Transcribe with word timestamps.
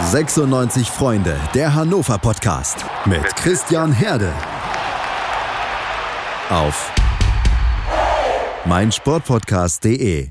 96 0.00 0.90
Freunde, 0.90 1.38
der 1.54 1.72
Hannover 1.72 2.18
Podcast 2.18 2.84
mit 3.06 3.24
Christian 3.36 3.92
Herde. 3.92 4.32
Auf 6.50 6.92
meinsportpodcast.de. 8.66 10.30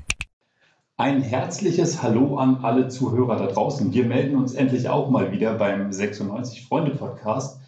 Ein 0.98 1.22
herzliches 1.22 2.02
Hallo 2.02 2.36
an 2.36 2.58
alle 2.62 2.88
Zuhörer 2.88 3.36
da 3.36 3.46
draußen. 3.46 3.94
Wir 3.94 4.04
melden 4.04 4.36
uns 4.36 4.52
endlich 4.52 4.90
auch 4.90 5.08
mal 5.08 5.32
wieder 5.32 5.54
beim 5.54 5.90
96 5.90 6.68
Freunde 6.68 6.94
Podcast. 6.94 7.58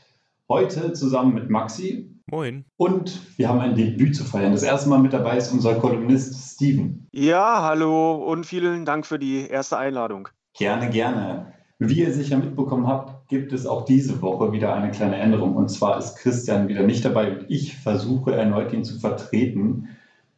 Heute 0.51 0.93
zusammen 0.93 1.33
mit 1.35 1.49
Maxi. 1.49 2.15
Moin. 2.27 2.67
Und 2.77 3.23
wir 3.39 3.49
haben 3.49 3.61
ein 3.61 3.75
Debüt 3.75 4.15
zu 4.15 4.25
feiern. 4.25 4.53
Das 4.53 4.63
erste 4.63 4.91
Mal 4.91 4.99
mit 4.99 5.15
dabei 5.15 5.39
ist 5.39 5.51
unser 5.51 5.75
Kolumnist 5.77 6.57
Steven. 6.57 7.09
Ja, 7.13 7.63
hallo 7.63 8.17
und 8.17 8.45
vielen 8.45 8.85
Dank 8.85 9.07
für 9.07 9.19
die 9.19 9.49
erste 9.49 9.79
Einladung. 9.79 10.29
Gerne, 10.53 10.91
gerne. 10.91 11.57
Wie 11.79 12.01
ihr 12.01 12.13
sicher 12.13 12.39
mitbekommen 12.39 12.87
habt, 12.87 13.29
gibt 13.29 13.53
es 13.53 13.67
auch 13.67 13.85
diese 13.85 14.23
Woche 14.23 14.51
wieder 14.53 14.75
eine 14.75 14.91
kleine 14.91 15.17
Änderung. 15.17 15.57
Und 15.57 15.69
zwar 15.69 15.99
ist 15.99 16.17
Christian 16.17 16.69
wieder 16.69 16.85
nicht 16.85 17.05
dabei 17.05 17.37
und 17.37 17.51
ich 17.51 17.77
versuche 17.77 18.35
erneut 18.35 18.73
ihn 18.73 18.85
zu 18.85 18.99
vertreten. 18.99 19.89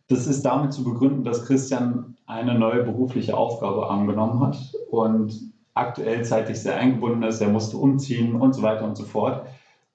Das 0.09 0.27
ist 0.27 0.43
damit 0.43 0.73
zu 0.73 0.83
begründen, 0.83 1.23
dass 1.23 1.45
Christian 1.47 2.17
eine 2.27 2.59
neue 2.59 2.83
berufliche 2.83 3.37
Aufgabe 3.37 3.89
angenommen 3.89 4.41
hat 4.41 4.59
und 4.91 5.53
aktuell 5.75 6.25
zeitlich 6.25 6.59
sehr 6.61 6.77
eingebunden 6.77 7.23
ist. 7.23 7.41
Er 7.41 7.51
musste 7.51 7.77
umziehen 7.77 8.35
und 8.35 8.55
so 8.55 8.63
weiter 8.63 8.85
und 8.85 8.97
so 8.97 9.05
fort. 9.05 9.47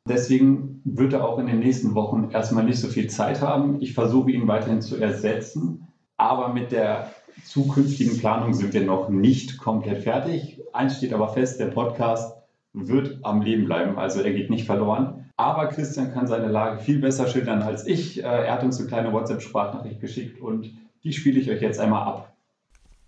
Deswegen 0.07 0.81
wird 0.85 1.11
er 1.13 1.27
auch 1.27 1.39
in 1.39 1.47
den 1.47 1.59
nächsten 1.59 1.93
Wochen 1.93 2.29
erstmal 2.31 2.63
nicht 2.63 2.79
so 2.79 2.87
viel 2.87 3.09
Zeit 3.09 3.41
haben. 3.41 3.81
Ich 3.81 3.93
versuche 3.93 4.31
ihn 4.31 4.47
weiterhin 4.47 4.81
zu 4.81 4.97
ersetzen, 4.97 5.87
aber 6.15 6.53
mit 6.53 6.71
der 6.71 7.09
zukünftigen 7.45 8.17
Planung 8.17 8.53
sind 8.53 8.73
wir 8.73 8.83
noch 8.83 9.09
nicht 9.09 9.57
komplett 9.57 10.03
fertig. 10.03 10.61
Eins 10.73 10.97
steht 10.97 11.13
aber 11.13 11.29
fest, 11.29 11.59
der 11.59 11.67
Podcast 11.67 12.35
wird 12.73 13.19
am 13.23 13.41
Leben 13.41 13.65
bleiben, 13.65 13.97
also 13.97 14.21
er 14.21 14.33
geht 14.33 14.49
nicht 14.49 14.65
verloren. 14.65 15.29
Aber 15.37 15.67
Christian 15.67 16.13
kann 16.13 16.27
seine 16.27 16.47
Lage 16.47 16.79
viel 16.79 16.99
besser 16.99 17.27
schildern 17.27 17.61
als 17.61 17.87
ich. 17.87 18.19
Äh, 18.19 18.27
er 18.27 18.53
hat 18.53 18.63
uns 18.63 18.79
eine 18.79 18.87
kleine 18.87 19.11
WhatsApp-Sprachnachricht 19.11 19.99
geschickt 19.99 20.41
und 20.41 20.71
die 21.03 21.13
spiele 21.13 21.39
ich 21.39 21.49
euch 21.49 21.61
jetzt 21.61 21.79
einmal 21.79 22.07
ab. 22.07 22.33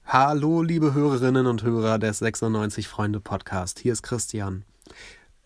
Hallo, 0.06 0.62
liebe 0.62 0.94
Hörerinnen 0.94 1.48
und 1.48 1.64
Hörer 1.64 1.98
des 1.98 2.20
96 2.20 2.88
Freunde 2.88 3.20
Podcast. 3.20 3.80
Hier 3.80 3.94
ist 3.94 4.04
Christian. 4.04 4.64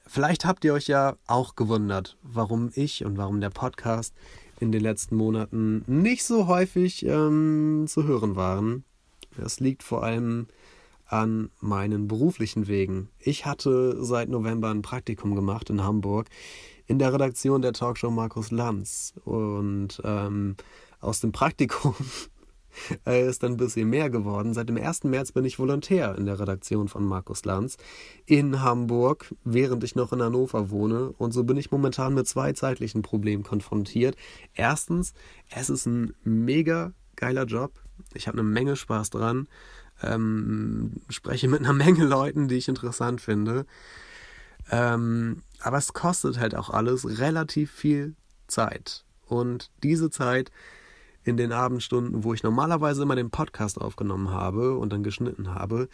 Vielleicht 0.06 0.44
habt 0.44 0.66
ihr 0.66 0.74
euch 0.74 0.88
ja 0.88 1.16
auch 1.28 1.56
gewundert, 1.56 2.18
warum 2.24 2.72
ich 2.74 3.06
und 3.06 3.18
warum 3.18 3.42
der 3.42 3.52
Podcast 3.52 4.14
in 4.60 4.72
den 4.72 4.82
letzten 4.82 5.16
Monaten 5.16 5.84
nicht 5.88 6.24
so 6.24 6.48
häufig 6.48 7.06
ähm, 7.06 7.86
zu 7.88 8.04
hören 8.04 8.36
waren. 8.36 8.84
Das 9.38 9.60
liegt 9.60 9.84
vor 9.84 10.04
allem 10.04 10.48
an 11.06 11.50
meinen 11.60 12.08
beruflichen 12.08 12.68
Wegen. 12.68 13.10
Ich 13.20 13.46
hatte 13.46 14.04
seit 14.04 14.30
November 14.30 14.70
ein 14.70 14.82
Praktikum 14.82 15.36
gemacht 15.36 15.70
in 15.70 15.84
Hamburg 15.84 16.28
in 16.86 17.00
der 17.00 17.14
Redaktion 17.14 17.62
der 17.62 17.74
Talkshow 17.74 18.12
Markus 18.12 18.52
Lanz. 18.52 19.14
Und 19.24 20.02
ähm, 20.04 20.56
aus 21.00 21.20
dem 21.20 21.32
Praktikum 21.32 21.96
ist 23.06 23.44
dann 23.44 23.54
ein 23.54 23.58
bisschen 23.58 23.90
mehr 23.90 24.10
geworden. 24.10 24.54
Seit 24.54 24.70
dem 24.70 24.78
1. 24.78 25.04
März 25.06 25.32
bin 25.32 25.46
ich 25.46 25.60
Volontär 25.60 26.16
in 26.18 26.26
der 26.26 26.40
Redaktion 26.40 26.88
von 26.88 27.06
Markus 27.06 27.46
Lanz 27.46 27.78
in 28.26 28.62
Hamburg, 28.62 29.34
während 29.44 29.84
ich 29.84 29.96
noch 29.96 30.14
in 30.14 30.22
Hannover 30.22 30.70
wohne. 30.70 31.10
Und 31.18 31.34
so 31.34 31.44
bin 31.44 31.58
ich 31.58 31.72
momentan 31.72 32.14
mit 32.14 32.28
zwei 32.28 32.54
zeitlichen 32.54 33.02
Problemen 33.02 33.44
konfrontiert. 33.44 34.16
Erstens, 34.54 35.14
es 35.50 35.70
ist 35.70 35.86
ein 35.86 36.14
mega 36.24 36.94
geiler 37.16 37.46
Job. 37.46 37.74
Ich 38.14 38.28
habe 38.28 38.40
eine 38.40 38.48
Menge 38.48 38.76
Spaß 38.76 39.10
dran. 39.10 39.48
Ähm, 40.02 41.02
spreche 41.10 41.48
mit 41.48 41.60
einer 41.60 41.74
Menge 41.74 42.06
Leuten, 42.06 42.48
die 42.48 42.56
ich 42.56 42.68
interessant 42.68 43.22
finde. 43.22 43.66
Ähm, 44.72 45.44
aber 45.62 45.78
es 45.78 45.94
kostet 45.94 46.40
halt 46.40 46.56
auch 46.56 46.70
alles 46.70 47.20
relativ 47.20 47.72
viel 47.72 48.16
Zeit. 48.48 49.04
Und 49.26 49.72
diese 49.84 50.10
Zeit 50.10 50.52
in 51.30 51.38
den 51.38 51.52
Abendstunden, 51.52 52.24
wo 52.24 52.34
ich 52.34 52.44
normalerweise 52.44 53.04
immer 53.04 53.16
den 53.16 53.30
Podcast 53.30 53.80
aufgenommen 53.80 54.32
habe 54.32 54.78
und 54.78 54.92
dann 54.92 55.04
geschnitten 55.04 55.54
habe, 55.54 55.88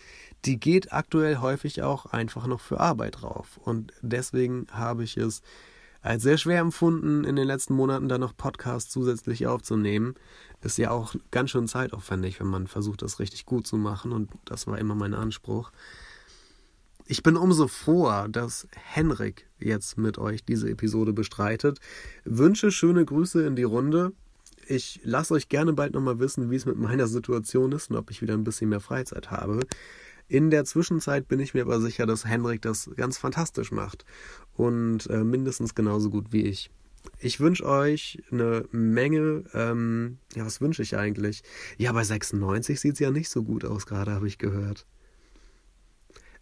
die 0.45 0.59
geht 0.59 0.93
aktuell 0.93 1.37
häufig 1.37 1.83
auch 1.83 2.07
einfach 2.07 2.47
noch 2.47 2.61
für 2.61 2.79
Arbeit 2.79 3.21
drauf. 3.21 3.59
Und 3.63 3.93
deswegen 4.01 4.65
habe 4.71 5.03
ich 5.03 5.17
es 5.17 5.41
als 6.01 6.23
sehr 6.23 6.37
schwer 6.37 6.61
empfunden, 6.61 7.23
in 7.23 7.35
den 7.35 7.47
letzten 7.47 7.73
Monaten 7.73 8.07
da 8.07 8.17
noch 8.17 8.37
Podcasts 8.37 8.91
zusätzlich 8.91 9.47
aufzunehmen. 9.47 10.15
Ist 10.61 10.77
ja 10.77 10.91
auch 10.91 11.15
ganz 11.31 11.49
schön 11.49 11.67
zeitaufwendig, 11.67 12.39
wenn 12.39 12.47
man 12.47 12.67
versucht, 12.67 13.01
das 13.01 13.19
richtig 13.19 13.45
gut 13.45 13.67
zu 13.67 13.75
machen. 13.75 14.11
Und 14.11 14.31
das 14.45 14.67
war 14.67 14.77
immer 14.77 14.95
mein 14.95 15.13
Anspruch. 15.13 15.71
Ich 17.07 17.23
bin 17.23 17.35
umso 17.35 17.67
froher, 17.67 18.27
dass 18.29 18.67
Henrik 18.75 19.47
jetzt 19.59 19.97
mit 19.97 20.17
euch 20.17 20.45
diese 20.45 20.69
Episode 20.69 21.11
bestreitet. 21.11 21.79
Wünsche 22.23 22.71
schöne 22.71 23.03
Grüße 23.03 23.45
in 23.45 23.55
die 23.55 23.63
Runde 23.63 24.13
ich 24.67 24.99
lasse 25.03 25.33
euch 25.33 25.49
gerne 25.49 25.73
bald 25.73 25.93
nochmal 25.93 26.19
wissen, 26.19 26.51
wie 26.51 26.55
es 26.55 26.65
mit 26.65 26.77
meiner 26.77 27.07
Situation 27.07 27.71
ist 27.71 27.89
und 27.89 27.97
ob 27.97 28.11
ich 28.11 28.21
wieder 28.21 28.33
ein 28.33 28.43
bisschen 28.43 28.69
mehr 28.69 28.79
Freizeit 28.79 29.31
habe. 29.31 29.61
In 30.27 30.49
der 30.49 30.65
Zwischenzeit 30.65 31.27
bin 31.27 31.39
ich 31.39 31.53
mir 31.53 31.61
aber 31.61 31.79
sicher, 31.79 32.05
dass 32.05 32.25
Henrik 32.25 32.61
das 32.61 32.89
ganz 32.95 33.17
fantastisch 33.17 33.71
macht 33.71 34.05
und 34.55 35.07
äh, 35.09 35.23
mindestens 35.23 35.75
genauso 35.75 36.09
gut 36.09 36.31
wie 36.31 36.43
ich. 36.43 36.71
Ich 37.19 37.39
wünsche 37.39 37.65
euch 37.65 38.23
eine 38.31 38.65
Menge, 38.71 39.43
ähm, 39.53 40.17
ja, 40.35 40.45
was 40.45 40.61
wünsche 40.61 40.81
ich 40.81 40.97
eigentlich? 40.97 41.43
Ja, 41.77 41.91
bei 41.91 42.03
96 42.03 42.79
sieht 42.79 42.93
es 42.93 42.99
ja 42.99 43.11
nicht 43.11 43.29
so 43.29 43.43
gut 43.43 43.65
aus, 43.65 43.85
gerade 43.85 44.11
habe 44.11 44.27
ich 44.27 44.39
gehört. 44.39 44.87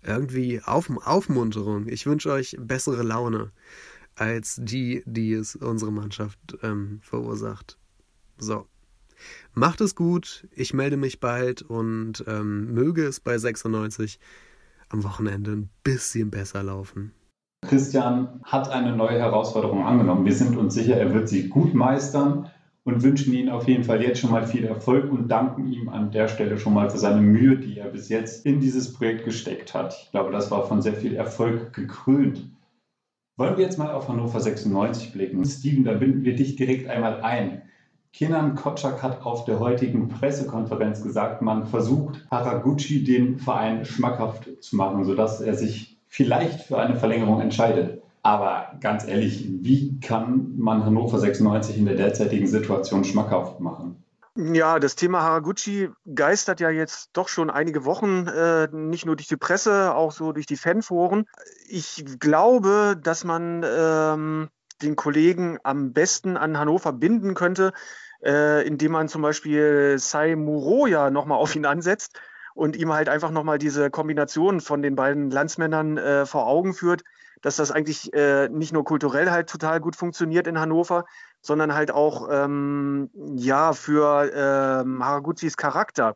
Irgendwie 0.02 0.62
Auf 0.62 0.90
Aufmunterung. 0.90 1.88
Ich 1.88 2.06
wünsche 2.06 2.32
euch 2.32 2.58
bessere 2.60 3.04
Laune 3.04 3.52
als 4.16 4.60
die, 4.62 5.04
die 5.06 5.34
es 5.34 5.56
unsere 5.56 5.92
Mannschaft 5.92 6.40
ähm, 6.62 7.00
verursacht. 7.02 7.78
So. 8.38 8.68
Macht 9.54 9.82
es 9.82 9.96
gut, 9.96 10.48
ich 10.56 10.74
melde 10.74 10.98
mich 10.98 11.20
bald 11.20 11.62
und 11.62 12.24
ähm, 12.28 12.74
möge 12.74 13.06
es 13.06 13.20
bei 13.20 13.38
96 13.38 14.20
am 14.90 15.04
Wochenende 15.04 15.52
ein 15.52 15.70
bisschen 15.84 16.30
besser 16.32 16.64
laufen. 16.64 17.14
Christian 17.64 18.42
hat 18.44 18.70
eine 18.70 18.96
neue 18.96 19.20
Herausforderung 19.20 19.86
angenommen. 19.86 20.26
Wir 20.26 20.36
sind 20.36 20.58
uns 20.58 20.74
sicher, 20.74 20.98
er 20.98 21.14
wird 21.14 21.30
sie 21.30 21.48
gut 21.48 21.74
meistern 21.74 22.50
und 22.84 23.02
wünschen 23.02 23.34
ihm 23.34 23.50
auf 23.50 23.68
jeden 23.68 23.86
Fall 23.86 24.04
jetzt 24.04 24.20
schon 24.20 24.32
mal 24.32 24.46
viel 24.46 24.66
Erfolg 24.66 25.12
und 25.12 25.30
danken 25.30 25.72
ihm 25.72 25.88
an 25.90 26.12
der 26.12 26.28
Stelle 26.28 26.58
schon 26.58 26.74
mal 26.74 26.90
für 26.90 26.98
seine 26.98 27.22
Mühe, 27.22 27.58
die 27.58 27.78
er 27.78 27.88
bis 27.88 28.10
jetzt 28.10 28.46
in 28.46 28.60
dieses 28.60 28.94
Projekt 28.94 29.24
gesteckt 29.26 29.74
hat. 29.74 29.98
Ich 30.04 30.12
glaube, 30.12 30.32
das 30.32 30.52
war 30.52 30.68
von 30.68 30.82
sehr 30.82 30.94
viel 30.94 31.16
Erfolg 31.16 31.74
gekrönt. 31.74 32.50
Wollen 33.38 33.58
wir 33.58 33.64
jetzt 33.64 33.80
mal 33.80 33.92
auf 33.92 34.10
Hannover 34.10 34.40
96 34.40 35.14
blicken? 35.14 35.44
Steven, 35.46 35.86
da 35.86 35.94
binden 35.94 36.24
wir 36.24 36.36
dich 36.36 36.56
direkt 36.56 36.88
einmal 36.88 37.22
ein. 37.22 37.64
Kenan 38.14 38.54
Kotschak 38.54 39.02
hat 39.02 39.26
auf 39.26 39.46
der 39.46 39.60
heutigen 39.60 40.08
Pressekonferenz 40.08 41.02
gesagt, 41.02 41.42
man 41.42 41.66
versucht 41.66 42.24
Haraguchi 42.30 43.04
den 43.04 43.40
Verein 43.40 43.86
schmackhaft 43.86 44.48
zu 44.64 44.76
machen, 44.76 45.04
sodass 45.04 45.42
er 45.42 45.56
sich 45.56 45.98
vielleicht 46.08 46.62
für 46.62 46.78
eine 46.78 46.96
Verlängerung 46.96 47.42
entscheidet. 47.42 48.04
Aber 48.22 48.74
ganz 48.80 49.08
ehrlich, 49.08 49.46
wie 49.50 50.00
kann 50.00 50.54
man 50.58 50.86
Hannover 50.86 51.18
96 51.18 51.80
in 51.80 51.86
der 51.86 51.96
derzeitigen 51.96 52.46
Situation 52.46 53.04
schmackhaft 53.04 53.60
machen? 53.60 54.04
Ja, 54.36 54.78
das 54.78 54.96
Thema 54.96 55.24
Haraguchi 55.24 55.90
geistert 56.06 56.60
ja 56.60 56.70
jetzt 56.70 57.10
doch 57.14 57.28
schon 57.28 57.50
einige 57.50 57.84
Wochen, 57.84 58.28
äh, 58.28 58.68
nicht 58.72 59.08
nur 59.08 59.16
durch 59.16 59.28
die 59.28 59.38
Presse, 59.38 59.94
auch 59.96 60.12
so 60.12 60.32
durch 60.32 60.46
die 60.46 60.56
Fanforen. 60.56 61.26
Ich 61.68 62.06
glaube, 62.20 62.96
dass 63.02 63.24
man 63.24 63.64
ähm, 63.64 64.50
den 64.84 64.96
Kollegen 64.96 65.58
am 65.64 65.94
besten 65.94 66.38
an 66.38 66.58
Hannover 66.58 66.94
binden 66.94 67.34
könnte, 67.34 67.74
äh, 68.24 68.66
indem 68.66 68.94
man 68.94 69.08
zum 69.08 69.22
Beispiel 69.22 69.98
Sai 70.00 70.36
Muroya 70.36 71.10
nochmal 71.10 71.38
auf 71.38 71.56
ihn 71.56 71.66
ansetzt 71.66 72.20
und 72.56 72.76
ihm 72.76 72.94
halt 72.94 73.10
einfach 73.10 73.32
nochmal 73.32 73.58
diese 73.58 73.90
Kombination 73.90 74.62
von 74.62 74.82
den 74.82 74.96
beiden 74.96 75.30
Landsmännern 75.30 75.98
äh, 75.98 76.26
vor 76.26 76.48
Augen 76.48 76.74
führt, 76.74 77.04
dass 77.42 77.58
das 77.58 77.72
eigentlich 77.72 78.14
äh, 78.14 78.48
nicht 78.50 78.74
nur 78.74 78.86
kulturell 78.86 79.30
halt 79.30 79.50
total 79.50 79.80
gut 79.80 79.96
funktioniert 79.96 80.48
in 80.48 80.60
Hannover, 80.60 81.06
sondern 81.42 81.74
halt 81.74 81.92
auch 81.92 82.30
ähm, 82.32 83.10
ja 83.36 83.74
für 83.74 84.32
ähm, 84.34 85.04
Haraguchis 85.04 85.58
Charakter, 85.58 86.16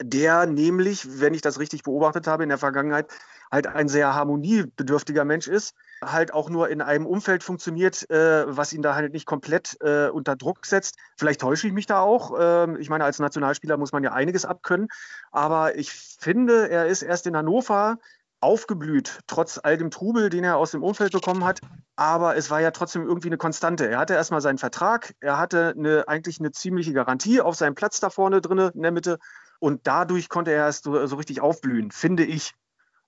der 0.00 0.46
nämlich, 0.46 1.20
wenn 1.20 1.34
ich 1.34 1.42
das 1.42 1.58
richtig 1.58 1.82
beobachtet 1.82 2.26
habe 2.26 2.44
in 2.44 2.48
der 2.48 2.58
Vergangenheit, 2.58 3.08
halt 3.50 3.66
ein 3.66 3.88
sehr 3.88 4.14
harmoniebedürftiger 4.14 5.24
Mensch 5.24 5.48
ist, 5.48 5.74
halt 6.04 6.32
auch 6.32 6.50
nur 6.50 6.68
in 6.68 6.80
einem 6.80 7.06
Umfeld 7.06 7.42
funktioniert, 7.42 8.08
äh, 8.10 8.44
was 8.46 8.72
ihn 8.72 8.82
da 8.82 8.94
halt 8.94 9.12
nicht 9.12 9.26
komplett 9.26 9.76
äh, 9.80 10.08
unter 10.08 10.36
Druck 10.36 10.66
setzt. 10.66 10.96
Vielleicht 11.16 11.40
täusche 11.40 11.66
ich 11.66 11.72
mich 11.72 11.86
da 11.86 12.00
auch. 12.00 12.36
Ähm, 12.38 12.76
ich 12.78 12.88
meine, 12.88 13.04
als 13.04 13.18
Nationalspieler 13.18 13.76
muss 13.76 13.92
man 13.92 14.04
ja 14.04 14.12
einiges 14.12 14.44
abkönnen. 14.44 14.88
Aber 15.30 15.76
ich 15.76 15.92
finde, 15.92 16.68
er 16.68 16.86
ist 16.86 17.02
erst 17.02 17.26
in 17.26 17.36
Hannover 17.36 17.98
aufgeblüht, 18.40 19.18
trotz 19.26 19.58
all 19.60 19.76
dem 19.76 19.90
Trubel, 19.90 20.30
den 20.30 20.44
er 20.44 20.56
aus 20.56 20.70
dem 20.70 20.82
Umfeld 20.82 21.12
bekommen 21.12 21.44
hat. 21.44 21.60
Aber 21.96 22.36
es 22.36 22.50
war 22.50 22.60
ja 22.60 22.70
trotzdem 22.70 23.02
irgendwie 23.02 23.28
eine 23.28 23.36
Konstante. 23.36 23.88
Er 23.88 23.98
hatte 23.98 24.14
erstmal 24.14 24.40
seinen 24.40 24.58
Vertrag, 24.58 25.14
er 25.20 25.38
hatte 25.38 25.74
eine, 25.76 26.06
eigentlich 26.06 26.38
eine 26.38 26.52
ziemliche 26.52 26.92
Garantie 26.92 27.40
auf 27.40 27.56
seinem 27.56 27.74
Platz 27.74 28.00
da 28.00 28.10
vorne 28.10 28.40
drin 28.40 28.70
in 28.74 28.82
der 28.82 28.92
Mitte. 28.92 29.18
Und 29.58 29.86
dadurch 29.88 30.28
konnte 30.28 30.52
er 30.52 30.66
erst 30.66 30.84
so, 30.84 31.06
so 31.06 31.16
richtig 31.16 31.40
aufblühen, 31.40 31.90
finde 31.90 32.24
ich. 32.24 32.54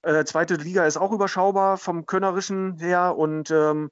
Äh, 0.02 0.24
zweite 0.24 0.54
Liga 0.54 0.86
ist 0.86 0.96
auch 0.96 1.12
überschaubar 1.12 1.76
vom 1.76 2.06
Könnerischen 2.06 2.78
her 2.78 3.16
und 3.16 3.50
ähm, 3.50 3.90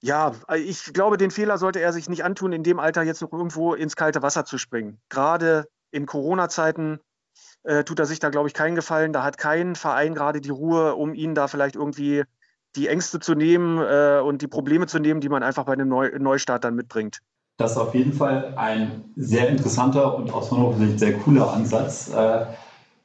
ja, 0.00 0.32
ich 0.54 0.92
glaube, 0.92 1.16
den 1.16 1.30
Fehler 1.30 1.58
sollte 1.58 1.80
er 1.80 1.92
sich 1.92 2.08
nicht 2.08 2.22
antun, 2.22 2.52
in 2.52 2.62
dem 2.62 2.78
Alter 2.78 3.02
jetzt 3.02 3.22
noch 3.22 3.32
irgendwo 3.32 3.74
ins 3.74 3.96
kalte 3.96 4.22
Wasser 4.22 4.44
zu 4.44 4.58
springen. 4.58 5.00
Gerade 5.08 5.66
in 5.90 6.06
Corona-Zeiten 6.06 7.00
äh, 7.64 7.82
tut 7.82 7.98
er 7.98 8.06
sich 8.06 8.20
da, 8.20 8.28
glaube 8.28 8.48
ich, 8.48 8.54
keinen 8.54 8.76
Gefallen. 8.76 9.12
Da 9.12 9.24
hat 9.24 9.38
kein 9.38 9.74
Verein 9.74 10.14
gerade 10.14 10.40
die 10.40 10.50
Ruhe, 10.50 10.94
um 10.94 11.14
ihn 11.14 11.34
da 11.34 11.48
vielleicht 11.48 11.74
irgendwie 11.74 12.24
die 12.76 12.88
Ängste 12.88 13.20
zu 13.20 13.34
nehmen 13.34 13.78
äh, 13.78 14.20
und 14.20 14.42
die 14.42 14.48
Probleme 14.48 14.86
zu 14.86 14.98
nehmen, 14.98 15.20
die 15.20 15.28
man 15.28 15.42
einfach 15.42 15.64
bei 15.64 15.72
einem 15.72 15.88
Neu 15.88 16.10
Neustart 16.18 16.62
dann 16.62 16.74
mitbringt. 16.74 17.18
Das 17.56 17.72
ist 17.72 17.78
auf 17.78 17.94
jeden 17.94 18.12
Fall 18.12 18.52
ein 18.56 19.12
sehr 19.16 19.48
interessanter 19.48 20.14
und 20.14 20.30
aus 20.30 20.50
meiner 20.50 20.74
Sicht 20.74 20.98
sehr 20.98 21.14
cooler 21.14 21.52
Ansatz. 21.52 22.10
Äh, 22.14 22.46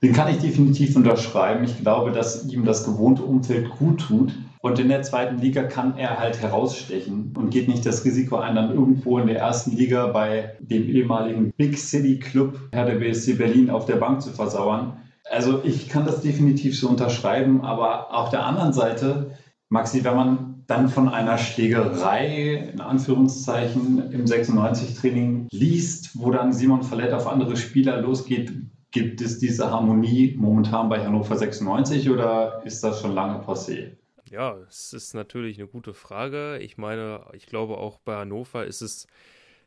den 0.04 0.14
kann 0.14 0.30
ich 0.30 0.40
definitiv 0.40 0.96
unterschreiben. 0.96 1.64
Ich 1.64 1.78
glaube, 1.78 2.12
dass 2.12 2.48
ihm 2.48 2.66
das 2.66 2.86
gewohnte 2.86 3.24
Umfeld 3.24 3.70
gut 3.70 4.02
tut. 4.02 4.34
Und 4.62 4.78
in 4.78 4.90
der 4.90 5.02
zweiten 5.02 5.40
Liga 5.40 5.64
kann 5.64 5.98
er 5.98 6.20
halt 6.20 6.42
herausstechen 6.42 7.34
und 7.36 7.50
geht 7.50 7.68
nicht 7.68 7.86
das 7.86 8.06
Risiko 8.06 8.38
ein, 8.38 8.56
dann 8.56 8.72
irgendwo 8.72 9.18
in 9.18 9.28
der 9.28 9.40
ersten 9.40 9.76
Liga 9.76 10.08
bei 10.08 10.56
dem 10.60 10.88
ehemaligen 10.88 11.52
Big 11.58 11.78
City 11.78 12.20
Club 12.20 12.60
Hertha 12.72 12.94
BSC 12.94 13.34
Berlin 13.34 13.72
auf 13.72 13.86
der 13.86 13.96
Bank 13.96 14.22
zu 14.22 14.30
versauern. 14.32 14.98
Also 15.30 15.62
ich 15.64 15.90
kann 15.90 16.06
das 16.06 16.22
definitiv 16.22 16.80
so 16.80 16.90
unterschreiben, 16.90 17.62
aber 17.62 18.14
auf 18.14 18.30
der 18.30 18.46
anderen 18.46 18.74
Seite, 18.74 19.32
Maxi, 19.70 20.04
wenn 20.04 20.16
man 20.16 20.64
dann 20.68 20.90
von 20.90 21.10
einer 21.10 21.38
Schlägerei 21.38 22.70
in 22.74 22.82
Anführungszeichen 22.82 24.12
im 24.12 24.26
96-Training 24.26 25.48
liest, 25.52 26.12
wo 26.20 26.32
dann 26.32 26.54
Simon 26.54 26.84
Fallett 26.84 27.14
auf 27.14 27.28
andere 27.28 27.58
Spieler 27.58 28.00
losgeht, 28.02 28.52
Gibt 28.92 29.22
es 29.22 29.40
diese 29.40 29.72
Harmonie 29.72 30.36
momentan 30.38 30.90
bei 30.90 31.04
Hannover 31.04 31.38
96 31.38 32.10
oder 32.10 32.62
ist 32.66 32.84
das 32.84 33.02
schon 33.02 33.14
lange 33.14 33.42
passé? 33.44 33.92
Ja, 34.30 34.58
es 34.70 34.94
ist 34.94 35.14
natürlich 35.14 35.58
eine 35.58 35.68
gute 35.68 35.94
Frage. 35.94 36.58
Ich 36.60 36.78
meine, 36.78 37.26
ich 37.34 37.46
glaube 37.48 37.78
auch 37.78 38.00
bei 38.00 38.16
Hannover 38.16 38.66
ist 38.66 38.82
es 38.82 39.08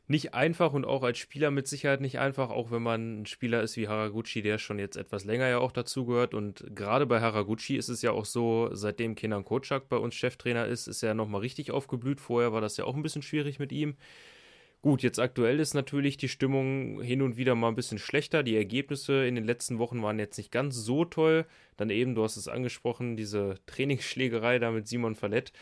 nicht 0.06 0.34
einfach 0.34 0.74
und 0.74 0.84
auch 0.84 1.02
als 1.02 1.18
Spieler 1.18 1.50
mit 1.50 1.66
Sicherheit 1.66 2.02
nicht 2.02 2.18
einfach, 2.18 2.50
auch 2.50 2.70
wenn 2.70 2.82
man 2.82 3.22
ein 3.22 3.26
Spieler 3.26 3.62
ist 3.62 3.76
wie 3.78 3.88
Haraguchi, 3.88 4.42
der 4.42 4.58
schon 4.58 4.78
jetzt 4.78 4.96
etwas 4.96 5.24
länger 5.24 5.48
ja 5.48 5.58
auch 5.58 5.72
dazugehört. 5.72 6.34
Und 6.34 6.64
gerade 6.74 7.06
bei 7.06 7.20
Haraguchi 7.20 7.76
ist 7.76 7.88
es 7.88 8.02
ja 8.02 8.12
auch 8.12 8.26
so, 8.26 8.68
seitdem 8.72 9.14
Kenan 9.14 9.44
Kocak 9.44 9.88
bei 9.88 9.96
uns 9.96 10.14
Cheftrainer 10.14 10.66
ist, 10.66 10.86
ist 10.86 11.02
er 11.02 11.14
nochmal 11.14 11.40
richtig 11.40 11.70
aufgeblüht. 11.70 12.20
Vorher 12.20 12.52
war 12.52 12.60
das 12.60 12.76
ja 12.76 12.84
auch 12.84 12.94
ein 12.94 13.02
bisschen 13.02 13.22
schwierig 13.22 13.58
mit 13.58 13.72
ihm. 13.72 13.96
Gut, 14.84 15.02
jetzt 15.02 15.18
aktuell 15.18 15.60
ist 15.60 15.72
natürlich 15.72 16.18
die 16.18 16.28
Stimmung 16.28 17.00
hin 17.00 17.22
und 17.22 17.38
wieder 17.38 17.54
mal 17.54 17.68
ein 17.68 17.74
bisschen 17.74 17.96
schlechter. 17.96 18.42
Die 18.42 18.54
Ergebnisse 18.54 19.26
in 19.26 19.34
den 19.34 19.44
letzten 19.44 19.78
Wochen 19.78 20.02
waren 20.02 20.18
jetzt 20.18 20.36
nicht 20.36 20.52
ganz 20.52 20.76
so 20.76 21.06
toll. 21.06 21.46
Dann 21.78 21.88
eben, 21.88 22.14
du 22.14 22.22
hast 22.22 22.36
es 22.36 22.48
angesprochen, 22.48 23.16
diese 23.16 23.54
Trainingsschlägerei 23.64 24.58
da 24.58 24.70
mit 24.70 24.86
Simon 24.86 25.14
Fallett. 25.14 25.52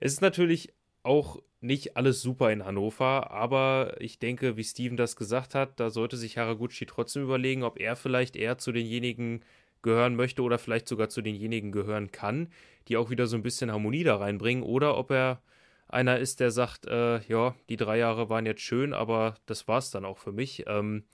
Es 0.00 0.14
ist 0.14 0.20
natürlich 0.20 0.74
auch 1.04 1.40
nicht 1.60 1.96
alles 1.96 2.22
super 2.22 2.50
in 2.50 2.64
Hannover, 2.64 3.30
aber 3.30 3.94
ich 4.00 4.18
denke, 4.18 4.56
wie 4.56 4.64
Steven 4.64 4.96
das 4.96 5.14
gesagt 5.14 5.54
hat, 5.54 5.78
da 5.78 5.88
sollte 5.88 6.16
sich 6.16 6.36
Haraguchi 6.36 6.86
trotzdem 6.86 7.22
überlegen, 7.22 7.62
ob 7.62 7.78
er 7.78 7.94
vielleicht 7.94 8.34
eher 8.34 8.58
zu 8.58 8.72
denjenigen 8.72 9.44
gehören 9.82 10.16
möchte 10.16 10.42
oder 10.42 10.58
vielleicht 10.58 10.88
sogar 10.88 11.08
zu 11.08 11.22
denjenigen 11.22 11.70
gehören 11.70 12.10
kann, 12.10 12.48
die 12.88 12.96
auch 12.96 13.10
wieder 13.10 13.28
so 13.28 13.36
ein 13.36 13.44
bisschen 13.44 13.70
Harmonie 13.70 14.02
da 14.02 14.16
reinbringen, 14.16 14.64
oder 14.64 14.98
ob 14.98 15.12
er 15.12 15.40
einer 15.88 16.18
ist, 16.18 16.40
der 16.40 16.50
sagt, 16.50 16.86
äh, 16.86 17.20
ja, 17.28 17.54
die 17.68 17.76
drei 17.76 17.98
Jahre 17.98 18.28
waren 18.28 18.46
jetzt 18.46 18.62
schön, 18.62 18.92
aber 18.92 19.34
das 19.46 19.68
war 19.68 19.78
es 19.78 19.90
dann 19.90 20.04
auch 20.04 20.18
für 20.18 20.32
mich. 20.32 20.64
Ähm, 20.66 21.04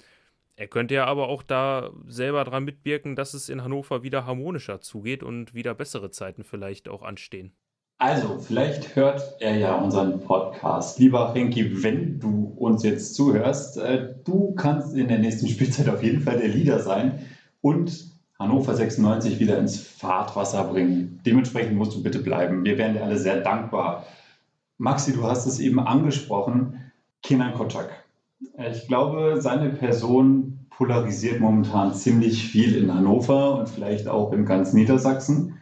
er 0.57 0.69
könnte 0.69 0.95
ja 0.95 1.07
aber 1.07 1.29
auch 1.29 1.43
da 1.43 1.91
selber 2.07 2.45
dran 2.45 2.65
mitwirken, 2.65 3.17
dass 3.17 3.35
es 3.35 3.49
in 3.49 3.65
Hannover 3.65 4.03
wieder 4.03 4.27
harmonischer 4.27 4.81
zugeht 4.81 5.23
und 5.23 5.55
wieder 5.55 5.75
bessere 5.75 6.11
Zeiten 6.11 6.45
vielleicht 6.45 6.89
auch 6.89 7.03
anstehen. 7.03 7.53
Also, 7.99 8.41
vielleicht 8.41 8.97
hört 8.97 9.37
er 9.39 9.57
ja 9.57 9.77
unseren 9.77 10.21
Podcast. 10.21 10.99
Lieber 10.99 11.35
Renki, 11.35 11.85
wenn 11.85 12.19
du 12.19 12.53
uns 12.57 12.83
jetzt 12.83 13.15
zuhörst, 13.15 13.79
äh, 13.79 14.15
du 14.25 14.55
kannst 14.55 14.97
in 14.97 15.09
der 15.09 15.21
nächsten 15.21 15.47
Spielzeit 15.49 15.89
auf 15.89 16.03
jeden 16.03 16.21
Fall 16.21 16.39
der 16.39 16.49
Leader 16.49 16.81
sein 16.81 17.27
und 17.61 18.11
Hannover 18.41 18.75
96 18.75 19.39
wieder 19.39 19.57
ins 19.57 19.81
Fahrtwasser 19.81 20.65
bringen. 20.65 21.21
Dementsprechend 21.25 21.77
musst 21.77 21.95
du 21.95 22.03
bitte 22.03 22.19
bleiben. 22.19 22.65
Wir 22.65 22.77
wären 22.77 22.95
dir 22.95 23.05
alle 23.05 23.19
sehr 23.19 23.41
dankbar. 23.41 24.05
Maxi, 24.83 25.13
du 25.13 25.23
hast 25.23 25.47
es 25.47 25.61
eben 25.61 25.79
angesprochen, 25.79 26.91
Kenan 27.23 27.55
Kotschak. 27.55 28.03
Ich 28.73 28.89
glaube, 28.89 29.37
seine 29.41 29.69
Person 29.69 30.67
polarisiert 30.71 31.39
momentan 31.39 31.95
ziemlich 31.95 32.49
viel 32.49 32.75
in 32.75 32.93
Hannover 32.93 33.61
und 33.61 33.69
vielleicht 33.69 34.09
auch 34.09 34.33
in 34.33 34.45
ganz 34.45 34.73
Niedersachsen. 34.73 35.57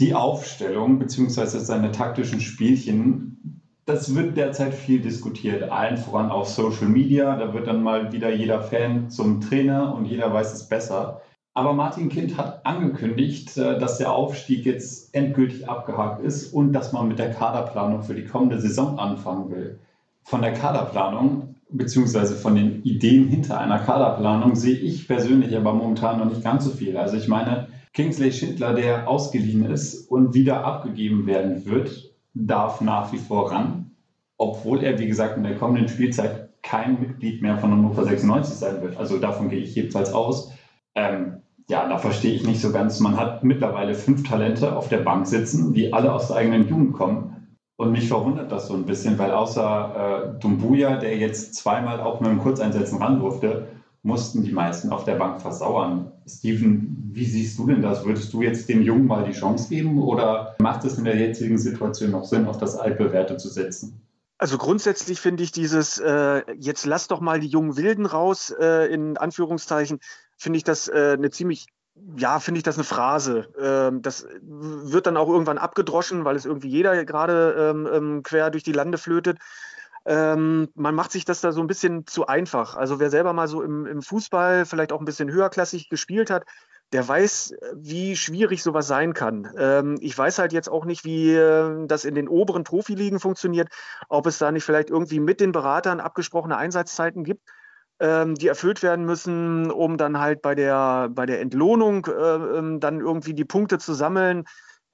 Die 0.00 0.14
Aufstellung 0.14 0.98
bzw. 0.98 1.58
seine 1.58 1.92
taktischen 1.92 2.40
Spielchen, 2.40 3.60
das 3.84 4.14
wird 4.14 4.38
derzeit 4.38 4.72
viel 4.72 5.02
diskutiert, 5.02 5.64
allen 5.64 5.98
voran 5.98 6.30
auf 6.30 6.48
Social 6.48 6.88
Media. 6.88 7.36
Da 7.36 7.52
wird 7.52 7.66
dann 7.66 7.82
mal 7.82 8.10
wieder 8.10 8.34
jeder 8.34 8.62
Fan 8.62 9.10
zum 9.10 9.42
Trainer 9.42 9.94
und 9.94 10.06
jeder 10.06 10.32
weiß 10.32 10.54
es 10.54 10.66
besser. 10.66 11.20
Aber 11.54 11.74
Martin 11.74 12.08
Kind 12.08 12.38
hat 12.38 12.64
angekündigt, 12.64 13.56
äh, 13.58 13.78
dass 13.78 13.98
der 13.98 14.12
Aufstieg 14.12 14.64
jetzt 14.64 15.14
endgültig 15.14 15.68
abgehakt 15.68 16.22
ist 16.22 16.52
und 16.52 16.72
dass 16.72 16.92
man 16.92 17.08
mit 17.08 17.18
der 17.18 17.32
Kaderplanung 17.32 18.02
für 18.02 18.14
die 18.14 18.24
kommende 18.24 18.60
Saison 18.60 18.98
anfangen 18.98 19.50
will. 19.50 19.78
Von 20.22 20.40
der 20.40 20.54
Kaderplanung 20.54 21.56
beziehungsweise 21.72 22.34
von 22.34 22.54
den 22.54 22.82
Ideen 22.82 23.28
hinter 23.28 23.58
einer 23.58 23.78
Kaderplanung 23.78 24.54
sehe 24.54 24.76
ich 24.76 25.08
persönlich 25.08 25.56
aber 25.56 25.72
momentan 25.72 26.18
noch 26.18 26.26
nicht 26.26 26.44
ganz 26.44 26.64
so 26.64 26.70
viel. 26.70 26.96
Also 26.96 27.16
ich 27.16 27.28
meine, 27.28 27.68
Kingsley 27.92 28.32
Schindler, 28.32 28.74
der 28.74 29.08
ausgeliehen 29.08 29.64
ist 29.66 30.10
und 30.10 30.34
wieder 30.34 30.64
abgegeben 30.64 31.26
werden 31.26 31.64
wird, 31.66 32.14
darf 32.34 32.80
nach 32.80 33.12
wie 33.12 33.18
vor 33.18 33.50
ran, 33.50 33.90
obwohl 34.38 34.82
er, 34.82 34.98
wie 34.98 35.06
gesagt, 35.06 35.36
in 35.36 35.42
der 35.42 35.56
kommenden 35.56 35.88
Spielzeit 35.88 36.50
kein 36.62 37.00
Mitglied 37.00 37.42
mehr 37.42 37.58
von 37.58 37.72
Hannover 37.72 38.04
96 38.04 38.54
sein 38.54 38.82
wird. 38.82 38.96
Also 38.96 39.18
davon 39.18 39.50
gehe 39.50 39.58
ich 39.58 39.74
jedenfalls 39.74 40.12
aus. 40.12 40.52
Ähm, 40.94 41.41
ja, 41.68 41.88
da 41.88 41.98
verstehe 41.98 42.34
ich 42.34 42.46
nicht 42.46 42.60
so 42.60 42.72
ganz. 42.72 43.00
Man 43.00 43.16
hat 43.16 43.44
mittlerweile 43.44 43.94
fünf 43.94 44.28
Talente 44.28 44.76
auf 44.76 44.88
der 44.88 44.98
Bank 44.98 45.26
sitzen, 45.26 45.72
die 45.74 45.92
alle 45.92 46.12
aus 46.12 46.28
der 46.28 46.36
eigenen 46.36 46.68
Jugend 46.68 46.92
kommen. 46.92 47.56
Und 47.76 47.92
mich 47.92 48.08
verwundert 48.08 48.52
das 48.52 48.68
so 48.68 48.74
ein 48.74 48.86
bisschen, 48.86 49.18
weil 49.18 49.32
außer 49.32 50.34
äh, 50.36 50.40
Dumbuya, 50.40 50.98
der 50.98 51.16
jetzt 51.16 51.54
zweimal 51.54 52.00
auch 52.00 52.20
mit 52.20 52.30
dem 52.30 52.38
Kurzeinsätzen 52.38 52.98
ran 52.98 53.18
durfte, 53.18 53.68
mussten 54.02 54.42
die 54.42 54.52
meisten 54.52 54.90
auf 54.90 55.04
der 55.04 55.14
Bank 55.14 55.40
versauern. 55.40 56.12
Steven, 56.26 57.10
wie 57.12 57.24
siehst 57.24 57.58
du 57.58 57.66
denn 57.66 57.82
das? 57.82 58.04
Würdest 58.04 58.32
du 58.32 58.42
jetzt 58.42 58.68
dem 58.68 58.82
Jungen 58.82 59.06
mal 59.06 59.24
die 59.24 59.32
Chance 59.32 59.68
geben 59.68 60.02
oder 60.02 60.56
macht 60.58 60.84
es 60.84 60.98
in 60.98 61.04
der 61.04 61.16
jetzigen 61.16 61.58
Situation 61.58 62.10
noch 62.10 62.24
Sinn, 62.24 62.46
auf 62.46 62.58
das 62.58 62.76
Altbewährte 62.76 63.36
zu 63.36 63.48
setzen? 63.48 64.00
Also 64.38 64.58
grundsätzlich 64.58 65.20
finde 65.20 65.44
ich 65.44 65.52
dieses, 65.52 65.98
äh, 65.98 66.42
jetzt 66.58 66.84
lass 66.84 67.06
doch 67.06 67.20
mal 67.20 67.38
die 67.38 67.46
jungen 67.46 67.76
Wilden 67.76 68.06
raus, 68.06 68.52
äh, 68.58 68.92
in 68.92 69.16
Anführungszeichen, 69.16 70.00
finde 70.42 70.56
ich 70.58 70.64
das 70.64 70.88
äh, 70.88 71.14
eine 71.16 71.30
ziemlich, 71.30 71.66
ja, 72.16 72.40
finde 72.40 72.58
ich 72.58 72.64
das 72.64 72.76
eine 72.76 72.84
Phrase. 72.84 73.48
Ähm, 73.58 74.02
das 74.02 74.26
wird 74.42 75.06
dann 75.06 75.16
auch 75.16 75.28
irgendwann 75.28 75.58
abgedroschen, 75.58 76.24
weil 76.24 76.36
es 76.36 76.44
irgendwie 76.44 76.68
jeder 76.68 77.04
gerade 77.04 77.54
ähm, 77.56 77.88
ähm, 77.90 78.22
quer 78.22 78.50
durch 78.50 78.64
die 78.64 78.72
Lande 78.72 78.98
flötet. 78.98 79.38
Ähm, 80.04 80.68
man 80.74 80.96
macht 80.96 81.12
sich 81.12 81.24
das 81.24 81.40
da 81.40 81.52
so 81.52 81.60
ein 81.60 81.68
bisschen 81.68 82.06
zu 82.06 82.26
einfach. 82.26 82.74
Also 82.74 82.98
wer 82.98 83.08
selber 83.08 83.32
mal 83.32 83.46
so 83.46 83.62
im, 83.62 83.86
im 83.86 84.02
Fußball 84.02 84.66
vielleicht 84.66 84.92
auch 84.92 84.98
ein 84.98 85.04
bisschen 85.04 85.30
höherklassig 85.30 85.88
gespielt 85.88 86.28
hat, 86.28 86.44
der 86.92 87.06
weiß, 87.06 87.54
wie 87.76 88.16
schwierig 88.16 88.64
sowas 88.64 88.88
sein 88.88 89.14
kann. 89.14 89.48
Ähm, 89.56 89.96
ich 90.00 90.18
weiß 90.18 90.40
halt 90.40 90.52
jetzt 90.52 90.68
auch 90.68 90.84
nicht, 90.84 91.04
wie 91.04 91.32
äh, 91.32 91.86
das 91.86 92.04
in 92.04 92.16
den 92.16 92.28
oberen 92.28 92.64
Profiligen 92.64 93.20
funktioniert, 93.20 93.68
ob 94.08 94.26
es 94.26 94.38
da 94.38 94.50
nicht 94.50 94.64
vielleicht 94.64 94.90
irgendwie 94.90 95.20
mit 95.20 95.38
den 95.40 95.52
Beratern 95.52 96.00
abgesprochene 96.00 96.56
Einsatzzeiten 96.56 97.22
gibt 97.22 97.42
ähm, 98.02 98.34
die 98.34 98.48
erfüllt 98.48 98.82
werden 98.82 99.06
müssen, 99.06 99.70
um 99.70 99.96
dann 99.96 100.18
halt 100.18 100.42
bei 100.42 100.56
der, 100.56 101.08
bei 101.10 101.24
der 101.24 101.40
Entlohnung 101.40 102.04
äh, 102.06 102.10
ähm, 102.10 102.80
dann 102.80 102.98
irgendwie 102.98 103.32
die 103.32 103.44
Punkte 103.44 103.78
zu 103.78 103.94
sammeln. 103.94 104.44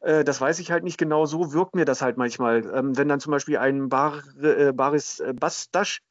Äh, 0.01 0.25
das 0.25 0.43
weiß 0.43 0.59
ich 0.59 0.71
halt 0.71 0.85
nicht 0.85 0.99
genau. 0.99 1.25
So 1.25 1.55
wirkt 1.55 1.75
mir 1.75 1.87
das 1.87 2.03
halt 2.03 2.19
manchmal. 2.19 2.71
Ähm, 2.73 2.99
wenn 2.99 3.09
dann 3.09 3.21
zum 3.21 3.31
Beispiel 3.31 3.57
ein 3.57 3.89
Bar, 3.89 4.23
äh, 4.43 4.73
Baris 4.73 5.23
Bastasch 5.35 6.03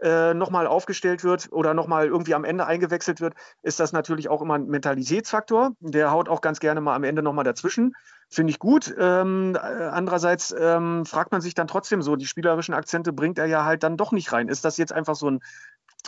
äh, 0.00 0.32
nochmal 0.32 0.66
aufgestellt 0.66 1.24
wird 1.24 1.52
oder 1.52 1.74
nochmal 1.74 2.06
irgendwie 2.06 2.34
am 2.34 2.44
Ende 2.44 2.66
eingewechselt 2.66 3.20
wird, 3.20 3.34
ist 3.62 3.78
das 3.78 3.92
natürlich 3.92 4.30
auch 4.30 4.40
immer 4.40 4.54
ein 4.54 4.66
Mentalitätsfaktor. 4.66 5.72
Der 5.80 6.10
haut 6.10 6.30
auch 6.30 6.40
ganz 6.40 6.58
gerne 6.58 6.80
mal 6.80 6.94
am 6.94 7.04
Ende 7.04 7.22
nochmal 7.22 7.44
dazwischen. 7.44 7.92
Finde 8.30 8.52
ich 8.52 8.58
gut. 8.58 8.94
Ähm, 8.98 9.56
äh, 9.56 9.58
andererseits 9.58 10.54
ähm, 10.58 11.04
fragt 11.04 11.32
man 11.32 11.42
sich 11.42 11.54
dann 11.54 11.66
trotzdem 11.66 12.00
so, 12.00 12.16
die 12.16 12.26
spielerischen 12.26 12.72
Akzente 12.72 13.12
bringt 13.12 13.38
er 13.38 13.46
ja 13.46 13.66
halt 13.66 13.82
dann 13.82 13.98
doch 13.98 14.12
nicht 14.12 14.32
rein. 14.32 14.48
Ist 14.48 14.64
das 14.64 14.78
jetzt 14.78 14.92
einfach 14.94 15.16
so 15.16 15.30
ein 15.30 15.40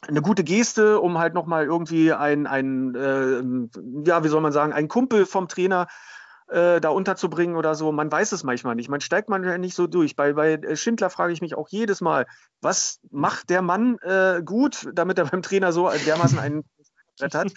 eine 0.09 0.23
gute 0.23 0.44
Geste, 0.44 1.00
um 1.00 1.18
halt 1.18 1.35
nochmal 1.35 1.64
irgendwie 1.64 2.12
ein, 2.12 2.47
ein 2.47 2.94
äh, 2.94 4.09
ja, 4.09 4.25
wie 4.25 4.28
soll 4.28 4.40
man 4.40 4.52
sagen, 4.52 4.73
ein 4.73 4.88
Kumpel 4.88 5.26
vom 5.26 5.49
Trainer 5.49 5.87
äh, 6.49 6.80
da 6.80 6.90
unterzubringen 6.90 7.56
oder 7.56 7.75
so. 7.75 7.92
Man 7.92 8.11
weiß 8.11 8.32
es 8.32 8.42
manchmal 8.42 8.75
nicht. 8.75 8.88
Man 8.88 9.00
steigt 9.00 9.28
man 9.28 9.44
ja 9.44 9.56
nicht 9.59 9.75
so 9.75 9.87
durch. 9.87 10.16
Bei, 10.16 10.32
bei 10.32 10.76
Schindler 10.76 11.09
frage 11.09 11.32
ich 11.32 11.40
mich 11.40 11.54
auch 11.54 11.68
jedes 11.68 12.00
Mal, 12.00 12.26
was 12.61 13.00
macht 13.11 13.49
der 13.50 13.62
Mann 13.62 13.99
äh, 13.99 14.42
gut, 14.44 14.88
damit 14.92 15.18
er 15.18 15.25
beim 15.30 15.42
Trainer 15.42 15.73
so 15.73 15.88
dermaßen 15.88 16.38
einen 16.38 16.64
Brett 17.18 17.35
hat. 17.35 17.52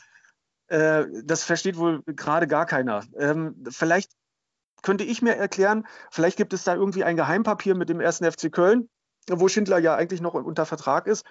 Äh, 0.67 1.05
das 1.23 1.43
versteht 1.43 1.77
wohl 1.77 2.03
gerade 2.05 2.47
gar 2.47 2.65
keiner. 2.65 3.03
Ähm, 3.17 3.63
vielleicht 3.69 4.11
könnte 4.83 5.03
ich 5.03 5.23
mir 5.23 5.35
erklären, 5.35 5.87
vielleicht 6.11 6.37
gibt 6.37 6.53
es 6.53 6.63
da 6.63 6.75
irgendwie 6.75 7.03
ein 7.03 7.15
Geheimpapier 7.15 7.73
mit 7.73 7.89
dem 7.89 7.99
ersten 7.99 8.31
FC 8.31 8.51
Köln, 8.51 8.87
wo 9.27 9.47
Schindler 9.47 9.79
ja 9.79 9.95
eigentlich 9.95 10.21
noch 10.21 10.35
unter 10.35 10.67
Vertrag 10.67 11.07
ist 11.07 11.25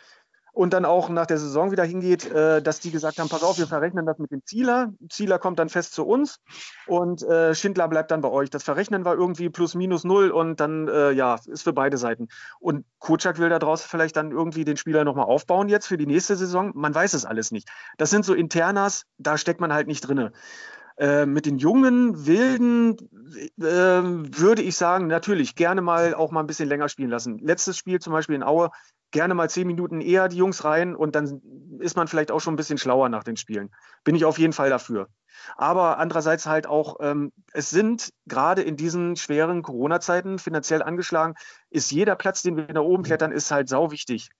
und 0.54 0.72
dann 0.72 0.84
auch 0.84 1.08
nach 1.08 1.26
der 1.26 1.38
Saison 1.38 1.72
wieder 1.72 1.84
hingeht, 1.84 2.30
äh, 2.30 2.62
dass 2.62 2.78
die 2.78 2.92
gesagt 2.92 3.18
haben, 3.18 3.28
pass 3.28 3.42
auf, 3.42 3.58
wir 3.58 3.66
verrechnen 3.66 4.06
das 4.06 4.18
mit 4.18 4.30
dem 4.30 4.40
Zieler. 4.46 4.92
Zieler 5.10 5.40
kommt 5.40 5.58
dann 5.58 5.68
fest 5.68 5.92
zu 5.92 6.06
uns 6.06 6.40
und 6.86 7.22
äh, 7.24 7.54
Schindler 7.54 7.88
bleibt 7.88 8.12
dann 8.12 8.20
bei 8.20 8.30
euch. 8.30 8.50
Das 8.50 8.62
Verrechnen 8.62 9.04
war 9.04 9.14
irgendwie 9.14 9.50
plus 9.50 9.74
minus 9.74 10.04
null 10.04 10.30
und 10.30 10.60
dann, 10.60 10.86
äh, 10.86 11.10
ja, 11.10 11.38
ist 11.46 11.64
für 11.64 11.72
beide 11.72 11.98
Seiten. 11.98 12.28
Und 12.60 12.86
Kutschak 13.00 13.38
will 13.38 13.48
da 13.48 13.58
draußen 13.58 13.88
vielleicht 13.90 14.16
dann 14.16 14.30
irgendwie 14.30 14.64
den 14.64 14.76
Spieler 14.76 15.04
nochmal 15.04 15.26
aufbauen 15.26 15.68
jetzt 15.68 15.88
für 15.88 15.98
die 15.98 16.06
nächste 16.06 16.36
Saison. 16.36 16.70
Man 16.74 16.94
weiß 16.94 17.14
es 17.14 17.24
alles 17.24 17.50
nicht. 17.50 17.68
Das 17.98 18.10
sind 18.10 18.24
so 18.24 18.32
Internas, 18.32 19.06
da 19.18 19.36
steckt 19.36 19.60
man 19.60 19.72
halt 19.72 19.88
nicht 19.88 20.02
drin. 20.02 20.30
Äh, 20.96 21.26
mit 21.26 21.44
den 21.44 21.58
jungen 21.58 22.24
Wilden 22.24 22.96
äh, 23.58 23.64
würde 23.64 24.62
ich 24.62 24.76
sagen, 24.76 25.08
natürlich 25.08 25.56
gerne 25.56 25.80
mal 25.80 26.14
auch 26.14 26.30
mal 26.30 26.38
ein 26.38 26.46
bisschen 26.46 26.68
länger 26.68 26.88
spielen 26.88 27.10
lassen. 27.10 27.38
Letztes 27.38 27.76
Spiel 27.76 27.98
zum 27.98 28.12
Beispiel 28.12 28.36
in 28.36 28.44
Aue, 28.44 28.70
gerne 29.14 29.34
mal 29.34 29.48
zehn 29.48 29.66
Minuten 29.66 30.00
eher 30.00 30.28
die 30.28 30.36
Jungs 30.36 30.64
rein 30.64 30.94
und 30.94 31.14
dann 31.14 31.40
ist 31.78 31.96
man 31.96 32.08
vielleicht 32.08 32.30
auch 32.30 32.40
schon 32.40 32.54
ein 32.54 32.56
bisschen 32.56 32.78
schlauer 32.78 33.08
nach 33.08 33.24
den 33.24 33.36
Spielen. 33.36 33.70
Bin 34.02 34.16
ich 34.16 34.24
auf 34.24 34.38
jeden 34.38 34.52
Fall 34.52 34.68
dafür. 34.68 35.08
Aber 35.56 35.98
andererseits 35.98 36.46
halt 36.46 36.66
auch, 36.66 36.96
ähm, 37.00 37.32
es 37.52 37.70
sind 37.70 38.10
gerade 38.26 38.62
in 38.62 38.76
diesen 38.76 39.16
schweren 39.16 39.62
Corona-Zeiten 39.62 40.38
finanziell 40.38 40.82
angeschlagen, 40.82 41.34
ist 41.70 41.90
jeder 41.92 42.16
Platz, 42.16 42.42
den 42.42 42.56
wir 42.56 42.66
nach 42.72 42.82
oben 42.82 43.04
klettern, 43.04 43.32
ist 43.32 43.50
halt 43.50 43.68
sau 43.68 43.90
wichtig. 43.90 44.30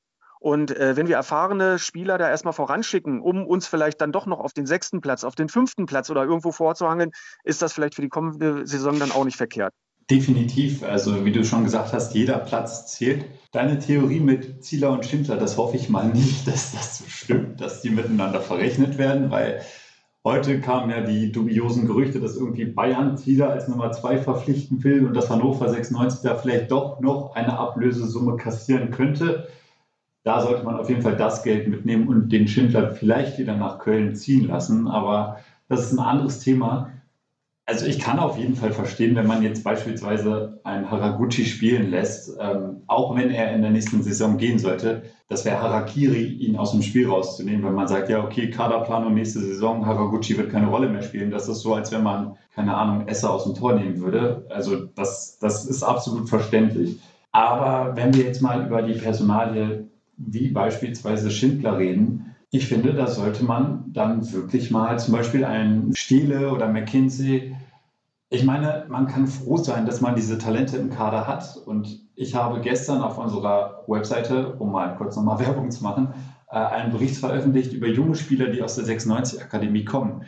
Und 0.41 0.77
äh, 0.77 0.97
wenn 0.97 1.09
wir 1.09 1.17
erfahrene 1.17 1.79
Spieler 1.79 2.19
da 2.19 2.29
erstmal 2.29 2.53
voranschicken, 2.53 3.21
um 3.21 3.47
uns 3.47 3.67
vielleicht 3.67 4.01
dann 4.01 4.13
doch 4.13 4.27
noch 4.27 4.41
auf 4.41 4.53
den 4.53 4.67
sechsten 4.67 5.01
Platz, 5.01 5.25
auf 5.25 5.37
den 5.37 5.49
fünften 5.49 5.87
Platz 5.87 6.11
oder 6.11 6.25
irgendwo 6.25 6.53
vorzuhangeln, 6.53 7.13
ist 7.45 7.63
das 7.63 7.73
vielleicht 7.73 7.95
für 7.95 8.03
die 8.03 8.11
kommende 8.11 8.67
Saison 8.67 8.99
dann 8.99 9.13
auch 9.13 9.25
nicht 9.25 9.37
verkehrt. 9.37 9.73
Definitiv. 10.11 10.83
Also 10.83 11.25
wie 11.25 11.33
du 11.33 11.45
schon 11.45 11.65
gesagt 11.65 11.93
hast, 11.93 12.15
jeder 12.15 12.39
Platz 12.39 12.87
zählt. 12.87 13.25
Deine 13.53 13.79
Theorie 13.79 14.21
mit 14.21 14.65
Zieler 14.65 14.91
und 14.91 15.07
Schindler, 15.07 15.37
das 15.37 15.57
hoffe 15.57 15.77
ich 15.77 15.89
mal 15.89 16.09
nicht, 16.09 16.47
dass 16.47 16.73
das 16.73 16.99
so 16.99 17.05
stimmt, 17.07 17.61
dass 17.61 17.83
die 17.83 17.91
miteinander 17.91 18.41
verrechnet 18.41 18.99
werden, 18.99 19.31
weil 19.31 19.63
heute 20.25 20.61
kamen 20.61 20.91
ja 20.91 21.01
die 21.01 21.33
dubiosen 21.33 21.87
Gerüchte, 21.87 22.21
dass 22.21 22.37
irgendwie 22.37 22.65
Bayern 22.65 23.17
Zieler 23.17 23.51
als 23.51 23.69
Nummer 23.69 23.93
zwei 23.93 24.19
verpflichten 24.19 24.83
will 24.85 25.07
und 25.07 25.15
dass 25.15 25.31
Hannover 25.31 25.69
96 25.69 26.23
da 26.23 26.35
vielleicht 26.35 26.71
doch 26.71 27.01
noch 27.01 27.35
eine 27.35 27.59
Ablösesumme 27.59 28.37
kassieren 28.37 28.91
könnte 28.91 29.49
da 30.25 30.41
sollte 30.41 30.65
man 30.65 30.77
auf 30.77 30.89
jeden 30.89 31.03
Fall 31.03 31.17
das 31.17 31.43
Geld 31.43 31.69
mitnehmen 31.69 32.09
und 32.09 32.31
den 32.31 32.49
Schindler 32.49 32.93
vielleicht 32.93 33.39
wieder 33.39 33.57
nach 33.57 33.79
Köln 33.79 34.17
ziehen 34.17 34.49
lassen. 34.49 34.89
Aber 34.89 35.39
das 35.69 35.85
ist 35.85 35.93
ein 35.93 35.99
anderes 35.99 36.41
Thema. 36.41 36.91
Also 37.67 37.87
ich 37.87 37.99
kann 37.99 38.19
auf 38.19 38.37
jeden 38.37 38.57
Fall 38.57 38.73
verstehen, 38.73 39.17
wenn 39.17 39.27
man 39.27 39.43
jetzt 39.43 39.65
beispielsweise 39.65 40.61
einen 40.65 40.91
Haraguchi 40.91 41.47
spielen 41.47 41.89
lässt, 41.91 42.37
ähm, 42.39 42.83
auch 42.89 43.17
wenn 43.17 43.31
er 43.31 43.55
in 43.55 43.63
der 43.63 43.71
nächsten 43.71 44.03
Saison 44.03 44.37
gehen 44.37 44.59
sollte, 44.59 45.05
das 45.29 45.47
wäre 45.47 45.63
Harakiri, 45.63 46.25
ihn 46.25 46.57
aus 46.57 46.73
dem 46.73 46.83
Spiel 46.83 47.09
rauszunehmen, 47.09 47.65
wenn 47.65 47.75
man 47.75 47.89
sagt, 47.89 48.11
ja 48.11 48.23
okay, 48.23 48.51
Kaderplanung 48.51 49.15
nächste 49.15 49.41
Saison, 49.41 49.87
Haraguchi 49.87 50.37
wird 50.37 50.51
keine 50.51 50.67
Rolle 50.67 50.89
mehr 50.89 51.03
spielen. 51.03 51.31
Das 51.31 51.49
ist 51.49 51.61
so, 51.61 51.75
als 51.75 51.91
wenn 51.91 52.03
man, 52.03 52.37
keine 52.55 52.77
Ahnung, 52.77 53.09
Esser 53.09 53.33
aus 53.33 53.45
dem 53.45 53.55
Tor 53.55 53.75
nehmen 53.75 53.99
würde. 54.03 54.47
Also 54.51 54.77
das, 54.95 55.39
das 55.41 55.65
ist 55.65 55.83
absolut 55.83 56.29
verständlich. 56.29 56.99
Aber 57.33 57.97
wenn 57.97 58.13
wir 58.13 58.25
jetzt 58.25 58.43
mal 58.43 58.67
über 58.67 58.83
die 58.83 58.99
Personalie 58.99 59.87
wie 60.19 60.49
beispielsweise 60.49 61.31
Schindler 61.31 61.79
reden, 61.79 62.34
ich 62.55 62.69
finde, 62.69 62.95
da 62.95 63.09
sollte 63.09 63.45
man 63.45 63.87
dann 63.93 64.33
wirklich 64.33 64.71
mal 64.71 64.97
zum 64.97 65.13
Beispiel 65.13 65.45
einen 65.45 65.93
Stiele 65.97 66.53
oder 66.53 66.69
McKinsey. 66.69 67.57
Ich 68.31 68.45
meine, 68.45 68.87
man 68.89 69.09
kann 69.09 69.27
froh 69.27 69.57
sein, 69.57 69.87
dass 69.87 70.01
man 70.01 70.15
diese 70.15 70.39
Talente 70.39 70.77
im 70.77 70.89
Kader 70.89 71.27
hat. 71.27 71.57
Und 71.67 71.99
ich 72.15 72.37
habe 72.37 72.61
gestern 72.61 73.03
auf 73.03 73.19
unserer 73.19 73.83
Webseite, 73.89 74.55
um 74.55 74.71
mal 74.71 74.95
kurz 74.95 75.17
nochmal 75.17 75.41
Werbung 75.45 75.73
zu 75.73 75.83
machen, 75.83 76.15
äh, 76.49 76.55
einen 76.55 76.93
Bericht 76.93 77.17
veröffentlicht 77.17 77.73
über 77.73 77.89
junge 77.89 78.15
Spieler, 78.15 78.47
die 78.47 78.63
aus 78.63 78.77
der 78.77 78.85
96-Akademie 78.85 79.85
kommen. 79.85 80.23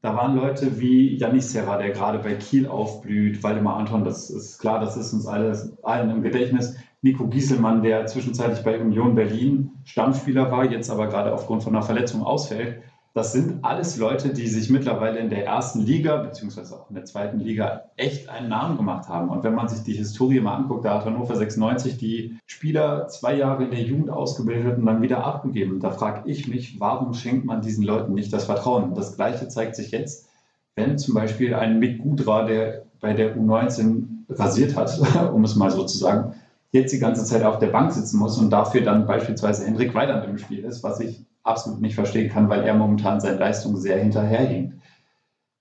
Da 0.00 0.16
waren 0.16 0.34
Leute 0.34 0.80
wie 0.80 1.18
Janis 1.18 1.52
Serra, 1.52 1.76
der 1.76 1.90
gerade 1.90 2.20
bei 2.20 2.36
Kiel 2.36 2.66
aufblüht, 2.66 3.42
Waldemar 3.42 3.76
Anton, 3.76 4.02
das 4.02 4.30
ist 4.30 4.58
klar, 4.58 4.80
das 4.80 4.96
ist 4.96 5.12
uns 5.12 5.26
alles, 5.26 5.76
allen 5.82 6.08
im 6.08 6.22
Gedächtnis. 6.22 6.76
Nico 7.06 7.28
Gieselmann, 7.28 7.84
der 7.84 8.06
zwischenzeitlich 8.06 8.64
bei 8.64 8.80
Union 8.80 9.14
Berlin 9.14 9.70
Stammspieler 9.84 10.50
war, 10.50 10.68
jetzt 10.68 10.90
aber 10.90 11.06
gerade 11.06 11.32
aufgrund 11.32 11.62
von 11.62 11.76
einer 11.76 11.84
Verletzung 11.84 12.24
ausfällt. 12.24 12.82
Das 13.14 13.32
sind 13.32 13.64
alles 13.64 13.96
Leute, 13.96 14.30
die 14.30 14.48
sich 14.48 14.70
mittlerweile 14.70 15.20
in 15.20 15.30
der 15.30 15.46
ersten 15.46 15.82
Liga, 15.82 16.16
beziehungsweise 16.16 16.74
auch 16.74 16.90
in 16.90 16.96
der 16.96 17.04
zweiten 17.04 17.38
Liga, 17.38 17.84
echt 17.96 18.28
einen 18.28 18.48
Namen 18.48 18.76
gemacht 18.76 19.08
haben. 19.08 19.28
Und 19.28 19.44
wenn 19.44 19.54
man 19.54 19.68
sich 19.68 19.84
die 19.84 19.92
Historie 19.92 20.40
mal 20.40 20.56
anguckt, 20.56 20.84
da 20.84 20.94
hat 20.94 21.04
Hannover 21.04 21.36
96 21.36 21.96
die 21.96 22.38
Spieler 22.44 23.06
zwei 23.06 23.36
Jahre 23.36 23.62
in 23.62 23.70
der 23.70 23.82
Jugend 23.82 24.10
ausgebildet 24.10 24.76
und 24.76 24.84
dann 24.84 25.00
wieder 25.00 25.24
abgegeben. 25.24 25.78
Da 25.78 25.92
frage 25.92 26.28
ich 26.28 26.48
mich, 26.48 26.80
warum 26.80 27.14
schenkt 27.14 27.46
man 27.46 27.62
diesen 27.62 27.84
Leuten 27.84 28.14
nicht 28.14 28.32
das 28.32 28.46
Vertrauen? 28.46 28.96
Das 28.96 29.14
Gleiche 29.14 29.46
zeigt 29.46 29.76
sich 29.76 29.92
jetzt, 29.92 30.28
wenn 30.74 30.98
zum 30.98 31.14
Beispiel 31.14 31.54
ein 31.54 31.78
Mick 31.78 32.02
Gudra, 32.02 32.44
der 32.46 32.82
bei 33.00 33.12
der 33.12 33.36
U19 33.36 34.06
rasiert 34.28 34.74
hat, 34.74 35.00
um 35.32 35.44
es 35.44 35.54
mal 35.54 35.70
so 35.70 35.84
zu 35.84 35.96
sagen, 35.98 36.34
jetzt 36.76 36.92
die 36.92 36.98
ganze 36.98 37.24
Zeit 37.24 37.42
auf 37.42 37.58
der 37.58 37.68
Bank 37.68 37.92
sitzen 37.92 38.18
muss 38.18 38.38
und 38.38 38.50
dafür 38.50 38.82
dann 38.82 39.06
beispielsweise 39.06 39.64
Hendrik 39.64 39.94
Weidand 39.94 40.24
im 40.24 40.38
Spiel 40.38 40.64
ist, 40.64 40.82
was 40.82 41.00
ich 41.00 41.24
absolut 41.42 41.80
nicht 41.80 41.94
verstehen 41.94 42.30
kann, 42.30 42.48
weil 42.48 42.62
er 42.62 42.74
momentan 42.74 43.20
seine 43.20 43.38
Leistung 43.38 43.76
sehr 43.76 43.98
hinterherhinkt. 43.98 44.74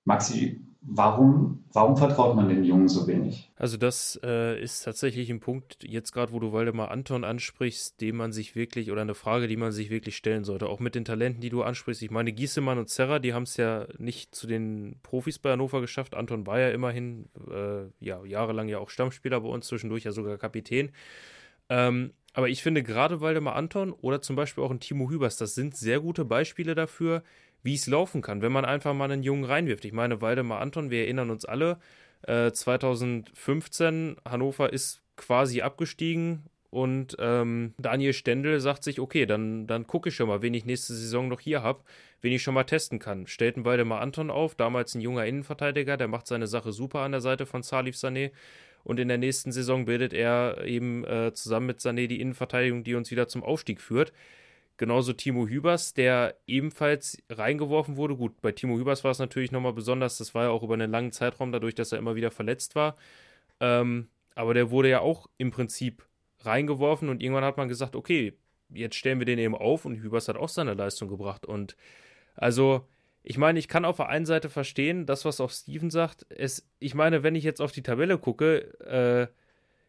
Maxi, 0.03 0.64
warum, 0.87 1.63
warum 1.73 1.97
vertraut 1.97 2.35
man 2.35 2.49
den 2.49 2.63
Jungen 2.63 2.87
so 2.87 3.07
wenig? 3.07 3.51
Also 3.55 3.77
das 3.77 4.19
äh, 4.23 4.61
ist 4.61 4.83
tatsächlich 4.83 5.29
ein 5.29 5.39
Punkt, 5.39 5.83
jetzt 5.83 6.11
gerade 6.11 6.31
wo 6.31 6.39
du 6.39 6.53
Waldemar 6.53 6.91
Anton 6.91 7.23
ansprichst, 7.23 7.99
den 8.01 8.15
man 8.15 8.31
sich 8.31 8.55
wirklich, 8.55 8.91
oder 8.91 9.01
eine 9.01 9.15
Frage, 9.15 9.47
die 9.47 9.57
man 9.57 9.71
sich 9.71 9.89
wirklich 9.89 10.15
stellen 10.15 10.43
sollte, 10.43 10.67
auch 10.67 10.79
mit 10.79 10.95
den 10.95 11.05
Talenten, 11.05 11.41
die 11.41 11.49
du 11.49 11.63
ansprichst. 11.63 12.03
Ich 12.03 12.11
meine, 12.11 12.31
Giesemann 12.31 12.77
und 12.77 12.89
Serra, 12.89 13.19
die 13.19 13.33
haben 13.33 13.43
es 13.43 13.57
ja 13.57 13.87
nicht 13.97 14.35
zu 14.35 14.47
den 14.47 14.97
Profis 15.03 15.39
bei 15.39 15.51
Hannover 15.51 15.81
geschafft. 15.81 16.15
Anton 16.15 16.45
ja 16.45 16.69
immerhin 16.69 17.29
äh, 17.49 17.85
ja, 17.99 18.23
jahrelang 18.23 18.67
ja 18.67 18.79
auch 18.79 18.89
Stammspieler 18.89 19.41
bei 19.41 19.49
uns, 19.49 19.67
zwischendurch 19.67 20.03
ja 20.03 20.11
sogar 20.11 20.37
Kapitän. 20.37 20.91
Ähm, 21.69 22.11
aber 22.33 22.49
ich 22.49 22.61
finde 22.61 22.83
gerade 22.83 23.21
Waldemar 23.21 23.55
Anton 23.55 23.93
oder 23.93 24.21
zum 24.21 24.35
Beispiel 24.35 24.63
auch 24.63 24.71
ein 24.71 24.81
Timo 24.81 25.09
Hübers, 25.09 25.37
das 25.37 25.55
sind 25.55 25.75
sehr 25.77 26.01
gute 26.01 26.25
Beispiele 26.25 26.75
dafür, 26.75 27.23
wie 27.65 27.73
es 27.73 27.87
laufen 27.87 28.21
kann, 28.21 28.43
wenn 28.43 28.51
man 28.51 28.63
einfach 28.63 28.93
mal 28.93 29.11
einen 29.11 29.23
Jungen 29.23 29.43
reinwirft. 29.43 29.85
Ich 29.85 29.91
meine, 29.91 30.21
Waldemar 30.21 30.61
Anton, 30.61 30.91
wir 30.91 31.01
erinnern 31.01 31.31
uns 31.31 31.45
alle, 31.45 31.79
äh, 32.21 32.51
2015, 32.51 34.17
Hannover 34.23 34.71
ist 34.71 35.01
quasi 35.15 35.61
abgestiegen 35.61 36.43
und 36.69 37.17
ähm, 37.19 37.73
Daniel 37.79 38.13
Stendel 38.13 38.59
sagt 38.59 38.83
sich, 38.83 38.99
okay, 38.99 39.25
dann, 39.25 39.65
dann 39.65 39.87
gucke 39.87 40.09
ich 40.09 40.15
schon 40.15 40.27
mal, 40.27 40.43
wen 40.43 40.53
ich 40.53 40.65
nächste 40.65 40.93
Saison 40.93 41.27
noch 41.27 41.39
hier 41.39 41.63
habe, 41.63 41.81
wen 42.21 42.33
ich 42.33 42.43
schon 42.43 42.53
mal 42.53 42.65
testen 42.65 42.99
kann. 42.99 43.25
Stellt 43.25 43.55
einen 43.55 43.65
Waldemar 43.65 43.99
Anton 43.99 44.29
auf, 44.29 44.53
damals 44.53 44.93
ein 44.93 45.01
junger 45.01 45.25
Innenverteidiger, 45.25 45.97
der 45.97 46.07
macht 46.07 46.27
seine 46.27 46.45
Sache 46.45 46.71
super 46.71 46.99
an 46.99 47.13
der 47.13 47.21
Seite 47.21 47.47
von 47.47 47.63
Salif 47.63 47.95
Sané. 47.95 48.31
Und 48.83 48.99
in 48.99 49.07
der 49.07 49.17
nächsten 49.17 49.51
Saison 49.51 49.85
bildet 49.85 50.13
er 50.13 50.63
eben 50.65 51.03
äh, 51.05 51.33
zusammen 51.33 51.65
mit 51.65 51.79
Sané 51.79 52.05
die 52.05 52.21
Innenverteidigung, 52.21 52.83
die 52.83 52.93
uns 52.93 53.09
wieder 53.09 53.27
zum 53.27 53.41
Aufstieg 53.41 53.81
führt. 53.81 54.13
Genauso 54.77 55.13
Timo 55.13 55.47
Hübers, 55.47 55.93
der 55.93 56.35
ebenfalls 56.47 57.17
reingeworfen 57.29 57.95
wurde. 57.95 58.17
Gut, 58.17 58.41
bei 58.41 58.51
Timo 58.51 58.77
Hübers 58.77 59.03
war 59.05 59.11
es 59.11 59.19
natürlich 59.19 59.51
nochmal 59.51 59.73
besonders. 59.73 60.17
Das 60.17 60.35
war 60.35 60.45
ja 60.45 60.49
auch 60.49 60.63
über 60.63 60.73
einen 60.73 60.91
langen 60.91 61.13
Zeitraum, 61.13 61.53
dadurch, 61.53 61.75
dass 61.75 61.93
er 61.93 61.97
immer 61.97 62.15
wieder 62.15 62.29
verletzt 62.29 62.75
war. 62.75 62.97
Ähm, 63.61 64.09
aber 64.35 64.53
der 64.53 64.71
wurde 64.71 64.89
ja 64.89 64.99
auch 64.99 65.27
im 65.37 65.51
Prinzip 65.51 66.05
reingeworfen 66.41 67.07
und 67.09 67.23
irgendwann 67.23 67.45
hat 67.45 67.57
man 67.57 67.69
gesagt, 67.69 67.95
okay, 67.95 68.33
jetzt 68.69 68.95
stellen 68.95 69.19
wir 69.19 69.25
den 69.25 69.39
eben 69.39 69.55
auf 69.55 69.85
und 69.85 69.95
Hübers 69.95 70.27
hat 70.27 70.35
auch 70.35 70.49
seine 70.49 70.73
Leistung 70.73 71.07
gebracht. 71.07 71.45
Und 71.45 71.77
also, 72.35 72.85
ich 73.23 73.37
meine, 73.37 73.59
ich 73.59 73.67
kann 73.69 73.85
auf 73.85 73.97
der 73.97 74.09
einen 74.09 74.25
Seite 74.25 74.49
verstehen, 74.49 75.05
das, 75.05 75.23
was 75.25 75.39
auch 75.39 75.51
Steven 75.51 75.89
sagt. 75.89 76.25
Es, 76.29 76.67
ich 76.79 76.93
meine, 76.95 77.23
wenn 77.23 77.35
ich 77.35 77.43
jetzt 77.43 77.61
auf 77.61 77.71
die 77.71 77.83
Tabelle 77.83 78.17
gucke, 78.17 78.77
äh, 78.81 79.27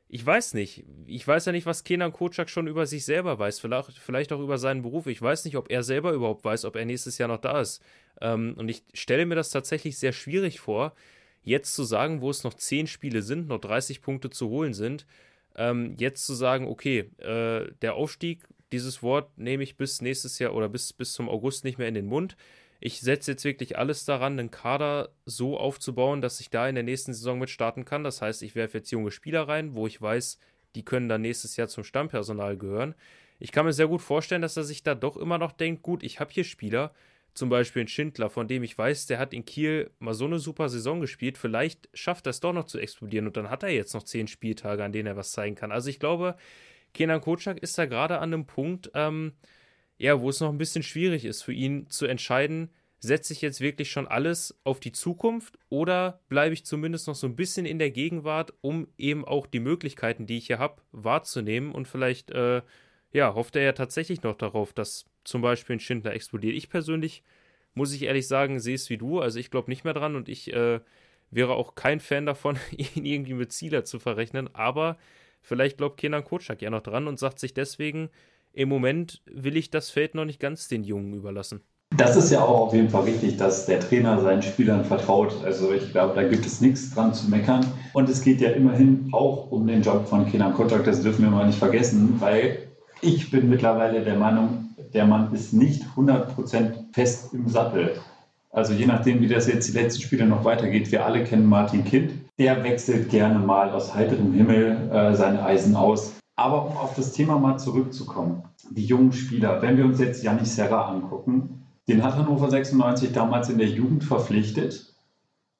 ich 0.08 0.25
weiß 0.25 0.54
nicht. 0.54 0.84
Ich 1.06 1.26
weiß 1.26 1.46
ja 1.46 1.52
nicht, 1.52 1.66
was 1.66 1.82
Kenan 1.82 2.12
Kocak 2.12 2.48
schon 2.48 2.68
über 2.68 2.86
sich 2.86 3.04
selber 3.04 3.38
weiß. 3.38 3.58
Vielleicht, 3.58 3.98
vielleicht 3.98 4.32
auch 4.32 4.40
über 4.40 4.58
seinen 4.58 4.82
Beruf. 4.82 5.06
Ich 5.08 5.20
weiß 5.20 5.44
nicht, 5.44 5.56
ob 5.56 5.70
er 5.70 5.82
selber 5.82 6.12
überhaupt 6.12 6.44
weiß, 6.44 6.64
ob 6.64 6.76
er 6.76 6.84
nächstes 6.84 7.18
Jahr 7.18 7.28
noch 7.28 7.40
da 7.40 7.60
ist. 7.60 7.82
Ähm, 8.20 8.54
und 8.56 8.68
ich 8.68 8.84
stelle 8.94 9.26
mir 9.26 9.34
das 9.34 9.50
tatsächlich 9.50 9.98
sehr 9.98 10.12
schwierig 10.12 10.60
vor, 10.60 10.94
jetzt 11.42 11.75
zu 11.75 11.84
sagen, 11.84 12.20
wo 12.20 12.30
es 12.30 12.44
noch 12.44 12.54
10 12.54 12.86
Spiele 12.86 13.22
sind, 13.22 13.48
noch 13.48 13.60
30 13.60 14.00
Punkte 14.00 14.30
zu 14.30 14.48
holen 14.48 14.75
sind, 14.75 15.06
ähm, 15.56 15.96
jetzt 15.98 16.25
zu 16.25 16.34
sagen, 16.34 16.66
okay, 16.68 17.10
äh, 17.18 17.72
der 17.82 17.94
Aufstieg, 17.94 18.44
dieses 18.72 19.02
Wort 19.02 19.36
nehme 19.38 19.62
ich 19.62 19.76
bis 19.76 20.02
nächstes 20.02 20.38
Jahr 20.38 20.54
oder 20.54 20.68
bis, 20.68 20.92
bis 20.92 21.12
zum 21.12 21.28
August 21.28 21.64
nicht 21.64 21.78
mehr 21.78 21.88
in 21.88 21.94
den 21.94 22.06
Mund 22.06 22.36
ich 22.80 23.00
setze 23.00 23.33
jetzt 23.33 23.45
wirklich 23.45 23.78
alles 23.78 24.04
daran, 24.04 24.38
einen 24.38 24.50
Kader 24.50 25.11
so 25.25 25.59
aufzubauen, 25.59 26.21
dass 26.21 26.40
ich 26.40 26.50
da 26.50 26.68
in 26.68 26.75
der 26.75 26.85
nächsten 26.85 27.14
Saison 27.14 27.38
mit 27.38 27.50
starten 27.50 27.85
kann. 27.85 28.04
Das 28.04 28.23
heißt, 28.23 28.42
ich 28.42 28.54
werfe 28.54 28.78
jetzt 28.78 28.90
junge 28.90 29.11
Spieler 29.11 29.49
rein, 29.49 29.75
wo 29.75 29.87
ich 29.87 30.00
weiß, 30.00 30.38
die 30.75 30.85
können 30.85 31.09
dann 31.09 31.23
nächstes 31.23 31.56
Jahr 31.56 31.68
zum 31.68 31.85
Stammpersonal 31.85 32.56
gehören. 32.56 32.95
Ich 33.38 33.52
kann 33.52 33.66
mir 33.66 33.73
sehr 33.73 33.88
gut 33.88 34.02
vorstellen, 34.02 34.42
dass 34.42 34.56
er 34.56 34.64
sich 34.64 34.83
da 34.83 34.95
doch 34.95 35.16
immer 35.16 35.38
noch 35.38 35.52
denkt, 35.52 35.83
gut, 35.83 36.02
ich 36.02 36.21
habe 36.21 36.33
hier 36.33 36.45
Spieler, 36.45 36.92
zum 37.37 37.50
Beispiel 37.50 37.85
ein 37.85 37.88
Schindler, 37.88 38.30
von 38.30 38.49
dem 38.49 38.62
ich 38.62 38.76
weiß, 38.76 39.06
der 39.06 39.18
hat 39.18 39.35
in 39.35 39.45
Kiel 39.45 39.90
mal 39.99 40.14
so 40.14 40.25
eine 40.25 40.38
super 40.38 40.71
Saison 40.71 41.00
gespielt. 41.00 41.37
Vielleicht 41.37 41.88
schafft 41.92 42.26
er 42.26 42.30
es 42.30 42.40
doch 42.40 42.54
noch 42.54 42.64
zu 42.64 42.78
explodieren 42.78 43.26
und 43.26 43.37
dann 43.37 43.50
hat 43.50 43.62
er 43.62 43.68
jetzt 43.68 43.92
noch 43.92 44.04
zehn 44.04 44.26
Spieltage, 44.26 44.83
an 44.83 44.92
denen 44.92 45.06
er 45.06 45.16
was 45.16 45.33
zeigen 45.33 45.54
kann. 45.54 45.71
Also 45.71 45.90
ich 45.90 46.00
glaube, 46.00 46.37
Kenan 46.95 47.21
Kocak 47.21 47.59
ist 47.59 47.76
da 47.76 47.85
gerade 47.85 48.18
an 48.18 48.33
einem 48.33 48.47
Punkt, 48.47 48.90
ähm, 48.95 49.35
ja, 49.98 50.20
wo 50.20 50.28
es 50.28 50.40
noch 50.40 50.50
ein 50.50 50.58
bisschen 50.58 50.82
schwierig 50.82 51.24
ist 51.24 51.42
für 51.42 51.52
ihn 51.52 51.88
zu 51.88 52.06
entscheiden, 52.06 52.70
setze 52.98 53.32
ich 53.32 53.42
jetzt 53.42 53.60
wirklich 53.60 53.90
schon 53.90 54.06
alles 54.06 54.58
auf 54.64 54.80
die 54.80 54.92
Zukunft 54.92 55.58
oder 55.68 56.20
bleibe 56.28 56.54
ich 56.54 56.64
zumindest 56.64 57.06
noch 57.06 57.14
so 57.14 57.26
ein 57.26 57.36
bisschen 57.36 57.66
in 57.66 57.78
der 57.78 57.90
Gegenwart, 57.90 58.52
um 58.60 58.88
eben 58.98 59.24
auch 59.24 59.46
die 59.46 59.60
Möglichkeiten, 59.60 60.26
die 60.26 60.38
ich 60.38 60.46
hier 60.46 60.58
habe, 60.58 60.82
wahrzunehmen 60.92 61.72
und 61.72 61.88
vielleicht, 61.88 62.30
äh, 62.30 62.62
ja, 63.12 63.34
hofft 63.34 63.56
er 63.56 63.62
ja 63.62 63.72
tatsächlich 63.72 64.22
noch 64.22 64.36
darauf, 64.36 64.72
dass 64.72 65.06
zum 65.24 65.42
Beispiel 65.42 65.76
ein 65.76 65.80
Schindler 65.80 66.14
explodiert. 66.14 66.54
Ich 66.54 66.68
persönlich, 66.68 67.22
muss 67.74 67.92
ich 67.92 68.02
ehrlich 68.02 68.26
sagen, 68.26 68.60
sehe 68.60 68.74
es 68.74 68.90
wie 68.90 68.98
du. 68.98 69.20
Also 69.20 69.38
ich 69.38 69.50
glaube 69.50 69.70
nicht 69.70 69.84
mehr 69.84 69.94
dran 69.94 70.16
und 70.16 70.28
ich 70.28 70.52
äh, 70.52 70.80
wäre 71.30 71.54
auch 71.54 71.74
kein 71.74 72.00
Fan 72.00 72.26
davon, 72.26 72.58
ihn 72.76 73.04
irgendwie 73.04 73.34
mit 73.34 73.52
Zieler 73.52 73.84
zu 73.84 73.98
verrechnen. 73.98 74.54
Aber 74.54 74.96
vielleicht 75.42 75.78
glaubt 75.78 75.98
Kenan 75.98 76.24
Kotschak 76.24 76.62
ja 76.62 76.70
noch 76.70 76.82
dran 76.82 77.06
und 77.08 77.18
sagt 77.18 77.38
sich 77.38 77.54
deswegen, 77.54 78.10
im 78.56 78.70
Moment 78.70 79.20
will 79.30 79.56
ich 79.56 79.70
das 79.70 79.90
Feld 79.90 80.14
noch 80.14 80.25
nicht 80.25 80.40
ganz 80.40 80.66
den 80.66 80.82
Jungen 80.82 81.12
überlassen. 81.12 81.60
Das 81.96 82.16
ist 82.16 82.32
ja 82.32 82.40
auch 82.40 82.66
auf 82.66 82.75
jeden 82.75 82.88
Fall 82.88 83.06
wichtig, 83.06 83.36
dass 83.36 83.66
der 83.66 83.80
Trainer 83.80 84.20
seinen 84.20 84.42
Spielern 84.42 84.84
vertraut. 84.84 85.32
Also 85.44 85.72
ich 85.72 85.92
glaube, 85.92 86.14
da 86.14 86.26
gibt 86.26 86.44
es 86.44 86.60
nichts 86.60 86.92
dran 86.92 87.14
zu 87.14 87.30
meckern. 87.30 87.64
Und 87.92 88.08
es 88.08 88.22
geht 88.22 88.40
ja 88.40 88.50
immerhin 88.50 89.10
auch 89.12 89.50
um 89.52 89.66
den 89.66 89.82
Job 89.82 90.08
von 90.08 90.26
Kenan 90.26 90.54
Kotschak, 90.54 90.84
das 90.84 91.02
dürfen 91.02 91.25
wir 91.25 91.30
mal 91.30 91.46
nicht 91.46 91.58
vergessen, 91.58 92.16
weil 92.18 92.66
ich 93.02 93.30
bin 93.30 93.48
mittlerweile 93.48 94.02
der 94.02 94.16
Meinung, 94.16 94.75
der 94.94 95.06
Mann 95.06 95.32
ist 95.32 95.52
nicht 95.52 95.84
100% 95.94 96.92
fest 96.92 97.34
im 97.34 97.48
Sattel. 97.48 97.92
Also 98.50 98.72
je 98.72 98.86
nachdem, 98.86 99.20
wie 99.20 99.28
das 99.28 99.46
jetzt 99.46 99.68
die 99.68 99.78
letzten 99.78 100.00
Spiele 100.00 100.26
noch 100.26 100.44
weitergeht, 100.44 100.90
wir 100.90 101.04
alle 101.04 101.25
kennen 101.25 101.46
Martin 101.46 101.84
Kind. 101.84 102.12
Der 102.38 102.64
wechselt 102.64 103.10
gerne 103.10 103.38
mal 103.38 103.70
aus 103.70 103.94
heiterem 103.94 104.32
Himmel 104.32 104.90
äh, 104.90 105.14
seine 105.14 105.44
Eisen 105.44 105.76
aus. 105.76 106.14
Aber 106.36 106.66
um 106.66 106.76
auf 106.76 106.94
das 106.94 107.12
Thema 107.12 107.38
mal 107.38 107.58
zurückzukommen, 107.58 108.44
die 108.70 108.84
jungen 108.84 109.12
Spieler, 109.12 109.62
wenn 109.62 109.76
wir 109.76 109.84
uns 109.84 109.98
jetzt 109.98 110.22
Janis 110.22 110.54
Serra 110.54 110.88
angucken, 110.88 111.66
den 111.88 112.02
hat 112.02 112.16
Hannover 112.16 112.50
96 112.50 113.12
damals 113.12 113.48
in 113.48 113.58
der 113.58 113.68
Jugend 113.68 114.04
verpflichtet, 114.04 114.94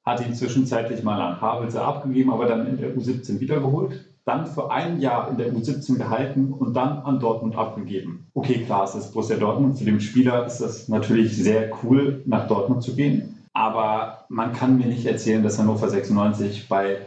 hat 0.05 0.25
ihn 0.25 0.35
zwischenzeitlich 0.35 1.03
mal 1.03 1.19
an 1.19 1.41
Havelse 1.41 1.83
abgegeben, 1.83 2.31
aber 2.31 2.45
dann 2.45 2.67
in 2.67 2.77
der 2.77 2.95
U17 2.95 3.39
wiedergeholt 3.39 4.07
dann 4.27 4.45
für 4.45 4.71
ein 4.71 4.99
Jahr 4.99 5.31
in 5.31 5.37
der 5.37 5.53
U17 5.53 5.95
gehalten 5.95 6.51
und 6.51 6.73
dann 6.73 6.99
an 6.99 7.21
Dortmund 7.21 7.55
abgegeben. 7.55 8.27
Okay, 8.33 8.65
klar, 8.65 8.83
es 8.83 8.93
ist 8.93 9.13
Borussia 9.13 9.37
Dortmund. 9.37 9.79
Für 9.79 9.85
den 9.85 10.01
Spieler 10.01 10.45
ist 10.45 10.59
das 10.59 10.89
natürlich 10.89 11.37
sehr 11.37 11.71
cool, 11.81 12.23
nach 12.25 12.45
Dortmund 12.49 12.83
zu 12.83 12.93
gehen. 12.93 13.45
Aber 13.53 14.16
man 14.29 14.53
kann 14.53 14.77
mir 14.77 14.87
nicht 14.87 15.05
erzählen, 15.05 15.43
dass 15.43 15.59
Hannover 15.59 15.89
96 15.89 16.67
bei 16.67 16.99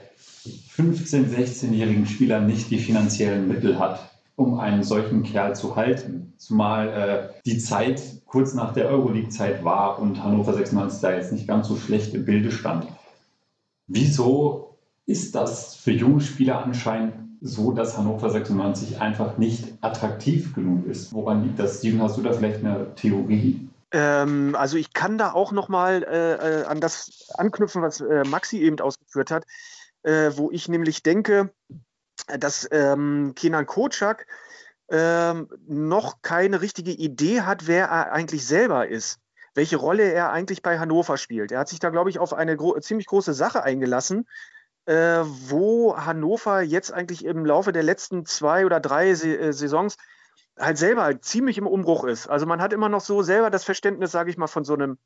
15-, 0.76 1.34
16-jährigen 1.34 2.06
Spielern 2.06 2.46
nicht 2.46 2.70
die 2.70 2.78
finanziellen 2.78 3.48
Mittel 3.48 3.78
hat, 3.78 4.10
um 4.36 4.58
einen 4.58 4.82
solchen 4.82 5.22
Kerl 5.22 5.54
zu 5.54 5.76
halten. 5.76 6.32
Zumal 6.36 6.88
äh, 6.88 7.40
die 7.44 7.58
Zeit 7.58 8.02
kurz 8.26 8.54
nach 8.54 8.72
der 8.72 8.88
Euroleague-Zeit 8.88 9.64
war 9.64 9.98
und 9.98 10.22
Hannover 10.22 10.54
96 10.54 11.00
da 11.00 11.12
jetzt 11.12 11.32
nicht 11.32 11.46
ganz 11.46 11.68
so 11.68 11.76
schlecht 11.76 12.14
im 12.14 12.24
Bilde 12.24 12.50
stand. 12.50 12.86
Wieso 13.86 14.76
ist 15.06 15.34
das 15.34 15.74
für 15.74 15.90
junge 15.90 16.20
Spieler 16.20 16.64
anscheinend 16.64 17.14
so, 17.40 17.72
dass 17.72 17.96
Hannover 17.96 18.30
96 18.30 19.00
einfach 19.00 19.38
nicht 19.38 19.72
attraktiv 19.80 20.54
genug 20.54 20.86
ist. 20.86 21.12
Woran 21.12 21.42
liegt 21.42 21.58
das? 21.58 21.78
Steven, 21.78 22.02
hast 22.02 22.18
du 22.18 22.22
da 22.22 22.32
vielleicht 22.32 22.64
eine 22.64 22.94
Theorie? 22.94 23.69
Ähm, 23.92 24.54
also 24.56 24.76
ich 24.76 24.92
kann 24.92 25.18
da 25.18 25.32
auch 25.32 25.52
nochmal 25.52 26.02
äh, 26.04 26.60
äh, 26.60 26.64
an 26.64 26.80
das 26.80 27.30
anknüpfen, 27.34 27.82
was 27.82 28.00
äh, 28.00 28.24
Maxi 28.24 28.58
eben 28.60 28.78
ausgeführt 28.80 29.30
hat, 29.30 29.44
äh, 30.02 30.30
wo 30.34 30.50
ich 30.50 30.68
nämlich 30.68 31.02
denke, 31.02 31.52
dass 32.26 32.68
ähm, 32.70 33.32
Kenan 33.34 33.66
Kocak 33.66 34.26
ähm, 34.88 35.48
noch 35.66 36.22
keine 36.22 36.60
richtige 36.60 36.92
Idee 36.92 37.42
hat, 37.42 37.66
wer 37.66 37.86
er 37.86 38.12
eigentlich 38.12 38.46
selber 38.46 38.88
ist 38.88 39.20
welche 39.54 39.76
Rolle 39.76 40.12
er 40.12 40.30
eigentlich 40.30 40.62
bei 40.62 40.78
Hannover 40.78 41.16
spielt. 41.16 41.52
Er 41.52 41.60
hat 41.60 41.68
sich 41.68 41.80
da, 41.80 41.90
glaube 41.90 42.10
ich, 42.10 42.18
auf 42.18 42.32
eine 42.32 42.56
gro 42.56 42.78
ziemlich 42.80 43.06
große 43.06 43.34
Sache 43.34 43.62
eingelassen, 43.62 44.26
äh, 44.86 45.22
wo 45.24 45.96
Hannover 45.96 46.62
jetzt 46.62 46.92
eigentlich 46.92 47.24
im 47.24 47.44
Laufe 47.44 47.72
der 47.72 47.82
letzten 47.82 48.26
zwei 48.26 48.64
oder 48.64 48.80
drei 48.80 49.10
äh, 49.10 49.52
Saisons 49.52 49.96
halt 50.60 50.78
selber 50.78 51.20
ziemlich 51.20 51.58
im 51.58 51.66
Umbruch 51.66 52.04
ist. 52.04 52.28
Also 52.28 52.46
man 52.46 52.60
hat 52.60 52.72
immer 52.72 52.88
noch 52.88 53.00
so 53.00 53.22
selber 53.22 53.50
das 53.50 53.64
Verständnis, 53.64 54.12
sage 54.12 54.30
ich 54.30 54.36
mal, 54.36 54.46
von 54.46 54.64
so 54.64 54.74
einem 54.74 54.98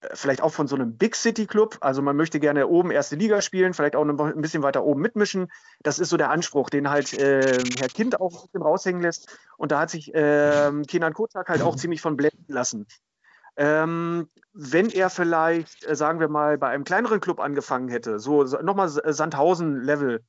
äh, 0.00 0.08
vielleicht 0.14 0.42
auch 0.42 0.52
von 0.52 0.66
so 0.66 0.76
einem 0.76 0.96
Big 0.96 1.14
City 1.14 1.46
Club. 1.46 1.78
Also 1.80 2.02
man 2.02 2.16
möchte 2.16 2.40
gerne 2.40 2.66
oben 2.66 2.90
erste 2.90 3.16
Liga 3.16 3.40
spielen, 3.40 3.74
vielleicht 3.74 3.96
auch 3.96 4.04
ein 4.04 4.40
bisschen 4.40 4.62
weiter 4.62 4.84
oben 4.84 5.00
mitmischen. 5.00 5.50
Das 5.82 5.98
ist 5.98 6.08
so 6.08 6.16
der 6.16 6.30
Anspruch, 6.30 6.70
den 6.70 6.90
halt 6.90 7.12
äh, 7.14 7.62
Herr 7.78 7.88
Kind 7.88 8.20
auch 8.20 8.48
raushängen 8.54 9.02
lässt. 9.02 9.28
Und 9.56 9.72
da 9.72 9.80
hat 9.80 9.90
sich 9.90 10.14
äh, 10.14 10.70
Kenan 10.88 11.14
Kozak 11.14 11.48
halt 11.48 11.62
auch 11.62 11.76
ziemlich 11.76 12.00
von 12.00 12.16
blenden 12.16 12.52
lassen. 12.52 12.86
Ähm, 13.56 14.28
wenn 14.54 14.88
er 14.88 15.10
vielleicht, 15.10 15.86
äh, 15.86 15.94
sagen 15.94 16.20
wir 16.20 16.28
mal, 16.28 16.56
bei 16.56 16.68
einem 16.68 16.84
kleineren 16.84 17.20
Club 17.20 17.38
angefangen 17.38 17.88
hätte, 17.88 18.18
so 18.18 18.44
nochmal 18.44 18.88
Sandhausen-Level 18.88 20.24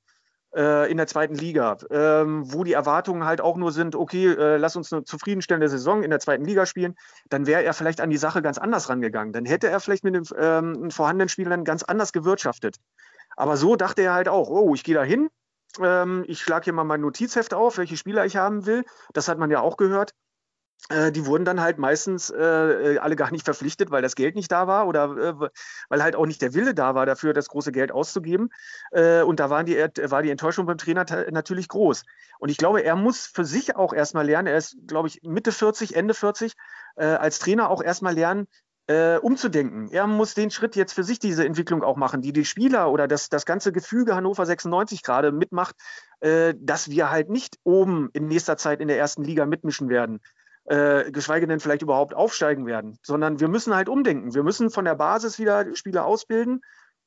in 0.56 0.98
der 0.98 1.08
zweiten 1.08 1.36
Liga, 1.36 1.78
ähm, 1.90 2.44
wo 2.54 2.64
die 2.64 2.74
Erwartungen 2.74 3.26
halt 3.26 3.42
auch 3.42 3.58
nur 3.58 3.72
sind, 3.72 3.96
okay, 3.96 4.28
äh, 4.28 4.58
lass 4.58 4.76
uns 4.76 4.94
eine 4.94 5.04
zufriedenstellende 5.04 5.68
Saison 5.68 6.04
in 6.04 6.12
der 6.12 6.20
zweiten 6.20 6.46
Liga 6.46 6.66
spielen, 6.66 6.96
dann 7.30 7.48
wäre 7.48 7.64
er 7.64 7.74
vielleicht 7.74 8.02
an 8.02 8.10
die 8.10 8.18
Sache 8.18 8.42
ganz 8.42 8.58
anders 8.58 8.90
rangegangen. 8.90 9.34
Dann 9.34 9.46
hätte 9.46 9.68
er 9.68 9.80
vielleicht 9.80 10.04
mit 10.04 10.14
den 10.14 10.28
ähm, 10.38 10.92
vorhandenen 10.92 11.30
Spielern 11.30 11.64
ganz 11.64 11.84
anders 11.84 12.14
gewirtschaftet. 12.14 12.78
Aber 13.36 13.58
so 13.58 13.76
dachte 13.76 14.04
er 14.04 14.14
halt 14.14 14.30
auch, 14.30 14.50
oh, 14.50 14.76
ich 14.76 14.84
gehe 14.84 14.96
da 14.96 15.04
hin, 15.04 15.30
ähm, 15.80 16.24
ich 16.28 16.42
schlage 16.42 16.66
hier 16.66 16.74
mal 16.74 16.84
mein 16.84 17.02
Notizheft 17.02 17.54
auf, 17.54 17.78
welche 17.78 17.98
Spieler 17.98 18.26
ich 18.26 18.36
haben 18.36 18.66
will. 18.66 18.84
Das 19.14 19.28
hat 19.28 19.40
man 19.40 19.50
ja 19.50 19.62
auch 19.62 19.78
gehört. 19.78 20.14
Äh, 20.90 21.12
die 21.12 21.26
wurden 21.26 21.46
dann 21.46 21.62
halt 21.62 21.78
meistens 21.78 22.30
äh, 22.30 22.98
alle 23.00 23.16
gar 23.16 23.32
nicht 23.32 23.46
verpflichtet, 23.46 23.90
weil 23.90 24.02
das 24.02 24.16
Geld 24.16 24.36
nicht 24.36 24.52
da 24.52 24.68
war 24.68 24.88
oder 24.88 25.06
äh, 25.18 25.50
weil 25.90 26.04
halt 26.04 26.16
auch 26.16 26.26
nicht 26.26 26.42
der 26.42 26.54
Wille 26.54 26.74
da 26.74 26.94
war, 26.94 27.06
dafür 27.06 27.34
das 27.34 27.48
große 27.48 27.72
Geld 27.72 27.92
auszugeben. 27.92 28.50
Äh, 28.92 29.22
und 29.22 29.40
da 29.40 29.50
waren 29.50 29.66
die, 29.66 29.78
war 29.78 30.22
die 30.22 30.30
Enttäuschung 30.30 30.66
beim 30.66 30.78
Trainer 30.78 31.06
natürlich 31.32 31.70
groß. 31.70 32.04
Und 32.40 32.50
ich 32.50 32.58
glaube, 32.58 32.84
er 32.84 32.96
muss 32.96 33.28
für 33.28 33.46
sich 33.46 33.76
auch 33.78 33.94
erstmal 33.94 34.26
lernen, 34.26 34.48
er 34.48 34.58
ist, 34.58 34.76
glaube 34.86 35.08
ich, 35.08 35.22
Mitte 35.24 35.54
40, 35.54 35.96
Ende 35.96 36.14
40, 36.14 36.54
äh, 36.98 37.06
als 37.06 37.40
Trainer 37.40 37.70
auch 37.70 37.82
erstmal 37.82 38.14
lernen, 38.14 38.48
äh, 38.88 39.18
umzudenken. 39.18 39.90
Er 39.90 40.08
muss 40.08 40.34
den 40.34 40.52
Schritt 40.52 40.76
jetzt 40.76 40.92
für 40.92 41.06
sich 41.06 41.18
diese 41.18 41.46
Entwicklung 41.46 41.84
auch 41.84 41.96
machen, 41.96 42.22
die 42.22 42.34
die 42.34 42.44
Spieler 42.44 42.92
oder 42.92 43.08
das, 43.08 43.30
das 43.30 43.46
ganze 43.46 43.72
Gefüge 43.72 44.16
Hannover 44.16 44.46
96 44.46 45.04
gerade 45.04 45.32
mitmacht, 45.32 45.78
äh, 46.20 46.54
dass 46.58 46.90
wir 46.90 47.10
halt 47.10 47.30
nicht 47.30 47.58
oben 47.64 48.10
in 48.12 48.28
nächster 48.28 48.58
Zeit 48.58 48.82
in 48.82 48.90
der 48.90 48.98
ersten 48.98 49.24
Liga 49.24 49.46
mitmischen 49.46 49.88
werden 49.88 50.20
äh, 50.66 51.12
geschweige 51.12 51.48
denn 51.48 51.60
vielleicht 51.60 51.82
überhaupt 51.82 52.14
aufsteigen 52.14 52.66
werden, 52.66 52.98
sondern 53.02 53.40
wir 53.40 53.48
müssen 53.48 53.76
halt 53.76 53.90
umdenken. 53.90 54.34
Wir 54.34 54.44
müssen 54.44 54.70
von 54.70 54.86
der 54.86 54.96
Basis 54.96 55.40
wieder 55.40 55.76
Spieler 55.76 56.06
ausbilden. 56.06 56.62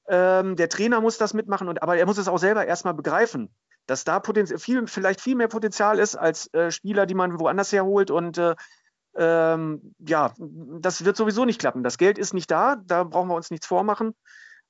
Ähm, 0.09 0.57
der 0.57 0.69
Trainer 0.69 1.01
muss 1.01 1.19
das 1.19 1.35
mitmachen, 1.35 1.69
und, 1.69 1.83
aber 1.83 1.97
er 1.97 2.07
muss 2.07 2.19
es 2.19 2.29
auch 2.29 2.38
selber 2.38 2.66
erstmal 2.66 2.95
begreifen, 2.95 3.51
dass 3.87 4.05
da 4.05 4.21
viel, 4.59 4.87
vielleicht 4.87 5.21
viel 5.21 5.37
mehr 5.37 5.49
Potenzial 5.49 5.99
ist 5.99 6.16
als 6.16 6.53
äh, 6.55 6.71
Spieler, 6.71 7.07
die 7.07 7.14
man 7.14 7.40
woanders 7.40 7.73
herholt. 7.73 8.11
Und 8.11 8.38
äh, 8.38 8.55
ähm, 9.16 9.95
ja, 9.99 10.35
das 10.38 11.05
wird 11.05 11.16
sowieso 11.16 11.45
nicht 11.45 11.61
klappen. 11.61 11.83
Das 11.83 11.99
Geld 11.99 12.19
ist 12.19 12.35
nicht 12.35 12.51
da, 12.51 12.77
da 12.85 13.05
brauchen 13.05 13.29
wir 13.29 13.35
uns 13.35 13.51
nichts 13.51 13.66
vormachen. 13.66 14.14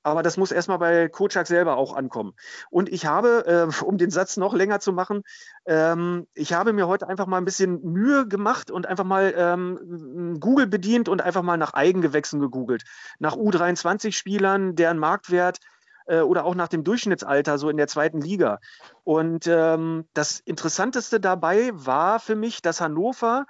Aber 0.07 0.23
das 0.23 0.37
muss 0.37 0.53
erstmal 0.53 0.79
bei 0.79 1.09
Kocak 1.09 1.47
selber 1.47 1.75
auch 1.75 1.93
ankommen. 1.93 2.33
Und 2.69 2.87
ich 2.87 3.05
habe, 3.05 3.45
äh, 3.45 3.67
um 3.83 3.97
den 3.97 4.09
Satz 4.09 4.37
noch 4.37 4.53
länger 4.53 4.79
zu 4.79 4.93
machen, 4.93 5.23
ähm, 5.65 6.27
ich 6.33 6.53
habe 6.53 6.71
mir 6.71 6.87
heute 6.87 7.09
einfach 7.09 7.27
mal 7.27 7.37
ein 7.37 7.43
bisschen 7.43 7.81
Mühe 7.83 8.25
gemacht 8.25 8.71
und 8.71 8.85
einfach 8.85 9.03
mal 9.03 9.33
ähm, 9.35 10.37
Google 10.39 10.65
bedient 10.67 11.09
und 11.09 11.21
einfach 11.21 11.41
mal 11.41 11.57
nach 11.57 11.73
Eigengewächsen 11.73 12.39
gegoogelt. 12.39 12.85
Nach 13.19 13.35
U23-Spielern, 13.35 14.77
deren 14.77 14.97
Marktwert 14.97 15.57
äh, 16.05 16.21
oder 16.21 16.45
auch 16.45 16.55
nach 16.55 16.69
dem 16.69 16.85
Durchschnittsalter 16.85 17.57
so 17.57 17.69
in 17.69 17.75
der 17.75 17.87
zweiten 17.87 18.21
Liga. 18.21 18.59
Und 19.03 19.45
ähm, 19.47 20.05
das 20.13 20.39
Interessanteste 20.39 21.19
dabei 21.19 21.71
war 21.73 22.21
für 22.21 22.37
mich, 22.37 22.61
dass 22.61 22.79
Hannover 22.79 23.45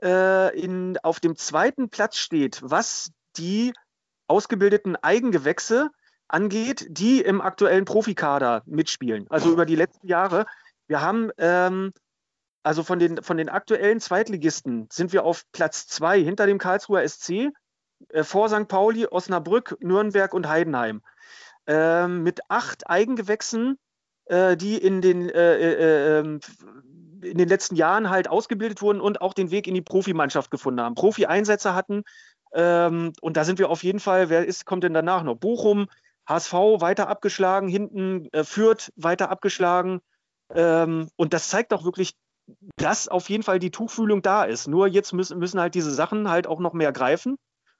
äh, 0.00 0.56
in, 0.56 0.96
auf 1.02 1.18
dem 1.18 1.34
zweiten 1.34 1.90
Platz 1.90 2.18
steht, 2.18 2.60
was 2.62 3.10
die 3.36 3.72
ausgebildeten 4.28 4.96
Eigengewächse 4.96 5.90
angeht, 6.28 6.86
die 6.90 7.20
im 7.20 7.40
aktuellen 7.40 7.84
Profikader 7.84 8.62
mitspielen. 8.66 9.26
Also 9.30 9.50
über 9.50 9.66
die 9.66 9.76
letzten 9.76 10.06
Jahre. 10.06 10.46
Wir 10.86 11.00
haben 11.00 11.30
ähm, 11.38 11.92
also 12.68 12.82
von 12.82 12.98
den, 12.98 13.22
von 13.22 13.38
den 13.38 13.48
aktuellen 13.48 13.98
Zweitligisten 13.98 14.88
sind 14.92 15.14
wir 15.14 15.24
auf 15.24 15.44
Platz 15.52 15.86
zwei 15.86 16.22
hinter 16.22 16.46
dem 16.46 16.58
Karlsruher 16.58 17.08
SC, 17.08 17.50
äh, 18.10 18.22
vor 18.24 18.50
St. 18.50 18.68
Pauli, 18.68 19.06
Osnabrück, 19.06 19.76
Nürnberg 19.80 20.34
und 20.34 20.48
Heidenheim. 20.48 21.02
Ähm, 21.66 22.22
mit 22.22 22.40
acht 22.48 22.88
Eigengewächsen, 22.88 23.78
äh, 24.26 24.56
die 24.56 24.76
in 24.76 25.00
den, 25.00 25.30
äh, 25.30 25.56
äh 25.56 26.18
ähm, 26.18 26.40
in 27.22 27.38
den 27.38 27.48
letzten 27.48 27.74
Jahren 27.74 28.10
halt 28.10 28.28
ausgebildet 28.28 28.82
wurden 28.82 29.00
und 29.00 29.20
auch 29.20 29.34
den 29.34 29.50
Weg 29.50 29.66
in 29.66 29.74
die 29.74 29.82
Profimannschaft 29.82 30.50
gefunden 30.50 30.80
haben. 30.80 30.94
Profi-Einsätze 30.94 31.74
hatten 31.74 32.04
Ähm, 32.52 33.12
und 33.20 33.36
da 33.36 33.44
sind 33.44 33.58
wir 33.58 33.70
auf 33.70 33.82
jeden 33.82 34.00
Fall, 34.00 34.28
wer 34.30 34.46
ist, 34.46 34.64
kommt 34.64 34.84
denn 34.84 34.94
danach 34.94 35.22
noch? 35.22 35.36
Bochum, 35.36 35.86
HSV 36.26 36.52
weiter 36.52 37.08
abgeschlagen, 37.08 37.68
hinten 37.68 38.28
äh, 38.32 38.44
Fürth 38.44 38.92
weiter 38.96 39.30
abgeschlagen. 39.30 40.00
Ähm, 40.54 41.08
und 41.16 41.32
das 41.32 41.48
zeigt 41.48 41.72
auch 41.72 41.84
wirklich, 41.84 42.14
dass 42.76 43.08
auf 43.08 43.28
jeden 43.28 43.42
Fall 43.42 43.58
die 43.58 43.70
Tuchfühlung 43.70 44.22
da 44.22 44.44
ist. 44.44 44.68
Nur 44.68 44.86
jetzt 44.86 45.12
müssen, 45.12 45.38
müssen 45.38 45.60
halt 45.60 45.74
diese 45.74 45.92
Sachen 45.92 46.30
halt 46.30 46.46
auch 46.46 46.60
noch 46.60 46.72
mehr 46.72 46.92
greifen 46.92 47.36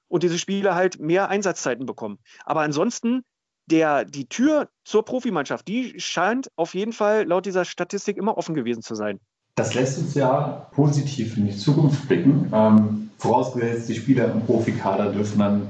und 0.09 0.23
diese 0.23 0.39
Spieler 0.39 0.75
halt 0.75 0.99
mehr 0.99 1.29
Einsatzzeiten 1.29 1.87
bekommen. 1.87 2.19
Aber 2.45 2.63
ansonsten, 2.63 3.23
der, 3.67 4.05
die 4.05 4.29
Tür 4.29 4.69
zur 4.85 5.05
Profimannschaft, 5.05 5.69
die 5.69 6.01
scheint 6.01 6.51
auf 6.57 6.75
jeden 6.75 6.93
Fall 6.93 7.25
laut 7.25 7.47
dieser 7.47 7.65
Statistik 7.65 8.17
immer 8.17 8.39
offen 8.39 8.55
gewesen 8.55 8.83
zu 8.83 8.95
sein. 8.95 9.21
Das 9.55 9.75
lässt 9.75 9.99
uns 9.99 10.15
ja 10.15 10.69
positiv 10.73 11.37
in 11.37 11.47
die 11.47 11.57
Zukunft 11.57 12.07
blicken. 12.09 12.51
Ähm, 12.53 13.08
vorausgesetzt, 13.19 13.89
die 13.89 13.95
Spieler 13.95 14.33
im 14.33 14.43
Profikader 14.43 15.13
dürfen 15.13 15.39
dann, 15.39 15.69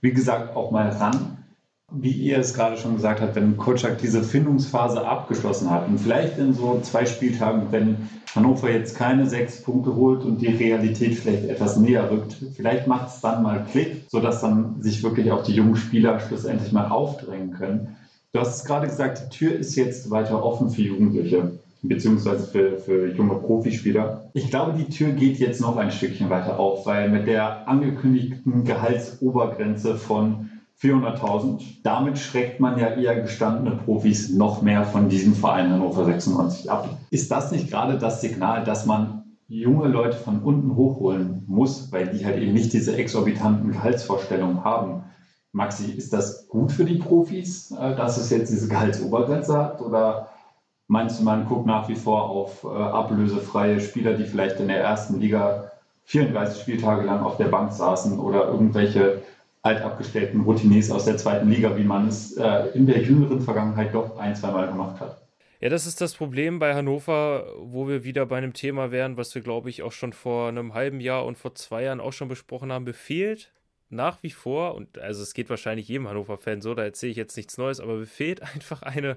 wie 0.00 0.12
gesagt, 0.12 0.56
auch 0.56 0.70
mal 0.70 0.88
ran 0.88 1.36
wie 1.92 2.10
ihr 2.10 2.38
es 2.38 2.52
gerade 2.52 2.76
schon 2.76 2.96
gesagt 2.96 3.20
habt, 3.20 3.36
wenn 3.36 3.56
Kutschak 3.56 3.98
diese 3.98 4.22
Findungsphase 4.22 5.06
abgeschlossen 5.06 5.70
hat 5.70 5.86
und 5.86 5.98
vielleicht 5.98 6.36
in 6.36 6.52
so 6.52 6.80
zwei 6.82 7.06
Spieltagen, 7.06 7.68
wenn 7.70 8.08
Hannover 8.34 8.70
jetzt 8.70 8.96
keine 8.96 9.26
sechs 9.28 9.62
Punkte 9.62 9.94
holt 9.94 10.24
und 10.24 10.40
die 10.40 10.48
Realität 10.48 11.14
vielleicht 11.14 11.44
etwas 11.44 11.76
näher 11.76 12.10
rückt, 12.10 12.36
vielleicht 12.56 12.88
macht 12.88 13.14
es 13.14 13.20
dann 13.20 13.42
mal 13.42 13.64
Klick, 13.70 14.04
sodass 14.08 14.40
dann 14.40 14.82
sich 14.82 15.02
wirklich 15.02 15.30
auch 15.30 15.44
die 15.44 15.54
jungen 15.54 15.76
Spieler 15.76 16.18
schlussendlich 16.18 16.72
mal 16.72 16.88
aufdrängen 16.88 17.52
können. 17.52 17.96
Du 18.32 18.40
hast 18.40 18.56
es 18.56 18.64
gerade 18.64 18.88
gesagt, 18.88 19.22
die 19.22 19.36
Tür 19.36 19.54
ist 19.54 19.76
jetzt 19.76 20.10
weiter 20.10 20.44
offen 20.44 20.70
für 20.70 20.82
Jugendliche 20.82 21.52
beziehungsweise 21.82 22.46
für, 22.46 22.78
für 22.78 23.12
junge 23.12 23.36
Profispieler. 23.36 24.30
Ich 24.32 24.50
glaube, 24.50 24.74
die 24.78 24.88
Tür 24.88 25.12
geht 25.12 25.38
jetzt 25.38 25.60
noch 25.60 25.76
ein 25.76 25.90
Stückchen 25.90 26.30
weiter 26.30 26.58
auf, 26.58 26.86
weil 26.86 27.10
mit 27.10 27.26
der 27.26 27.68
angekündigten 27.68 28.64
Gehaltsobergrenze 28.64 29.96
von 29.96 30.50
400.000. 30.80 31.62
Damit 31.82 32.18
schreckt 32.18 32.60
man 32.60 32.78
ja 32.78 32.88
eher 32.88 33.20
gestandene 33.20 33.76
Profis 33.76 34.30
noch 34.30 34.62
mehr 34.62 34.84
von 34.84 35.08
diesem 35.08 35.34
Verein 35.34 35.72
Hannover 35.72 36.04
96 36.04 36.70
ab. 36.70 36.98
Ist 37.10 37.30
das 37.30 37.50
nicht 37.50 37.70
gerade 37.70 37.98
das 37.98 38.20
Signal, 38.20 38.64
dass 38.64 38.84
man 38.84 39.24
junge 39.48 39.88
Leute 39.88 40.16
von 40.16 40.42
unten 40.42 40.74
hochholen 40.74 41.44
muss, 41.46 41.92
weil 41.92 42.08
die 42.08 42.24
halt 42.26 42.38
eben 42.38 42.52
nicht 42.52 42.72
diese 42.72 42.96
exorbitanten 42.96 43.72
Gehaltsvorstellungen 43.72 44.64
haben? 44.64 45.04
Maxi, 45.52 45.92
ist 45.92 46.12
das 46.12 46.48
gut 46.48 46.70
für 46.70 46.84
die 46.84 46.98
Profis, 46.98 47.70
äh, 47.70 47.96
dass 47.96 48.18
es 48.18 48.28
jetzt 48.28 48.52
diese 48.52 48.68
Gehaltsobergrenze 48.68 49.56
hat? 49.56 49.80
Oder 49.80 50.28
meinst 50.88 51.20
du, 51.20 51.24
man 51.24 51.46
guckt 51.46 51.66
nach 51.66 51.88
wie 51.88 51.96
vor 51.96 52.30
auf 52.30 52.64
äh, 52.64 52.68
ablösefreie 52.68 53.80
Spieler, 53.80 54.14
die 54.14 54.24
vielleicht 54.24 54.60
in 54.60 54.68
der 54.68 54.80
ersten 54.80 55.20
Liga 55.20 55.72
34 56.04 56.62
Spieltage 56.62 57.04
lang 57.04 57.22
auf 57.22 57.36
der 57.36 57.46
Bank 57.46 57.72
saßen 57.72 58.18
oder 58.18 58.46
irgendwelche 58.46 59.22
altabgestellten 59.62 60.42
Routiniers 60.42 60.90
aus 60.90 61.06
der 61.06 61.16
zweiten 61.16 61.50
Liga, 61.50 61.76
wie 61.76 61.84
man 61.84 62.06
es 62.08 62.36
äh, 62.36 62.68
in 62.74 62.86
der 62.86 63.02
jüngeren 63.02 63.40
Vergangenheit 63.40 63.92
doch 63.92 64.16
ein, 64.16 64.36
zwei 64.36 64.52
Mal 64.52 64.68
gemacht 64.68 65.00
hat. 65.00 65.20
Ja, 65.60 65.70
das 65.70 65.86
ist 65.86 66.00
das 66.00 66.14
Problem 66.14 66.58
bei 66.58 66.74
Hannover, 66.74 67.46
wo 67.58 67.88
wir 67.88 68.04
wieder 68.04 68.26
bei 68.26 68.36
einem 68.36 68.52
Thema 68.52 68.92
wären, 68.92 69.16
was 69.16 69.34
wir, 69.34 69.42
glaube 69.42 69.70
ich, 69.70 69.82
auch 69.82 69.90
schon 69.90 70.12
vor 70.12 70.48
einem 70.48 70.74
halben 70.74 71.00
Jahr 71.00 71.24
und 71.24 71.38
vor 71.38 71.54
zwei 71.54 71.82
Jahren 71.84 72.00
auch 72.00 72.12
schon 72.12 72.28
besprochen 72.28 72.70
haben, 72.70 72.84
befehlt 72.84 73.52
nach 73.88 74.22
wie 74.22 74.30
vor, 74.30 74.74
und 74.74 74.98
also 74.98 75.22
es 75.22 75.32
geht 75.32 75.48
wahrscheinlich 75.48 75.88
jedem 75.88 76.08
Hannover-Fan 76.08 76.60
so, 76.60 76.74
da 76.74 76.84
erzähle 76.84 77.12
ich 77.12 77.16
jetzt 77.16 77.36
nichts 77.36 77.56
Neues, 77.56 77.80
aber 77.80 77.96
befehlt 77.96 78.42
einfach 78.54 78.82
eine 78.82 79.16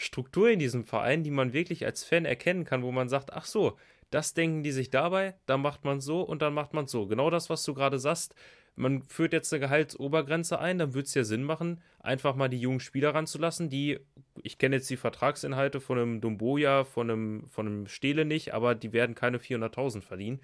Struktur 0.00 0.48
in 0.48 0.58
diesem 0.58 0.84
Verein, 0.84 1.22
die 1.22 1.30
man 1.30 1.52
wirklich 1.52 1.84
als 1.84 2.04
Fan 2.04 2.24
erkennen 2.24 2.64
kann, 2.64 2.82
wo 2.82 2.90
man 2.90 3.10
sagt, 3.10 3.34
ach 3.34 3.44
so, 3.44 3.76
das 4.10 4.32
denken 4.32 4.62
die 4.62 4.72
sich 4.72 4.88
dabei, 4.88 5.34
dann 5.44 5.60
macht 5.60 5.84
man 5.84 6.00
so 6.00 6.22
und 6.22 6.40
dann 6.40 6.54
macht 6.54 6.72
man 6.72 6.86
so. 6.86 7.06
Genau 7.06 7.28
das, 7.28 7.50
was 7.50 7.62
du 7.64 7.74
gerade 7.74 7.98
sagst, 7.98 8.34
man 8.76 9.02
führt 9.02 9.34
jetzt 9.34 9.52
eine 9.52 9.60
Gehaltsobergrenze 9.60 10.58
ein, 10.58 10.78
dann 10.78 10.94
würde 10.94 11.04
es 11.04 11.12
ja 11.12 11.22
Sinn 11.22 11.44
machen, 11.44 11.82
einfach 11.98 12.34
mal 12.34 12.48
die 12.48 12.58
jungen 12.58 12.80
Spieler 12.80 13.14
ranzulassen, 13.14 13.68
die, 13.68 14.00
ich 14.42 14.56
kenne 14.56 14.76
jetzt 14.76 14.88
die 14.88 14.96
Vertragsinhalte 14.96 15.80
von 15.80 15.98
einem 15.98 16.20
Dumboja, 16.22 16.84
von 16.84 17.10
einem, 17.10 17.48
von 17.48 17.66
einem 17.66 17.86
Stele 17.86 18.24
nicht, 18.24 18.54
aber 18.54 18.74
die 18.74 18.94
werden 18.94 19.14
keine 19.14 19.36
400.000 19.36 20.00
verdienen. 20.00 20.40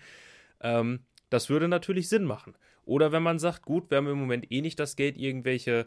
Ähm, 0.60 1.00
das 1.30 1.48
würde 1.48 1.66
natürlich 1.66 2.10
Sinn 2.10 2.24
machen. 2.24 2.54
Oder 2.84 3.10
wenn 3.10 3.22
man 3.22 3.38
sagt, 3.38 3.62
gut, 3.62 3.90
wir 3.90 3.96
haben 3.96 4.06
im 4.06 4.18
Moment 4.18 4.52
eh 4.52 4.60
nicht 4.60 4.78
das 4.78 4.96
Geld, 4.96 5.16
irgendwelche, 5.16 5.86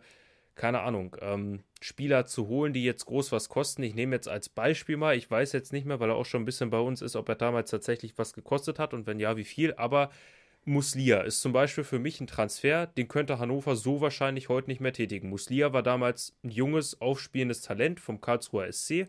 keine 0.55 0.81
Ahnung, 0.81 1.15
ähm, 1.21 1.63
Spieler 1.81 2.25
zu 2.25 2.47
holen, 2.47 2.73
die 2.73 2.83
jetzt 2.83 3.05
groß 3.05 3.31
was 3.31 3.49
kosten. 3.49 3.83
Ich 3.83 3.95
nehme 3.95 4.15
jetzt 4.15 4.27
als 4.27 4.49
Beispiel 4.49 4.97
mal, 4.97 5.15
ich 5.15 5.29
weiß 5.29 5.53
jetzt 5.53 5.71
nicht 5.71 5.85
mehr, 5.85 5.99
weil 5.99 6.09
er 6.09 6.15
auch 6.15 6.25
schon 6.25 6.41
ein 6.41 6.45
bisschen 6.45 6.69
bei 6.69 6.79
uns 6.79 7.01
ist, 7.01 7.15
ob 7.15 7.29
er 7.29 7.35
damals 7.35 7.71
tatsächlich 7.71 8.17
was 8.17 8.33
gekostet 8.33 8.79
hat 8.79 8.93
und 8.93 9.07
wenn 9.07 9.19
ja, 9.19 9.37
wie 9.37 9.45
viel, 9.45 9.73
aber 9.75 10.09
Muslia 10.65 11.21
ist 11.21 11.41
zum 11.41 11.53
Beispiel 11.53 11.83
für 11.83 11.99
mich 11.99 12.19
ein 12.19 12.27
Transfer, 12.27 12.87
den 12.87 13.07
könnte 13.07 13.39
Hannover 13.39 13.75
so 13.75 14.01
wahrscheinlich 14.01 14.49
heute 14.49 14.69
nicht 14.69 14.81
mehr 14.81 14.93
tätigen. 14.93 15.29
Muslia 15.29 15.73
war 15.73 15.83
damals 15.83 16.37
ein 16.43 16.51
junges, 16.51 16.99
aufspielendes 17.01 17.61
Talent 17.61 17.99
vom 17.99 18.21
Karlsruher 18.21 18.71
SC. 18.71 19.07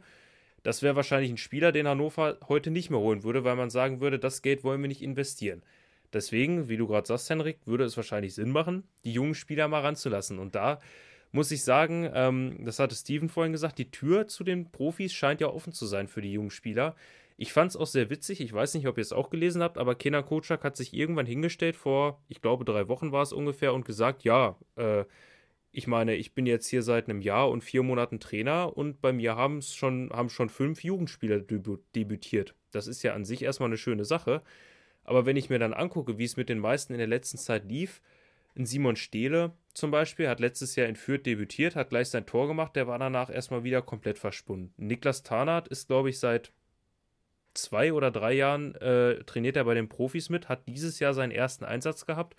Das 0.62 0.82
wäre 0.82 0.96
wahrscheinlich 0.96 1.30
ein 1.30 1.36
Spieler, 1.36 1.72
den 1.72 1.88
Hannover 1.88 2.38
heute 2.48 2.70
nicht 2.70 2.90
mehr 2.90 3.00
holen 3.00 3.24
würde, 3.24 3.44
weil 3.44 3.56
man 3.56 3.70
sagen 3.70 4.00
würde, 4.00 4.18
das 4.18 4.42
Geld 4.42 4.62
wollen 4.62 4.80
wir 4.80 4.88
nicht 4.88 5.02
investieren. 5.02 5.62
Deswegen, 6.12 6.68
wie 6.68 6.76
du 6.76 6.86
gerade 6.86 7.06
sagst, 7.06 7.30
Henrik, 7.30 7.58
würde 7.66 7.84
es 7.84 7.96
wahrscheinlich 7.96 8.34
Sinn 8.34 8.50
machen, 8.50 8.84
die 9.04 9.12
jungen 9.12 9.34
Spieler 9.34 9.68
mal 9.68 9.80
ranzulassen. 9.80 10.38
Und 10.38 10.54
da 10.54 10.80
muss 11.32 11.50
ich 11.50 11.62
sagen, 11.62 12.10
ähm, 12.12 12.64
das 12.64 12.78
hatte 12.78 12.94
Steven 12.94 13.28
vorhin 13.28 13.52
gesagt, 13.52 13.78
die 13.78 13.90
Tür 13.90 14.26
zu 14.26 14.44
den 14.44 14.70
Profis 14.70 15.12
scheint 15.12 15.40
ja 15.40 15.48
offen 15.48 15.72
zu 15.72 15.86
sein 15.86 16.08
für 16.08 16.22
die 16.22 16.32
jungen 16.32 16.50
Spieler. 16.50 16.96
Ich 17.36 17.52
fand 17.52 17.70
es 17.70 17.76
auch 17.76 17.86
sehr 17.86 18.10
witzig. 18.10 18.40
Ich 18.40 18.52
weiß 18.52 18.74
nicht, 18.74 18.86
ob 18.86 18.98
ihr 18.98 19.02
es 19.02 19.12
auch 19.12 19.30
gelesen 19.30 19.62
habt, 19.62 19.78
aber 19.78 19.94
Kenan 19.94 20.26
Kocak 20.26 20.62
hat 20.64 20.76
sich 20.76 20.92
irgendwann 20.92 21.26
hingestellt 21.26 21.76
vor, 21.76 22.22
ich 22.28 22.42
glaube, 22.42 22.64
drei 22.64 22.88
Wochen 22.88 23.12
war 23.12 23.22
es 23.22 23.32
ungefähr 23.32 23.72
und 23.72 23.84
gesagt, 23.84 24.24
ja, 24.24 24.56
äh, 24.76 25.04
ich 25.72 25.86
meine, 25.86 26.16
ich 26.16 26.34
bin 26.34 26.46
jetzt 26.46 26.66
hier 26.66 26.82
seit 26.82 27.08
einem 27.08 27.20
Jahr 27.20 27.48
und 27.48 27.62
vier 27.62 27.82
Monaten 27.82 28.18
Trainer 28.18 28.76
und 28.76 29.00
bei 29.00 29.12
mir 29.12 29.36
schon, 29.62 30.10
haben 30.12 30.28
schon 30.28 30.48
fünf 30.48 30.82
Jugendspieler 30.82 31.40
debütiert. 31.40 32.54
Das 32.72 32.86
ist 32.86 33.02
ja 33.02 33.14
an 33.14 33.24
sich 33.24 33.42
erstmal 33.42 33.68
eine 33.68 33.76
schöne 33.76 34.04
Sache. 34.04 34.42
Aber 35.04 35.26
wenn 35.26 35.36
ich 35.36 35.48
mir 35.48 35.58
dann 35.58 35.72
angucke, 35.72 36.18
wie 36.18 36.24
es 36.24 36.36
mit 36.36 36.48
den 36.48 36.58
meisten 36.58 36.92
in 36.92 36.98
der 36.98 37.08
letzten 37.08 37.38
Zeit 37.38 37.64
lief, 37.64 38.02
ein 38.56 38.66
Simon 38.66 38.96
Stehle 38.96 39.52
zum 39.74 39.90
Beispiel 39.90 40.28
hat 40.28 40.40
letztes 40.40 40.76
Jahr 40.76 40.88
in 40.88 40.96
Fürth 40.96 41.24
debütiert, 41.24 41.76
hat 41.76 41.90
gleich 41.90 42.08
sein 42.08 42.26
Tor 42.26 42.48
gemacht, 42.48 42.74
der 42.74 42.86
war 42.86 42.98
danach 42.98 43.30
erstmal 43.30 43.64
wieder 43.64 43.82
komplett 43.82 44.18
verschwunden. 44.18 44.74
Niklas 44.76 45.22
Tarnath 45.22 45.68
ist, 45.68 45.86
glaube 45.86 46.10
ich, 46.10 46.18
seit 46.18 46.52
zwei 47.54 47.92
oder 47.92 48.10
drei 48.10 48.32
Jahren 48.32 48.74
äh, 48.76 49.22
trainiert 49.24 49.56
er 49.56 49.64
bei 49.64 49.74
den 49.74 49.88
Profis 49.88 50.28
mit, 50.28 50.48
hat 50.48 50.66
dieses 50.66 50.98
Jahr 50.98 51.14
seinen 51.14 51.30
ersten 51.30 51.64
Einsatz 51.64 52.04
gehabt, 52.06 52.36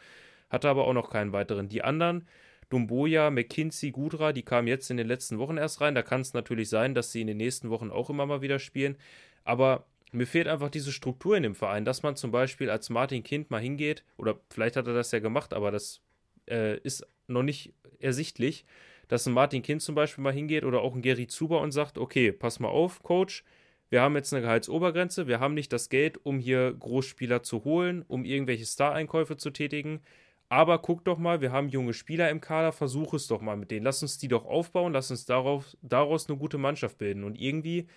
hatte 0.50 0.70
aber 0.70 0.86
auch 0.86 0.94
noch 0.94 1.10
keinen 1.10 1.32
weiteren. 1.32 1.70
Die 1.70 1.84
anderen, 1.84 2.28
Dumboya, 2.70 3.30
McKinsey, 3.30 3.92
Gudra, 3.92 4.34
die 4.34 4.44
kamen 4.44 4.68
jetzt 4.68 4.90
in 4.92 4.98
den 4.98 5.08
letzten 5.08 5.40
Wochen 5.40 5.58
erst 5.58 5.82
rein. 5.82 5.96
Da 5.96 6.04
kann 6.04 6.22
es 6.22 6.34
natürlich 6.34 6.70
sein, 6.70 6.94
dass 6.94 7.12
sie 7.12 7.22
in 7.22 7.28
den 7.28 7.38
nächsten 7.38 7.70
Wochen 7.70 7.92
auch 7.92 8.10
immer 8.10 8.26
mal 8.26 8.42
wieder 8.42 8.60
spielen. 8.60 8.98
Aber 9.44 9.86
mir 10.12 10.28
fehlt 10.28 10.48
einfach 10.48 10.70
diese 10.70 10.92
Struktur 10.92 11.38
in 11.38 11.44
dem 11.44 11.56
Verein, 11.56 11.86
dass 11.86 12.04
man 12.04 12.16
zum 12.16 12.32
Beispiel 12.32 12.70
als 12.70 12.90
Martin 12.90 13.24
Kind 13.24 13.50
mal 13.50 13.62
hingeht, 13.62 14.04
oder 14.18 14.40
vielleicht 14.50 14.76
hat 14.76 14.88
er 14.88 14.94
das 14.94 15.12
ja 15.12 15.20
gemacht, 15.20 15.54
aber 15.54 15.72
das 15.72 16.02
äh, 16.50 16.78
ist 16.80 17.06
noch 17.28 17.44
nicht 17.44 17.74
ersichtlich, 18.00 18.66
dass 19.08 19.26
ein 19.26 19.34
Martin 19.34 19.62
Kind 19.62 19.82
zum 19.82 19.96
Beispiel 19.96 20.24
mal 20.24 20.34
hingeht 20.34 20.64
oder 20.64 20.82
auch 20.82 20.96
ein 20.96 21.02
Gary 21.02 21.28
Zuber 21.28 21.62
und 21.62 21.72
sagt, 21.72 21.98
okay, 21.98 22.32
pass 22.32 22.60
mal 22.60 22.70
auf, 22.70 23.04
Coach, 23.04 23.44
wir 23.90 24.02
haben 24.02 24.16
jetzt 24.16 24.34
eine 24.34 24.42
Gehaltsobergrenze, 24.42 25.28
wir 25.28 25.42
haben 25.42 25.54
nicht 25.54 25.74
das 25.74 25.90
Geld, 25.90 26.26
um 26.26 26.40
hier 26.40 26.74
Großspieler 26.74 27.44
zu 27.44 27.66
holen, 27.66 28.06
um 28.08 28.24
irgendwelche 28.24 28.66
Star-Einkäufe 28.66 29.36
zu 29.36 29.50
tätigen. 29.50 30.02
Aber 30.48 30.80
guck 30.80 31.04
doch 31.04 31.18
mal, 31.18 31.42
wir 31.42 31.52
haben 31.52 31.68
junge 31.68 31.94
Spieler 31.94 32.30
im 32.30 32.40
Kader, 32.40 32.72
versuch 32.72 33.14
es 33.14 33.28
doch 33.28 33.42
mal 33.42 33.58
mit 33.58 33.70
denen. 33.70 33.86
Lass 33.86 34.02
uns 34.02 34.18
die 34.18 34.30
doch 34.30 34.46
aufbauen, 34.46 34.94
lass 34.94 35.12
uns 35.12 35.26
darauf, 35.26 35.76
daraus 35.82 36.30
eine 36.30 36.38
gute 36.38 36.58
Mannschaft 36.58 36.98
bilden. 36.98 37.26
Und 37.26 37.40
irgendwie, 37.40 37.88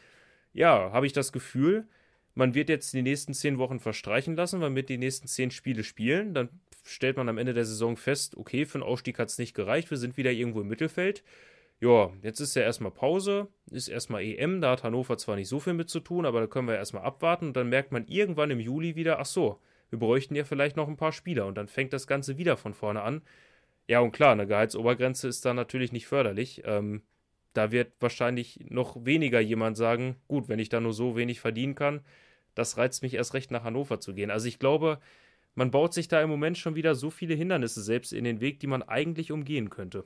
ja, 0.53 0.91
habe 0.93 1.07
ich 1.07 1.13
das 1.13 1.33
Gefühl, 1.33 1.87
man 2.35 2.55
wird 2.55 2.69
jetzt 2.69 2.93
die 2.93 3.03
nächsten 3.03 3.35
zehn 3.35 3.59
Wochen 3.59 3.81
verstreichen 3.81 4.37
lassen, 4.37 4.61
man 4.61 4.75
wird 4.75 4.89
die 4.89 4.99
nächsten 4.99 5.29
zehn 5.29 5.51
Spiele 5.51 5.85
spielen. 5.85 6.35
Dann 6.35 6.49
stellt 6.85 7.17
man 7.17 7.29
am 7.29 7.39
Ende 7.39 7.55
der 7.55 7.65
Saison 7.65 7.97
fest, 7.97 8.37
okay, 8.37 8.67
für 8.67 8.77
einen 8.77 8.83
Aufstieg 8.83 9.19
hat 9.19 9.29
es 9.29 9.39
nicht 9.39 9.55
gereicht, 9.55 9.91
wir 9.91 9.99
sind 9.99 10.17
wieder 10.17 10.33
irgendwo 10.33 10.61
im 10.61 10.69
Mittelfeld 10.69 11.23
ja, 11.81 12.11
jetzt 12.23 12.41
ist 12.41 12.55
ja 12.55 12.63
erstmal 12.63 12.93
Pause, 12.93 13.49
ist 13.71 13.89
erstmal 13.89 14.23
EM, 14.23 14.61
da 14.61 14.73
hat 14.73 14.85
Hannover 14.85 15.19
zwar 15.19 15.37
nicht 15.37 15.49
so 15.49 15.61
viel 15.61 15.75
mit 15.75 15.91
zu 15.91 16.01
tun, 16.01 16.25
aber 16.25 16.41
da 16.41 16.47
können 16.47 16.69
wir 16.69 16.77
erstmal 16.77 17.03
abwarten 17.03 17.49
und 17.49 17.57
dann 17.57 17.69
merkt 17.69 17.93
man 17.93 18.07
irgendwann 18.07 18.51
im 18.51 18.61
Juli 18.61 18.97
wieder, 18.97 19.19
ach 19.21 19.27
so, 19.27 19.61
wir 19.91 19.99
bräuchten 19.99 20.35
ja 20.35 20.45
vielleicht 20.45 20.77
noch 20.77 20.89
ein 20.89 20.97
paar 20.97 21.13
Spieler 21.13 21.47
und 21.47 21.57
dann 21.57 21.69
fängt 21.69 21.93
das 21.93 22.07
Ganze 22.07 22.39
wieder 22.39 22.57
von 22.57 22.75
vorne 22.75 23.03
an. 23.03 23.23
Ja, 23.87 24.01
und 24.01 24.13
klar, 24.13 24.33
eine 24.33 24.47
Gehaltsobergrenze 24.47 25.29
ist 25.29 25.45
da 25.45 25.53
natürlich 25.53 25.93
nicht 25.93 26.07
förderlich. 26.07 26.63
Ähm, 26.65 27.03
da 27.53 27.71
wird 27.71 27.93
wahrscheinlich 28.01 28.61
noch 28.71 29.05
weniger 29.05 29.41
jemand 29.41 29.77
sagen, 29.77 30.17
gut, 30.27 30.49
wenn 30.49 30.59
ich 30.59 30.71
da 30.71 30.81
nur 30.81 30.95
so 30.95 31.17
wenig 31.17 31.41
verdienen 31.41 31.75
kann, 31.75 32.01
das 32.55 32.77
reizt 32.77 33.03
mich 33.03 33.15
erst 33.15 33.35
recht 33.35 33.51
nach 33.51 33.65
Hannover 33.65 34.01
zu 34.01 34.15
gehen. 34.15 34.31
Also 34.31 34.47
ich 34.47 34.59
glaube, 34.59 34.99
man 35.55 35.71
baut 35.71 35.95
sich 35.95 36.09
da 36.09 36.21
im 36.21 36.31
Moment 36.31 36.59
schon 36.59 36.75
wieder 36.75 36.95
so 36.95 37.11
viele 37.11 37.35
Hindernisse 37.35 37.83
selbst 37.83 38.13
in 38.13 38.25
den 38.25 38.41
Weg, 38.41 38.61
die 38.61 38.67
man 38.67 38.83
eigentlich 38.83 39.33
umgehen 39.33 39.71
könnte. 39.71 40.05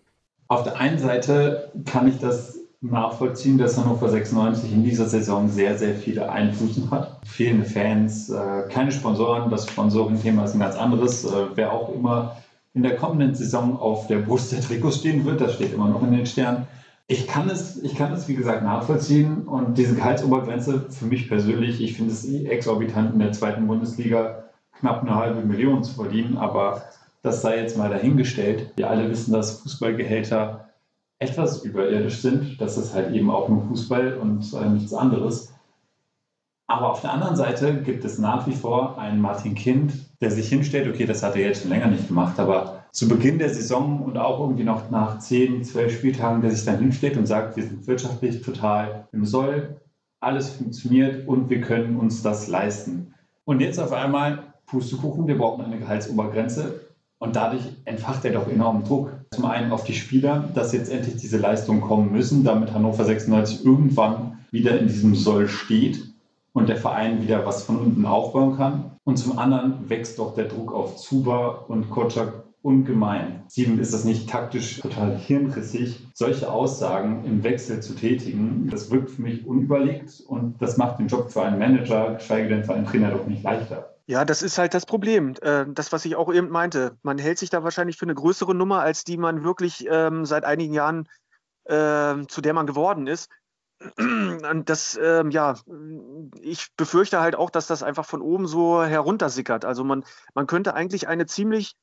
Auf 0.49 0.63
der 0.63 0.77
einen 0.77 0.99
Seite 0.99 1.73
kann 1.85 2.09
ich 2.09 2.19
das 2.19 2.59
nachvollziehen, 2.81 3.59
dass 3.59 3.77
Hannover 3.77 4.09
96 4.09 4.73
in 4.73 4.85
dieser 4.85 5.07
Saison 5.07 5.49
sehr, 5.49 5.77
sehr 5.77 5.95
viele 5.95 6.31
Einbußen 6.31 6.91
hat. 6.91 7.21
Fehlende 7.27 7.67
Fans, 7.67 8.31
äh, 8.31 8.63
keine 8.69 8.93
Sponsoren. 8.93 9.51
Das 9.51 9.69
Sponsoring-Thema 9.69 10.45
ist 10.45 10.55
ein 10.55 10.61
ganz 10.61 10.77
anderes. 10.77 11.25
Äh, 11.25 11.47
wer 11.55 11.73
auch 11.73 11.93
immer 11.93 12.37
in 12.75 12.83
der 12.83 12.97
kommenden 12.97 13.35
Saison 13.35 13.77
auf 13.79 14.07
der 14.07 14.19
Brust 14.19 14.53
der 14.53 14.61
Trikots 14.61 14.99
stehen 14.99 15.25
wird. 15.25 15.41
Das 15.41 15.55
steht 15.55 15.73
immer 15.73 15.89
noch 15.89 16.03
in 16.03 16.13
den 16.13 16.27
Sternen. 16.27 16.69
Ich 17.11 17.27
kann 17.27 17.49
es, 17.49 17.83
ich 17.83 17.94
kann 17.94 18.12
es 18.12 18.29
wie 18.29 18.35
gesagt 18.35 18.62
nachvollziehen 18.62 19.49
und 19.49 19.79
diese 19.79 19.94
Gehaltsobergrenze 19.94 20.90
für 20.90 21.07
mich 21.07 21.27
persönlich, 21.27 21.81
ich 21.81 21.97
finde 21.97 22.12
es 22.12 22.29
eh 22.29 22.47
exorbitant 22.47 23.14
in 23.14 23.18
der 23.18 23.33
zweiten 23.33 23.66
Bundesliga 23.66 24.44
knapp 24.79 25.01
eine 25.01 25.14
halbe 25.14 25.40
Million 25.40 25.83
zu 25.83 25.94
verdienen, 25.94 26.37
aber 26.37 26.83
das 27.23 27.40
sei 27.40 27.61
jetzt 27.61 27.79
mal 27.79 27.88
dahingestellt. 27.88 28.73
Wir 28.77 28.90
alle 28.90 29.09
wissen, 29.09 29.33
dass 29.33 29.61
Fußballgehälter 29.62 30.68
etwas 31.18 31.64
überirdisch 31.64 32.18
sind. 32.18 32.61
Das 32.61 32.77
ist 32.77 32.92
halt 32.92 33.14
eben 33.14 33.31
auch 33.31 33.49
nur 33.49 33.62
Fußball 33.62 34.18
und 34.18 34.53
äh, 34.53 34.68
nichts 34.68 34.92
anderes. 34.92 35.55
Aber 36.71 36.91
auf 36.91 37.01
der 37.01 37.13
anderen 37.15 37.35
Seite 37.35 37.81
gibt 37.81 38.05
es 38.05 38.19
nach 38.19 38.47
wie 38.47 38.53
vor 38.53 38.99
einen 38.99 39.23
Martin 39.23 39.55
Kind, 39.55 39.95
der 40.21 40.31
sich 40.31 40.51
hinstellt, 40.51 40.87
okay, 40.87 41.07
das 41.07 41.23
hat 41.23 41.35
er 41.35 41.43
jetzt 41.43 41.63
schon 41.63 41.71
länger 41.71 41.87
nicht 41.87 42.09
gemacht, 42.09 42.39
aber 42.39 42.85
zu 42.93 43.09
Beginn 43.09 43.39
der 43.39 43.49
Saison 43.49 44.03
und 44.03 44.19
auch 44.19 44.39
irgendwie 44.39 44.65
noch 44.65 44.91
nach 44.91 45.19
10, 45.19 45.65
12 45.65 45.97
Spieltagen, 45.97 46.43
der 46.43 46.51
sich 46.51 46.67
dann 46.67 46.79
hinstellt 46.79 47.17
und 47.17 47.25
sagt, 47.25 47.57
wir 47.57 47.65
sind 47.65 47.87
wirtschaftlich 47.87 48.43
total 48.43 49.09
im 49.13 49.25
Soll, 49.25 49.81
alles 50.21 50.51
funktioniert 50.51 51.27
und 51.27 51.49
wir 51.49 51.63
können 51.63 51.97
uns 51.97 52.23
das 52.23 52.49
leisten. 52.49 53.15
Und 53.47 53.61
jetzt 53.61 53.81
auf 53.81 53.93
einmal, 53.93 54.43
Pustekuchen, 54.67 55.27
wir 55.27 55.39
brauchen 55.39 55.65
eine 55.65 55.79
Gehaltsobergrenze 55.79 56.81
und 57.19 57.35
dadurch 57.35 57.63
entfacht 57.87 58.27
er 58.27 58.33
doch 58.33 58.47
enormen 58.47 58.85
Druck. 58.85 59.13
Zum 59.31 59.47
einen 59.47 59.73
auf 59.73 59.85
die 59.85 59.95
Spieler, 59.95 60.51
dass 60.55 60.73
jetzt 60.73 60.93
endlich 60.93 61.17
diese 61.17 61.39
Leistungen 61.39 61.81
kommen 61.81 62.13
müssen, 62.13 62.45
damit 62.45 62.75
Hannover 62.75 63.05
96 63.05 63.65
irgendwann 63.65 64.39
wieder 64.51 64.79
in 64.79 64.87
diesem 64.87 65.15
Soll 65.15 65.49
steht 65.49 66.08
und 66.59 66.68
der 66.68 66.77
Verein 66.77 67.23
wieder 67.23 67.47
was 67.47 67.62
von 67.62 67.79
unten 67.79 68.05
aufbauen 68.05 68.57
kann. 68.57 68.97
Und 69.05 69.16
zum 69.16 69.38
anderen 69.38 69.88
wächst 69.88 70.18
doch 70.18 70.35
der 70.35 70.47
Druck 70.47 70.75
auf 70.75 70.97
Zuba 70.97 71.64
und 71.68 71.88
Kotschak 71.88 72.44
ungemein. 72.62 73.44
Sieben 73.47 73.79
ist 73.79 73.94
das 73.94 74.05
nicht 74.05 74.29
taktisch 74.29 74.81
total 74.81 75.16
hirnrissig, 75.16 76.07
solche 76.12 76.51
Aussagen 76.51 77.25
im 77.25 77.44
Wechsel 77.44 77.81
zu 77.81 77.94
tätigen. 77.94 78.68
Das 78.71 78.90
wirkt 78.90 79.11
für 79.11 79.23
mich 79.23 79.47
unüberlegt 79.47 80.21
und 80.27 80.61
das 80.61 80.77
macht 80.77 80.99
den 80.99 81.07
Job 81.07 81.31
für 81.31 81.42
einen 81.42 81.59
Manager, 81.59 82.14
geschweige 82.14 82.49
denn 82.49 82.64
für 82.64 82.75
einen 82.75 82.85
Trainer, 82.85 83.12
doch 83.12 83.27
nicht 83.27 83.42
leichter. 83.42 83.94
Ja, 84.07 84.25
das 84.25 84.42
ist 84.42 84.59
halt 84.59 84.75
das 84.75 84.87
Problem. 84.87 85.35
Äh, 85.40 85.66
das, 85.68 85.92
was 85.92 86.05
ich 86.05 86.16
auch 86.16 86.33
eben 86.33 86.49
meinte. 86.49 86.97
Man 87.03 87.18
hält 87.18 87.38
sich 87.38 87.51
da 87.51 87.62
wahrscheinlich 87.62 87.97
für 87.97 88.07
eine 88.07 88.14
größere 88.14 88.55
Nummer, 88.55 88.81
als 88.81 89.05
die 89.05 89.16
man 89.16 89.44
wirklich 89.44 89.87
ähm, 89.88 90.25
seit 90.25 90.44
einigen 90.44 90.75
Jahren, 90.75 91.09
äh, 91.64 92.27
zu 92.27 92.40
der 92.40 92.55
man 92.55 92.66
geworden 92.66 93.07
ist. 93.07 93.31
Und 93.97 94.64
das, 94.67 94.99
ähm, 95.01 95.31
ja, 95.31 95.55
ich 96.41 96.75
befürchte 96.77 97.21
halt 97.21 97.37
auch, 97.37 97.51
dass 97.51 97.69
das 97.69 97.83
einfach 97.83 98.05
von 98.05 98.23
oben 98.23 98.47
so 98.47 98.83
heruntersickert. 98.83 99.64
Also 99.64 99.85
man, 99.85 100.05
man 100.35 100.47
könnte 100.47 100.75
eigentlich 100.75 101.07
eine 101.07 101.27
ziemlich 101.27 101.77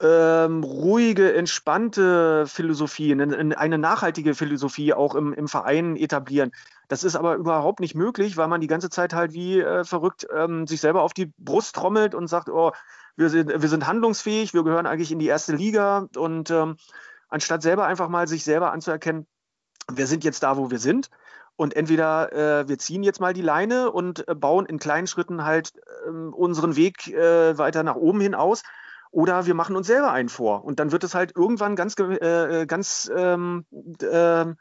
ähm, 0.00 0.62
ruhige, 0.62 1.34
entspannte 1.34 2.46
Philosophie, 2.46 3.12
eine, 3.12 3.78
nachhaltige 3.78 4.34
Philosophie 4.34 4.92
auch 4.92 5.14
im, 5.14 5.32
im 5.32 5.48
Verein 5.48 5.96
etablieren. 5.96 6.52
Das 6.88 7.02
ist 7.02 7.16
aber 7.16 7.34
überhaupt 7.36 7.80
nicht 7.80 7.94
möglich, 7.94 8.36
weil 8.36 8.48
man 8.48 8.60
die 8.60 8.66
ganze 8.66 8.90
Zeit 8.90 9.14
halt 9.14 9.32
wie 9.32 9.60
äh, 9.60 9.84
verrückt 9.84 10.26
ähm, 10.32 10.66
sich 10.66 10.80
selber 10.80 11.02
auf 11.02 11.12
die 11.12 11.32
Brust 11.38 11.74
trommelt 11.74 12.14
und 12.14 12.28
sagt, 12.28 12.48
oh, 12.48 12.72
wir 13.16 13.30
sind, 13.30 13.48
wir 13.48 13.68
sind 13.68 13.86
handlungsfähig, 13.86 14.54
wir 14.54 14.62
gehören 14.62 14.86
eigentlich 14.86 15.10
in 15.10 15.18
die 15.18 15.26
erste 15.26 15.56
Liga 15.56 16.06
und 16.16 16.50
ähm, 16.50 16.76
anstatt 17.28 17.62
selber 17.62 17.86
einfach 17.86 18.08
mal 18.08 18.28
sich 18.28 18.44
selber 18.44 18.72
anzuerkennen, 18.72 19.26
wir 19.92 20.06
sind 20.06 20.24
jetzt 20.24 20.42
da, 20.42 20.56
wo 20.56 20.70
wir 20.70 20.78
sind. 20.78 21.10
Und 21.56 21.76
entweder 21.76 22.32
äh, 22.32 22.68
wir 22.68 22.78
ziehen 22.78 23.04
jetzt 23.04 23.20
mal 23.20 23.32
die 23.32 23.42
Leine 23.42 23.92
und 23.92 24.26
äh, 24.26 24.34
bauen 24.34 24.66
in 24.66 24.78
kleinen 24.78 25.06
Schritten 25.06 25.44
halt 25.44 25.72
äh, 26.04 26.10
unseren 26.10 26.74
Weg 26.74 27.08
äh, 27.08 27.56
weiter 27.56 27.82
nach 27.84 27.94
oben 27.94 28.20
hin 28.20 28.34
aus. 28.34 28.62
Oder 29.12 29.46
wir 29.46 29.54
machen 29.54 29.76
uns 29.76 29.86
selber 29.86 30.10
einen 30.10 30.28
vor. 30.28 30.64
Und 30.64 30.80
dann 30.80 30.90
wird 30.90 31.04
es 31.04 31.14
halt 31.14 31.36
irgendwann 31.36 31.76
ganz, 31.76 31.94
äh, 31.96 32.62
äh, 32.62 32.66
ganz, 32.66 33.08
ähm, 33.14 33.64
ähm, 34.02 34.56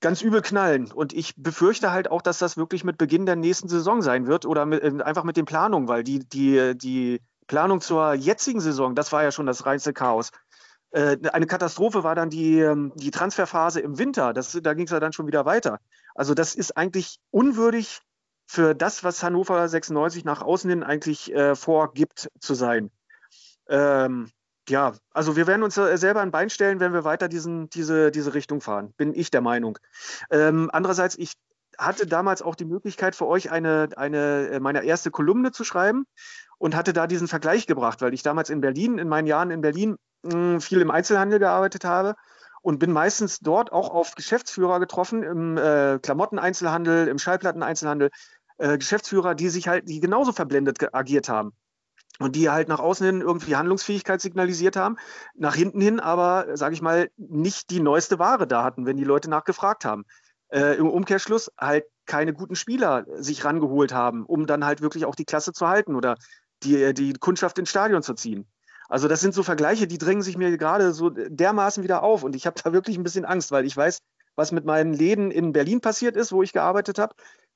ganz 0.00 0.22
übel 0.22 0.42
knallen. 0.42 0.92
Und 0.92 1.12
ich 1.12 1.34
befürchte 1.36 1.90
halt 1.90 2.08
auch, 2.08 2.22
dass 2.22 2.38
das 2.38 2.56
wirklich 2.56 2.84
mit 2.84 2.98
Beginn 2.98 3.26
der 3.26 3.34
nächsten 3.34 3.68
Saison 3.68 4.00
sein 4.00 4.28
wird 4.28 4.46
oder 4.46 4.66
mit, 4.66 5.02
einfach 5.02 5.24
mit 5.24 5.36
den 5.36 5.44
Planungen, 5.46 5.88
weil 5.88 6.04
die, 6.04 6.20
die, 6.20 6.78
die 6.78 7.20
Planung 7.48 7.80
zur 7.80 8.14
jetzigen 8.14 8.60
Saison, 8.60 8.94
das 8.94 9.10
war 9.10 9.24
ja 9.24 9.32
schon 9.32 9.46
das 9.46 9.66
reinste 9.66 9.92
Chaos. 9.92 10.30
Äh, 10.92 11.16
eine 11.32 11.46
Katastrophe 11.46 12.04
war 12.04 12.14
dann 12.14 12.30
die, 12.30 12.60
ähm, 12.60 12.92
die 12.94 13.10
Transferphase 13.10 13.80
im 13.80 13.98
Winter. 13.98 14.32
Das, 14.32 14.58
da 14.62 14.74
ging 14.74 14.84
es 14.84 14.90
ja 14.90 15.00
dann 15.00 15.12
schon 15.12 15.26
wieder 15.26 15.44
weiter. 15.44 15.80
Also 16.14 16.34
das 16.34 16.54
ist 16.54 16.76
eigentlich 16.76 17.18
unwürdig 17.30 18.00
für 18.46 18.74
das, 18.74 19.02
was 19.02 19.22
Hannover 19.22 19.66
96 19.66 20.24
nach 20.24 20.42
außen 20.42 20.68
hin 20.68 20.82
eigentlich 20.82 21.32
äh, 21.34 21.54
vorgibt 21.54 22.30
zu 22.40 22.54
sein. 22.54 22.90
Ähm, 23.68 24.30
ja, 24.68 24.92
also 25.12 25.34
wir 25.36 25.46
werden 25.46 25.62
uns 25.62 25.76
äh, 25.78 25.96
selber 25.96 26.20
ein 26.20 26.30
Bein 26.30 26.50
stellen, 26.50 26.78
wenn 26.78 26.92
wir 26.92 27.04
weiter 27.04 27.28
diesen, 27.28 27.70
diese, 27.70 28.10
diese 28.10 28.34
Richtung 28.34 28.60
fahren, 28.60 28.92
bin 28.96 29.14
ich 29.14 29.30
der 29.30 29.40
Meinung. 29.40 29.78
Ähm, 30.30 30.70
andererseits, 30.72 31.16
ich 31.16 31.32
hatte 31.78 32.06
damals 32.06 32.42
auch 32.42 32.54
die 32.54 32.66
Möglichkeit 32.66 33.16
für 33.16 33.26
euch 33.26 33.50
eine, 33.50 33.88
eine 33.96 34.48
äh, 34.48 34.60
meine 34.60 34.84
erste 34.84 35.10
Kolumne 35.10 35.52
zu 35.52 35.64
schreiben 35.64 36.04
und 36.58 36.76
hatte 36.76 36.92
da 36.92 37.06
diesen 37.06 37.28
Vergleich 37.28 37.66
gebracht, 37.66 38.02
weil 38.02 38.14
ich 38.14 38.22
damals 38.22 38.50
in 38.50 38.60
Berlin, 38.60 38.98
in 38.98 39.08
meinen 39.08 39.26
Jahren 39.26 39.50
in 39.50 39.62
Berlin 39.62 39.96
viel 40.60 40.80
im 40.80 40.90
Einzelhandel 40.90 41.38
gearbeitet 41.38 41.84
habe 41.84 42.14
und 42.62 42.78
bin 42.78 42.92
meistens 42.92 43.40
dort 43.40 43.72
auch 43.72 43.90
auf 43.90 44.14
Geschäftsführer 44.14 44.80
getroffen, 44.80 45.22
im 45.22 45.58
äh, 45.58 45.98
Klamotteneinzelhandel, 46.00 47.08
im 47.08 47.18
Schallplatteneinzelhandel, 47.18 48.10
äh, 48.58 48.78
Geschäftsführer, 48.78 49.34
die 49.34 49.48
sich 49.48 49.68
halt, 49.68 49.88
die 49.88 50.00
genauso 50.00 50.32
verblendet 50.32 50.94
agiert 50.94 51.28
haben. 51.28 51.52
Und 52.18 52.36
die 52.36 52.50
halt 52.50 52.68
nach 52.68 52.78
außen 52.78 53.06
hin 53.06 53.20
irgendwie 53.20 53.56
Handlungsfähigkeit 53.56 54.20
signalisiert 54.20 54.76
haben, 54.76 54.96
nach 55.34 55.54
hinten 55.54 55.80
hin 55.80 55.98
aber, 55.98 56.56
sage 56.56 56.74
ich 56.74 56.82
mal, 56.82 57.08
nicht 57.16 57.70
die 57.70 57.80
neueste 57.80 58.18
Ware 58.18 58.46
da 58.46 58.62
hatten, 58.62 58.86
wenn 58.86 58.98
die 58.98 59.04
Leute 59.04 59.30
nachgefragt 59.30 59.84
haben. 59.84 60.04
Äh, 60.48 60.76
Im 60.76 60.88
Umkehrschluss 60.88 61.50
halt 61.58 61.84
keine 62.04 62.34
guten 62.34 62.54
Spieler 62.54 63.06
sich 63.16 63.44
rangeholt 63.44 63.94
haben, 63.94 64.24
um 64.26 64.46
dann 64.46 64.64
halt 64.64 64.82
wirklich 64.82 65.06
auch 65.06 65.14
die 65.14 65.24
Klasse 65.24 65.52
zu 65.52 65.66
halten 65.66 65.96
oder 65.96 66.16
die, 66.62 66.92
die 66.94 67.14
Kundschaft 67.14 67.58
ins 67.58 67.70
Stadion 67.70 68.02
zu 68.02 68.14
ziehen. 68.14 68.46
Also 68.92 69.08
das 69.08 69.22
sind 69.22 69.32
so 69.32 69.42
Vergleiche, 69.42 69.86
die 69.86 69.96
drängen 69.96 70.20
sich 70.20 70.36
mir 70.36 70.54
gerade 70.58 70.92
so 70.92 71.08
dermaßen 71.08 71.82
wieder 71.82 72.02
auf 72.02 72.24
und 72.24 72.36
ich 72.36 72.44
habe 72.44 72.60
da 72.62 72.74
wirklich 72.74 72.98
ein 72.98 73.02
bisschen 73.02 73.24
Angst, 73.24 73.50
weil 73.50 73.64
ich 73.64 73.74
weiß, 73.74 74.00
was 74.36 74.52
mit 74.52 74.66
meinen 74.66 74.92
Läden 74.92 75.30
in 75.30 75.54
Berlin 75.54 75.80
passiert 75.80 76.14
ist, 76.14 76.30
wo 76.30 76.42
ich 76.42 76.52
gearbeitet 76.52 76.98
habe, 76.98 77.14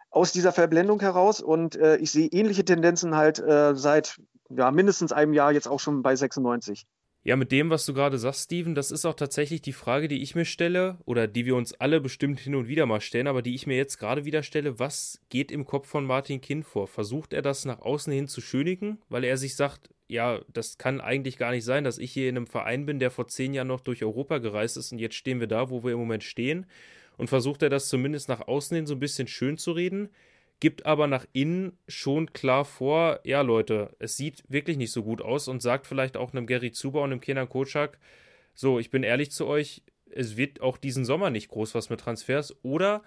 aus 0.08 0.32
dieser 0.32 0.50
Verblendung 0.50 0.98
heraus 0.98 1.42
und 1.42 1.76
äh, 1.76 1.98
ich 1.98 2.10
sehe 2.10 2.28
ähnliche 2.28 2.64
Tendenzen 2.64 3.16
halt 3.16 3.38
äh, 3.38 3.76
seit 3.76 4.18
ja, 4.48 4.70
mindestens 4.70 5.12
einem 5.12 5.34
Jahr 5.34 5.52
jetzt 5.52 5.68
auch 5.68 5.78
schon 5.78 6.00
bei 6.00 6.16
96. 6.16 6.86
Ja, 7.22 7.36
mit 7.36 7.52
dem, 7.52 7.68
was 7.68 7.84
du 7.84 7.92
gerade 7.92 8.16
sagst, 8.16 8.44
Steven, 8.44 8.74
das 8.74 8.90
ist 8.90 9.04
auch 9.04 9.12
tatsächlich 9.12 9.60
die 9.60 9.74
Frage, 9.74 10.08
die 10.08 10.22
ich 10.22 10.34
mir 10.34 10.46
stelle 10.46 10.96
oder 11.04 11.26
die 11.26 11.44
wir 11.44 11.56
uns 11.56 11.74
alle 11.74 12.00
bestimmt 12.00 12.40
hin 12.40 12.54
und 12.54 12.66
wieder 12.66 12.86
mal 12.86 13.02
stellen, 13.02 13.26
aber 13.26 13.42
die 13.42 13.54
ich 13.54 13.66
mir 13.66 13.76
jetzt 13.76 13.98
gerade 13.98 14.24
wieder 14.24 14.42
stelle. 14.42 14.78
Was 14.78 15.20
geht 15.28 15.52
im 15.52 15.66
Kopf 15.66 15.86
von 15.86 16.06
Martin 16.06 16.40
Kind 16.40 16.64
vor? 16.64 16.86
Versucht 16.86 17.34
er 17.34 17.42
das 17.42 17.66
nach 17.66 17.80
außen 17.80 18.10
hin 18.10 18.26
zu 18.26 18.40
schönigen, 18.40 19.02
weil 19.10 19.24
er 19.24 19.36
sich 19.36 19.54
sagt, 19.54 19.90
ja, 20.08 20.40
das 20.52 20.78
kann 20.78 21.00
eigentlich 21.00 21.38
gar 21.38 21.50
nicht 21.50 21.64
sein, 21.64 21.84
dass 21.84 21.98
ich 21.98 22.12
hier 22.12 22.28
in 22.28 22.36
einem 22.36 22.46
Verein 22.46 22.86
bin, 22.86 22.98
der 22.98 23.10
vor 23.10 23.26
zehn 23.26 23.54
Jahren 23.54 23.68
noch 23.68 23.80
durch 23.80 24.04
Europa 24.04 24.38
gereist 24.38 24.76
ist 24.76 24.92
und 24.92 24.98
jetzt 24.98 25.16
stehen 25.16 25.40
wir 25.40 25.46
da, 25.46 25.70
wo 25.70 25.82
wir 25.82 25.92
im 25.92 25.98
Moment 25.98 26.24
stehen. 26.24 26.66
Und 27.16 27.28
versucht 27.28 27.62
er 27.62 27.70
das 27.70 27.88
zumindest 27.88 28.28
nach 28.28 28.46
außen 28.46 28.74
hin 28.74 28.86
so 28.86 28.94
ein 28.94 29.00
bisschen 29.00 29.26
schön 29.26 29.56
zu 29.56 29.72
reden, 29.72 30.10
gibt 30.60 30.86
aber 30.86 31.06
nach 31.06 31.26
innen 31.32 31.78
schon 31.88 32.32
klar 32.32 32.64
vor, 32.64 33.20
ja 33.24 33.40
Leute, 33.40 33.94
es 33.98 34.16
sieht 34.16 34.44
wirklich 34.48 34.76
nicht 34.76 34.92
so 34.92 35.02
gut 35.02 35.22
aus 35.22 35.48
und 35.48 35.62
sagt 35.62 35.86
vielleicht 35.86 36.16
auch 36.16 36.32
einem 36.32 36.46
Gary 36.46 36.72
Zuber 36.72 37.02
und 37.02 37.12
einem 37.12 37.20
Kenan 37.20 37.48
Kocak, 37.48 37.98
so, 38.54 38.78
ich 38.78 38.90
bin 38.90 39.02
ehrlich 39.02 39.30
zu 39.30 39.46
euch, 39.46 39.82
es 40.10 40.36
wird 40.36 40.60
auch 40.60 40.78
diesen 40.78 41.04
Sommer 41.04 41.30
nicht 41.30 41.48
groß 41.48 41.74
was 41.74 41.90
mit 41.90 42.00
Transfers 42.00 42.54
oder 42.62 43.02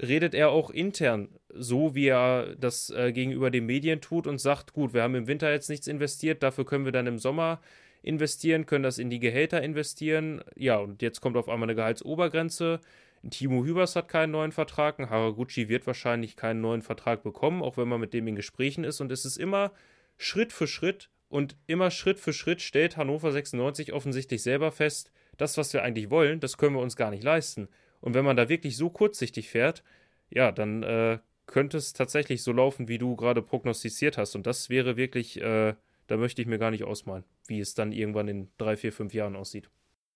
redet 0.00 0.34
er 0.34 0.50
auch 0.50 0.70
intern 0.70 1.28
so, 1.52 1.94
wie 1.94 2.06
er 2.06 2.54
das 2.56 2.90
äh, 2.90 3.12
gegenüber 3.12 3.50
den 3.50 3.66
Medien 3.66 4.00
tut 4.00 4.26
und 4.26 4.40
sagt, 4.40 4.72
gut, 4.72 4.94
wir 4.94 5.02
haben 5.02 5.14
im 5.14 5.26
Winter 5.26 5.50
jetzt 5.50 5.68
nichts 5.68 5.86
investiert, 5.86 6.42
dafür 6.42 6.64
können 6.64 6.84
wir 6.84 6.92
dann 6.92 7.06
im 7.06 7.18
Sommer 7.18 7.60
investieren, 8.02 8.66
können 8.66 8.84
das 8.84 8.98
in 8.98 9.10
die 9.10 9.20
Gehälter 9.20 9.62
investieren. 9.62 10.42
Ja, 10.56 10.78
und 10.78 11.02
jetzt 11.02 11.20
kommt 11.20 11.36
auf 11.36 11.48
einmal 11.48 11.68
eine 11.68 11.76
Gehaltsobergrenze. 11.76 12.80
Timo 13.28 13.64
Hübers 13.64 13.96
hat 13.96 14.08
keinen 14.08 14.30
neuen 14.30 14.52
Vertrag, 14.52 14.98
Haraguchi 14.98 15.68
wird 15.68 15.86
wahrscheinlich 15.86 16.36
keinen 16.36 16.62
neuen 16.62 16.80
Vertrag 16.80 17.22
bekommen, 17.22 17.62
auch 17.62 17.76
wenn 17.76 17.88
man 17.88 18.00
mit 18.00 18.14
dem 18.14 18.26
in 18.26 18.36
Gesprächen 18.36 18.84
ist. 18.84 19.00
Und 19.00 19.12
es 19.12 19.26
ist 19.26 19.36
immer 19.36 19.72
Schritt 20.16 20.52
für 20.52 20.66
Schritt 20.66 21.10
und 21.28 21.56
immer 21.66 21.90
Schritt 21.90 22.18
für 22.18 22.32
Schritt 22.32 22.62
stellt 22.62 22.96
Hannover 22.96 23.30
96 23.32 23.92
offensichtlich 23.92 24.42
selber 24.42 24.72
fest, 24.72 25.12
das, 25.36 25.58
was 25.58 25.72
wir 25.72 25.82
eigentlich 25.82 26.10
wollen, 26.10 26.40
das 26.40 26.56
können 26.56 26.76
wir 26.76 26.82
uns 26.82 26.96
gar 26.96 27.10
nicht 27.10 27.22
leisten. 27.22 27.68
Und 28.00 28.14
wenn 28.14 28.24
man 28.24 28.36
da 28.36 28.48
wirklich 28.48 28.76
so 28.76 28.90
kurzsichtig 28.90 29.48
fährt, 29.48 29.82
ja, 30.30 30.52
dann 30.52 30.82
äh, 30.82 31.18
könnte 31.46 31.76
es 31.76 31.92
tatsächlich 31.92 32.42
so 32.42 32.52
laufen, 32.52 32.88
wie 32.88 32.98
du 32.98 33.16
gerade 33.16 33.42
prognostiziert 33.42 34.16
hast. 34.16 34.34
Und 34.34 34.46
das 34.46 34.70
wäre 34.70 34.96
wirklich, 34.96 35.40
äh, 35.40 35.74
da 36.06 36.16
möchte 36.16 36.40
ich 36.40 36.48
mir 36.48 36.58
gar 36.58 36.70
nicht 36.70 36.84
ausmalen, 36.84 37.24
wie 37.46 37.60
es 37.60 37.74
dann 37.74 37.92
irgendwann 37.92 38.28
in 38.28 38.50
drei, 38.56 38.76
vier, 38.76 38.92
fünf 38.92 39.12
Jahren 39.12 39.36
aussieht. 39.36 39.68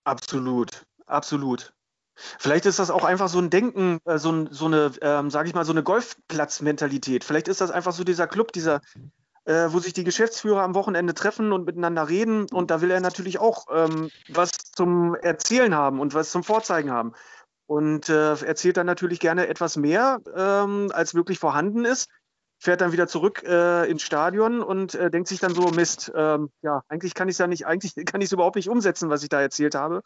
Absolut, 0.04 0.86
absolut. 1.06 1.74
Vielleicht 2.38 2.66
ist 2.66 2.78
das 2.78 2.90
auch 2.90 3.02
einfach 3.02 3.28
so 3.28 3.40
ein 3.40 3.50
Denken, 3.50 3.98
äh, 4.04 4.18
so, 4.18 4.46
so, 4.50 4.66
eine, 4.66 4.92
ähm, 5.02 5.30
sage 5.30 5.48
ich 5.48 5.54
mal, 5.54 5.64
so 5.64 5.72
eine 5.72 5.82
Golfplatzmentalität. 5.82 7.24
Vielleicht 7.24 7.48
ist 7.48 7.60
das 7.60 7.72
einfach 7.72 7.92
so 7.92 8.04
dieser 8.04 8.28
Club, 8.28 8.52
dieser 8.52 8.80
äh, 9.46 9.68
wo 9.70 9.78
sich 9.78 9.92
die 9.92 10.04
Geschäftsführer 10.04 10.62
am 10.62 10.74
Wochenende 10.74 11.14
treffen 11.14 11.52
und 11.52 11.66
miteinander 11.66 12.08
reden. 12.08 12.46
Und 12.50 12.70
da 12.70 12.80
will 12.80 12.90
er 12.90 13.00
natürlich 13.00 13.38
auch 13.38 13.66
ähm, 13.72 14.10
was 14.28 14.52
zum 14.74 15.14
Erzählen 15.16 15.74
haben 15.74 16.00
und 16.00 16.14
was 16.14 16.30
zum 16.30 16.44
Vorzeigen 16.44 16.90
haben. 16.90 17.12
Und 17.66 18.08
äh, 18.08 18.34
erzählt 18.34 18.76
dann 18.76 18.86
natürlich 18.86 19.20
gerne 19.20 19.46
etwas 19.46 19.76
mehr, 19.76 20.20
ähm, 20.36 20.90
als 20.92 21.14
wirklich 21.14 21.38
vorhanden 21.38 21.84
ist. 21.84 22.10
Fährt 22.58 22.80
dann 22.80 22.92
wieder 22.92 23.08
zurück 23.08 23.42
äh, 23.42 23.90
ins 23.90 24.02
Stadion 24.02 24.62
und 24.62 24.94
äh, 24.94 25.10
denkt 25.10 25.28
sich 25.28 25.40
dann 25.40 25.54
so: 25.54 25.70
Mist, 25.70 26.12
ähm, 26.14 26.50
ja, 26.62 26.82
eigentlich 26.88 27.14
kann 27.14 27.28
ich 27.28 27.34
es 27.34 27.38
ja 27.38 27.46
nicht, 27.46 27.66
eigentlich 27.66 27.94
kann 28.06 28.20
ich 28.20 28.26
es 28.26 28.32
überhaupt 28.32 28.56
nicht 28.56 28.68
umsetzen, 28.68 29.10
was 29.10 29.22
ich 29.22 29.28
da 29.28 29.40
erzählt 29.40 29.74
habe. 29.74 30.02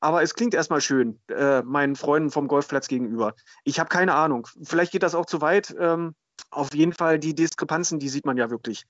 Aber 0.00 0.22
es 0.22 0.34
klingt 0.34 0.54
erstmal 0.54 0.80
schön, 0.80 1.18
äh, 1.28 1.62
meinen 1.62 1.96
Freunden 1.96 2.30
vom 2.30 2.46
Golfplatz 2.46 2.88
gegenüber. 2.88 3.34
Ich 3.64 3.80
habe 3.80 3.88
keine 3.88 4.14
Ahnung. 4.14 4.46
Vielleicht 4.62 4.92
geht 4.92 5.02
das 5.02 5.14
auch 5.14 5.26
zu 5.26 5.40
weit. 5.40 5.74
Ähm, 5.78 6.14
auf 6.50 6.72
jeden 6.72 6.92
Fall 6.92 7.18
die 7.18 7.34
Diskrepanzen, 7.34 7.98
die 7.98 8.08
sieht 8.08 8.24
man 8.24 8.36
ja 8.36 8.48
wirklich. 8.48 8.84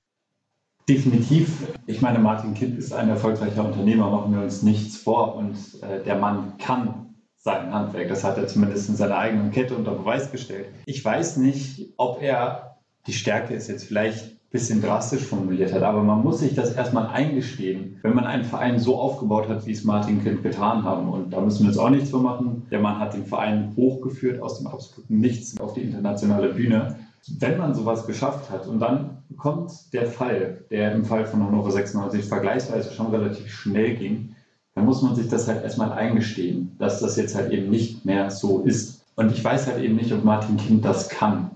Definitiv. 0.89 1.69
Ich 1.87 2.01
meine, 2.01 2.19
Martin 2.19 2.55
Kind 2.55 2.79
ist 2.79 2.93
ein 2.93 3.09
erfolgreicher 3.09 3.65
Unternehmer, 3.65 4.11
machen 4.11 4.35
wir 4.35 4.43
uns 4.43 4.63
nichts 4.63 4.97
vor. 4.97 5.35
Und 5.35 5.57
äh, 5.83 6.03
der 6.03 6.17
Mann 6.17 6.57
kann 6.59 7.08
sein 7.49 7.73
Handwerk. 7.73 8.09
Das 8.09 8.25
hat 8.25 8.37
er 8.37 8.47
zumindest 8.47 8.91
in 8.91 8.97
seiner 8.97 9.17
eigenen 9.17 9.51
Kette 9.51 9.75
unter 9.75 9.93
Beweis 9.93 10.31
gestellt. 10.31 10.67
Ich 10.85 11.03
weiß 11.03 11.39
nicht, 11.39 11.95
ob 11.97 12.23
er 12.23 12.77
die 13.07 13.13
Stärke 13.13 13.55
ist 13.55 13.69
jetzt 13.69 13.85
vielleicht 13.85 14.37
bisschen 14.51 14.81
drastisch 14.81 15.25
formuliert 15.25 15.75
hat, 15.75 15.83
aber 15.83 16.03
man 16.03 16.23
muss 16.23 16.41
sich 16.41 16.55
das 16.55 16.75
erstmal 16.75 17.09
eingestehen, 17.09 17.99
wenn 18.01 18.15
man 18.15 18.25
einen 18.25 18.45
Verein 18.45 18.79
so 18.79 18.99
aufgebaut 18.99 19.47
hat, 19.47 19.67
wie 19.67 19.73
es 19.73 19.85
Martin 19.85 20.23
Kind 20.23 20.43
getan 20.43 20.85
haben. 20.85 21.09
Und 21.11 21.31
da 21.35 21.41
müssen 21.43 21.65
wir 21.65 21.71
jetzt 21.71 21.79
auch 21.79 21.91
nichts 21.91 22.09
für 22.09 22.19
machen. 22.19 22.67
Der 22.71 22.81
Mann 22.81 22.99
hat 22.99 23.13
den 23.13 23.27
Verein 23.27 23.75
hochgeführt 23.77 24.41
aus 24.41 24.59
dem 24.59 24.67
absoluten 24.67 25.19
Nichts 25.19 25.61
auf 25.61 25.75
die 25.75 25.83
internationale 25.83 26.55
Bühne 26.55 26.97
wenn 27.39 27.59
man 27.59 27.75
sowas 27.75 28.07
geschafft 28.07 28.51
hat 28.51 28.67
und 28.67 28.81
dann 28.81 29.23
kommt 29.37 29.93
der 29.93 30.07
Fall, 30.07 30.65
der 30.71 30.93
im 30.93 31.05
Fall 31.05 31.27
von 31.27 31.45
Hannover 31.45 31.71
96 31.71 32.25
vergleichsweise 32.25 32.93
schon 32.93 33.09
relativ 33.09 33.51
schnell 33.51 33.97
ging, 33.97 34.35
dann 34.79 34.87
muss 34.87 35.03
man 35.03 35.17
sich 35.17 35.29
das 35.29 35.49
halt 35.49 35.65
erstmal 35.65 35.93
eingestehen, 35.93 36.77
dass 36.79 37.01
das 37.01 37.17
jetzt 37.17 37.35
halt 37.35 37.53
eben 37.53 37.69
nicht 37.69 38.05
mehr 38.05 38.31
so 38.31 38.61
ist. 38.61 39.03
Und 39.17 39.33
ich 39.33 39.43
weiß 39.43 39.67
halt 39.67 39.83
eben 39.83 39.97
nicht, 39.97 40.13
ob 40.13 40.25
Martin 40.25 40.57
Kind 40.57 40.85
das 40.85 41.09
kann, 41.09 41.51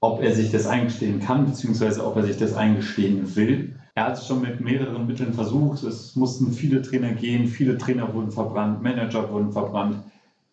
ob 0.00 0.22
er 0.22 0.34
sich 0.34 0.50
das 0.50 0.66
eingestehen 0.66 1.20
kann, 1.20 1.44
beziehungsweise 1.44 2.04
ob 2.04 2.16
er 2.16 2.24
sich 2.24 2.38
das 2.38 2.54
eingestehen 2.54 3.36
will. 3.36 3.74
Er 3.94 4.06
hat 4.06 4.18
es 4.18 4.26
schon 4.26 4.40
mit 4.40 4.60
mehreren 4.60 5.06
Mitteln 5.06 5.34
versucht. 5.34 5.82
Es 5.82 6.16
mussten 6.16 6.50
viele 6.52 6.80
Trainer 6.80 7.12
gehen, 7.12 7.46
viele 7.46 7.76
Trainer 7.76 8.12
wurden 8.14 8.30
verbrannt, 8.30 8.82
Manager 8.82 9.30
wurden 9.30 9.52
verbrannt 9.52 9.98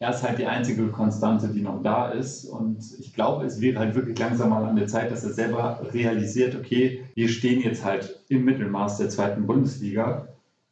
er 0.01 0.11
ist 0.11 0.23
halt 0.23 0.39
die 0.39 0.47
einzige 0.47 0.87
Konstante, 0.87 1.49
die 1.49 1.59
noch 1.59 1.83
da 1.83 2.09
ist. 2.09 2.45
Und 2.45 2.79
ich 2.99 3.13
glaube, 3.13 3.45
es 3.45 3.59
wäre 3.59 3.79
halt 3.79 3.95
wirklich 3.95 4.17
langsam 4.17 4.49
mal 4.49 4.63
an 4.63 4.77
der 4.77 4.87
Zeit, 4.87 5.11
dass 5.11 5.25
er 5.25 5.33
selber 5.33 5.81
realisiert, 5.93 6.55
okay, 6.55 7.03
wir 7.15 7.27
stehen 7.27 7.61
jetzt 7.61 7.83
halt 7.83 8.21
im 8.29 8.45
Mittelmaß 8.45 8.97
der 8.97 9.09
zweiten 9.09 9.45
Bundesliga. 9.45 10.29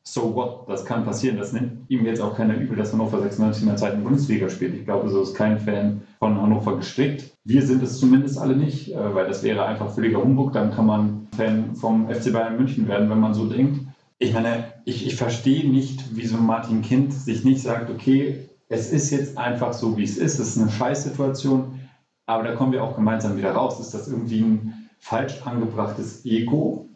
So 0.10 0.34
what? 0.34 0.70
Das 0.70 0.86
kann 0.86 1.04
passieren. 1.04 1.38
Das 1.38 1.52
nimmt 1.52 1.89
ihm 1.89 2.06
jetzt 2.06 2.22
auch 2.22 2.38
keiner 2.38 2.56
übel, 2.56 2.78
dass 2.78 2.93
Hannover 2.93 3.20
96 3.22 3.63
in 3.63 3.67
der 3.67 3.76
zweiten 3.76 4.04
Bundesliga 4.04 4.50
spielt. 4.50 4.74
Ich 4.74 4.86
glaube, 4.86 5.10
so 5.10 5.22
ist 5.22 5.34
kein 5.34 5.60
Fan 5.60 6.02
von 6.20 6.41
Hannover 6.41 6.78
gestrickt. 6.78 7.34
Wir 7.43 7.62
sind 7.62 7.84
es 7.84 8.00
zumindest 8.00 8.38
alle 8.38 8.56
nicht, 8.56 8.93
äh, 8.93 9.15
weil 9.15 9.28
das 9.28 9.43
wäre 9.43 9.65
einfach 9.65 9.93
völliger 9.93 10.24
Humbug. 10.24 10.54
Dann 10.54 10.74
kann 10.74 10.86
man 10.86 11.28
Fan 11.36 11.76
vom 11.76 12.08
FC 12.10 12.32
Bayern 12.32 12.56
München 12.56 12.88
werden, 12.88 13.10
wenn 13.10 13.20
man 13.20 13.34
so 13.34 13.48
denkt. 13.48 13.82
Ich 14.17 14.34
meine, 14.34 14.74
ich, 14.86 15.06
ich 15.06 15.17
verstehe 15.17 15.70
nicht, 15.70 16.06
wieso 16.13 16.38
Martin 16.38 16.82
Kind 16.82 17.13
sich 17.13 17.43
nicht 17.43 17.62
sagt, 17.62 17.89
okay, 17.89 18.48
es 18.70 18.91
ist 18.91 19.12
jetzt 19.12 19.38
einfach 19.38 19.74
so, 19.74 19.98
wie 19.98 20.04
es 20.04 20.17
ist. 20.17 20.39
Es 20.39 20.56
ist 20.56 20.58
eine 20.58 20.72
Scheißsituation, 20.72 21.82
aber 22.26 22.43
da 22.43 22.56
kommen 22.56 22.72
wir 22.72 22.82
auch 22.82 22.96
gemeinsam 22.96 23.36
wieder 23.36 23.52
raus. 23.52 23.80
Ist 23.82 23.93
das 23.93 24.08
irgendwie 24.08 24.39
ein 24.39 24.89
falsch 25.00 25.41
angebrachtes 25.46 26.26
Ego? 26.26 26.87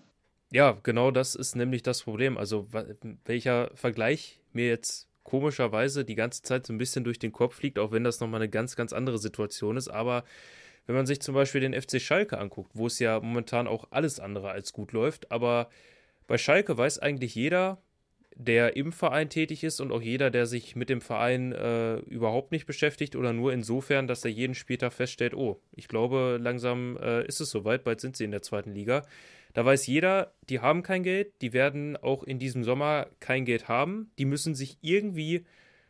Ja, 0.51 0.77
genau 0.83 1.11
das 1.11 1.35
ist 1.35 1.55
nämlich 1.55 1.81
das 1.81 2.03
Problem. 2.03 2.37
Also, 2.37 2.67
welcher 3.25 3.71
Vergleich 3.73 4.39
mir 4.51 4.67
jetzt 4.67 5.07
komischerweise 5.23 6.03
die 6.03 6.15
ganze 6.15 6.41
Zeit 6.41 6.65
so 6.65 6.73
ein 6.73 6.77
bisschen 6.77 7.03
durch 7.03 7.19
den 7.19 7.31
Kopf 7.31 7.55
fliegt, 7.55 7.79
auch 7.79 7.91
wenn 7.91 8.03
das 8.03 8.19
nochmal 8.19 8.41
eine 8.41 8.49
ganz, 8.49 8.75
ganz 8.75 8.91
andere 8.91 9.17
Situation 9.17 9.77
ist. 9.77 9.87
Aber 9.87 10.25
wenn 10.87 10.95
man 10.95 11.05
sich 11.05 11.21
zum 11.21 11.35
Beispiel 11.35 11.61
den 11.61 11.79
FC 11.79 12.01
Schalke 12.01 12.37
anguckt, 12.37 12.71
wo 12.73 12.87
es 12.87 12.99
ja 12.99 13.19
momentan 13.19 13.67
auch 13.67 13.85
alles 13.91 14.19
andere 14.19 14.49
als 14.49 14.73
gut 14.73 14.91
läuft, 14.91 15.31
aber 15.31 15.69
bei 16.27 16.37
Schalke 16.37 16.77
weiß 16.77 16.99
eigentlich 16.99 17.35
jeder, 17.35 17.81
der 18.35 18.75
im 18.75 18.91
Verein 18.91 19.29
tätig 19.29 19.63
ist 19.63 19.79
und 19.79 19.91
auch 19.91 20.01
jeder, 20.01 20.31
der 20.31 20.47
sich 20.47 20.75
mit 20.75 20.89
dem 20.89 21.01
Verein 21.01 21.51
äh, 21.51 21.97
überhaupt 21.99 22.51
nicht 22.51 22.65
beschäftigt 22.65 23.15
oder 23.15 23.33
nur 23.33 23.53
insofern, 23.53 24.07
dass 24.07 24.25
er 24.25 24.31
jeden 24.31 24.55
Spieltag 24.55 24.93
feststellt, 24.93 25.33
oh, 25.33 25.61
ich 25.75 25.87
glaube, 25.87 26.39
langsam 26.41 26.97
äh, 26.97 27.25
ist 27.25 27.39
es 27.41 27.51
soweit, 27.51 27.83
bald 27.83 28.01
sind 28.01 28.17
sie 28.17 28.23
in 28.23 28.31
der 28.31 28.41
zweiten 28.41 28.73
Liga. 28.73 29.03
Da 29.53 29.65
weiß 29.65 29.87
jeder, 29.87 30.33
die 30.49 30.59
haben 30.59 30.83
kein 30.83 31.03
Geld, 31.03 31.33
die 31.41 31.53
werden 31.53 31.97
auch 31.97 32.23
in 32.23 32.39
diesem 32.39 32.63
Sommer 32.63 33.07
kein 33.19 33.45
Geld 33.45 33.67
haben, 33.67 34.11
die 34.17 34.25
müssen 34.25 34.55
sich 34.55 34.77
irgendwie 34.81 35.45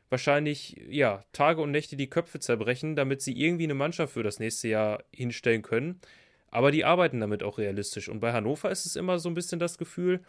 wahrscheinlich 0.09 0.81
ja 0.89 1.23
Tage 1.31 1.61
und 1.61 1.71
Nächte 1.71 1.95
die 1.95 2.09
Köpfe 2.09 2.39
zerbrechen, 2.39 2.95
damit 2.95 3.21
sie 3.21 3.39
irgendwie 3.39 3.63
eine 3.63 3.75
Mannschaft 3.75 4.13
für 4.13 4.23
das 4.23 4.39
nächste 4.39 4.67
Jahr 4.67 5.03
hinstellen 5.13 5.61
können. 5.61 6.01
Aber 6.49 6.71
die 6.71 6.83
arbeiten 6.83 7.21
damit 7.21 7.43
auch 7.43 7.57
realistisch. 7.57 8.09
Und 8.09 8.19
bei 8.19 8.33
Hannover 8.33 8.69
ist 8.71 8.85
es 8.85 8.97
immer 8.97 9.19
so 9.19 9.29
ein 9.29 9.35
bisschen 9.35 9.59
das 9.59 9.77
Gefühl, 9.77 10.19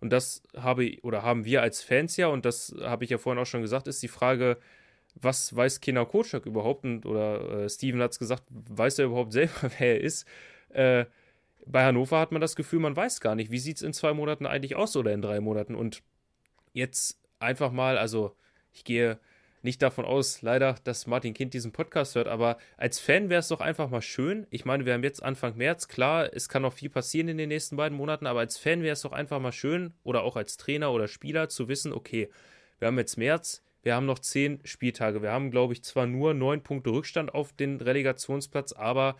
und 0.00 0.12
das 0.12 0.42
habe 0.56 0.98
oder 1.02 1.22
haben 1.22 1.44
wir 1.44 1.62
als 1.62 1.82
Fans 1.82 2.16
ja, 2.16 2.26
und 2.26 2.44
das 2.44 2.74
habe 2.80 3.04
ich 3.04 3.10
ja 3.10 3.18
vorhin 3.18 3.40
auch 3.40 3.46
schon 3.46 3.62
gesagt, 3.62 3.88
ist 3.88 4.02
die 4.02 4.08
Frage, 4.08 4.58
was 5.14 5.54
weiß 5.56 5.80
Kena 5.80 6.04
Kocak 6.04 6.46
überhaupt? 6.46 6.84
Und, 6.84 7.06
oder 7.06 7.64
äh, 7.64 7.68
Steven 7.68 8.02
hat 8.02 8.12
es 8.12 8.18
gesagt, 8.18 8.44
weiß 8.50 8.98
er 8.98 9.06
überhaupt 9.06 9.32
selber, 9.32 9.70
wer 9.78 9.94
er 9.94 10.00
ist? 10.00 10.26
Äh, 10.70 11.06
bei 11.66 11.84
Hannover 11.84 12.20
hat 12.20 12.32
man 12.32 12.40
das 12.40 12.56
Gefühl, 12.56 12.80
man 12.80 12.96
weiß 12.96 13.20
gar 13.20 13.34
nicht, 13.34 13.50
wie 13.50 13.58
sieht 13.58 13.76
es 13.76 13.82
in 13.82 13.92
zwei 13.92 14.12
Monaten 14.12 14.46
eigentlich 14.46 14.76
aus 14.76 14.96
oder 14.96 15.12
in 15.12 15.22
drei 15.22 15.40
Monaten. 15.40 15.74
Und 15.74 16.02
jetzt 16.72 17.20
einfach 17.38 17.72
mal, 17.72 17.98
also 17.98 18.36
ich 18.72 18.84
gehe 18.84 19.18
nicht 19.62 19.80
davon 19.80 20.04
aus, 20.04 20.42
leider, 20.42 20.74
dass 20.84 21.06
Martin 21.06 21.32
Kind 21.32 21.54
diesen 21.54 21.72
Podcast 21.72 22.16
hört, 22.16 22.28
aber 22.28 22.58
als 22.76 23.00
Fan 23.00 23.30
wäre 23.30 23.40
es 23.40 23.48
doch 23.48 23.62
einfach 23.62 23.88
mal 23.88 24.02
schön. 24.02 24.46
Ich 24.50 24.66
meine, 24.66 24.84
wir 24.84 24.92
haben 24.92 25.02
jetzt 25.02 25.22
Anfang 25.22 25.56
März, 25.56 25.88
klar, 25.88 26.28
es 26.34 26.50
kann 26.50 26.62
noch 26.62 26.74
viel 26.74 26.90
passieren 26.90 27.28
in 27.28 27.38
den 27.38 27.48
nächsten 27.48 27.76
beiden 27.76 27.96
Monaten, 27.96 28.26
aber 28.26 28.40
als 28.40 28.58
Fan 28.58 28.82
wäre 28.82 28.92
es 28.92 29.00
doch 29.00 29.12
einfach 29.12 29.40
mal 29.40 29.52
schön 29.52 29.94
oder 30.02 30.22
auch 30.22 30.36
als 30.36 30.58
Trainer 30.58 30.92
oder 30.92 31.08
Spieler 31.08 31.48
zu 31.48 31.68
wissen, 31.68 31.94
okay, 31.94 32.28
wir 32.78 32.88
haben 32.88 32.98
jetzt 32.98 33.16
März, 33.16 33.62
wir 33.84 33.94
haben 33.94 34.06
noch 34.06 34.18
zehn 34.18 34.60
Spieltage. 34.64 35.22
Wir 35.22 35.30
haben, 35.30 35.50
glaube 35.50 35.74
ich, 35.74 35.84
zwar 35.84 36.06
nur 36.06 36.34
neun 36.34 36.62
Punkte 36.62 36.90
Rückstand 36.90 37.34
auf 37.34 37.52
den 37.52 37.80
Relegationsplatz, 37.80 38.72
aber 38.72 39.16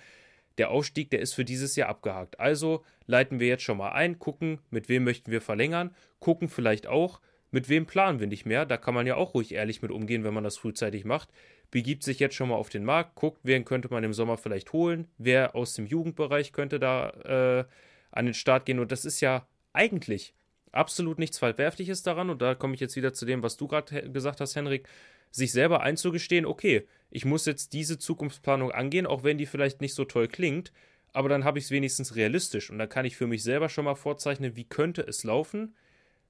der 0.59 0.71
Aufstieg, 0.71 1.11
der 1.11 1.21
ist 1.21 1.35
für 1.35 1.45
dieses 1.45 1.77
Jahr 1.77 1.89
abgehakt. 1.89 2.39
Also 2.39 2.85
leiten 3.07 3.41
wir 3.41 3.49
jetzt 3.49 3.63
schon 3.63 3.79
mal 3.79 3.93
ein, 3.93 4.19
gucken, 4.19 4.61
mit 4.71 4.89
wem 4.89 5.05
möchten 5.05 5.31
wir 5.31 5.41
verlängern, 5.41 5.95
gucken 6.21 6.49
vielleicht 6.49 6.87
auch, 6.87 7.21
mit 7.51 7.69
wem 7.69 7.87
planen 7.87 8.19
wir 8.19 8.27
nicht 8.27 8.47
mehr? 8.47 8.67
Da 8.67 8.77
kann 8.77 8.95
man 8.95 9.07
ja 9.07 9.15
auch 9.15 9.35
ruhig 9.35 9.55
ehrlich 9.55 9.81
mit 9.81 9.93
umgehen, 9.93 10.25
wenn 10.25 10.35
man 10.35 10.43
das 10.43 10.59
frühzeitig 10.59 11.05
macht. 11.05 11.29
Begibt 11.71 12.03
sich 12.03 12.19
jetzt 12.19 12.35
schon 12.35 12.49
mal 12.49 12.57
auf 12.57 12.69
den 12.69 12.85
Markt, 12.85 13.15
guckt, 13.15 13.39
wen 13.45 13.65
könnte 13.65 13.89
man 13.91 14.03
im 14.03 14.13
Sommer 14.13 14.37
vielleicht 14.37 14.73
holen, 14.73 15.07
wer 15.19 15.55
aus 15.55 15.75
dem 15.75 15.87
Jugendbereich 15.87 16.53
könnte 16.53 16.81
da 16.81 17.11
äh, 17.11 17.65
an 18.11 18.25
den 18.25 18.35
Start 18.35 18.67
gehen. 18.67 18.81
Und 18.81 18.91
das 18.91 19.05
ist 19.05 19.21
ja 19.21 19.47
eigentlich 19.73 20.35
absolut 20.73 21.21
nichts 21.21 21.39
Verwerfliches 21.39 22.03
daran. 22.03 22.29
Und 22.29 22.43
da 22.43 22.57
komme 22.57 22.75
ich 22.75 22.81
jetzt 22.81 22.97
wieder 22.97 23.13
zu 23.13 23.25
dem, 23.25 23.43
was 23.43 23.57
du 23.57 23.69
gerade 23.69 24.11
gesagt 24.11 24.41
hast, 24.41 24.57
Henrik 24.57 24.89
sich 25.35 25.53
selber 25.53 25.81
einzugestehen, 25.81 26.47
okay, 26.47 26.87
ich 27.11 27.25
muss 27.25 27.47
jetzt 27.47 27.73
diese 27.73 27.99
Zukunftsplanung 27.99 28.71
angehen, 28.71 29.07
auch 29.07 29.25
wenn 29.25 29.39
die 29.39 29.47
vielleicht 29.47 29.81
nicht 29.81 29.95
so 29.95 30.05
toll 30.05 30.29
klingt, 30.29 30.73
aber 31.13 31.29
dann 31.29 31.45
habe 31.45 31.59
ich 31.59 31.65
es 31.65 31.71
wenigstens 31.71 32.15
realistisch 32.17 32.71
und 32.71 32.79
dann 32.79 32.89
kann 32.89 33.05
ich 33.05 33.17
für 33.17 33.27
mich 33.27 33.43
selber 33.43 33.69
schon 33.69 33.85
mal 33.85 33.95
vorzeichnen, 33.95 34.57
wie 34.57 34.65
könnte 34.65 35.03
es 35.03 35.25
laufen, 35.25 35.75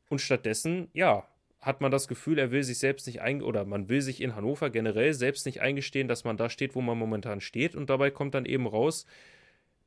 und 0.08 0.20
stattdessen, 0.20 0.88
ja, 0.92 1.26
hat 1.60 1.80
man 1.80 1.90
das 1.90 2.08
Gefühl, 2.08 2.38
er 2.38 2.50
will 2.50 2.62
sich 2.62 2.78
selbst 2.78 3.06
nicht 3.06 3.22
ein 3.22 3.42
oder 3.42 3.64
man 3.64 3.88
will 3.88 4.02
sich 4.02 4.20
in 4.20 4.36
Hannover 4.36 4.70
generell 4.70 5.14
selbst 5.14 5.46
nicht 5.46 5.62
eingestehen, 5.62 6.08
dass 6.08 6.24
man 6.24 6.36
da 6.36 6.50
steht, 6.50 6.74
wo 6.74 6.82
man 6.82 6.98
momentan 6.98 7.40
steht. 7.40 7.74
Und 7.74 7.88
dabei 7.88 8.10
kommt 8.10 8.34
dann 8.34 8.44
eben 8.44 8.66
raus, 8.66 9.06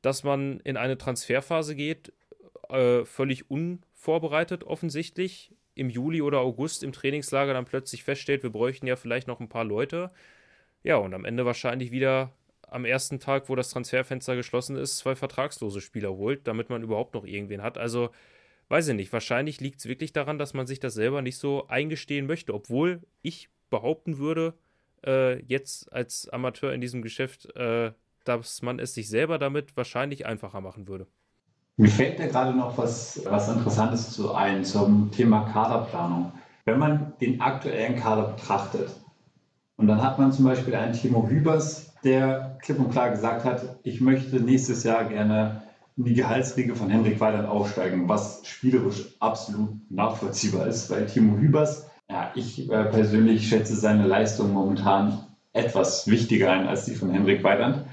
dass 0.02 0.24
man 0.24 0.60
in 0.60 0.76
eine 0.76 0.98
Transferphase 0.98 1.76
geht, 1.76 2.12
äh, 2.68 3.04
völlig 3.04 3.48
unvorbereitet 3.48 4.64
offensichtlich. 4.64 5.52
Im 5.78 5.90
Juli 5.90 6.22
oder 6.22 6.40
August 6.40 6.82
im 6.82 6.92
Trainingslager 6.92 7.54
dann 7.54 7.64
plötzlich 7.64 8.04
feststellt, 8.04 8.42
wir 8.42 8.50
bräuchten 8.50 8.86
ja 8.86 8.96
vielleicht 8.96 9.28
noch 9.28 9.40
ein 9.40 9.48
paar 9.48 9.64
Leute. 9.64 10.10
Ja, 10.82 10.96
und 10.96 11.14
am 11.14 11.24
Ende 11.24 11.44
wahrscheinlich 11.44 11.90
wieder 11.90 12.32
am 12.62 12.84
ersten 12.84 13.20
Tag, 13.20 13.48
wo 13.48 13.54
das 13.56 13.70
Transferfenster 13.70 14.36
geschlossen 14.36 14.76
ist, 14.76 14.98
zwei 14.98 15.16
vertragslose 15.16 15.80
Spieler 15.80 16.10
holt, 16.10 16.46
damit 16.46 16.70
man 16.70 16.82
überhaupt 16.82 17.14
noch 17.14 17.24
irgendwen 17.24 17.62
hat. 17.62 17.78
Also 17.78 18.10
weiß 18.68 18.88
ich 18.88 18.94
nicht, 18.94 19.12
wahrscheinlich 19.12 19.60
liegt 19.60 19.80
es 19.80 19.86
wirklich 19.86 20.12
daran, 20.12 20.38
dass 20.38 20.54
man 20.54 20.66
sich 20.66 20.80
das 20.80 20.94
selber 20.94 21.22
nicht 21.22 21.38
so 21.38 21.66
eingestehen 21.68 22.26
möchte, 22.26 22.54
obwohl 22.54 23.00
ich 23.22 23.48
behaupten 23.70 24.18
würde, 24.18 24.54
äh, 25.06 25.40
jetzt 25.44 25.92
als 25.92 26.28
Amateur 26.28 26.72
in 26.72 26.80
diesem 26.80 27.02
Geschäft, 27.02 27.54
äh, 27.56 27.92
dass 28.24 28.62
man 28.62 28.78
es 28.78 28.94
sich 28.94 29.08
selber 29.08 29.38
damit 29.38 29.76
wahrscheinlich 29.76 30.26
einfacher 30.26 30.60
machen 30.60 30.88
würde. 30.88 31.06
Mir 31.80 31.90
fällt 31.90 32.18
da 32.18 32.26
gerade 32.26 32.56
noch 32.56 32.76
was, 32.76 33.22
was 33.24 33.48
Interessantes 33.48 34.10
zu 34.10 34.34
ein 34.34 34.64
zum 34.64 35.12
Thema 35.12 35.48
Kaderplanung. 35.52 36.32
Wenn 36.64 36.80
man 36.80 37.12
den 37.20 37.40
aktuellen 37.40 37.94
Kader 37.94 38.32
betrachtet 38.32 38.90
und 39.76 39.86
dann 39.86 40.02
hat 40.02 40.18
man 40.18 40.32
zum 40.32 40.44
Beispiel 40.44 40.74
einen 40.74 40.92
Timo 40.92 41.28
Hübers, 41.28 41.94
der 42.02 42.58
klipp 42.62 42.80
und 42.80 42.90
klar 42.90 43.10
gesagt 43.10 43.44
hat, 43.44 43.78
ich 43.84 44.00
möchte 44.00 44.40
nächstes 44.40 44.82
Jahr 44.82 45.04
gerne 45.04 45.62
in 45.96 46.04
die 46.04 46.14
Gehaltsriege 46.14 46.74
von 46.74 46.90
Henrik 46.90 47.20
Weidand 47.20 47.48
aufsteigen, 47.48 48.08
was 48.08 48.44
spielerisch 48.44 49.14
absolut 49.20 49.70
nachvollziehbar 49.88 50.66
ist, 50.66 50.90
weil 50.90 51.06
Timo 51.06 51.36
Hübers, 51.36 51.88
ja, 52.10 52.32
ich 52.34 52.68
äh, 52.68 52.84
persönlich 52.86 53.48
schätze 53.48 53.76
seine 53.76 54.04
Leistung 54.04 54.52
momentan 54.52 55.26
etwas 55.52 56.08
wichtiger 56.08 56.50
ein 56.50 56.66
als 56.66 56.86
die 56.86 56.96
von 56.96 57.10
Henrik 57.10 57.44
Weidand. 57.44 57.84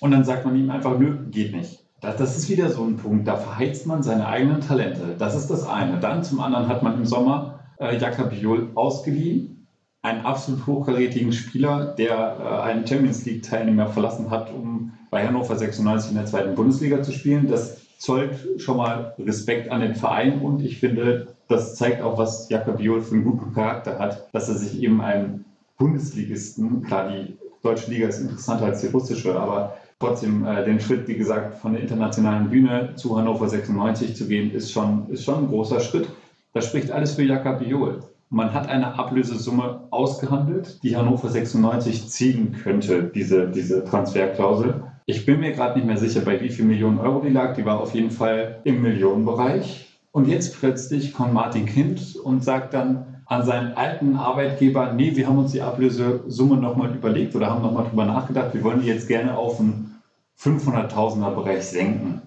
Und 0.00 0.10
dann 0.10 0.24
sagt 0.24 0.44
man 0.44 0.56
ihm 0.56 0.70
einfach, 0.70 0.98
nö, 0.98 1.24
geht 1.30 1.54
nicht. 1.54 1.81
Das, 2.02 2.16
das 2.16 2.36
ist 2.36 2.50
wieder 2.50 2.68
so 2.68 2.84
ein 2.84 2.96
Punkt, 2.96 3.26
da 3.26 3.36
verheizt 3.36 3.86
man 3.86 4.02
seine 4.02 4.26
eigenen 4.26 4.60
Talente. 4.60 5.14
Das 5.16 5.36
ist 5.36 5.48
das 5.48 5.66
eine. 5.66 6.00
Dann 6.00 6.24
zum 6.24 6.40
anderen 6.40 6.68
hat 6.68 6.82
man 6.82 6.94
im 6.98 7.06
Sommer 7.06 7.60
äh, 7.78 7.96
Jakob 7.96 8.32
Jol 8.32 8.70
ausgeliehen, 8.74 9.66
einen 10.02 10.26
absolut 10.26 10.66
hochkarätigen 10.66 11.32
Spieler, 11.32 11.94
der 11.96 12.36
äh, 12.40 12.62
einen 12.62 12.86
Champions 12.86 13.24
League-Teilnehmer 13.24 13.86
verlassen 13.86 14.30
hat, 14.30 14.52
um 14.52 14.92
bei 15.10 15.24
Hannover 15.24 15.56
96 15.56 16.10
in 16.10 16.16
der 16.16 16.26
zweiten 16.26 16.56
Bundesliga 16.56 17.02
zu 17.02 17.12
spielen. 17.12 17.48
Das 17.48 17.80
zollt 17.98 18.60
schon 18.60 18.78
mal 18.78 19.14
Respekt 19.20 19.70
an 19.70 19.80
den 19.80 19.94
Verein 19.94 20.40
und 20.40 20.60
ich 20.60 20.80
finde, 20.80 21.28
das 21.46 21.76
zeigt 21.76 22.02
auch, 22.02 22.18
was 22.18 22.48
Jakob 22.48 22.80
Jol 22.80 23.00
für 23.00 23.14
einen 23.14 23.24
guten 23.24 23.54
Charakter 23.54 24.00
hat, 24.00 24.26
dass 24.32 24.48
er 24.48 24.56
sich 24.56 24.82
eben 24.82 25.00
einen 25.00 25.44
Bundesligisten, 25.78 26.82
klar, 26.82 27.10
die 27.10 27.36
deutsche 27.62 27.92
Liga 27.92 28.08
ist 28.08 28.18
interessanter 28.18 28.64
als 28.64 28.80
die 28.80 28.88
russische, 28.88 29.38
aber 29.38 29.74
trotzdem 30.02 30.44
äh, 30.44 30.64
den 30.64 30.80
Schritt, 30.80 31.06
wie 31.06 31.14
gesagt, 31.14 31.58
von 31.58 31.72
der 31.72 31.82
internationalen 31.82 32.50
Bühne 32.50 32.90
zu 32.96 33.16
Hannover 33.16 33.48
96 33.48 34.16
zu 34.16 34.26
gehen, 34.26 34.52
ist 34.52 34.72
schon, 34.72 35.08
ist 35.08 35.24
schon 35.24 35.44
ein 35.44 35.48
großer 35.48 35.80
Schritt. 35.80 36.08
Das 36.52 36.66
spricht 36.66 36.90
alles 36.90 37.14
für 37.14 37.22
Jakob 37.22 37.60
Biol. 37.60 38.00
Man 38.28 38.52
hat 38.52 38.68
eine 38.68 38.98
Ablösesumme 38.98 39.84
ausgehandelt, 39.90 40.82
die 40.82 40.96
Hannover 40.96 41.28
96 41.28 42.08
ziehen 42.08 42.56
könnte, 42.62 43.10
diese, 43.14 43.48
diese 43.48 43.84
Transferklausel. 43.84 44.82
Ich 45.06 45.24
bin 45.24 45.40
mir 45.40 45.52
gerade 45.52 45.78
nicht 45.78 45.86
mehr 45.86 45.98
sicher, 45.98 46.22
bei 46.22 46.40
wie 46.40 46.48
viel 46.48 46.64
Millionen 46.64 46.98
Euro 46.98 47.20
die 47.20 47.32
lag. 47.32 47.54
Die 47.54 47.64
war 47.64 47.80
auf 47.80 47.94
jeden 47.94 48.10
Fall 48.10 48.60
im 48.64 48.82
Millionenbereich. 48.82 49.98
Und 50.10 50.28
jetzt 50.28 50.58
plötzlich 50.58 51.12
kommt 51.12 51.32
Martin 51.32 51.66
Kind 51.66 52.16
und 52.16 52.42
sagt 52.42 52.74
dann 52.74 53.12
an 53.26 53.44
seinen 53.44 53.74
alten 53.74 54.16
Arbeitgeber, 54.16 54.92
nee, 54.92 55.16
wir 55.16 55.26
haben 55.26 55.38
uns 55.38 55.52
die 55.52 55.62
Ablösesumme 55.62 56.56
nochmal 56.56 56.94
überlegt 56.94 57.34
oder 57.34 57.50
haben 57.50 57.62
nochmal 57.62 57.86
drüber 57.88 58.04
nachgedacht, 58.04 58.52
wir 58.52 58.62
wollen 58.62 58.82
die 58.82 58.88
jetzt 58.88 59.08
gerne 59.08 59.36
auf 59.36 59.58
einen 59.58 59.91
500.000er 60.40 61.34
Bereich 61.34 61.64
senken. 61.64 62.22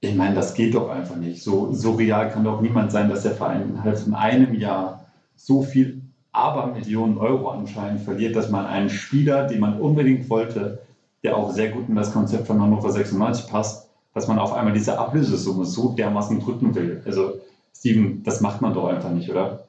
Ich 0.00 0.14
meine, 0.14 0.34
das 0.34 0.54
geht 0.54 0.74
doch 0.74 0.90
einfach 0.90 1.16
nicht. 1.16 1.42
So, 1.42 1.72
so 1.72 1.92
real 1.92 2.30
kann 2.30 2.44
doch 2.44 2.60
niemand 2.60 2.90
sein, 2.90 3.08
dass 3.08 3.22
der 3.22 3.32
Verein 3.32 3.70
innerhalb 3.70 3.98
von 3.98 4.14
einem 4.14 4.54
Jahr 4.54 5.06
so 5.36 5.62
viel 5.62 6.02
Abermillionen 6.32 7.18
Euro 7.18 7.50
anscheinend 7.50 8.00
verliert, 8.00 8.34
dass 8.34 8.50
man 8.50 8.66
einen 8.66 8.90
Spieler, 8.90 9.46
den 9.46 9.60
man 9.60 9.80
unbedingt 9.80 10.28
wollte, 10.30 10.82
der 11.22 11.36
auch 11.36 11.52
sehr 11.52 11.70
gut 11.70 11.88
in 11.88 11.94
das 11.94 12.12
Konzept 12.12 12.46
von 12.46 12.60
Hannover 12.60 12.90
96 12.90 13.48
passt, 13.48 13.90
dass 14.14 14.28
man 14.28 14.38
auf 14.38 14.52
einmal 14.52 14.72
diese 14.72 14.98
Ablösesumme 14.98 15.64
so 15.64 15.92
dermaßen 15.92 16.40
drücken 16.40 16.74
will. 16.74 17.02
Also, 17.06 17.40
Steven, 17.76 18.22
das 18.22 18.40
macht 18.40 18.60
man 18.60 18.74
doch 18.74 18.88
einfach 18.88 19.10
nicht, 19.10 19.30
oder? 19.30 19.68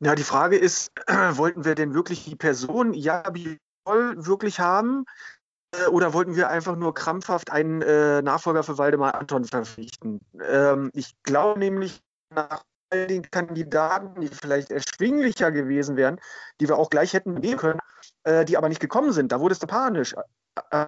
Ja, 0.00 0.14
die 0.14 0.22
Frage 0.22 0.56
ist, 0.56 0.92
äh, 1.06 1.12
wollten 1.36 1.64
wir 1.64 1.74
denn 1.74 1.94
wirklich 1.94 2.24
die 2.24 2.36
Person 2.36 2.94
Jabi 2.94 3.58
wirklich 3.86 4.60
haben? 4.60 5.04
Äh, 5.80 5.88
oder 5.88 6.12
wollten 6.12 6.36
wir 6.36 6.48
einfach 6.48 6.76
nur 6.76 6.94
krampfhaft 6.94 7.50
einen 7.50 7.82
äh, 7.82 8.22
Nachfolger 8.22 8.62
für 8.62 8.78
Waldemar 8.78 9.14
Anton 9.14 9.44
verpflichten? 9.44 10.20
Ähm, 10.42 10.90
ich 10.94 11.14
glaube 11.22 11.58
nämlich, 11.58 12.02
nach 12.30 12.64
all 12.90 13.06
den 13.06 13.28
Kandidaten, 13.30 14.20
die 14.20 14.28
vielleicht 14.28 14.70
erschwinglicher 14.70 15.50
gewesen 15.50 15.96
wären, 15.96 16.20
die 16.60 16.68
wir 16.68 16.78
auch 16.78 16.90
gleich 16.90 17.12
hätten 17.12 17.34
nehmen 17.34 17.58
können, 17.58 17.80
äh, 18.24 18.44
die 18.44 18.56
aber 18.56 18.68
nicht 18.68 18.80
gekommen 18.80 19.12
sind, 19.12 19.32
da 19.32 19.40
wurde 19.40 19.54
es 19.54 19.60
panisch. 19.60 20.14
Äh, 20.70 20.86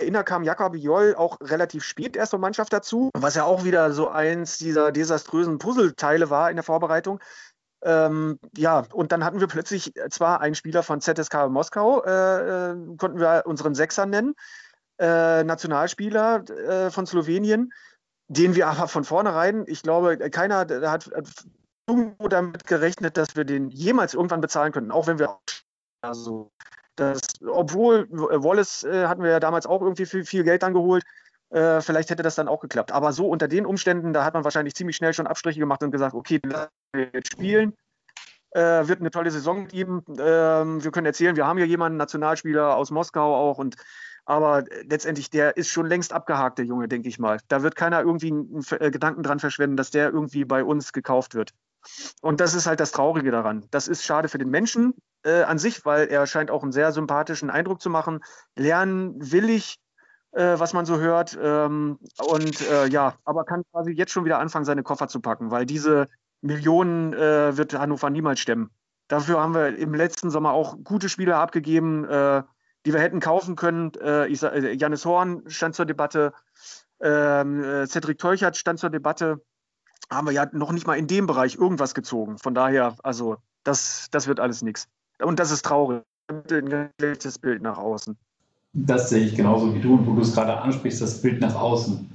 Inner 0.00 0.22
kam 0.22 0.44
Jakob 0.44 0.76
Joll 0.76 1.16
auch 1.16 1.38
relativ 1.40 1.82
spät 1.82 2.16
erst 2.16 2.30
zur 2.30 2.38
Mannschaft 2.38 2.72
dazu, 2.72 3.10
was 3.14 3.34
ja 3.34 3.44
auch 3.44 3.64
wieder 3.64 3.92
so 3.92 4.08
eins 4.08 4.58
dieser 4.58 4.92
desaströsen 4.92 5.58
Puzzleteile 5.58 6.30
war 6.30 6.50
in 6.50 6.56
der 6.56 6.62
Vorbereitung. 6.62 7.18
Ähm, 7.82 8.38
ja, 8.56 8.84
und 8.92 9.12
dann 9.12 9.24
hatten 9.24 9.40
wir 9.40 9.46
plötzlich 9.46 9.92
zwar 10.10 10.40
einen 10.40 10.54
Spieler 10.54 10.82
von 10.82 11.00
ZSK 11.00 11.48
Moskau, 11.48 12.02
äh, 12.02 12.70
äh, 12.70 12.96
konnten 12.96 13.20
wir 13.20 13.44
unseren 13.46 13.74
Sechser 13.74 14.06
nennen, 14.06 14.34
äh, 14.98 15.44
Nationalspieler 15.44 16.48
äh, 16.50 16.90
von 16.90 17.06
Slowenien, 17.06 17.72
den 18.28 18.54
wir 18.56 18.66
aber 18.66 18.88
von 18.88 19.04
vornherein, 19.04 19.64
ich 19.68 19.82
glaube, 19.82 20.18
keiner 20.30 20.58
hat, 20.58 20.72
hat 20.72 21.10
irgendwo 21.88 22.28
damit 22.28 22.66
gerechnet, 22.66 23.16
dass 23.16 23.36
wir 23.36 23.44
den 23.44 23.70
jemals 23.70 24.14
irgendwann 24.14 24.40
bezahlen 24.40 24.72
könnten, 24.72 24.90
auch 24.90 25.06
wenn 25.06 25.18
wir 25.18 25.38
also 26.02 26.50
das, 26.96 27.20
obwohl 27.46 28.08
Wallace 28.10 28.82
äh, 28.84 29.06
hatten 29.06 29.22
wir 29.22 29.30
ja 29.30 29.40
damals 29.40 29.66
auch 29.66 29.82
irgendwie 29.82 30.06
viel, 30.06 30.24
viel 30.24 30.42
Geld 30.42 30.64
angeholt, 30.64 31.04
äh, 31.50 31.80
vielleicht 31.80 32.10
hätte 32.10 32.22
das 32.22 32.34
dann 32.34 32.48
auch 32.48 32.60
geklappt. 32.60 32.92
Aber 32.92 33.12
so 33.12 33.28
unter 33.28 33.48
den 33.48 33.66
Umständen, 33.66 34.12
da 34.12 34.24
hat 34.24 34.34
man 34.34 34.44
wahrscheinlich 34.44 34.74
ziemlich 34.74 34.96
schnell 34.96 35.12
schon 35.12 35.26
Abstriche 35.26 35.60
gemacht 35.60 35.82
und 35.82 35.90
gesagt, 35.90 36.14
okay, 36.14 36.40
lassen 36.44 36.70
wir 36.92 37.08
jetzt 37.12 37.32
spielen. 37.32 37.74
Äh, 38.50 38.88
wird 38.88 39.00
eine 39.00 39.10
tolle 39.10 39.30
Saison 39.30 39.68
geben. 39.68 40.04
Ähm, 40.18 40.82
wir 40.82 40.90
können 40.90 41.06
erzählen, 41.06 41.36
wir 41.36 41.46
haben 41.46 41.58
hier 41.58 41.66
jemanden, 41.66 41.98
Nationalspieler 41.98 42.76
aus 42.76 42.90
Moskau 42.90 43.34
auch 43.34 43.58
und 43.58 43.76
aber 44.28 44.64
letztendlich, 44.84 45.30
der 45.30 45.56
ist 45.56 45.70
schon 45.70 45.86
längst 45.86 46.12
abgehakt, 46.12 46.58
der 46.58 46.66
Junge, 46.66 46.86
denke 46.86 47.08
ich 47.08 47.18
mal. 47.18 47.38
Da 47.48 47.62
wird 47.62 47.76
keiner 47.76 48.02
irgendwie 48.02 48.30
einen 48.30 48.62
äh, 48.78 48.90
Gedanken 48.90 49.22
dran 49.22 49.38
verschwenden, 49.38 49.78
dass 49.78 49.90
der 49.90 50.10
irgendwie 50.10 50.44
bei 50.44 50.62
uns 50.62 50.92
gekauft 50.92 51.34
wird. 51.34 51.54
Und 52.20 52.40
das 52.40 52.52
ist 52.52 52.66
halt 52.66 52.78
das 52.78 52.92
Traurige 52.92 53.30
daran. 53.30 53.64
Das 53.70 53.88
ist 53.88 54.04
schade 54.04 54.28
für 54.28 54.36
den 54.36 54.50
Menschen 54.50 54.92
äh, 55.22 55.44
an 55.44 55.56
sich, 55.56 55.86
weil 55.86 56.08
er 56.08 56.26
scheint 56.26 56.50
auch 56.50 56.62
einen 56.62 56.72
sehr 56.72 56.92
sympathischen 56.92 57.48
Eindruck 57.48 57.80
zu 57.80 57.88
machen. 57.88 58.20
Lernen 58.54 59.14
will 59.32 59.48
ich, 59.48 59.78
äh, 60.38 60.60
was 60.60 60.72
man 60.72 60.86
so 60.86 60.98
hört. 60.98 61.36
Ähm, 61.40 61.98
und 62.28 62.60
äh, 62.60 62.86
ja, 62.86 63.14
aber 63.24 63.44
kann 63.44 63.64
quasi 63.72 63.90
jetzt 63.90 64.12
schon 64.12 64.24
wieder 64.24 64.38
anfangen, 64.38 64.64
seine 64.64 64.84
Koffer 64.84 65.08
zu 65.08 65.20
packen, 65.20 65.50
weil 65.50 65.66
diese 65.66 66.08
Millionen 66.40 67.12
äh, 67.12 67.56
wird 67.56 67.76
Hannover 67.76 68.08
niemals 68.08 68.38
stemmen. 68.38 68.70
Dafür 69.08 69.40
haben 69.40 69.54
wir 69.54 69.76
im 69.76 69.94
letzten 69.94 70.30
Sommer 70.30 70.52
auch 70.52 70.76
gute 70.84 71.08
Spieler 71.08 71.38
abgegeben, 71.38 72.04
äh, 72.04 72.42
die 72.86 72.92
wir 72.92 73.00
hätten 73.00 73.18
kaufen 73.20 73.56
können. 73.56 73.92
Äh, 74.00 74.28
ich, 74.28 74.40
Janis 74.42 75.04
Horn 75.04 75.42
stand 75.48 75.74
zur 75.74 75.86
Debatte, 75.86 76.32
ähm, 77.00 77.86
Cedric 77.86 78.18
Teuchert 78.18 78.56
stand 78.56 78.78
zur 78.78 78.90
Debatte. 78.90 79.42
Haben 80.10 80.28
wir 80.28 80.32
ja 80.32 80.46
noch 80.52 80.72
nicht 80.72 80.86
mal 80.86 80.96
in 80.96 81.06
dem 81.06 81.26
Bereich 81.26 81.56
irgendwas 81.56 81.94
gezogen. 81.94 82.38
Von 82.38 82.54
daher, 82.54 82.96
also, 83.02 83.36
das, 83.64 84.06
das 84.10 84.26
wird 84.26 84.40
alles 84.40 84.62
nichts. 84.62 84.88
Und 85.20 85.40
das 85.40 85.50
ist 85.50 85.64
traurig. 85.64 86.02
Ein 86.28 86.90
schlechtes 87.00 87.38
Bild 87.38 87.62
nach 87.62 87.78
außen. 87.78 88.16
Das 88.74 89.08
sehe 89.08 89.24
ich 89.24 89.34
genauso 89.34 89.74
wie 89.74 89.80
du 89.80 89.94
und 89.94 90.06
wo 90.06 90.14
du 90.14 90.20
es 90.20 90.34
gerade 90.34 90.58
ansprichst, 90.58 91.00
das 91.00 91.22
Bild 91.22 91.40
nach 91.40 91.54
außen. 91.54 92.10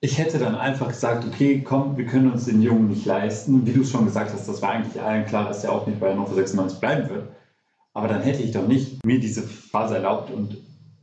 Ich 0.00 0.18
hätte 0.18 0.38
dann 0.38 0.54
einfach 0.54 0.88
gesagt, 0.88 1.26
okay, 1.26 1.62
komm, 1.66 1.96
wir 1.96 2.06
können 2.06 2.30
uns 2.30 2.44
den 2.44 2.62
Jungen 2.62 2.88
nicht 2.88 3.06
leisten. 3.06 3.66
Wie 3.66 3.72
du 3.72 3.80
es 3.80 3.90
schon 3.90 4.04
gesagt 4.04 4.32
hast, 4.32 4.48
das 4.48 4.62
war 4.62 4.70
eigentlich 4.70 5.02
allen 5.02 5.26
klar, 5.26 5.48
dass 5.48 5.64
er 5.64 5.72
auch 5.72 5.86
nicht 5.86 5.98
bei 5.98 6.10
Hannover 6.10 6.34
96 6.34 6.78
bleiben 6.78 7.08
wird. 7.08 7.28
Aber 7.92 8.08
dann 8.08 8.22
hätte 8.22 8.42
ich 8.42 8.52
doch 8.52 8.68
nicht 8.68 9.04
mir 9.04 9.18
diese 9.18 9.42
Phase 9.42 9.96
erlaubt 9.96 10.30
und 10.30 10.58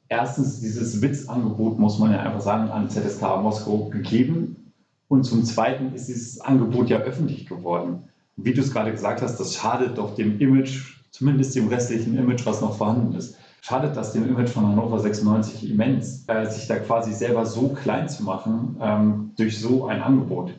erstens 0.10 0.60
dieses 0.62 1.01
Witzangebot, 1.01 1.80
muss 1.80 1.97
man 1.97 2.12
ja 2.12 2.20
einfach 2.20 2.41
sagen, 2.41 2.70
an 2.70 2.89
ZSK 2.89 3.41
Moskau 3.41 3.89
gegeben. 3.89 4.72
Und 5.10 5.26
zum 5.26 5.43
Zweiten 5.43 5.93
ist 5.93 6.08
dieses 6.08 6.39
Angebot 6.39 6.89
ja 6.89 6.99
öffentlich 6.99 7.47
geworden. 7.47 8.04
Wie 8.38 8.54
du 8.54 8.62
es 8.62 8.72
gerade 8.72 8.91
gesagt 8.91 9.22
hast, 9.22 9.39
das 9.39 9.56
schadet 9.56 9.97
doch 9.97 10.16
dem 10.16 10.39
Image, 10.39 10.97
zumindest 11.12 11.56
dem 11.56 11.68
restlichen 11.68 12.18
Image, 12.18 12.45
was 12.45 12.62
noch 12.62 12.78
vorhanden 12.78 13.16
ist 13.16 13.38
schadet 13.64 13.95
das 13.95 14.11
dem 14.11 14.28
Image 14.28 14.49
von 14.49 14.68
Hannover 14.68 14.99
96 14.99 15.72
immens, 15.72 16.26
äh, 16.28 16.45
sich 16.45 16.68
da 16.68 16.76
quasi 16.76 17.14
selber 17.14 17.45
so 17.45 17.70
klein 17.70 18.09
zu 18.09 18.24
machen 18.24 18.76
ähm, 18.82 19.32
durch 19.38 19.57
so 19.57 19.88
ein 19.88 20.01
Angebot. 20.01 20.53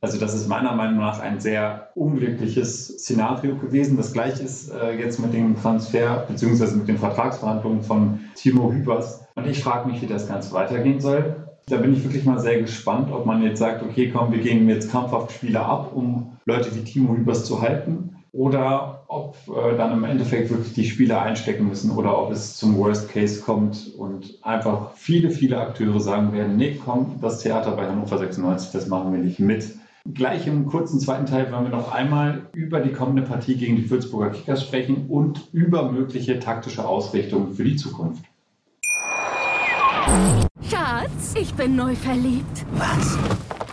Also 0.00 0.18
das 0.18 0.34
ist 0.34 0.48
meiner 0.48 0.74
Meinung 0.74 0.98
nach 0.98 1.20
ein 1.20 1.38
sehr 1.38 1.90
unglückliches 1.94 2.88
Szenario 2.88 3.54
gewesen. 3.54 3.96
Das 3.96 4.12
gleiche 4.12 4.42
ist 4.42 4.70
äh, 4.70 4.98
jetzt 4.98 5.20
mit 5.20 5.32
dem 5.32 5.60
Transfer 5.60 6.26
bzw. 6.26 6.74
mit 6.76 6.88
den 6.88 6.98
Vertragsverhandlungen 6.98 7.82
von 7.82 8.20
Timo 8.34 8.72
Hübers. 8.72 9.24
Und 9.36 9.46
ich 9.46 9.62
frage 9.62 9.88
mich, 9.88 10.02
wie 10.02 10.06
das 10.06 10.26
Ganze 10.26 10.52
weitergehen 10.52 11.00
soll. 11.00 11.46
Da 11.68 11.76
bin 11.76 11.92
ich 11.92 12.02
wirklich 12.02 12.24
mal 12.24 12.40
sehr 12.40 12.60
gespannt, 12.60 13.12
ob 13.12 13.26
man 13.26 13.42
jetzt 13.42 13.60
sagt, 13.60 13.84
okay, 13.84 14.10
komm, 14.10 14.32
wir 14.32 14.40
gehen 14.40 14.68
jetzt 14.68 14.90
krampfhaft 14.90 15.30
Spieler 15.30 15.66
ab, 15.66 15.92
um 15.94 16.32
Leute 16.46 16.74
wie 16.74 16.82
Timo 16.82 17.14
Hübers 17.14 17.44
zu 17.44 17.62
halten 17.62 18.16
oder 18.32 19.04
ob 19.08 19.36
äh, 19.48 19.76
dann 19.76 19.92
im 19.92 20.04
Endeffekt 20.04 20.50
wirklich 20.50 20.72
die 20.74 20.84
Spieler 20.84 21.22
einstecken 21.22 21.68
müssen 21.68 21.90
oder 21.90 22.16
ob 22.16 22.30
es 22.30 22.56
zum 22.56 22.76
Worst 22.78 23.10
Case 23.10 23.40
kommt 23.40 23.94
und 23.96 24.38
einfach 24.42 24.92
viele, 24.94 25.30
viele 25.30 25.58
Akteure 25.58 26.00
sagen 26.00 26.32
werden, 26.32 26.56
nee, 26.56 26.78
komm, 26.84 27.18
das 27.20 27.40
Theater 27.40 27.72
bei 27.72 27.88
Hannover 27.88 28.18
96, 28.18 28.70
das 28.72 28.86
machen 28.86 29.12
wir 29.12 29.20
nicht 29.20 29.40
mit. 29.40 29.64
Gleich 30.14 30.46
im 30.46 30.66
kurzen 30.66 30.98
zweiten 30.98 31.26
Teil 31.26 31.52
wollen 31.52 31.64
wir 31.64 31.76
noch 31.76 31.92
einmal 31.92 32.46
über 32.54 32.80
die 32.80 32.92
kommende 32.92 33.22
Partie 33.22 33.56
gegen 33.56 33.76
die 33.76 33.90
Würzburger 33.90 34.30
Kickers 34.30 34.62
sprechen 34.62 35.06
und 35.08 35.48
über 35.52 35.90
mögliche 35.90 36.38
taktische 36.38 36.88
Ausrichtungen 36.88 37.54
für 37.54 37.64
die 37.64 37.76
Zukunft. 37.76 38.24
Schatz, 40.62 41.34
ich 41.38 41.52
bin 41.54 41.76
neu 41.76 41.94
verliebt. 41.94 42.64
Was? 42.72 43.18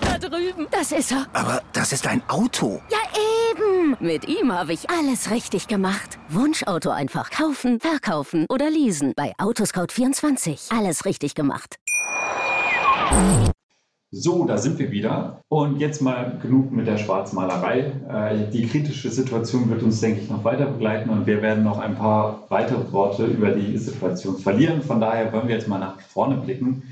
Da 0.01 0.18
drüben. 0.18 0.68
Das 0.70 0.91
ist 0.91 1.12
er. 1.12 1.26
Aber 1.34 1.62
das 1.74 1.93
ist 1.93 2.05
ein 2.05 2.22
Auto. 2.28 2.82
Ja, 2.91 2.97
eben. 3.88 4.06
Mit 4.06 4.28
ihm 4.28 4.52
habe 4.52 4.74
ich 4.74 4.90
alles 4.90 5.32
richtig 5.32 5.68
gemacht. 5.68 6.18
Wunschauto 6.30 6.90
einfach 6.90 7.30
kaufen, 7.30 7.80
verkaufen 7.80 8.46
oder 8.50 8.70
leasen. 8.70 9.14
Bei 9.16 9.34
Autoscout24. 9.38 10.76
Alles 10.78 11.06
richtig 11.06 11.36
gemacht. 11.36 11.78
So, 14.10 14.46
da 14.46 14.58
sind 14.58 14.80
wir 14.80 14.92
wieder. 14.92 15.42
Und 15.50 15.80
jetzt 15.80 16.02
mal 16.02 16.40
genug 16.42 16.72
mit 16.72 16.88
der 16.88 16.98
Schwarzmalerei. 16.98 17.92
Äh, 18.10 18.52
die 18.52 18.66
kritische 18.68 19.10
Situation 19.10 19.70
wird 19.70 19.84
uns, 19.84 20.00
denke 20.00 20.22
ich, 20.22 20.30
noch 20.30 20.44
weiter 20.44 20.66
begleiten 20.68 21.10
und 21.10 21.28
wir 21.28 21.42
werden 21.42 21.64
noch 21.64 21.78
ein 21.78 21.96
paar 21.96 22.46
weitere 22.50 22.92
Worte 22.94 23.26
über 23.26 23.52
die 23.52 23.78
Situation 23.78 24.38
verlieren. 24.38 24.82
Von 24.82 25.02
daher 25.02 25.32
wollen 25.34 25.50
wir 25.50 25.56
jetzt 25.56 25.68
mal 25.68 25.80
nach 25.80 26.00
vorne 26.00 26.38
blicken. 26.38 26.84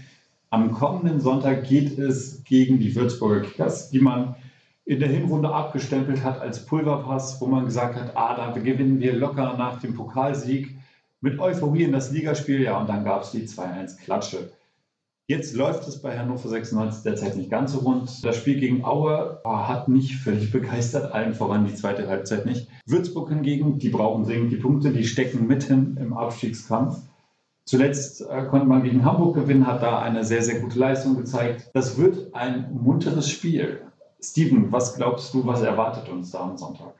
Am 0.50 0.74
kommenden 0.74 1.22
Sonntag 1.22 1.64
geht 1.68 1.98
es 1.98 2.44
gegen 2.44 2.80
die 2.80 2.96
Würzburger 2.96 3.42
Kickers, 3.42 3.90
die 3.90 4.00
man 4.00 4.36
in 4.86 5.00
der 5.00 5.10
Hinrunde 5.10 5.50
abgestempelt 5.50 6.24
hat 6.24 6.40
als 6.40 6.66
Pulverpass, 6.66 7.42
wo 7.42 7.48
man 7.48 7.66
gesagt 7.66 7.96
hat, 7.96 8.16
ah, 8.16 8.36
da 8.36 8.52
gewinnen 8.52 9.00
wir 9.00 9.14
locker 9.14 9.58
nach 9.58 9.80
dem 9.80 9.96
Pokalsieg 9.96 10.78
mit 11.22 11.40
Euphorie 11.40 11.84
in 11.84 11.92
das 11.92 12.12
Ligaspiel. 12.12 12.62
Ja, 12.62 12.80
und 12.80 12.88
dann 12.88 13.04
gab 13.04 13.24
es 13.24 13.32
die 13.32 13.48
2-1-Klatsche. 13.48 14.52
Jetzt 15.28 15.56
läuft 15.56 15.88
es 15.88 16.04
bei 16.04 16.16
Hannover 16.16 16.48
96 16.48 17.02
derzeit 17.02 17.36
nicht 17.36 17.50
ganz 17.50 17.72
so 17.72 17.80
rund. 17.80 18.24
Das 18.24 18.38
Spiel 18.38 18.60
gegen 18.60 18.86
Aue 18.86 19.42
oh, 19.44 19.58
hat 19.58 19.88
nicht 19.88 20.18
völlig 20.18 20.52
begeistert, 20.52 21.12
allen 21.14 21.34
voran 21.34 21.66
die 21.66 21.74
zweite 21.74 22.08
Halbzeit 22.08 22.46
nicht. 22.46 22.68
Würzburg 22.86 23.30
hingegen, 23.30 23.80
die 23.80 23.90
brauchen 23.90 24.26
dringend 24.26 24.52
die 24.52 24.58
Punkte, 24.58 24.92
die 24.92 25.04
stecken 25.04 25.48
mitten 25.48 25.98
im 25.98 26.14
Abstiegskampf. 26.14 27.00
Zuletzt 27.66 28.22
äh, 28.22 28.44
konnte 28.44 28.68
man 28.68 28.84
gegen 28.84 29.04
Hamburg 29.04 29.34
gewinnen, 29.34 29.66
hat 29.66 29.82
da 29.82 29.98
eine 29.98 30.24
sehr, 30.24 30.44
sehr 30.44 30.60
gute 30.60 30.78
Leistung 30.78 31.18
gezeigt. 31.18 31.72
Das 31.74 31.98
wird 31.98 32.36
ein 32.36 32.70
munteres 32.84 33.28
Spiel. 33.28 33.82
Steven, 34.32 34.72
was 34.72 34.96
glaubst 34.96 35.34
du, 35.34 35.46
was 35.46 35.62
erwartet 35.62 36.10
uns 36.10 36.32
da 36.32 36.42
am 36.42 36.58
Sonntag? 36.58 36.94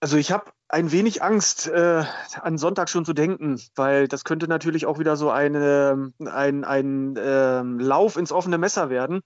Also 0.00 0.16
ich 0.16 0.30
habe 0.30 0.52
ein 0.68 0.92
wenig 0.92 1.22
Angst, 1.22 1.66
äh, 1.66 2.04
an 2.40 2.58
Sonntag 2.58 2.88
schon 2.88 3.04
zu 3.04 3.14
denken, 3.14 3.60
weil 3.74 4.06
das 4.06 4.24
könnte 4.24 4.46
natürlich 4.46 4.86
auch 4.86 4.98
wieder 4.98 5.16
so 5.16 5.30
eine, 5.30 6.12
ein, 6.24 6.64
ein 6.64 7.16
äh, 7.16 7.62
Lauf 7.62 8.16
ins 8.16 8.30
offene 8.30 8.58
Messer 8.58 8.90
werden, 8.90 9.22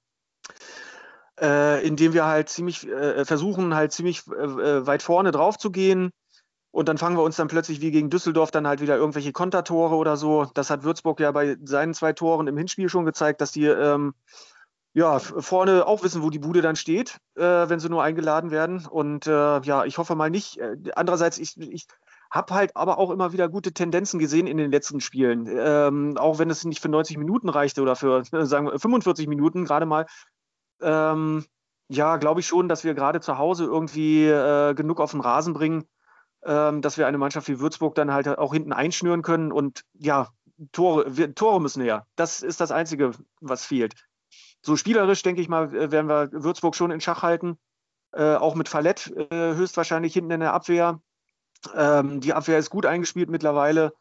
äh, 1.40 1.86
indem 1.86 2.14
wir 2.14 2.24
halt 2.26 2.48
ziemlich 2.48 2.88
äh, 2.88 3.24
versuchen, 3.24 3.74
halt 3.74 3.92
ziemlich 3.92 4.22
äh, 4.28 4.32
äh, 4.32 4.86
weit 4.86 5.02
vorne 5.02 5.30
drauf 5.30 5.58
zu 5.58 5.70
gehen. 5.70 6.10
Und 6.70 6.88
dann 6.88 6.96
fangen 6.96 7.18
wir 7.18 7.22
uns 7.22 7.36
dann 7.36 7.48
plötzlich 7.48 7.82
wie 7.82 7.90
gegen 7.90 8.08
Düsseldorf 8.08 8.50
dann 8.50 8.66
halt 8.66 8.80
wieder 8.80 8.96
irgendwelche 8.96 9.32
Kontertore 9.32 9.94
oder 9.96 10.16
so. 10.16 10.46
Das 10.54 10.70
hat 10.70 10.84
Würzburg 10.84 11.20
ja 11.20 11.30
bei 11.30 11.58
seinen 11.62 11.92
zwei 11.92 12.14
Toren 12.14 12.46
im 12.46 12.56
Hinspiel 12.56 12.88
schon 12.88 13.04
gezeigt, 13.04 13.42
dass 13.42 13.52
die 13.52 13.66
ähm, 13.66 14.14
ja, 14.94 15.18
vorne 15.18 15.86
auch 15.86 16.02
wissen, 16.02 16.22
wo 16.22 16.28
die 16.28 16.38
Bude 16.38 16.60
dann 16.60 16.76
steht, 16.76 17.18
äh, 17.34 17.42
wenn 17.42 17.80
sie 17.80 17.88
nur 17.88 18.02
eingeladen 18.02 18.50
werden. 18.50 18.86
Und 18.86 19.26
äh, 19.26 19.60
ja, 19.60 19.84
ich 19.84 19.96
hoffe 19.96 20.14
mal 20.16 20.28
nicht. 20.28 20.58
Äh, 20.58 20.76
andererseits, 20.94 21.38
ich, 21.38 21.58
ich 21.58 21.86
habe 22.30 22.52
halt 22.54 22.76
aber 22.76 22.98
auch 22.98 23.10
immer 23.10 23.32
wieder 23.32 23.48
gute 23.48 23.72
Tendenzen 23.72 24.18
gesehen 24.18 24.46
in 24.46 24.58
den 24.58 24.70
letzten 24.70 25.00
Spielen. 25.00 25.46
Ähm, 25.48 26.18
auch 26.18 26.38
wenn 26.38 26.50
es 26.50 26.64
nicht 26.64 26.80
für 26.80 26.90
90 26.90 27.16
Minuten 27.16 27.48
reichte 27.48 27.80
oder 27.80 27.96
für, 27.96 28.22
sagen 28.44 28.66
wir, 28.66 28.78
45 28.78 29.28
Minuten 29.28 29.64
gerade 29.64 29.86
mal. 29.86 30.06
Ähm, 30.82 31.46
ja, 31.88 32.16
glaube 32.18 32.40
ich 32.40 32.46
schon, 32.46 32.68
dass 32.68 32.84
wir 32.84 32.94
gerade 32.94 33.20
zu 33.20 33.38
Hause 33.38 33.64
irgendwie 33.64 34.26
äh, 34.26 34.74
genug 34.74 35.00
auf 35.00 35.12
den 35.12 35.20
Rasen 35.20 35.54
bringen, 35.54 35.84
ähm, 36.44 36.82
dass 36.82 36.98
wir 36.98 37.06
eine 37.06 37.18
Mannschaft 37.18 37.48
wie 37.48 37.60
Würzburg 37.60 37.94
dann 37.94 38.12
halt 38.12 38.28
auch 38.28 38.52
hinten 38.52 38.72
einschnüren 38.74 39.22
können. 39.22 39.52
Und 39.52 39.84
ja, 39.94 40.28
Tore, 40.72 41.16
wir, 41.16 41.34
Tore 41.34 41.62
müssen 41.62 41.82
her. 41.82 42.06
Das 42.16 42.42
ist 42.42 42.60
das 42.60 42.72
Einzige, 42.72 43.12
was 43.40 43.64
fehlt 43.64 43.94
so 44.62 44.76
spielerisch, 44.76 45.22
denke 45.22 45.40
ich 45.40 45.48
mal, 45.48 45.74
äh, 45.74 45.90
werden 45.90 46.08
wir 46.08 46.30
Würzburg 46.32 46.74
schon 46.74 46.90
in 46.90 47.00
Schach 47.00 47.22
halten. 47.22 47.58
Äh, 48.12 48.34
auch 48.34 48.54
mit 48.54 48.68
Fallett 48.68 49.12
äh, 49.16 49.54
höchstwahrscheinlich 49.54 50.12
hinten 50.12 50.30
in 50.30 50.40
der 50.40 50.52
Abwehr. 50.52 51.00
Ähm, 51.74 52.20
die 52.20 52.34
Abwehr 52.34 52.58
ist 52.58 52.70
gut 52.70 52.86
eingespielt 52.86 53.30
mittlerweile. 53.30 53.94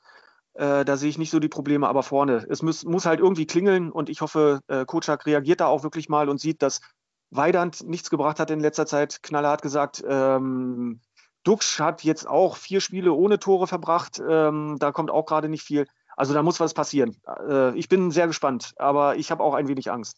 Äh, 0.53 0.83
da 0.83 0.97
sehe 0.97 1.09
ich 1.09 1.17
nicht 1.17 1.31
so 1.31 1.39
die 1.39 1.47
Probleme, 1.47 1.87
aber 1.87 2.03
vorne. 2.03 2.45
Es 2.49 2.61
muss, 2.61 2.83
muss 2.83 3.05
halt 3.05 3.19
irgendwie 3.19 3.45
klingeln 3.45 3.91
und 3.91 4.09
ich 4.09 4.21
hoffe, 4.21 4.59
äh, 4.67 4.85
Kocak 4.85 5.25
reagiert 5.25 5.61
da 5.61 5.67
auch 5.67 5.83
wirklich 5.83 6.09
mal 6.09 6.27
und 6.27 6.39
sieht, 6.39 6.61
dass 6.61 6.81
Weidand 7.29 7.87
nichts 7.87 8.09
gebracht 8.09 8.39
hat 8.39 8.51
in 8.51 8.59
letzter 8.59 8.85
Zeit. 8.85 9.23
Knaller 9.23 9.51
hat 9.51 9.61
gesagt, 9.61 10.03
ähm, 10.05 10.99
Duxch 11.43 11.79
hat 11.79 12.03
jetzt 12.03 12.27
auch 12.27 12.57
vier 12.57 12.81
Spiele 12.81 13.13
ohne 13.13 13.39
Tore 13.39 13.67
verbracht. 13.67 14.21
Ähm, 14.27 14.75
da 14.79 14.91
kommt 14.91 15.09
auch 15.09 15.25
gerade 15.25 15.47
nicht 15.47 15.63
viel. 15.63 15.87
Also 16.17 16.33
da 16.33 16.43
muss 16.43 16.59
was 16.59 16.73
passieren. 16.73 17.15
Äh, 17.47 17.77
ich 17.77 17.87
bin 17.87 18.11
sehr 18.11 18.27
gespannt, 18.27 18.73
aber 18.75 19.15
ich 19.15 19.31
habe 19.31 19.43
auch 19.43 19.53
ein 19.53 19.69
wenig 19.69 19.89
Angst. 19.89 20.17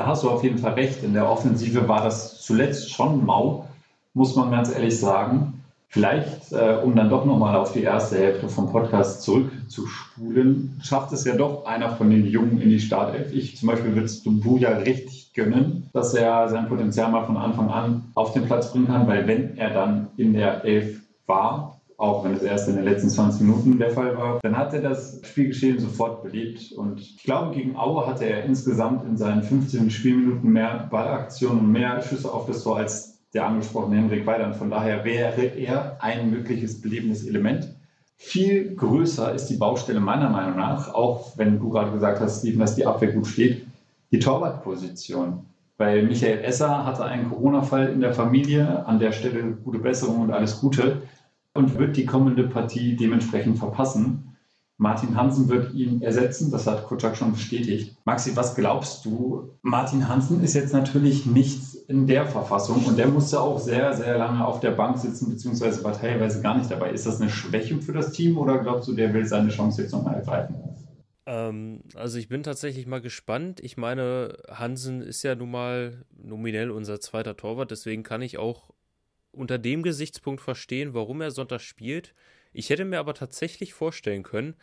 Da 0.00 0.06
hast 0.06 0.22
du 0.22 0.30
auf 0.30 0.42
jeden 0.42 0.56
Fall 0.56 0.72
recht. 0.72 1.04
In 1.04 1.12
der 1.12 1.28
Offensive 1.28 1.86
war 1.86 2.02
das 2.02 2.40
zuletzt 2.40 2.90
schon 2.90 3.22
mau, 3.26 3.66
muss 4.14 4.34
man 4.34 4.50
ganz 4.50 4.74
ehrlich 4.74 4.98
sagen. 4.98 5.62
Vielleicht, 5.88 6.52
äh, 6.52 6.78
um 6.82 6.96
dann 6.96 7.10
doch 7.10 7.26
nochmal 7.26 7.54
auf 7.54 7.74
die 7.74 7.82
erste 7.82 8.16
Hälfte 8.16 8.48
vom 8.48 8.72
Podcast 8.72 9.20
zurückzuspulen, 9.20 10.80
schafft 10.82 11.12
es 11.12 11.26
ja 11.26 11.36
doch 11.36 11.66
einer 11.66 11.90
von 11.90 12.08
den 12.08 12.24
Jungen 12.24 12.62
in 12.62 12.70
die 12.70 12.80
Startelf. 12.80 13.30
Ich 13.34 13.58
zum 13.58 13.68
Beispiel 13.68 13.92
würde 13.92 14.06
es 14.06 14.22
Buja 14.24 14.70
richtig 14.78 15.34
gönnen, 15.34 15.90
dass 15.92 16.14
er 16.14 16.48
sein 16.48 16.70
Potenzial 16.70 17.10
mal 17.12 17.26
von 17.26 17.36
Anfang 17.36 17.68
an 17.68 18.04
auf 18.14 18.32
den 18.32 18.46
Platz 18.46 18.72
bringen 18.72 18.86
kann, 18.86 19.06
weil 19.06 19.26
wenn 19.26 19.58
er 19.58 19.68
dann 19.68 20.06
in 20.16 20.32
der 20.32 20.64
Elf 20.64 21.02
war, 21.26 21.79
auch 22.00 22.24
wenn 22.24 22.32
es 22.32 22.42
erst 22.42 22.66
in 22.66 22.76
den 22.76 22.84
letzten 22.84 23.10
20 23.10 23.42
Minuten 23.42 23.78
der 23.78 23.90
Fall 23.90 24.16
war. 24.16 24.40
Dann 24.42 24.56
hat 24.56 24.72
er 24.72 24.80
das 24.80 25.20
Spielgeschehen 25.22 25.78
sofort 25.78 26.22
belebt 26.22 26.72
und 26.72 26.98
ich 26.98 27.22
glaube, 27.22 27.54
gegen 27.54 27.76
Aue 27.76 28.06
hatte 28.06 28.24
er 28.24 28.44
insgesamt 28.44 29.04
in 29.04 29.18
seinen 29.18 29.42
15 29.42 29.90
Spielminuten 29.90 30.50
mehr 30.50 30.88
Ballaktionen 30.90 31.60
und 31.60 31.72
mehr 31.72 32.00
Schüsse 32.00 32.32
auf 32.32 32.46
das 32.46 32.62
Tor 32.62 32.78
als 32.78 33.18
der 33.34 33.46
angesprochene 33.46 33.96
Henrik 33.96 34.26
Weidand. 34.26 34.56
Von 34.56 34.70
daher 34.70 35.04
wäre 35.04 35.42
er 35.42 35.98
ein 36.00 36.30
mögliches 36.30 36.80
belebendes 36.80 37.26
Element. 37.26 37.68
Viel 38.16 38.74
größer 38.74 39.34
ist 39.34 39.46
die 39.46 39.56
Baustelle 39.56 40.00
meiner 40.00 40.30
Meinung 40.30 40.56
nach, 40.56 40.94
auch 40.94 41.36
wenn 41.36 41.58
du 41.58 41.68
gerade 41.68 41.92
gesagt 41.92 42.20
hast, 42.20 42.40
Steven, 42.40 42.60
dass 42.60 42.76
die 42.76 42.86
Abwehr 42.86 43.12
gut 43.12 43.26
steht, 43.26 43.66
die 44.10 44.18
Torwartposition. 44.18 45.44
Weil 45.76 46.02
Michael 46.04 46.44
Esser 46.44 46.86
hatte 46.86 47.04
einen 47.04 47.28
Corona-Fall 47.28 47.88
in 47.88 48.00
der 48.00 48.14
Familie, 48.14 48.86
an 48.86 48.98
der 48.98 49.12
Stelle 49.12 49.42
gute 49.64 49.78
Besserung 49.78 50.22
und 50.22 50.30
alles 50.30 50.60
Gute 50.60 51.02
und 51.54 51.78
wird 51.78 51.96
die 51.96 52.06
kommende 52.06 52.44
Partie 52.44 52.96
dementsprechend 52.96 53.58
verpassen. 53.58 54.36
Martin 54.80 55.14
Hansen 55.14 55.50
wird 55.50 55.74
ihn 55.74 56.00
ersetzen, 56.00 56.50
das 56.50 56.66
hat 56.66 56.86
Kutschak 56.86 57.14
schon 57.14 57.32
bestätigt. 57.32 57.98
Maxi, 58.06 58.34
was 58.34 58.54
glaubst 58.54 59.04
du? 59.04 59.50
Martin 59.60 60.08
Hansen 60.08 60.42
ist 60.42 60.54
jetzt 60.54 60.72
natürlich 60.72 61.26
nicht 61.26 61.60
in 61.88 62.06
der 62.06 62.24
Verfassung 62.24 62.86
und 62.86 62.96
der 62.96 63.08
musste 63.08 63.40
auch 63.40 63.58
sehr, 63.58 63.92
sehr 63.92 64.16
lange 64.16 64.42
auf 64.46 64.60
der 64.60 64.70
Bank 64.70 64.96
sitzen, 64.96 65.28
beziehungsweise 65.28 65.84
war 65.84 65.92
teilweise 65.92 66.40
gar 66.40 66.56
nicht 66.56 66.70
dabei. 66.70 66.92
Ist 66.92 67.04
das 67.04 67.20
eine 67.20 67.28
Schwäche 67.28 67.76
für 67.82 67.92
das 67.92 68.12
Team 68.12 68.38
oder 68.38 68.58
glaubst 68.58 68.88
du, 68.88 68.94
der 68.94 69.12
will 69.12 69.26
seine 69.26 69.50
Chance 69.50 69.82
jetzt 69.82 69.92
nochmal 69.92 70.14
ergreifen? 70.14 70.54
Ähm, 71.26 71.82
also 71.94 72.16
ich 72.16 72.28
bin 72.28 72.42
tatsächlich 72.42 72.86
mal 72.86 73.02
gespannt. 73.02 73.60
Ich 73.60 73.76
meine, 73.76 74.38
Hansen 74.48 75.02
ist 75.02 75.22
ja 75.22 75.34
nun 75.34 75.50
mal 75.50 76.06
nominell 76.16 76.70
unser 76.70 77.00
zweiter 77.00 77.36
Torwart, 77.36 77.70
deswegen 77.70 78.02
kann 78.02 78.22
ich 78.22 78.38
auch 78.38 78.70
unter 79.32 79.58
dem 79.58 79.82
Gesichtspunkt 79.82 80.40
verstehen, 80.40 80.94
warum 80.94 81.20
er 81.20 81.30
Sonntag 81.30 81.60
spielt. 81.60 82.14
Ich 82.52 82.70
hätte 82.70 82.84
mir 82.84 82.98
aber 82.98 83.14
tatsächlich 83.14 83.74
vorstellen 83.74 84.22
können, 84.22 84.54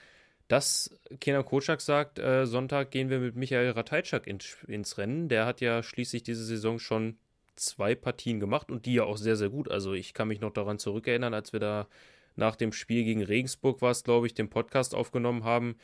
dass 0.48 0.98
Kenan 1.20 1.46
Kocak 1.46 1.82
sagt, 1.82 2.20
äh, 2.20 2.46
Sonntag 2.46 2.92
gehen 2.92 3.10
wir 3.10 3.20
mit 3.20 3.36
Michael 3.36 3.72
Ratajczak 3.72 4.28
in, 4.28 4.40
ins 4.68 4.98
Rennen. 4.98 5.30
Der 5.30 5.46
hat 5.46 5.62
ja 5.62 5.84
schließlich 5.84 6.24
diese 6.24 6.46
Saison 6.46 6.80
schon 6.80 7.18
zwei 7.56 7.96
Partien 7.96 8.40
gemacht 8.40 8.72
und 8.72 8.86
die 8.86 8.96
ja 8.96 9.04
auch 9.04 9.18
sehr, 9.18 9.36
sehr 9.36 9.50
gut. 9.50 9.70
Also 9.70 9.94
ich 9.94 10.14
kann 10.14 10.28
mich 10.28 10.40
noch 10.40 10.54
daran 10.54 10.80
zurückerinnern, 10.80 11.34
als 11.34 11.54
wir 11.54 11.60
da 11.60 11.88
nach 12.36 12.56
dem 12.56 12.72
Spiel 12.72 13.04
gegen 13.04 13.24
Regensburg 13.24 13.82
war 13.82 13.92
es, 13.92 14.04
glaube 14.04 14.28
ich, 14.28 14.34
den 14.34 14.50
Podcast 14.50 14.94
aufgenommen 14.96 15.44
haben, 15.44 15.76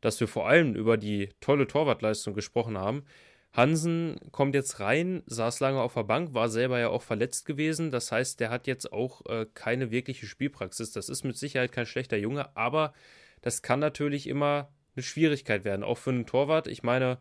dass 0.00 0.20
wir 0.20 0.28
vor 0.28 0.46
allem 0.46 0.74
über 0.74 0.96
die 0.96 1.30
tolle 1.40 1.66
Torwartleistung 1.66 2.34
gesprochen 2.34 2.76
haben. 2.76 3.04
Hansen 3.52 4.18
kommt 4.30 4.54
jetzt 4.54 4.80
rein, 4.80 5.22
saß 5.26 5.60
lange 5.60 5.82
auf 5.82 5.92
der 5.92 6.04
Bank, 6.04 6.32
war 6.32 6.48
selber 6.48 6.78
ja 6.80 6.88
auch 6.88 7.02
verletzt 7.02 7.44
gewesen. 7.44 7.90
Das 7.90 8.10
heißt, 8.10 8.40
der 8.40 8.48
hat 8.48 8.66
jetzt 8.66 8.92
auch 8.92 9.26
äh, 9.26 9.46
keine 9.52 9.90
wirkliche 9.90 10.26
Spielpraxis. 10.26 10.92
Das 10.92 11.10
ist 11.10 11.22
mit 11.24 11.36
Sicherheit 11.36 11.70
kein 11.70 11.84
schlechter 11.84 12.16
Junge, 12.16 12.56
aber 12.56 12.94
das 13.42 13.60
kann 13.60 13.78
natürlich 13.78 14.26
immer 14.26 14.72
eine 14.96 15.02
Schwierigkeit 15.02 15.64
werden, 15.64 15.84
auch 15.84 15.98
für 15.98 16.10
einen 16.10 16.24
Torwart. 16.26 16.66
Ich 16.66 16.82
meine, 16.82 17.18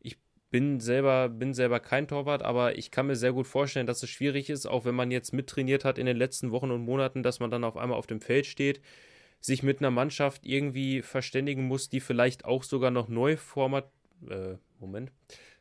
ich 0.00 0.18
bin 0.50 0.80
selber, 0.80 1.30
bin 1.30 1.54
selber 1.54 1.80
kein 1.80 2.08
Torwart, 2.08 2.42
aber 2.42 2.76
ich 2.76 2.90
kann 2.90 3.06
mir 3.06 3.16
sehr 3.16 3.32
gut 3.32 3.46
vorstellen, 3.46 3.86
dass 3.86 4.02
es 4.02 4.10
schwierig 4.10 4.50
ist, 4.50 4.66
auch 4.66 4.84
wenn 4.84 4.94
man 4.94 5.10
jetzt 5.10 5.32
mittrainiert 5.32 5.86
hat 5.86 5.96
in 5.96 6.06
den 6.06 6.16
letzten 6.16 6.50
Wochen 6.50 6.70
und 6.70 6.84
Monaten, 6.84 7.22
dass 7.22 7.40
man 7.40 7.50
dann 7.50 7.64
auf 7.64 7.78
einmal 7.78 7.98
auf 7.98 8.06
dem 8.06 8.20
Feld 8.20 8.44
steht, 8.44 8.82
sich 9.40 9.62
mit 9.62 9.78
einer 9.78 9.90
Mannschaft 9.90 10.44
irgendwie 10.44 11.00
verständigen 11.00 11.64
muss, 11.64 11.88
die 11.88 12.00
vielleicht 12.00 12.44
auch 12.44 12.64
sogar 12.64 12.90
noch 12.90 13.08
neu 13.08 13.38
format. 13.38 13.90
Äh, 14.28 14.56
Moment 14.78 15.10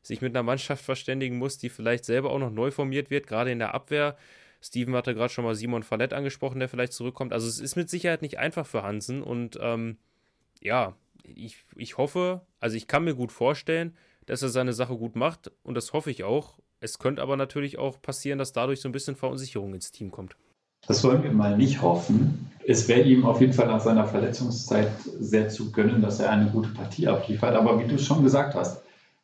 sich 0.02 0.22
mit 0.22 0.36
einer 0.36 0.44
Mannschaft 0.44 0.84
verständigen 0.84 1.38
muss, 1.38 1.58
die 1.58 1.70
vielleicht 1.70 2.06
selber 2.06 2.32
auch 2.32 2.40
noch 2.40 2.52
neu 2.52 2.72
formiert 2.72 3.10
wird, 3.10 3.28
gerade 3.28 3.52
in 3.52 3.60
der 3.60 3.74
Abwehr. 3.74 4.18
Steven 4.62 4.96
hatte 4.96 5.14
gerade 5.14 5.32
schon 5.32 5.46
mal 5.46 5.56
Simon 5.56 5.84
Fallett 5.84 6.14
angesprochen, 6.14 6.60
der 6.60 6.70
vielleicht 6.70 6.94
zurückkommt. 6.94 7.34
Also 7.34 7.48
es 7.48 7.60
ist 7.60 7.76
mit 7.76 7.90
Sicherheit 7.90 8.22
nicht 8.22 8.40
einfach 8.40 8.66
für 8.66 8.84
Hansen 8.84 9.24
und 9.24 9.58
ähm, 9.62 9.98
ja, 10.62 10.94
ich, 11.24 11.64
ich 11.76 11.98
hoffe, 11.98 12.42
also 12.60 12.76
ich 12.76 12.88
kann 12.88 13.04
mir 13.04 13.16
gut 13.16 13.32
vorstellen, 13.32 13.96
dass 14.26 14.42
er 14.42 14.50
seine 14.50 14.74
Sache 14.74 14.98
gut 14.98 15.16
macht 15.16 15.52
und 15.64 15.76
das 15.76 15.94
hoffe 15.94 16.12
ich 16.12 16.24
auch. 16.24 16.60
Es 16.82 17.00
könnte 17.00 17.22
aber 17.22 17.36
natürlich 17.36 17.78
auch 17.78 18.02
passieren, 18.02 18.40
dass 18.40 18.54
dadurch 18.54 18.82
so 18.82 18.90
ein 18.90 18.94
bisschen 18.94 19.16
Verunsicherung 19.16 19.74
ins 19.74 19.92
Team 19.92 20.12
kommt. 20.12 20.36
Das 20.88 21.04
wollen 21.04 21.24
wir 21.24 21.32
mal 21.32 21.58
nicht 21.58 21.82
hoffen. 21.82 22.52
Es 22.66 22.88
wäre 22.88 23.02
ihm 23.02 23.26
auf 23.26 23.42
jeden 23.42 23.54
Fall 23.54 23.68
nach 23.68 23.82
seiner 23.82 24.08
Verletzungszeit 24.08 24.92
sehr 25.20 25.50
zu 25.50 25.72
gönnen, 25.72 26.02
dass 26.02 26.20
er 26.20 26.32
eine 26.32 26.50
gute 26.52 26.70
Partie 26.70 27.08
abliefert. 27.08 27.56
Aber 27.56 27.80
wie 27.80 27.88
du 27.88 27.98
schon 28.00 28.24
gesagt 28.24 28.56
hast, 28.56 28.82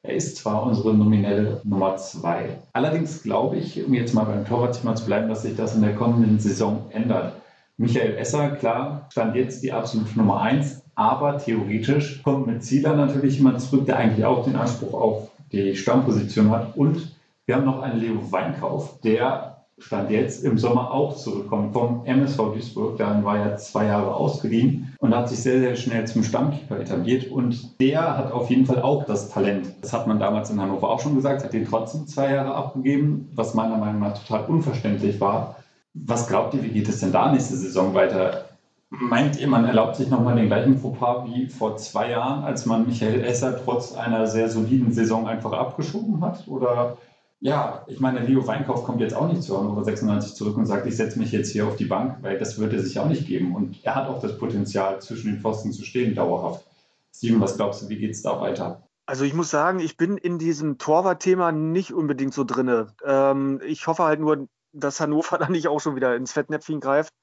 Er 0.08 0.16
ist 0.16 0.38
zwar 0.38 0.64
unsere 0.68 0.94
nominelle 0.94 1.62
Nummer 1.64 1.98
zwei. 1.98 2.60
Allerdings 2.74 3.24
glaube 3.24 3.58
ich, 3.58 3.84
um 3.84 3.94
jetzt 3.94 4.14
mal 4.14 4.26
beim 4.26 4.46
Torwartthema 4.46 4.96
zu 4.96 5.06
bleiben, 5.06 5.30
dass 5.30 5.42
sich 5.42 5.56
das 5.56 5.76
in 5.76 5.82
der 5.82 5.96
kommenden 5.96 6.40
Saison 6.40 6.86
ändert. 6.92 7.34
Michael 7.78 8.16
Esser, 8.16 8.52
klar, 8.52 9.08
stand 9.10 9.36
jetzt 9.36 9.64
die 9.64 9.72
absolute 9.72 10.16
Nummer 10.16 10.42
eins, 10.42 10.84
aber 10.94 11.40
theoretisch 11.40 12.22
kommt 12.24 12.46
mit 12.46 12.64
Zieler 12.64 12.96
natürlich 12.96 13.38
jemand 13.38 13.62
zurück, 13.62 13.88
der 13.88 13.98
eigentlich 13.98 14.26
auch 14.26 14.46
den 14.46 14.56
Anspruch 14.56 14.94
auf 14.94 15.32
die 15.52 15.76
Stammposition 15.76 16.52
hat. 16.52 16.78
Und 16.78 17.16
wir 17.48 17.56
haben 17.56 17.66
noch 17.66 17.82
einen 17.82 18.00
Leo 18.00 18.32
Weinkauf, 18.32 19.00
der 19.02 19.55
Stand 19.78 20.10
jetzt 20.10 20.46
im 20.46 20.58
Sommer 20.58 20.92
auch 20.92 21.18
zurückkommt 21.18 21.74
vom 21.74 22.06
MSV 22.06 22.38
Duisburg. 22.54 22.98
Dann 22.98 23.26
war 23.26 23.38
er 23.38 23.58
zwei 23.58 23.88
Jahre 23.88 24.16
ausgeliehen 24.16 24.96
und 25.00 25.14
hat 25.14 25.28
sich 25.28 25.40
sehr, 25.40 25.60
sehr 25.60 25.76
schnell 25.76 26.08
zum 26.08 26.24
Stammkeeper 26.24 26.80
etabliert. 26.80 27.30
Und 27.30 27.80
der 27.82 28.18
hat 28.18 28.32
auf 28.32 28.50
jeden 28.50 28.66
Fall 28.66 28.82
auch 28.82 29.04
das 29.06 29.30
Talent. 29.30 29.68
Das 29.82 29.92
hat 29.92 30.08
man 30.08 30.18
damals 30.18 30.50
in 30.50 30.62
Hannover 30.62 30.90
auch 30.90 31.02
schon 31.02 31.16
gesagt, 31.16 31.44
hat 31.44 31.52
den 31.52 31.68
trotzdem 31.68 32.08
zwei 32.08 32.34
Jahre 32.34 32.56
abgegeben, 32.56 33.30
was 33.36 33.54
meiner 33.54 33.78
Meinung 33.78 34.00
nach 34.00 34.18
total 34.18 34.46
unverständlich 34.46 35.20
war. 35.20 35.58
Was 35.94 36.28
glaubt 36.28 36.54
ihr, 36.54 36.64
wie 36.64 36.70
geht 36.70 36.88
es 36.88 37.02
denn 37.02 37.12
da 37.12 37.32
nächste 37.32 37.58
Saison 37.58 37.94
weiter? 37.94 38.46
Meint 38.90 39.40
ihr, 39.42 39.48
man 39.48 39.66
erlaubt 39.66 39.98
sich 39.98 40.10
nochmal 40.10 40.36
den 40.36 40.48
gleichen 40.48 40.78
Fauxpas 40.78 41.26
wie 41.26 41.48
vor 41.48 41.76
zwei 41.76 42.12
Jahren, 42.12 42.46
als 42.46 42.66
man 42.66 42.86
Michael 42.86 43.26
Esser 43.26 43.60
trotz 43.62 43.94
einer 43.94 44.26
sehr 44.28 44.50
soliden 44.50 44.94
Saison 44.94 45.28
einfach 45.28 45.52
abgeschoben 45.52 46.22
hat? 46.22 46.48
Oder 46.48 46.98
ja, 47.40 47.84
ich 47.88 48.00
meine, 48.00 48.20
Leo 48.20 48.46
Weinkauf 48.48 48.84
kommt 48.84 49.02
jetzt 49.02 49.14
auch 49.14 49.28
nicht 49.28 49.44
zu 49.44 49.58
Hannover 49.58 49.84
96 49.84 50.36
zurück 50.36 50.58
und 50.58 50.66
sagt, 50.66 50.88
ich 50.88 50.96
setze 50.96 51.20
mich 51.20 51.32
jetzt 51.32 51.52
hier 51.52 51.68
auf 51.68 51.76
die 51.76 51.86
Bank, 51.86 52.18
weil 52.22 52.40
das 52.40 52.58
würde 52.58 52.78
er 52.78 52.82
sich 52.82 52.98
auch 53.00 53.08
nicht 53.08 53.28
geben. 53.28 53.56
Und 53.56 53.78
er 53.84 53.96
hat 53.96 54.08
auch 54.08 54.20
das 54.20 54.38
Potenzial, 54.38 55.02
zwischen 55.02 55.32
den 55.32 55.42
Pfosten 55.42 55.72
zu 55.72 55.84
stehen, 55.84 56.16
dauerhaft. 56.16 56.66
Steven, 57.14 57.42
was 57.42 57.56
glaubst 57.56 57.82
du, 57.82 57.90
wie 57.90 57.98
geht 57.98 58.12
es 58.12 58.22
da 58.22 58.40
weiter? 58.42 58.82
Also 59.06 59.24
ich 59.24 59.34
muss 59.34 59.52
sagen, 59.52 59.80
ich 59.80 59.98
bin 59.98 60.18
in 60.18 60.40
diesem 60.40 60.78
Torwart-Thema 60.78 61.52
nicht 61.52 61.94
unbedingt 61.94 62.34
so 62.34 62.44
drinne. 62.44 62.88
Ähm, 63.06 63.62
ich 63.66 63.86
hoffe 63.86 64.04
halt 64.04 64.20
nur, 64.20 64.48
dass 64.74 65.00
Hannover 65.00 65.38
dann 65.38 65.52
nicht 65.52 65.68
auch 65.68 65.80
schon 65.80 65.96
wieder 65.96 66.16
ins 66.16 66.34
Fettnäpfchen 66.34 66.80
greift 66.80 67.14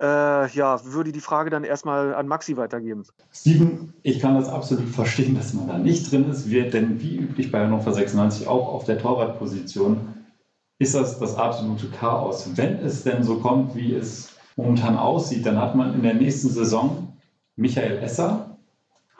äh, 0.00 0.48
ja, 0.50 0.80
würde 0.84 1.12
die 1.12 1.20
Frage 1.20 1.50
dann 1.50 1.64
erstmal 1.64 2.14
an 2.14 2.28
Maxi 2.28 2.56
weitergeben. 2.56 3.04
Steven, 3.32 3.92
ich 4.02 4.20
kann 4.20 4.34
das 4.34 4.48
absolut 4.48 4.88
verstehen, 4.88 5.34
dass 5.34 5.54
man 5.54 5.68
da 5.68 5.78
nicht 5.78 6.10
drin 6.10 6.30
ist, 6.30 6.50
wird 6.50 6.74
denn 6.74 7.00
wie 7.00 7.16
üblich 7.16 7.50
bei 7.50 7.64
Hannover 7.64 7.92
96 7.92 8.46
auch 8.46 8.68
auf 8.68 8.84
der 8.84 8.98
Torwartposition 8.98 10.14
ist 10.78 10.94
das 10.94 11.18
das 11.18 11.34
absolute 11.34 11.88
Chaos. 11.88 12.56
Wenn 12.56 12.78
es 12.78 13.02
denn 13.02 13.24
so 13.24 13.38
kommt, 13.40 13.74
wie 13.74 13.94
es 13.94 14.36
momentan 14.56 14.96
aussieht, 14.96 15.44
dann 15.44 15.58
hat 15.58 15.74
man 15.74 15.94
in 15.94 16.02
der 16.02 16.14
nächsten 16.14 16.48
Saison 16.48 17.16
Michael 17.56 17.98
Esser, 17.98 18.56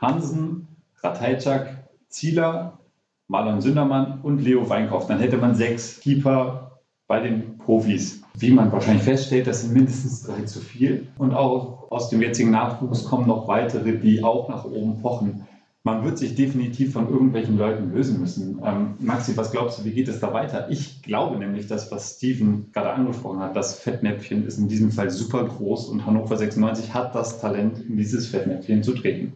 Hansen, 0.01 0.68
Ratajczak, 1.03 1.89
Zieler, 2.09 2.79
Marlon 3.26 3.61
Sündermann 3.61 4.20
und 4.22 4.39
Leo 4.39 4.68
Weinkauf. 4.68 5.07
Dann 5.09 5.18
hätte 5.18 5.37
man 5.37 5.55
sechs 5.55 6.01
Keeper 6.01 6.68
bei 7.09 7.21
den 7.21 7.59
Profis. 7.59 8.23
Wie 8.35 8.53
man 8.53 8.71
wahrscheinlich 8.71 9.03
feststellt, 9.03 9.49
das 9.49 9.63
sind 9.63 9.73
mindestens 9.73 10.23
drei 10.23 10.43
zu 10.43 10.61
viel. 10.61 11.09
Und 11.17 11.35
auch 11.35 11.91
aus 11.91 12.11
dem 12.11 12.23
jetzigen 12.23 12.53
Nachwuchs 12.53 13.05
kommen 13.05 13.27
noch 13.27 13.49
weitere, 13.49 13.99
die 13.99 14.23
auch 14.23 14.49
nach 14.49 14.65
oben 14.65 15.01
pochen. 15.03 15.47
Man 15.85 16.05
wird 16.05 16.19
sich 16.19 16.35
definitiv 16.35 16.93
von 16.93 17.09
irgendwelchen 17.09 17.57
Leuten 17.57 17.93
lösen 17.93 18.21
müssen. 18.21 18.61
Ähm, 18.63 18.95
Maxi, 18.99 19.37
was 19.37 19.53
glaubst 19.53 19.79
du, 19.79 19.85
wie 19.85 19.93
geht 19.93 20.07
es 20.09 20.21
da 20.21 20.35
weiter? 20.35 20.69
Ich 20.71 21.03
glaube 21.03 21.39
nämlich, 21.39 21.67
dass 21.67 21.91
was 21.91 22.17
Steven 22.17 22.71
gerade 22.73 22.91
angesprochen 22.91 23.39
hat, 23.41 23.57
das 23.57 23.81
Fettnäpfchen 23.81 24.47
ist 24.47 24.59
in 24.59 24.69
diesem 24.69 24.93
Fall 24.93 25.09
super 25.09 25.45
groß 25.45 25.87
und 25.87 26.05
Hannover 26.05 26.37
96 26.37 26.93
hat 26.93 27.15
das 27.15 27.41
Talent, 27.41 27.79
in 27.89 27.97
dieses 27.97 28.27
Fettnäpfchen 28.27 28.83
zu 28.83 28.93
treten. 28.93 29.33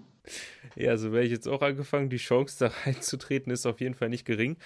Ja, 0.76 0.90
also 0.90 1.12
wäre 1.12 1.24
ich 1.24 1.30
jetzt 1.30 1.48
auch 1.48 1.62
angefangen, 1.62 2.10
die 2.10 2.18
Chance 2.18 2.56
da 2.58 2.70
reinzutreten 2.86 3.50
ist 3.50 3.64
auf 3.64 3.80
jeden 3.80 3.94
Fall 3.94 4.10
nicht 4.10 4.26
gering. 4.26 4.56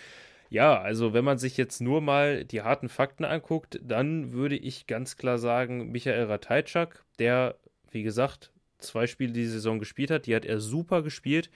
Ja, 0.48 0.80
also 0.80 1.12
wenn 1.12 1.24
man 1.24 1.38
sich 1.38 1.56
jetzt 1.56 1.80
nur 1.80 2.00
mal 2.00 2.44
die 2.44 2.62
harten 2.62 2.88
Fakten 2.88 3.24
anguckt, 3.24 3.80
dann 3.82 4.32
würde 4.32 4.56
ich 4.56 4.86
ganz 4.86 5.16
klar 5.16 5.38
sagen, 5.38 5.90
Michael 5.90 6.24
Ratajczak, 6.24 7.04
der, 7.18 7.56
wie 7.90 8.02
gesagt, 8.02 8.52
zwei 8.78 9.06
Spiele 9.06 9.32
die 9.32 9.46
Saison 9.46 9.78
gespielt 9.78 10.10
hat, 10.10 10.26
die 10.26 10.36
hat 10.36 10.44
er 10.44 10.60
super 10.60 11.02
gespielt. 11.02 11.50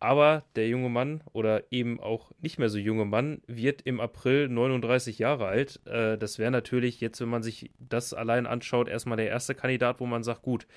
Aber 0.00 0.44
der 0.54 0.68
junge 0.68 0.88
Mann 0.88 1.24
oder 1.32 1.64
eben 1.72 1.98
auch 1.98 2.30
nicht 2.40 2.58
mehr 2.58 2.68
so 2.68 2.78
junge 2.78 3.04
Mann 3.04 3.42
wird 3.48 3.82
im 3.82 3.98
April 3.98 4.48
39 4.48 5.18
Jahre 5.18 5.46
alt. 5.46 5.80
Äh, 5.86 6.16
das 6.16 6.38
wäre 6.38 6.52
natürlich 6.52 7.00
jetzt, 7.00 7.20
wenn 7.20 7.28
man 7.28 7.42
sich 7.42 7.72
das 7.80 8.14
allein 8.14 8.46
anschaut, 8.46 8.88
erstmal 8.88 9.16
der 9.16 9.26
erste 9.26 9.56
Kandidat, 9.56 9.98
wo 9.98 10.06
man 10.06 10.22
sagt, 10.22 10.42
gut, 10.42 10.68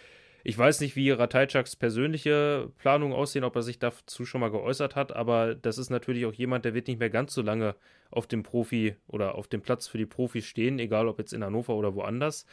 ich 0.44 0.58
weiß 0.58 0.82
nicht, 0.82 0.96
wie 0.96 1.12
Ratajczaks 1.12 1.76
persönliche 1.76 2.72
Planungen 2.78 3.16
aussehen, 3.16 3.44
ob 3.44 3.56
er 3.56 3.64
sich 3.64 3.80
dazu 3.80 4.26
schon 4.26 4.42
mal 4.42 4.52
geäußert 4.52 4.96
hat, 4.96 5.16
aber 5.16 5.56
das 5.56 5.78
ist 5.78 5.90
natürlich 5.90 6.26
auch 6.26 6.34
jemand, 6.34 6.66
der 6.66 6.74
wird 6.74 6.88
nicht 6.88 7.00
mehr 7.00 7.10
ganz 7.10 7.34
so 7.34 7.42
lange 7.42 7.76
auf 8.10 8.28
dem 8.28 8.44
Profi 8.44 8.96
oder 9.08 9.36
auf 9.36 9.48
dem 9.48 9.62
Platz 9.62 9.88
für 9.88 9.98
die 9.98 10.06
Profis 10.06 10.46
stehen, 10.46 10.80
egal 10.80 11.08
ob 11.08 11.20
jetzt 11.20 11.34
in 11.34 11.44
Hannover 11.44 11.76
oder 11.76 11.96
woanders. 11.96 12.46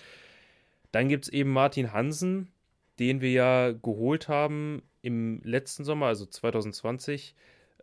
Dann 0.93 1.09
gibt 1.09 1.25
es 1.25 1.33
eben 1.33 1.51
Martin 1.51 1.93
Hansen, 1.93 2.53
den 2.99 3.21
wir 3.21 3.31
ja 3.31 3.73
geholt 3.73 4.29
haben 4.29 4.83
im 5.03 5.41
letzten 5.43 5.85
Sommer, 5.85 6.07
also 6.07 6.27
2020. 6.27 7.35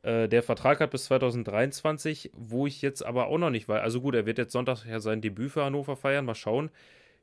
Äh, 0.03 0.27
der 0.27 0.43
Vertrag 0.43 0.79
hat 0.79 0.91
bis 0.91 1.05
2023, 1.05 2.31
wo 2.33 2.67
ich 2.67 2.81
jetzt 2.81 3.05
aber 3.05 3.27
auch 3.27 3.37
noch 3.37 3.49
nicht 3.49 3.67
weiß. 3.67 3.81
Also 3.81 4.01
gut, 4.01 4.15
er 4.15 4.25
wird 4.25 4.37
jetzt 4.37 4.51
Sonntag 4.51 4.85
ja 4.85 4.99
sein 4.99 5.21
Debüt 5.21 5.51
für 5.51 5.63
Hannover 5.63 5.95
feiern. 5.95 6.25
Mal 6.25 6.35
schauen, 6.35 6.69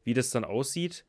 wie 0.05 0.15
das 0.15 0.31
dann 0.31 0.45
aussieht. 0.45 1.05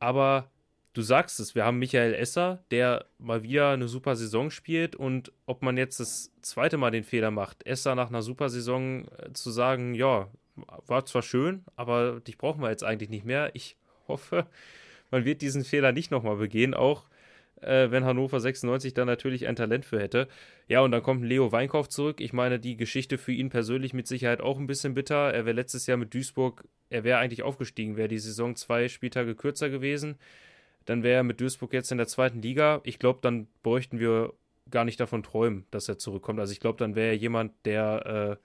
Aber 0.00 0.50
du 0.94 1.02
sagst 1.02 1.40
es, 1.40 1.54
wir 1.54 1.64
haben 1.64 1.78
Michael 1.78 2.14
Esser, 2.14 2.64
der 2.70 3.06
mal 3.18 3.42
wieder 3.42 3.70
eine 3.70 3.88
super 3.88 4.16
Saison 4.16 4.50
spielt 4.50 4.96
und 4.96 5.32
ob 5.46 5.62
man 5.62 5.76
jetzt 5.76 6.00
das 6.00 6.32
zweite 6.42 6.76
Mal 6.76 6.90
den 6.90 7.04
Fehler 7.04 7.30
macht, 7.30 7.66
Esser 7.66 7.94
nach 7.94 8.08
einer 8.08 8.22
super 8.22 8.48
Saison 8.48 9.06
äh, 9.18 9.32
zu 9.32 9.50
sagen, 9.50 9.94
ja, 9.94 10.28
war 10.86 11.06
zwar 11.06 11.22
schön, 11.22 11.64
aber 11.76 12.20
dich 12.20 12.38
brauchen 12.38 12.62
wir 12.62 12.70
jetzt 12.70 12.84
eigentlich 12.84 13.10
nicht 13.10 13.24
mehr. 13.24 13.50
Ich 13.54 13.76
hoffe, 14.08 14.46
man 15.10 15.24
wird 15.24 15.42
diesen 15.42 15.64
Fehler 15.64 15.92
nicht 15.92 16.10
nochmal 16.10 16.36
begehen, 16.36 16.74
auch 16.74 17.04
äh, 17.60 17.90
wenn 17.90 18.04
Hannover 18.04 18.40
96 18.40 18.94
da 18.94 19.04
natürlich 19.04 19.46
ein 19.46 19.56
Talent 19.56 19.84
für 19.84 20.00
hätte. 20.00 20.28
Ja, 20.66 20.80
und 20.80 20.90
dann 20.90 21.02
kommt 21.02 21.24
Leo 21.24 21.52
Weinkauf 21.52 21.88
zurück. 21.88 22.20
Ich 22.20 22.32
meine, 22.32 22.58
die 22.58 22.76
Geschichte 22.76 23.18
für 23.18 23.32
ihn 23.32 23.50
persönlich 23.50 23.94
mit 23.94 24.06
Sicherheit 24.06 24.40
auch 24.40 24.58
ein 24.58 24.66
bisschen 24.66 24.94
bitter. 24.94 25.32
Er 25.32 25.44
wäre 25.44 25.54
letztes 25.54 25.86
Jahr 25.86 25.96
mit 25.96 26.12
Duisburg, 26.14 26.64
er 26.90 27.04
wäre 27.04 27.18
eigentlich 27.18 27.42
aufgestiegen, 27.42 27.96
wäre 27.96 28.08
die 28.08 28.18
Saison 28.18 28.56
zwei 28.56 28.88
Spieltage 28.88 29.34
kürzer 29.34 29.70
gewesen 29.70 30.18
dann 30.88 31.02
wäre 31.02 31.16
er 31.16 31.22
mit 31.22 31.38
Duisburg 31.38 31.74
jetzt 31.74 31.92
in 31.92 31.98
der 31.98 32.06
zweiten 32.06 32.40
Liga. 32.40 32.80
Ich 32.82 32.98
glaube, 32.98 33.18
dann 33.20 33.46
bräuchten 33.62 33.98
wir 33.98 34.32
gar 34.70 34.86
nicht 34.86 34.98
davon 34.98 35.22
träumen, 35.22 35.66
dass 35.70 35.86
er 35.86 35.98
zurückkommt. 35.98 36.40
Also 36.40 36.52
ich 36.52 36.60
glaube, 36.60 36.78
dann 36.78 36.94
wäre 36.94 37.08
er 37.08 37.16
jemand, 37.16 37.52
der 37.66 38.38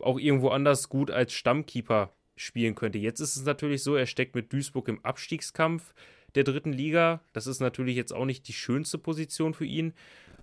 äh, 0.00 0.02
auch 0.02 0.18
irgendwo 0.18 0.48
anders 0.48 0.88
gut 0.88 1.12
als 1.12 1.32
Stammkeeper 1.32 2.12
spielen 2.34 2.74
könnte. 2.74 2.98
Jetzt 2.98 3.20
ist 3.20 3.36
es 3.36 3.44
natürlich 3.44 3.84
so, 3.84 3.94
er 3.94 4.06
steckt 4.06 4.34
mit 4.34 4.52
Duisburg 4.52 4.88
im 4.88 5.04
Abstiegskampf 5.04 5.94
der 6.34 6.42
dritten 6.42 6.72
Liga. 6.72 7.20
Das 7.32 7.46
ist 7.46 7.60
natürlich 7.60 7.94
jetzt 7.94 8.12
auch 8.12 8.24
nicht 8.24 8.48
die 8.48 8.54
schönste 8.54 8.98
Position 8.98 9.54
für 9.54 9.64
ihn. 9.64 9.94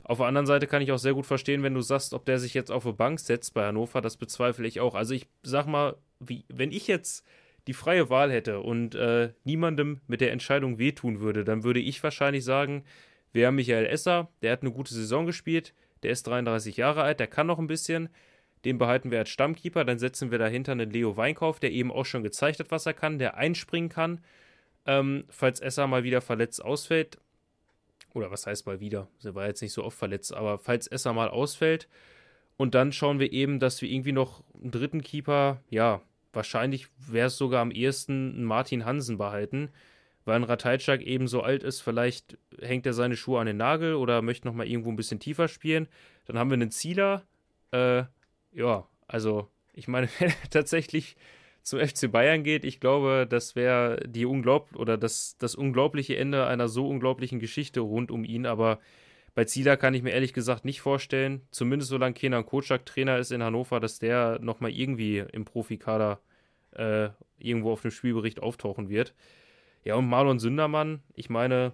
Auf 0.04 0.20
der 0.20 0.28
anderen 0.28 0.48
Seite 0.48 0.68
kann 0.68 0.82
ich 0.82 0.94
auch 0.94 1.00
sehr 1.00 1.14
gut 1.14 1.26
verstehen, 1.26 1.64
wenn 1.64 1.74
du 1.74 1.82
sagst, 1.82 2.14
ob 2.14 2.24
der 2.24 2.40
sich 2.40 2.54
jetzt 2.54 2.72
auf 2.72 2.86
eine 2.86 2.94
Bank 2.94 3.20
setzt 3.20 3.54
bei 3.54 3.66
Hannover, 3.66 4.00
das 4.00 4.16
bezweifle 4.16 4.70
ich 4.70 4.80
auch. 4.80 4.96
Also 4.96 5.14
ich 5.14 5.28
sag 5.44 5.68
mal, 5.68 5.98
wie, 6.22 6.46
wenn 6.48 6.72
ich 6.72 6.88
jetzt 6.88 7.26
die 7.68 7.74
freie 7.74 8.10
Wahl 8.10 8.32
hätte 8.32 8.60
und 8.60 8.96
äh, 8.96 9.34
niemandem 9.44 10.02
mit 10.08 10.22
der 10.22 10.32
Entscheidung 10.32 10.80
wehtun 10.80 11.20
würde, 11.20 11.44
dann 11.44 11.64
würde 11.64 11.80
ich 11.80 12.02
wahrscheinlich 12.04 12.44
sagen, 12.44 12.84
wir 13.34 13.48
haben 13.48 13.56
Michael 13.56 13.86
Esser, 13.86 14.30
der 14.42 14.52
hat 14.52 14.62
eine 14.62 14.72
gute 14.72 14.94
Saison 14.94 15.26
gespielt, 15.26 15.74
der 16.04 16.12
ist 16.12 16.28
33 16.28 16.78
Jahre 16.78 17.04
alt, 17.04 17.20
der 17.20 17.28
kann 17.28 17.48
noch 17.48 17.60
ein 17.60 17.68
bisschen, 17.68 18.10
den 18.66 18.78
behalten 18.78 19.12
wir 19.12 19.20
als 19.20 19.30
Stammkeeper, 19.30 19.86
dann 19.86 20.00
setzen 20.00 20.32
wir 20.32 20.38
dahinter 20.38 20.72
einen 20.72 20.90
Leo 20.90 21.18
Weinkauf, 21.18 21.60
der 21.60 21.72
eben 21.72 21.92
auch 21.92 22.06
schon 22.06 22.24
gezeigt 22.24 22.60
hat, 22.60 22.72
was 22.72 22.86
er 22.86 22.94
kann, 22.94 23.20
der 23.20 23.38
einspringen 23.38 23.90
kann, 23.90 24.24
ähm, 24.86 25.24
falls 25.30 25.60
Esser 25.60 25.88
mal 25.88 26.04
wieder 26.04 26.22
verletzt 26.22 26.64
ausfällt, 26.64 27.20
oder 28.14 28.32
was 28.32 28.46
heißt 28.46 28.66
mal 28.66 28.80
wieder, 28.80 29.08
er 29.24 29.36
war 29.36 29.48
jetzt 29.48 29.62
nicht 29.62 29.74
so 29.74 29.84
oft 29.84 29.98
verletzt, 29.98 30.34
aber 30.34 30.58
falls 30.60 30.88
Esser 30.88 31.14
mal 31.14 31.30
ausfällt, 31.30 31.88
und 32.58 32.76
dann 32.76 32.92
schauen 32.92 33.20
wir 33.20 33.32
eben, 33.32 33.60
dass 33.60 33.82
wir 33.82 33.90
irgendwie 33.90 34.12
noch 34.12 34.44
einen 34.54 34.70
dritten 34.70 35.02
Keeper, 35.02 35.62
ja, 35.70 36.02
wahrscheinlich 36.34 36.88
wäre 36.98 37.28
es 37.28 37.38
sogar 37.38 37.62
am 37.62 37.72
ehesten 37.72 38.44
Martin 38.44 38.86
Hansen 38.86 39.18
behalten, 39.18 39.70
weil 40.26 40.36
ein 40.36 40.44
Ratajczak 40.44 41.02
eben 41.02 41.28
so 41.28 41.42
alt 41.42 41.64
ist, 41.64 41.82
vielleicht 41.82 42.38
hängt 42.60 42.86
er 42.86 42.94
seine 42.94 43.18
Schuhe 43.18 43.40
an 43.40 43.48
den 43.48 43.58
Nagel 43.58 43.96
oder 43.96 44.22
möchte 44.22 44.48
nochmal 44.48 44.68
irgendwo 44.68 44.90
ein 44.90 44.96
bisschen 44.96 45.20
tiefer 45.20 45.48
spielen. 45.48 45.88
Dann 46.26 46.38
haben 46.38 46.50
wir 46.50 46.56
einen 46.56 46.72
Zieler. 46.72 47.24
Äh, 47.72 48.04
ja, 48.54 48.88
also 49.08 49.50
ich 49.74 49.88
meine, 49.88 50.10
wenn 50.20 50.30
er 50.30 50.50
tatsächlich 50.50 51.16
zum 51.64 51.80
FC 51.80 52.12
Bayern 52.12 52.44
geht, 52.44 52.66
ich 52.66 52.80
glaube, 52.80 53.28
das 53.30 53.56
wäre 53.56 54.02
die 54.08 54.26
unglaub 54.26 54.76
oder 54.76 54.98
das, 54.98 55.38
das 55.38 55.56
unglaubliche 55.56 56.18
Ende 56.18 56.46
einer 56.48 56.68
so 56.68 56.88
unglaublichen 56.88 57.40
Geschichte 57.40 57.82
rund 57.82 58.12
um 58.12 58.24
ihn, 58.24 58.46
aber 58.46 58.80
bei 59.34 59.46
Zieler 59.46 59.78
kann 59.78 59.94
ich 59.94 60.04
mir 60.04 60.12
ehrlich 60.12 60.34
gesagt 60.34 60.66
nicht 60.66 60.82
vorstellen, 60.82 61.42
zumindest 61.52 61.90
solange 61.90 62.14
Kenan 62.14 62.46
Kocak 62.46 62.86
Trainer 62.86 63.18
ist 63.18 63.32
in 63.32 63.44
Hannover, 63.44 63.80
dass 63.80 64.00
der 64.00 64.40
nochmal 64.40 64.72
irgendwie 64.72 65.20
im 65.20 65.46
Profikader 65.46 66.20
äh, 66.74 67.10
irgendwo 67.40 67.72
auf 67.72 67.82
dem 67.82 67.92
Spielbericht 67.92 68.42
auftauchen 68.42 68.90
wird. 68.90 69.14
Ja, 69.84 69.96
und 69.96 70.08
Marlon 70.08 70.40
Sündermann, 70.40 71.02
ich 71.14 71.30
meine, 71.30 71.74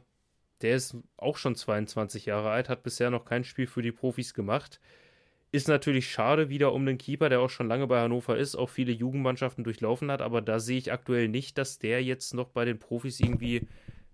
der 0.62 0.76
ist 0.76 0.98
auch 1.18 1.38
schon 1.38 1.56
22 1.56 2.26
Jahre 2.26 2.50
alt, 2.50 2.70
hat 2.70 2.84
bisher 2.84 3.10
noch 3.10 3.26
kein 3.26 3.44
Spiel 3.44 3.68
für 3.68 3.82
die 3.82 3.92
Profis 3.92 4.34
gemacht. 4.34 4.80
Ist 5.52 5.68
natürlich 5.68 6.12
schade 6.12 6.50
wieder 6.50 6.74
um 6.74 6.86
den 6.86 6.98
Keeper, 6.98 7.30
der 7.30 7.40
auch 7.40 7.50
schon 7.50 7.68
lange 7.68 7.88
bei 7.88 8.00
Hannover 8.00 8.38
ist, 8.38 8.56
auch 8.56 8.70
viele 8.70 8.92
Jugendmannschaften 8.92 9.64
durchlaufen 9.64 10.12
hat, 10.12 10.22
aber 10.22 10.42
da 10.42 10.60
sehe 10.60 10.78
ich 10.78 10.92
aktuell 10.92 11.28
nicht, 11.28 11.58
dass 11.58 11.80
der 11.80 12.04
jetzt 12.04 12.34
noch 12.34 12.50
bei 12.50 12.66
den 12.66 12.80
Profis 12.80 13.20
irgendwie 13.20 13.68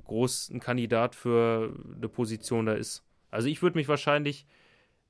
groß 0.06 0.50
ein 0.50 0.60
Kandidat 0.60 1.16
für 1.16 1.74
eine 1.96 2.10
Position 2.10 2.68
da 2.68 2.74
ist. 2.74 3.04
Also 3.34 3.48
ich 3.48 3.62
würde 3.62 3.78
mich 3.78 3.88
wahrscheinlich, 3.88 4.46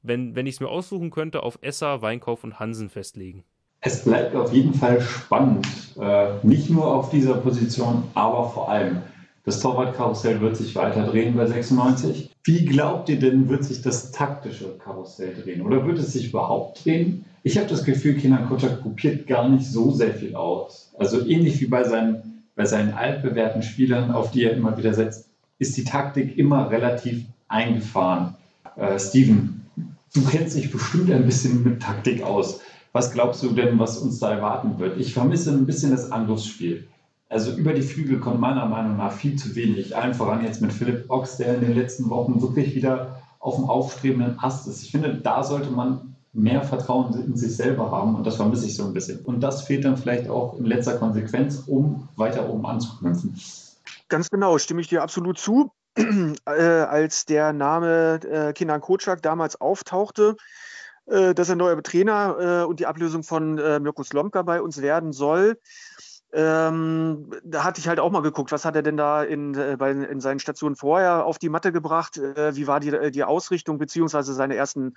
wenn, 0.01 0.35
wenn 0.35 0.47
ich 0.47 0.55
es 0.55 0.59
mir 0.61 0.69
aussuchen 0.69 1.11
könnte, 1.11 1.43
auf 1.43 1.59
Esser, 1.61 2.01
Weinkauf 2.01 2.43
und 2.43 2.59
Hansen 2.59 2.89
festlegen. 2.89 3.43
Es 3.81 4.05
bleibt 4.05 4.33
auf 4.35 4.53
jeden 4.53 4.73
Fall 4.73 5.01
spannend. 5.01 5.67
Äh, 5.99 6.35
nicht 6.41 6.69
nur 6.69 6.87
auf 6.87 7.09
dieser 7.09 7.35
Position, 7.35 8.03
aber 8.13 8.49
vor 8.49 8.69
allem. 8.69 9.01
Das 9.45 9.59
Torwartkarussell 9.59 10.39
wird 10.39 10.55
sich 10.55 10.73
weiter 10.75 11.05
drehen 11.05 11.35
bei 11.35 11.45
96. 11.45 12.29
Wie 12.45 12.65
glaubt 12.65 13.09
ihr 13.09 13.19
denn, 13.19 13.49
wird 13.49 13.65
sich 13.65 13.81
das 13.81 14.13
taktische 14.13 14.77
Karussell 14.77 15.35
drehen? 15.35 15.61
Oder 15.61 15.85
wird 15.85 15.99
es 15.99 16.13
sich 16.13 16.29
überhaupt 16.29 16.85
drehen? 16.85 17.25
Ich 17.43 17.57
habe 17.57 17.67
das 17.67 17.83
Gefühl, 17.83 18.15
Kinan 18.15 18.47
Kotschak 18.47 18.81
kopiert 18.81 19.27
gar 19.27 19.49
nicht 19.49 19.65
so 19.65 19.91
sehr 19.91 20.13
viel 20.13 20.33
aus. 20.33 20.93
Also 20.97 21.27
ähnlich 21.27 21.59
wie 21.59 21.67
bei 21.67 21.83
seinen, 21.83 22.45
bei 22.55 22.63
seinen 22.63 22.93
altbewährten 22.93 23.63
Spielern, 23.63 24.11
auf 24.11 24.31
die 24.31 24.45
er 24.45 24.53
immer 24.53 24.77
wieder 24.77 24.93
setzt, 24.93 25.29
ist 25.59 25.75
die 25.75 25.83
Taktik 25.83 26.37
immer 26.37 26.71
relativ 26.71 27.25
eingefahren. 27.53 28.35
Äh, 28.75 28.99
Steven, 28.99 29.65
du 30.13 30.25
kennst 30.25 30.57
dich 30.57 30.71
bestimmt 30.71 31.11
ein 31.11 31.25
bisschen 31.25 31.63
mit 31.63 31.81
Taktik 31.81 32.23
aus. 32.23 32.59
Was 32.91 33.11
glaubst 33.11 33.41
du 33.43 33.51
denn, 33.51 33.79
was 33.79 33.97
uns 33.97 34.19
da 34.19 34.33
erwarten 34.33 34.77
wird? 34.79 34.99
Ich 34.99 35.13
vermisse 35.13 35.51
ein 35.51 35.65
bisschen 35.65 35.91
das 35.91 36.11
Angriffsspiel. 36.11 36.87
Also 37.29 37.51
über 37.51 37.73
die 37.73 37.81
Flügel 37.81 38.19
kommt 38.19 38.39
meiner 38.39 38.67
Meinung 38.67 38.97
nach 38.97 39.11
viel 39.11 39.35
zu 39.35 39.55
wenig. 39.55 39.97
Allen 39.97 40.13
voran 40.13 40.43
jetzt 40.43 40.61
mit 40.61 40.71
Philipp 40.71 41.09
Ochs, 41.09 41.37
der 41.37 41.55
in 41.55 41.61
den 41.61 41.73
letzten 41.73 42.09
Wochen 42.09 42.41
wirklich 42.41 42.75
wieder 42.75 43.21
auf 43.39 43.55
dem 43.55 43.65
aufstrebenden 43.65 44.37
Ast 44.39 44.67
ist. 44.67 44.83
Ich 44.83 44.91
finde, 44.91 45.15
da 45.15 45.43
sollte 45.43 45.71
man 45.71 46.15
mehr 46.33 46.61
Vertrauen 46.63 47.13
in 47.25 47.35
sich 47.35 47.55
selber 47.55 47.91
haben 47.91 48.15
und 48.15 48.25
das 48.25 48.35
vermisse 48.35 48.65
ich 48.65 48.75
so 48.75 48.85
ein 48.85 48.93
bisschen. 48.93 49.19
Und 49.19 49.41
das 49.41 49.63
fehlt 49.63 49.85
dann 49.85 49.97
vielleicht 49.97 50.29
auch 50.29 50.57
in 50.57 50.65
letzter 50.65 50.97
Konsequenz, 50.97 51.63
um 51.67 52.07
weiter 52.15 52.49
oben 52.49 52.65
anzuknüpfen. 52.65 53.35
Ganz 54.09 54.29
genau, 54.29 54.57
stimme 54.59 54.81
ich 54.81 54.87
dir 54.87 55.01
absolut 55.01 55.37
zu. 55.37 55.71
äh, 56.45 56.51
als 56.51 57.25
der 57.25 57.53
Name 57.53 58.19
äh, 58.23 58.53
Kinan 58.53 58.81
Kocak 58.81 59.21
damals 59.21 59.59
auftauchte, 59.59 60.35
äh, 61.05 61.33
dass 61.33 61.49
er 61.49 61.55
neuer 61.55 61.81
Trainer 61.83 62.61
äh, 62.63 62.65
und 62.65 62.79
die 62.79 62.85
Ablösung 62.85 63.23
von 63.23 63.57
äh, 63.57 63.79
Mirko 63.79 64.03
Slomka 64.03 64.41
bei 64.41 64.61
uns 64.61 64.81
werden 64.81 65.13
soll, 65.13 65.57
ähm, 66.35 67.29
da 67.43 67.63
hatte 67.63 67.79
ich 67.79 67.87
halt 67.87 67.99
auch 67.99 68.09
mal 68.09 68.23
geguckt, 68.23 68.51
was 68.51 68.65
hat 68.65 68.75
er 68.75 68.81
denn 68.81 68.97
da 68.97 69.21
in, 69.23 69.53
äh, 69.53 69.75
bei, 69.77 69.91
in 69.91 70.19
seinen 70.19 70.39
Stationen 70.39 70.75
vorher 70.75 71.25
auf 71.25 71.37
die 71.37 71.49
Matte 71.49 71.71
gebracht? 71.71 72.17
Äh, 72.17 72.55
wie 72.55 72.65
war 72.65 72.79
die, 72.79 72.89
äh, 72.89 73.11
die 73.11 73.23
Ausrichtung, 73.23 73.77
beziehungsweise 73.77 74.33
seine 74.33 74.55
ersten 74.55 74.95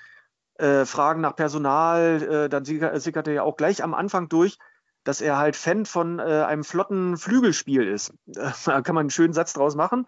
äh, 0.55 0.87
Fragen 0.87 1.21
nach 1.21 1.37
Personal? 1.37 2.23
Äh, 2.23 2.49
dann 2.49 2.65
sickerte 2.65 3.31
er 3.33 3.35
ja 3.35 3.43
auch 3.43 3.59
gleich 3.59 3.85
am 3.85 3.93
Anfang 3.93 4.31
durch, 4.31 4.59
dass 5.05 5.21
er 5.21 5.37
halt 5.37 5.57
Fan 5.57 5.85
von 5.85 6.21
äh, 6.21 6.23
einem 6.23 6.65
flotten 6.65 7.19
Flügelspiel 7.19 7.87
ist. 7.87 8.15
da 8.27 8.81
kann 8.81 8.95
man 8.95 9.03
einen 9.03 9.11
schönen 9.11 9.35
Satz 9.35 9.53
draus 9.53 9.75
machen. 9.75 10.07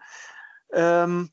Ähm, 0.73 1.29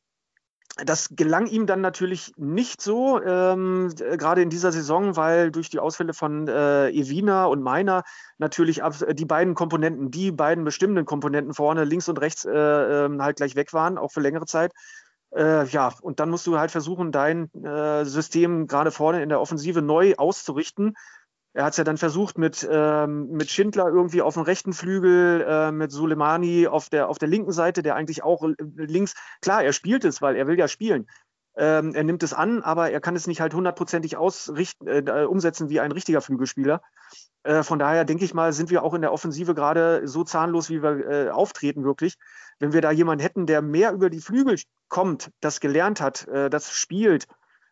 das 0.84 1.08
gelang 1.16 1.46
ihm 1.46 1.66
dann 1.66 1.80
natürlich 1.80 2.34
nicht 2.36 2.82
so, 2.82 3.22
ähm, 3.22 3.94
gerade 3.96 4.42
in 4.42 4.50
dieser 4.50 4.72
Saison, 4.72 5.16
weil 5.16 5.50
durch 5.50 5.70
die 5.70 5.78
Ausfälle 5.78 6.12
von 6.12 6.48
äh, 6.48 6.90
Evina 6.90 7.46
und 7.46 7.62
Meiner 7.62 8.02
natürlich 8.36 8.82
ab, 8.82 8.94
die 9.10 9.24
beiden 9.24 9.54
Komponenten, 9.54 10.10
die 10.10 10.32
beiden 10.32 10.64
bestimmenden 10.64 11.06
Komponenten 11.06 11.54
vorne, 11.54 11.84
links 11.84 12.10
und 12.10 12.20
rechts, 12.20 12.44
äh, 12.44 12.50
äh, 12.50 13.18
halt 13.18 13.36
gleich 13.36 13.56
weg 13.56 13.72
waren, 13.72 13.96
auch 13.96 14.12
für 14.12 14.20
längere 14.20 14.44
Zeit. 14.44 14.72
Äh, 15.34 15.66
ja, 15.68 15.92
und 16.02 16.20
dann 16.20 16.28
musst 16.28 16.46
du 16.46 16.58
halt 16.58 16.70
versuchen, 16.70 17.10
dein 17.10 17.50
äh, 17.54 18.04
System 18.04 18.66
gerade 18.66 18.90
vorne 18.90 19.22
in 19.22 19.30
der 19.30 19.40
Offensive 19.40 19.80
neu 19.80 20.14
auszurichten. 20.16 20.94
Er 21.56 21.64
hat 21.64 21.72
es 21.72 21.78
ja 21.78 21.84
dann 21.84 21.96
versucht 21.96 22.36
mit, 22.36 22.68
ähm, 22.70 23.28
mit 23.30 23.50
Schindler 23.50 23.88
irgendwie 23.88 24.20
auf 24.20 24.34
dem 24.34 24.42
rechten 24.42 24.74
Flügel, 24.74 25.40
äh, 25.40 25.72
mit 25.72 25.90
Soleimani 25.90 26.66
auf 26.66 26.90
der, 26.90 27.08
auf 27.08 27.16
der 27.16 27.28
linken 27.28 27.52
Seite, 27.52 27.82
der 27.82 27.94
eigentlich 27.94 28.22
auch 28.22 28.46
links, 28.76 29.14
klar, 29.40 29.64
er 29.64 29.72
spielt 29.72 30.04
es, 30.04 30.20
weil 30.20 30.36
er 30.36 30.46
will 30.46 30.58
ja 30.58 30.68
spielen. 30.68 31.06
Ähm, 31.56 31.94
er 31.94 32.04
nimmt 32.04 32.22
es 32.22 32.34
an, 32.34 32.62
aber 32.62 32.90
er 32.90 33.00
kann 33.00 33.16
es 33.16 33.26
nicht 33.26 33.40
halt 33.40 33.54
hundertprozentig 33.54 34.16
äh, 34.16 35.24
umsetzen 35.24 35.70
wie 35.70 35.80
ein 35.80 35.92
richtiger 35.92 36.20
Flügelspieler. 36.20 36.82
Äh, 37.42 37.62
von 37.62 37.78
daher 37.78 38.04
denke 38.04 38.26
ich 38.26 38.34
mal, 38.34 38.52
sind 38.52 38.68
wir 38.68 38.82
auch 38.82 38.92
in 38.92 39.00
der 39.00 39.14
Offensive 39.14 39.54
gerade 39.54 40.06
so 40.06 40.24
zahnlos, 40.24 40.68
wie 40.68 40.82
wir 40.82 41.08
äh, 41.08 41.30
auftreten, 41.30 41.84
wirklich. 41.84 42.16
Wenn 42.58 42.74
wir 42.74 42.82
da 42.82 42.90
jemanden 42.90 43.22
hätten, 43.22 43.46
der 43.46 43.62
mehr 43.62 43.94
über 43.94 44.10
die 44.10 44.20
Flügel 44.20 44.58
kommt, 44.88 45.30
das 45.40 45.60
gelernt 45.60 46.02
hat, 46.02 46.28
äh, 46.28 46.50
das 46.50 46.70
spielt, 46.70 47.26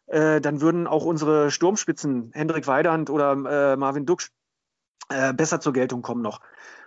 äh, 0.07 0.41
dann 0.41 0.61
würden 0.61 0.87
auch 0.87 1.05
unsere 1.05 1.51
Sturmspitzen, 1.51 2.31
Hendrik 2.33 2.67
Weidand 2.67 3.11
oder 3.11 3.33
äh, 3.73 3.77
Marvin 3.77 4.07
Duksch, 4.07 4.31
äh, 5.09 5.33
besser 5.33 5.61
zur 5.61 5.73
Geltung 5.73 6.03
kommen 6.03 6.23
noch. 6.23 6.41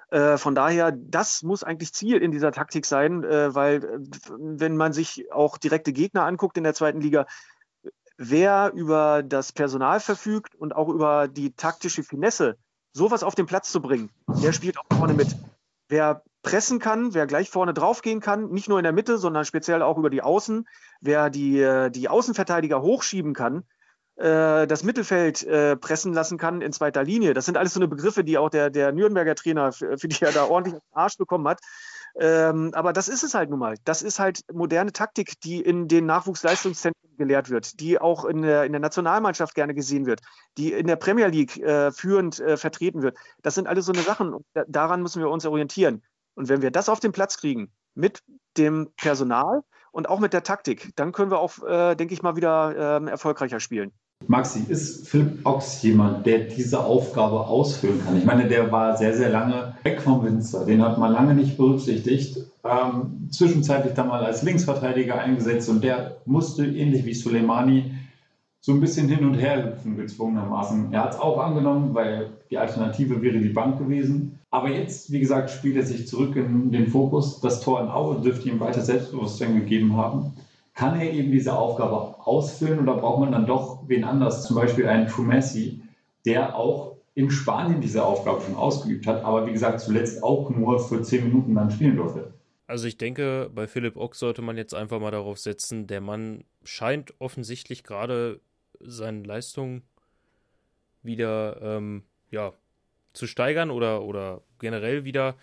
Äh, 0.10 0.38
von 0.38 0.56
daher, 0.56 0.92
das 0.92 1.44
muss 1.44 1.64
eigentlich 1.64 1.94
Ziel 1.94 2.18
in 2.18 2.32
dieser 2.32 2.52
Taktik 2.52 2.86
sein, 2.86 3.24
äh, 3.24 3.54
weil 3.54 4.00
wenn 4.30 4.78
man 4.78 4.94
sich 4.94 5.32
auch 5.32 5.58
direkte 5.58 5.92
Gegner 5.92 6.26
anguckt 6.26 6.58
in 6.58 6.64
der 6.64 6.74
zweiten 6.74 7.02
Liga, 7.02 7.26
wer 8.18 8.72
über 8.74 9.22
das 9.24 9.52
Personal 9.52 10.00
verfügt 10.00 10.56
und 10.56 10.76
auch 10.76 10.90
über 10.90 11.28
die 11.28 11.54
taktische 11.54 12.04
Finesse, 12.04 12.58
sowas 12.94 13.24
auf 13.24 13.36
den 13.36 13.46
Platz 13.46 13.72
zu 13.72 13.82
bringen, 13.82 14.10
der 14.42 14.54
spielt 14.54 14.78
auch 14.78 14.98
vorne 14.98 15.14
mit. 15.14 15.36
Wer 15.90 16.24
pressen 16.48 16.80
kann, 16.80 17.14
wer 17.14 17.28
gleich 17.28 17.50
vorne 17.50 17.74
draufgehen 17.74 18.22
kann, 18.22 18.50
nicht 18.52 18.70
nur 18.70 18.80
in 18.80 18.84
der 18.84 18.94
Mitte, 18.94 19.18
sondern 19.18 19.44
speziell 19.44 19.82
auch 19.82 19.98
über 19.98 20.10
die 20.10 20.22
Außen, 20.22 20.66
wer 21.02 21.30
die, 21.30 21.60
äh, 21.60 21.90
die 21.90 22.08
Außenverteidiger 22.08 22.82
hochschieben 22.82 23.34
kann, 23.34 23.66
äh, 24.16 24.66
das 24.66 24.84
Mittelfeld 24.84 25.44
äh, 25.44 25.76
pressen 25.76 26.14
lassen 26.14 26.38
kann 26.38 26.62
in 26.62 26.72
zweiter 26.72 27.04
Linie. 27.04 27.34
Das 27.34 27.46
sind 27.46 27.58
alles 27.58 27.74
so 27.74 27.82
eine 27.82 27.90
Begriffe, 27.90 28.24
die 28.24 28.38
auch 28.38 28.50
der, 28.50 28.70
der 28.70 28.94
Nürnberger 28.94 29.36
Trainer, 29.36 29.74
für, 29.74 29.98
für 29.98 30.08
die 30.08 30.22
er 30.22 30.32
da 30.32 30.46
ordentlich 30.46 30.82
Arsch 30.94 31.18
bekommen 31.18 31.50
hat. 31.50 31.60
Ähm, 32.18 32.72
aber 32.74 32.94
das 32.94 33.10
ist 33.10 33.24
es 33.24 33.34
halt 33.34 33.50
nun 33.50 33.60
mal. 33.60 33.76
Das 33.84 34.02
ist 34.02 34.18
halt 34.18 34.40
moderne 34.52 34.94
Taktik, 34.94 35.42
die 35.42 35.60
in 35.60 35.90
den 35.90 36.06
Nachwuchsleistungszentren 36.06 37.18
gelehrt 37.18 37.50
wird, 37.50 37.82
die 37.82 38.00
auch 38.00 38.24
in 38.24 38.42
der, 38.42 38.64
in 38.64 38.72
der 38.72 38.80
Nationalmannschaft 38.80 39.54
gerne 39.54 39.74
gesehen 39.74 40.06
wird, 40.06 40.22
die 40.58 40.72
in 40.72 40.88
der 40.88 40.96
Premier 40.96 41.28
League 41.28 41.62
führend 41.96 42.36
vertreten 42.36 43.02
wird. 43.02 43.18
Das 43.42 43.56
sind 43.56 43.68
alles 43.68 43.86
so 43.86 43.92
eine 43.92 44.04
Sachen. 44.04 44.36
Daran 44.68 45.02
müssen 45.02 45.22
wir 45.22 45.30
uns 45.30 45.46
orientieren. 45.46 46.04
Und 46.38 46.50
wenn 46.50 46.62
wir 46.62 46.70
das 46.70 46.88
auf 46.88 47.00
den 47.00 47.12
Platz 47.12 47.38
kriegen, 47.38 47.72
mit 47.96 48.22
dem 48.58 48.90
Personal 48.96 49.64
und 49.92 50.08
auch 50.08 50.20
mit 50.20 50.34
der 50.34 50.44
Taktik, 50.44 50.92
dann 50.96 51.12
können 51.12 51.32
wir 51.32 51.40
auch, 51.40 51.64
äh, 51.68 51.96
denke 51.96 52.14
ich 52.14 52.22
mal, 52.22 52.36
wieder 52.36 53.02
äh, 53.02 53.10
erfolgreicher 53.10 53.60
spielen. 53.60 53.92
Maxi, 54.28 54.64
ist 54.68 55.08
Philipp 55.08 55.46
Ochs 55.46 55.82
jemand, 55.82 56.28
der 56.28 56.40
diese 56.40 56.80
Aufgabe 56.80 57.40
ausfüllen 57.48 58.04
kann? 58.04 58.18
Ich 58.18 58.26
meine, 58.26 58.48
der 58.48 58.72
war 58.72 58.98
sehr, 58.98 59.16
sehr 59.16 59.30
lange 59.30 59.76
weg 59.82 60.02
vom 60.02 60.24
Winzer. 60.24 60.66
Den 60.66 60.84
hat 60.84 61.00
man 61.00 61.12
lange 61.12 61.34
nicht 61.34 61.58
berücksichtigt. 61.58 62.38
Ähm, 62.64 63.30
zwischenzeitlich 63.32 63.96
dann 63.96 64.08
mal 64.08 64.24
als 64.24 64.44
Linksverteidiger 64.44 65.20
eingesetzt 65.20 65.70
und 65.70 65.84
der 65.84 66.18
musste, 66.26 66.66
ähnlich 66.66 67.06
wie 67.06 67.14
Soleimani, 67.16 67.94
so 68.68 68.74
ein 68.74 68.82
bisschen 68.82 69.08
hin 69.08 69.26
und 69.26 69.36
her 69.36 69.64
hüpfen, 69.64 69.96
gezwungenermaßen. 69.96 70.92
Er 70.92 71.06
hat 71.06 71.14
es 71.14 71.20
auch 71.22 71.38
angenommen, 71.38 71.96
weil 71.96 72.32
die 72.52 72.58
Alternative 72.58 73.22
wäre 73.22 73.40
die 73.40 73.48
Bank 73.48 73.80
gewesen. 73.80 74.40
Aber 74.52 74.70
jetzt, 74.70 75.10
wie 75.10 75.22
gesagt, 75.22 75.52
spielt 75.52 75.78
er 75.78 75.84
sich 75.84 76.06
zurück 76.06 76.36
in 76.36 76.70
den 76.74 76.88
Fokus. 76.88 77.40
Das 77.40 77.62
Tor 77.62 77.80
in 77.80 77.88
Aue 77.88 78.20
dürfte 78.20 78.50
ihm 78.50 78.60
weiter 78.60 78.82
Selbstbewusstsein 78.82 79.56
gegeben 79.56 79.96
haben. 79.96 80.34
Kann 80.74 81.00
er 81.00 81.14
eben 81.14 81.32
diese 81.32 81.58
Aufgabe 81.58 82.18
ausfüllen 82.28 82.80
oder 82.80 82.98
braucht 82.98 83.22
man 83.22 83.32
dann 83.32 83.46
doch 83.46 83.88
wen 83.88 84.04
anders, 84.04 84.44
zum 84.44 84.58
Beispiel 84.58 84.86
einen 84.86 85.08
Trumessi, 85.08 85.80
der 86.26 86.58
auch 86.58 86.98
in 87.16 87.32
Spanien 87.32 87.80
diese 87.80 88.04
Aufgabe 88.04 88.42
schon 88.42 88.56
ausgeübt 88.56 89.08
hat, 89.08 89.24
aber 89.24 89.48
wie 89.48 89.54
gesagt 89.54 89.80
zuletzt 89.80 90.22
auch 90.24 90.50
nur 90.50 90.82
für 90.82 91.02
zehn 91.04 91.24
Minuten 91.24 91.56
dann 91.56 91.72
spielen 91.72 91.96
durfte? 91.96 92.34
Also 92.68 92.86
ich 92.86 92.98
denke, 92.98 93.50
bei 93.56 93.66
Philipp 93.66 93.96
Ock 93.96 94.16
sollte 94.16 94.42
man 94.42 94.58
jetzt 94.58 94.76
einfach 94.76 95.00
mal 95.00 95.12
darauf 95.12 95.40
setzen, 95.40 95.88
der 95.88 96.02
Mann 96.02 96.44
scheint 96.66 97.14
offensichtlich 97.20 97.86
gerade 97.86 98.42
seine 98.80 99.24
Leistung 99.24 99.82
wieder 101.04 101.60
ähm, 101.62 102.04
ja, 102.32 102.54
zu 103.14 103.28
steigern 103.28 103.72
oder, 103.72 104.04
oder 104.04 104.42
generell 104.60 105.06
wieder 105.06 105.36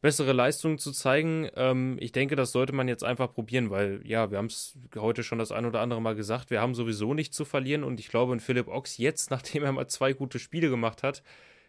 bessere 0.00 0.32
Leistungen 0.32 0.78
zu 0.78 0.92
zeigen. 0.92 1.48
Ähm, 1.56 1.96
ich 2.00 2.12
denke, 2.12 2.36
das 2.36 2.52
sollte 2.52 2.72
man 2.72 2.88
jetzt 2.88 3.04
einfach 3.04 3.32
probieren, 3.32 3.70
weil 3.70 4.00
ja, 4.04 4.30
wir 4.30 4.38
haben 4.38 4.46
es 4.46 4.78
heute 4.96 5.22
schon 5.22 5.38
das 5.38 5.52
ein 5.52 5.66
oder 5.66 5.80
andere 5.80 6.00
Mal 6.00 6.14
gesagt, 6.14 6.50
wir 6.50 6.60
haben 6.60 6.74
sowieso 6.74 7.14
nichts 7.14 7.36
zu 7.36 7.44
verlieren 7.44 7.84
und 7.84 8.00
ich 8.00 8.08
glaube, 8.08 8.32
in 8.32 8.40
Philipp 8.40 8.68
Ochs 8.68 8.96
jetzt, 8.98 9.30
nachdem 9.30 9.64
er 9.64 9.72
mal 9.72 9.88
zwei 9.88 10.12
gute 10.12 10.38
Spiele 10.38 10.70
gemacht 10.70 11.02
hat, 11.02 11.22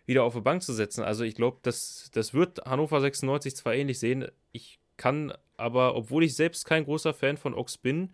wieder 0.06 0.24
auf 0.24 0.34
die 0.34 0.41
Bank 0.41 0.64
zu 0.64 0.74
setzen. 0.74 1.04
Also 1.04 1.24
ich 1.24 1.36
glaube, 1.36 1.60
das, 1.62 2.10
das 2.14 2.34
wird 2.34 2.66
Hannover 2.66 3.02
96 3.02 3.56
zwar 3.56 3.76
ähnlich 3.76 3.99
sehen. 3.99 4.28
Ich 4.52 4.80
kann 4.97 5.34
aber, 5.58 5.95
obwohl 5.95 6.24
ich 6.24 6.36
selbst 6.36 6.66
kein 6.66 6.86
großer 6.86 7.14
Fan 7.14 7.38
von 7.38 7.54
Ochs 7.54 7.78
bin, 7.78 8.14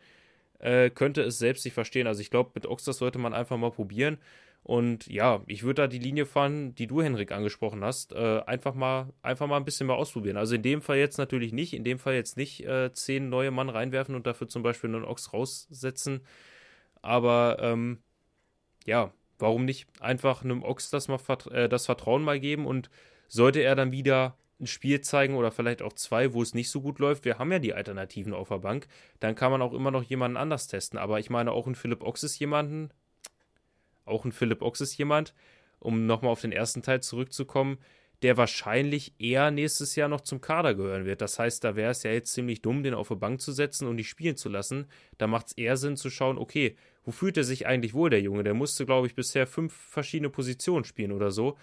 äh, 0.59 0.89
könnte 0.89 1.21
es 1.21 1.39
selbst 1.39 1.65
nicht 1.65 1.73
verstehen. 1.73 2.07
Also 2.07 2.21
ich 2.21 2.29
glaube, 2.29 2.51
mit 2.55 2.65
Ox, 2.65 2.83
das 2.83 2.97
sollte 2.97 3.19
man 3.19 3.33
einfach 3.33 3.57
mal 3.57 3.71
probieren. 3.71 4.17
Und 4.63 5.07
ja, 5.07 5.41
ich 5.47 5.63
würde 5.63 5.83
da 5.83 5.87
die 5.87 5.99
Linie 5.99 6.25
fahren, 6.25 6.75
die 6.75 6.87
du, 6.87 7.01
Henrik, 7.01 7.31
angesprochen 7.31 7.85
hast. 7.85 8.11
Äh, 8.11 8.41
einfach, 8.45 8.73
mal, 8.73 9.13
einfach 9.21 9.47
mal 9.47 9.57
ein 9.57 9.65
bisschen 9.65 9.87
mal 9.87 9.93
ausprobieren. 9.93 10.35
Also 10.35 10.55
in 10.55 10.61
dem 10.61 10.81
Fall 10.81 10.97
jetzt 10.97 11.17
natürlich 11.17 11.53
nicht. 11.53 11.73
In 11.73 11.85
dem 11.85 11.99
Fall 11.99 12.15
jetzt 12.15 12.35
nicht 12.35 12.65
äh, 12.65 12.91
zehn 12.91 13.29
neue 13.29 13.51
Mann 13.51 13.69
reinwerfen 13.69 14.13
und 14.13 14.27
dafür 14.27 14.49
zum 14.49 14.63
Beispiel 14.63 14.93
einen 14.93 15.05
Ochs 15.05 15.31
raussetzen. 15.31 16.21
Aber 17.01 17.59
ähm, 17.61 17.99
ja, 18.85 19.13
warum 19.39 19.63
nicht 19.63 19.87
einfach 20.01 20.43
einem 20.43 20.63
Ochs 20.63 20.89
das, 20.89 21.07
mal, 21.07 21.19
äh, 21.51 21.69
das 21.69 21.85
Vertrauen 21.85 22.23
mal 22.23 22.39
geben 22.39 22.65
und 22.65 22.89
sollte 23.29 23.61
er 23.61 23.75
dann 23.75 23.91
wieder 23.93 24.37
ein 24.59 24.67
Spiel 24.67 25.01
zeigen 25.01 25.35
oder 25.35 25.51
vielleicht 25.51 25.81
auch 25.81 25.93
zwei, 25.93 26.33
wo 26.33 26.41
es 26.41 26.53
nicht 26.53 26.69
so 26.69 26.81
gut 26.81 26.99
läuft. 26.99 27.25
Wir 27.25 27.37
haben 27.37 27.51
ja 27.51 27.59
die 27.59 27.73
Alternativen 27.73 28.33
auf 28.33 28.49
der 28.49 28.59
Bank. 28.59 28.87
Dann 29.19 29.35
kann 29.35 29.51
man 29.51 29.61
auch 29.61 29.73
immer 29.73 29.91
noch 29.91 30.03
jemanden 30.03 30.37
anders 30.37 30.67
testen. 30.67 30.97
Aber 30.97 31.19
ich 31.19 31.29
meine, 31.29 31.51
auch 31.51 31.67
ein 31.67 31.75
Philipp 31.75 32.01
Ochs 32.01 32.23
ist 32.23 32.39
jemanden, 32.39 32.89
auch 34.05 34.25
ein 34.25 34.31
Philipp 34.31 34.61
Ochs 34.61 34.81
ist 34.81 34.97
jemand, 34.97 35.33
um 35.79 36.05
nochmal 36.05 36.31
auf 36.31 36.41
den 36.41 36.51
ersten 36.51 36.81
Teil 36.81 37.01
zurückzukommen, 37.01 37.77
der 38.23 38.35
wahrscheinlich 38.35 39.13
eher 39.19 39.51
nächstes 39.51 39.95
Jahr 39.95 40.09
noch 40.09 40.21
zum 40.21 40.41
Kader 40.41 40.73
gehören 40.73 41.05
wird. 41.05 41.21
Das 41.21 41.37
heißt, 41.37 41.63
da 41.63 41.75
wäre 41.75 41.91
es 41.91 42.01
ja 42.01 42.11
jetzt 42.11 42.33
ziemlich 42.33 42.63
dumm, 42.63 42.81
den 42.81 42.95
auf 42.95 43.09
der 43.09 43.15
Bank 43.15 43.41
zu 43.41 43.51
setzen 43.51 43.87
und 43.87 43.97
nicht 43.97 44.09
spielen 44.09 44.37
zu 44.37 44.49
lassen. 44.49 44.87
Da 45.19 45.27
macht 45.27 45.47
es 45.47 45.53
eher 45.53 45.77
Sinn 45.77 45.97
zu 45.97 46.09
schauen, 46.09 46.39
okay, 46.39 46.75
wo 47.03 47.11
fühlt 47.11 47.37
er 47.37 47.43
sich 47.43 47.67
eigentlich 47.67 47.93
wohl, 47.93 48.09
der 48.09 48.21
Junge? 48.21 48.43
Der 48.43 48.55
musste, 48.55 48.87
glaube 48.87 49.05
ich, 49.05 49.13
bisher 49.13 49.45
fünf 49.45 49.73
verschiedene 49.73 50.31
Positionen 50.31 50.83
spielen 50.83 51.11
oder 51.11 51.29
so 51.29 51.57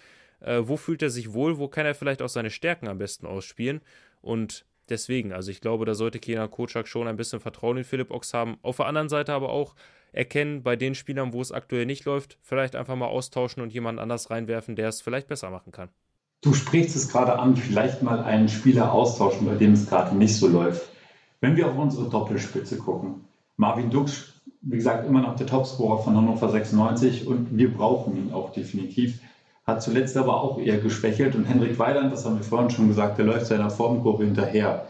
äh, 0.45 0.69
wo 0.69 0.77
fühlt 0.77 1.03
er 1.03 1.11
sich 1.11 1.33
wohl, 1.33 1.59
wo 1.59 1.69
kann 1.69 1.87
er 1.87 1.95
vielleicht 1.95 2.23
auch 2.23 2.29
seine 2.29 2.51
Stärken 2.51 2.89
am 2.89 2.99
besten 2.99 3.27
ausspielen. 3.27 3.81
Und 4.21 4.65
deswegen, 4.89 5.33
also 5.33 5.51
ich 5.51 5.61
glaube, 5.61 5.85
da 5.85 5.95
sollte 5.95 6.19
Kenan 6.19 6.51
Kocak 6.51 6.87
schon 6.87 7.09
ein 7.09 7.17
bisschen 7.17 7.41
Vertrauen 7.41 7.79
in 7.79 7.85
Philipp 7.85 8.11
Ochs 8.11 8.35
haben. 8.35 8.59
Auf 8.63 8.77
der 8.77 8.87
anderen 8.87 9.09
Seite 9.09 9.33
aber 9.33 9.51
auch 9.51 9.75
erkennen, 10.13 10.63
bei 10.63 10.77
den 10.77 10.95
Spielern, 10.95 11.33
wo 11.33 11.41
es 11.41 11.53
aktuell 11.53 11.87
nicht 11.87 12.05
läuft, 12.05 12.39
vielleicht 12.43 12.77
einfach 12.77 12.97
mal 12.97 13.07
austauschen 13.07 13.63
und 13.63 13.73
jemanden 13.73 14.01
anders 14.01 14.31
reinwerfen, 14.31 14.77
der 14.77 14.89
es 14.89 15.03
vielleicht 15.03 15.29
besser 15.29 15.51
machen 15.51 15.73
kann. 15.73 15.89
Du 16.41 16.53
sprichst 16.53 16.95
es 16.95 17.09
gerade 17.09 17.39
an, 17.39 17.57
vielleicht 17.57 18.03
mal 18.03 18.23
einen 18.23 18.49
Spieler 18.49 18.93
austauschen, 18.93 19.47
bei 19.47 19.55
dem 19.55 19.73
es 19.73 19.89
gerade 19.89 20.15
nicht 20.15 20.37
so 20.37 20.47
läuft. 20.47 20.89
Wenn 21.41 21.57
wir 21.57 21.69
auf 21.69 21.77
unsere 21.77 22.09
Doppelspitze 22.09 22.79
gucken, 22.79 23.25
Marvin 23.57 23.91
Dux, 23.91 24.35
wie 24.61 24.77
gesagt, 24.77 25.07
immer 25.07 25.21
noch 25.21 25.37
der 25.37 25.47
Topscorer 25.47 26.03
von 26.03 26.17
Hannover 26.17 26.49
96 26.49 27.27
und 27.27 27.57
wir 27.57 27.73
brauchen 27.73 28.17
ihn 28.17 28.33
auch 28.33 28.53
definitiv 28.53 29.21
hat 29.65 29.83
zuletzt 29.83 30.17
aber 30.17 30.43
auch 30.43 30.59
eher 30.59 30.79
geschwächelt. 30.79 31.35
Und 31.35 31.45
Henrik 31.45 31.79
Weiland, 31.79 32.13
das 32.13 32.25
haben 32.25 32.37
wir 32.37 32.45
vorhin 32.45 32.71
schon 32.71 32.89
gesagt, 32.89 33.19
der 33.19 33.25
läuft 33.25 33.47
seiner 33.47 33.71
Formkurve 33.71 34.25
hinterher. 34.25 34.87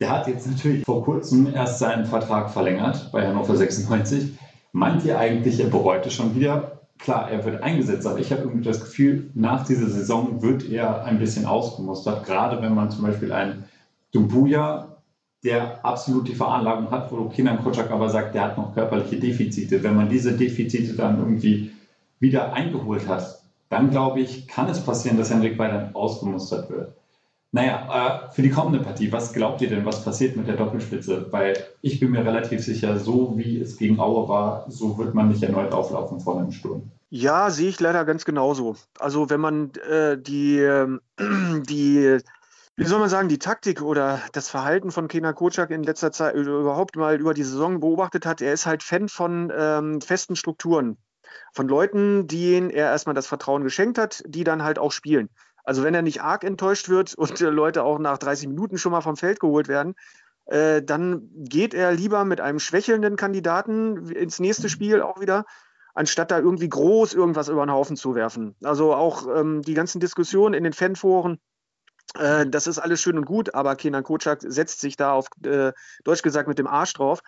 Der 0.00 0.10
hat 0.10 0.28
jetzt 0.28 0.46
natürlich 0.46 0.84
vor 0.84 1.04
kurzem 1.04 1.52
erst 1.54 1.78
seinen 1.78 2.04
Vertrag 2.04 2.50
verlängert 2.50 3.10
bei 3.12 3.26
Hannover 3.26 3.56
96. 3.56 4.38
Meint 4.72 5.04
ihr 5.04 5.18
eigentlich, 5.18 5.60
er 5.60 5.68
bereut 5.68 6.06
es 6.06 6.14
schon 6.14 6.34
wieder? 6.34 6.80
Klar, 6.98 7.30
er 7.30 7.44
wird 7.44 7.62
eingesetzt, 7.62 8.06
aber 8.06 8.18
ich 8.18 8.32
habe 8.32 8.42
irgendwie 8.42 8.64
das 8.64 8.80
Gefühl, 8.80 9.30
nach 9.34 9.64
dieser 9.64 9.88
Saison 9.88 10.42
wird 10.42 10.68
er 10.68 11.04
ein 11.04 11.18
bisschen 11.18 11.46
ausgemustert. 11.46 12.26
Gerade 12.26 12.60
wenn 12.60 12.74
man 12.74 12.90
zum 12.90 13.02
Beispiel 13.02 13.32
einen 13.32 13.64
Dumbuya, 14.12 14.96
der 15.44 15.84
absolut 15.84 16.26
die 16.26 16.34
Veranlagung 16.34 16.90
hat, 16.90 17.12
wo 17.12 17.28
Kinan 17.28 17.62
Kocak 17.62 17.90
aber 17.92 18.08
sagt, 18.08 18.34
der 18.34 18.42
hat 18.42 18.58
noch 18.58 18.74
körperliche 18.74 19.16
Defizite. 19.16 19.82
Wenn 19.82 19.94
man 19.94 20.08
diese 20.08 20.32
Defizite 20.36 20.94
dann 20.94 21.18
irgendwie 21.18 21.70
wieder 22.18 22.52
eingeholt 22.52 23.06
hat, 23.06 23.37
dann 23.68 23.90
glaube 23.90 24.20
ich, 24.20 24.48
kann 24.48 24.68
es 24.68 24.80
passieren, 24.80 25.18
dass 25.18 25.30
Henrik 25.30 25.58
Weidand 25.58 25.94
ausgemustert 25.94 26.70
wird. 26.70 26.94
Naja, 27.50 28.26
äh, 28.28 28.32
für 28.32 28.42
die 28.42 28.50
kommende 28.50 28.80
Partie, 28.80 29.10
was 29.10 29.32
glaubt 29.32 29.62
ihr 29.62 29.70
denn, 29.70 29.86
was 29.86 30.04
passiert 30.04 30.36
mit 30.36 30.48
der 30.48 30.56
Doppelspitze? 30.56 31.28
Weil 31.30 31.54
ich 31.80 31.98
bin 31.98 32.10
mir 32.10 32.24
relativ 32.24 32.62
sicher, 32.62 32.98
so 32.98 33.38
wie 33.38 33.58
es 33.58 33.78
gegen 33.78 34.00
Aue 34.00 34.28
war, 34.28 34.66
so 34.68 34.98
wird 34.98 35.14
man 35.14 35.28
nicht 35.28 35.42
erneut 35.42 35.72
auflaufen 35.72 36.20
vor 36.20 36.38
einem 36.38 36.52
Sturm. 36.52 36.90
Ja, 37.08 37.48
sehe 37.48 37.70
ich 37.70 37.80
leider 37.80 38.04
ganz 38.04 38.26
genauso. 38.26 38.76
Also 38.98 39.30
wenn 39.30 39.40
man 39.40 39.72
äh, 39.90 40.18
die, 40.18 40.58
äh, 40.58 40.98
die, 41.18 42.18
wie 42.76 42.84
soll 42.84 43.00
man 43.00 43.08
sagen, 43.08 43.30
die 43.30 43.38
Taktik 43.38 43.80
oder 43.80 44.20
das 44.32 44.50
Verhalten 44.50 44.90
von 44.90 45.08
Kenan 45.08 45.34
Kocak 45.34 45.70
in 45.70 45.82
letzter 45.82 46.12
Zeit 46.12 46.34
überhaupt 46.34 46.96
mal 46.96 47.18
über 47.18 47.32
die 47.32 47.44
Saison 47.44 47.80
beobachtet 47.80 48.26
hat, 48.26 48.42
er 48.42 48.52
ist 48.52 48.66
halt 48.66 48.82
Fan 48.82 49.08
von 49.08 49.50
ähm, 49.56 50.02
festen 50.02 50.36
Strukturen 50.36 50.98
von 51.52 51.68
Leuten, 51.68 52.26
denen 52.26 52.70
er 52.70 52.86
erstmal 52.86 53.14
das 53.14 53.26
Vertrauen 53.26 53.64
geschenkt 53.64 53.98
hat, 53.98 54.22
die 54.26 54.44
dann 54.44 54.62
halt 54.62 54.78
auch 54.78 54.92
spielen. 54.92 55.28
Also 55.64 55.82
wenn 55.82 55.94
er 55.94 56.02
nicht 56.02 56.22
arg 56.22 56.44
enttäuscht 56.44 56.88
wird 56.88 57.14
und 57.14 57.38
Leute 57.40 57.82
auch 57.82 57.98
nach 57.98 58.18
30 58.18 58.48
Minuten 58.48 58.78
schon 58.78 58.92
mal 58.92 59.02
vom 59.02 59.16
Feld 59.16 59.40
geholt 59.40 59.68
werden, 59.68 59.94
äh, 60.46 60.82
dann 60.82 61.28
geht 61.34 61.74
er 61.74 61.92
lieber 61.92 62.24
mit 62.24 62.40
einem 62.40 62.58
schwächelnden 62.58 63.16
Kandidaten 63.16 64.08
ins 64.10 64.40
nächste 64.40 64.70
Spiel 64.70 65.02
auch 65.02 65.20
wieder, 65.20 65.44
anstatt 65.94 66.30
da 66.30 66.38
irgendwie 66.38 66.68
groß 66.68 67.12
irgendwas 67.12 67.48
über 67.48 67.66
den 67.66 67.72
Haufen 67.72 67.96
zu 67.96 68.14
werfen. 68.14 68.56
Also 68.62 68.94
auch 68.94 69.26
ähm, 69.26 69.60
die 69.62 69.74
ganzen 69.74 70.00
Diskussionen 70.00 70.54
in 70.54 70.64
den 70.64 70.72
Fanforen, 70.72 71.38
äh, 72.14 72.46
das 72.46 72.66
ist 72.66 72.78
alles 72.78 73.02
schön 73.02 73.18
und 73.18 73.26
gut, 73.26 73.54
aber 73.54 73.76
Kenan 73.76 74.04
Kocak 74.04 74.40
setzt 74.42 74.80
sich 74.80 74.96
da 74.96 75.12
auf 75.12 75.26
äh, 75.44 75.72
Deutsch 76.04 76.22
gesagt 76.22 76.48
mit 76.48 76.58
dem 76.58 76.66
Arsch 76.66 76.94
drauf. 76.94 77.20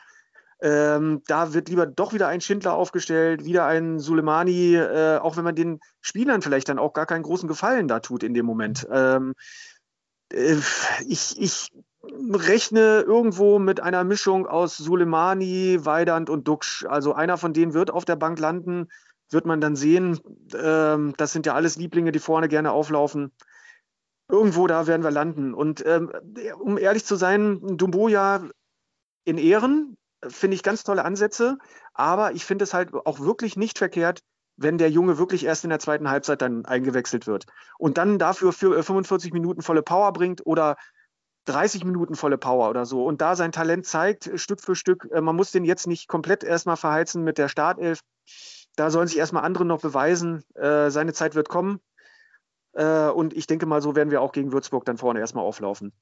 Ähm, 0.62 1.22
da 1.26 1.54
wird 1.54 1.68
lieber 1.68 1.86
doch 1.86 2.12
wieder 2.12 2.28
ein 2.28 2.40
Schindler 2.40 2.74
aufgestellt, 2.74 3.44
wieder 3.44 3.64
ein 3.64 3.98
Suleimani, 3.98 4.74
äh, 4.74 5.18
auch 5.18 5.36
wenn 5.36 5.44
man 5.44 5.54
den 5.54 5.80
Spielern 6.02 6.42
vielleicht 6.42 6.68
dann 6.68 6.78
auch 6.78 6.92
gar 6.92 7.06
keinen 7.06 7.22
großen 7.22 7.48
Gefallen 7.48 7.88
da 7.88 8.00
tut 8.00 8.22
in 8.22 8.34
dem 8.34 8.44
Moment. 8.44 8.86
Ähm, 8.90 9.34
äh, 10.32 10.56
ich, 11.06 11.40
ich 11.40 11.72
rechne 12.02 13.00
irgendwo 13.00 13.58
mit 13.58 13.80
einer 13.80 14.04
Mischung 14.04 14.46
aus 14.46 14.76
Suleimani, 14.76 15.78
Weidand 15.82 16.28
und 16.28 16.46
Duxch. 16.46 16.84
Also 16.86 17.14
einer 17.14 17.38
von 17.38 17.52
denen 17.52 17.74
wird 17.74 17.90
auf 17.90 18.04
der 18.04 18.16
Bank 18.16 18.38
landen, 18.38 18.88
wird 19.30 19.46
man 19.46 19.60
dann 19.60 19.76
sehen. 19.76 20.20
Ähm, 20.54 21.14
das 21.16 21.32
sind 21.32 21.46
ja 21.46 21.54
alles 21.54 21.76
Lieblinge, 21.76 22.12
die 22.12 22.18
vorne 22.18 22.48
gerne 22.48 22.72
auflaufen. 22.72 23.32
Irgendwo 24.28 24.66
da 24.66 24.86
werden 24.86 25.02
wir 25.02 25.10
landen. 25.10 25.54
Und 25.54 25.84
ähm, 25.86 26.12
um 26.58 26.78
ehrlich 26.78 27.04
zu 27.04 27.16
sein, 27.16 27.76
Dumboja 27.78 28.44
in 29.24 29.38
Ehren, 29.38 29.96
finde 30.26 30.54
ich 30.54 30.62
ganz 30.62 30.84
tolle 30.84 31.04
Ansätze, 31.04 31.58
aber 31.94 32.32
ich 32.32 32.44
finde 32.44 32.64
es 32.64 32.74
halt 32.74 32.92
auch 32.94 33.20
wirklich 33.20 33.56
nicht 33.56 33.78
verkehrt, 33.78 34.20
wenn 34.56 34.78
der 34.78 34.90
Junge 34.90 35.18
wirklich 35.18 35.44
erst 35.44 35.64
in 35.64 35.70
der 35.70 35.78
zweiten 35.78 36.10
Halbzeit 36.10 36.42
dann 36.42 36.66
eingewechselt 36.66 37.26
wird 37.26 37.46
und 37.78 37.96
dann 37.96 38.18
dafür 38.18 38.52
für 38.52 38.82
45 38.82 39.30
äh, 39.30 39.34
Minuten 39.34 39.62
volle 39.62 39.82
Power 39.82 40.12
bringt 40.12 40.44
oder 40.46 40.76
30 41.46 41.84
Minuten 41.84 42.14
volle 42.14 42.36
Power 42.36 42.68
oder 42.68 42.84
so 42.84 43.04
und 43.06 43.22
da 43.22 43.36
sein 43.36 43.52
Talent 43.52 43.86
zeigt, 43.86 44.30
Stück 44.34 44.60
für 44.60 44.76
Stück. 44.76 45.08
Äh, 45.12 45.22
man 45.22 45.34
muss 45.34 45.50
den 45.50 45.64
jetzt 45.64 45.86
nicht 45.86 46.08
komplett 46.08 46.44
erstmal 46.44 46.76
verheizen 46.76 47.24
mit 47.24 47.38
der 47.38 47.48
Startelf. 47.48 48.00
Da 48.76 48.90
sollen 48.90 49.08
sich 49.08 49.18
erstmal 49.18 49.44
andere 49.44 49.64
noch 49.64 49.80
beweisen. 49.80 50.44
Äh, 50.54 50.90
seine 50.90 51.12
Zeit 51.12 51.34
wird 51.34 51.48
kommen. 51.48 51.80
und 52.72 53.32
ich 53.34 53.48
denke 53.48 53.66
mal, 53.66 53.82
so 53.82 53.96
werden 53.96 54.12
wir 54.12 54.22
auch 54.22 54.30
gegen 54.30 54.52
Würzburg 54.52 54.84
dann 54.84 54.96
vorne 54.96 55.18
erstmal 55.18 55.44
auflaufen. 55.44 55.92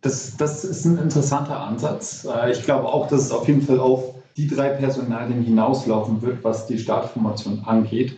Das, 0.00 0.36
das 0.36 0.64
ist 0.64 0.84
ein 0.84 0.98
interessanter 0.98 1.60
Ansatz. 1.60 2.24
Äh, 2.24 2.52
ich 2.52 2.62
glaube 2.62 2.88
auch, 2.88 3.08
dass 3.08 3.22
es 3.22 3.30
auf 3.30 3.48
jeden 3.48 3.62
Fall 3.62 3.80
auf 3.80 4.14
die 4.36 4.46
drei 4.46 4.70
Personalien 4.70 5.42
hinauslaufen 5.42 6.20
wird, 6.22 6.44
was 6.44 6.66
die 6.66 6.78
Startformation 6.78 7.62
angeht. 7.64 8.16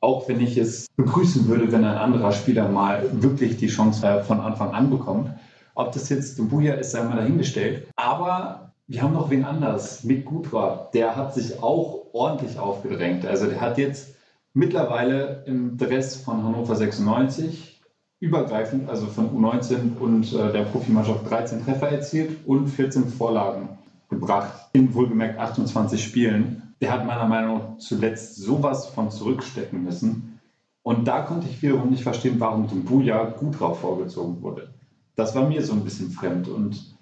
Auch 0.00 0.28
wenn 0.28 0.40
ich 0.40 0.58
es 0.58 0.88
begrüßen 0.96 1.46
würde, 1.46 1.70
wenn 1.70 1.84
ein 1.84 1.96
anderer 1.96 2.32
Spieler 2.32 2.68
mal 2.68 3.08
wirklich 3.12 3.56
die 3.56 3.68
Chance 3.68 4.04
äh, 4.06 4.22
von 4.24 4.40
Anfang 4.40 4.72
an 4.72 4.90
bekommt. 4.90 5.30
Ob 5.74 5.92
das 5.92 6.08
jetzt 6.08 6.38
Dumbuya 6.38 6.74
ist, 6.74 6.90
sei 6.90 7.04
mal 7.04 7.16
dahingestellt. 7.16 7.86
Aber 7.96 8.72
wir 8.88 9.02
haben 9.02 9.14
noch 9.14 9.30
wen 9.30 9.44
anders, 9.44 10.04
Mick 10.04 10.26
Gudra. 10.26 10.90
Der 10.92 11.16
hat 11.16 11.34
sich 11.34 11.62
auch 11.62 12.06
ordentlich 12.12 12.58
aufgedrängt. 12.58 13.24
Also 13.24 13.46
der 13.46 13.60
hat 13.60 13.78
jetzt 13.78 14.14
mittlerweile 14.54 15.44
im 15.46 15.78
Dress 15.78 16.16
von 16.16 16.44
Hannover 16.44 16.76
96 16.76 17.71
übergreifend, 18.22 18.88
also 18.88 19.06
von 19.06 19.30
U19 19.30 19.98
und 19.98 20.32
äh, 20.32 20.52
der 20.52 20.62
Profimannschaft 20.62 21.28
13 21.28 21.64
Treffer 21.64 21.88
erzielt 21.88 22.46
und 22.46 22.68
14 22.68 23.08
Vorlagen 23.08 23.70
gebracht 24.08 24.68
in 24.72 24.94
wohlgemerkt 24.94 25.40
28 25.40 26.02
Spielen. 26.02 26.74
Der 26.80 26.92
hat 26.92 27.04
meiner 27.04 27.26
Meinung 27.26 27.58
nach 27.58 27.78
zuletzt 27.78 28.36
sowas 28.36 28.86
von 28.86 29.10
zurückstecken 29.10 29.82
müssen. 29.82 30.38
Und 30.84 31.08
da 31.08 31.22
konnte 31.22 31.48
ich 31.48 31.60
wiederum 31.62 31.90
nicht 31.90 32.04
verstehen, 32.04 32.38
warum 32.38 32.68
Dumbuya 32.68 33.24
gut 33.24 33.58
drauf 33.58 33.80
vorgezogen 33.80 34.40
wurde. 34.40 34.72
Das 35.16 35.34
war 35.34 35.48
mir 35.48 35.62
so 35.64 35.72
ein 35.72 35.82
bisschen 35.82 36.10
fremd. 36.10 36.46
Und 36.46 36.96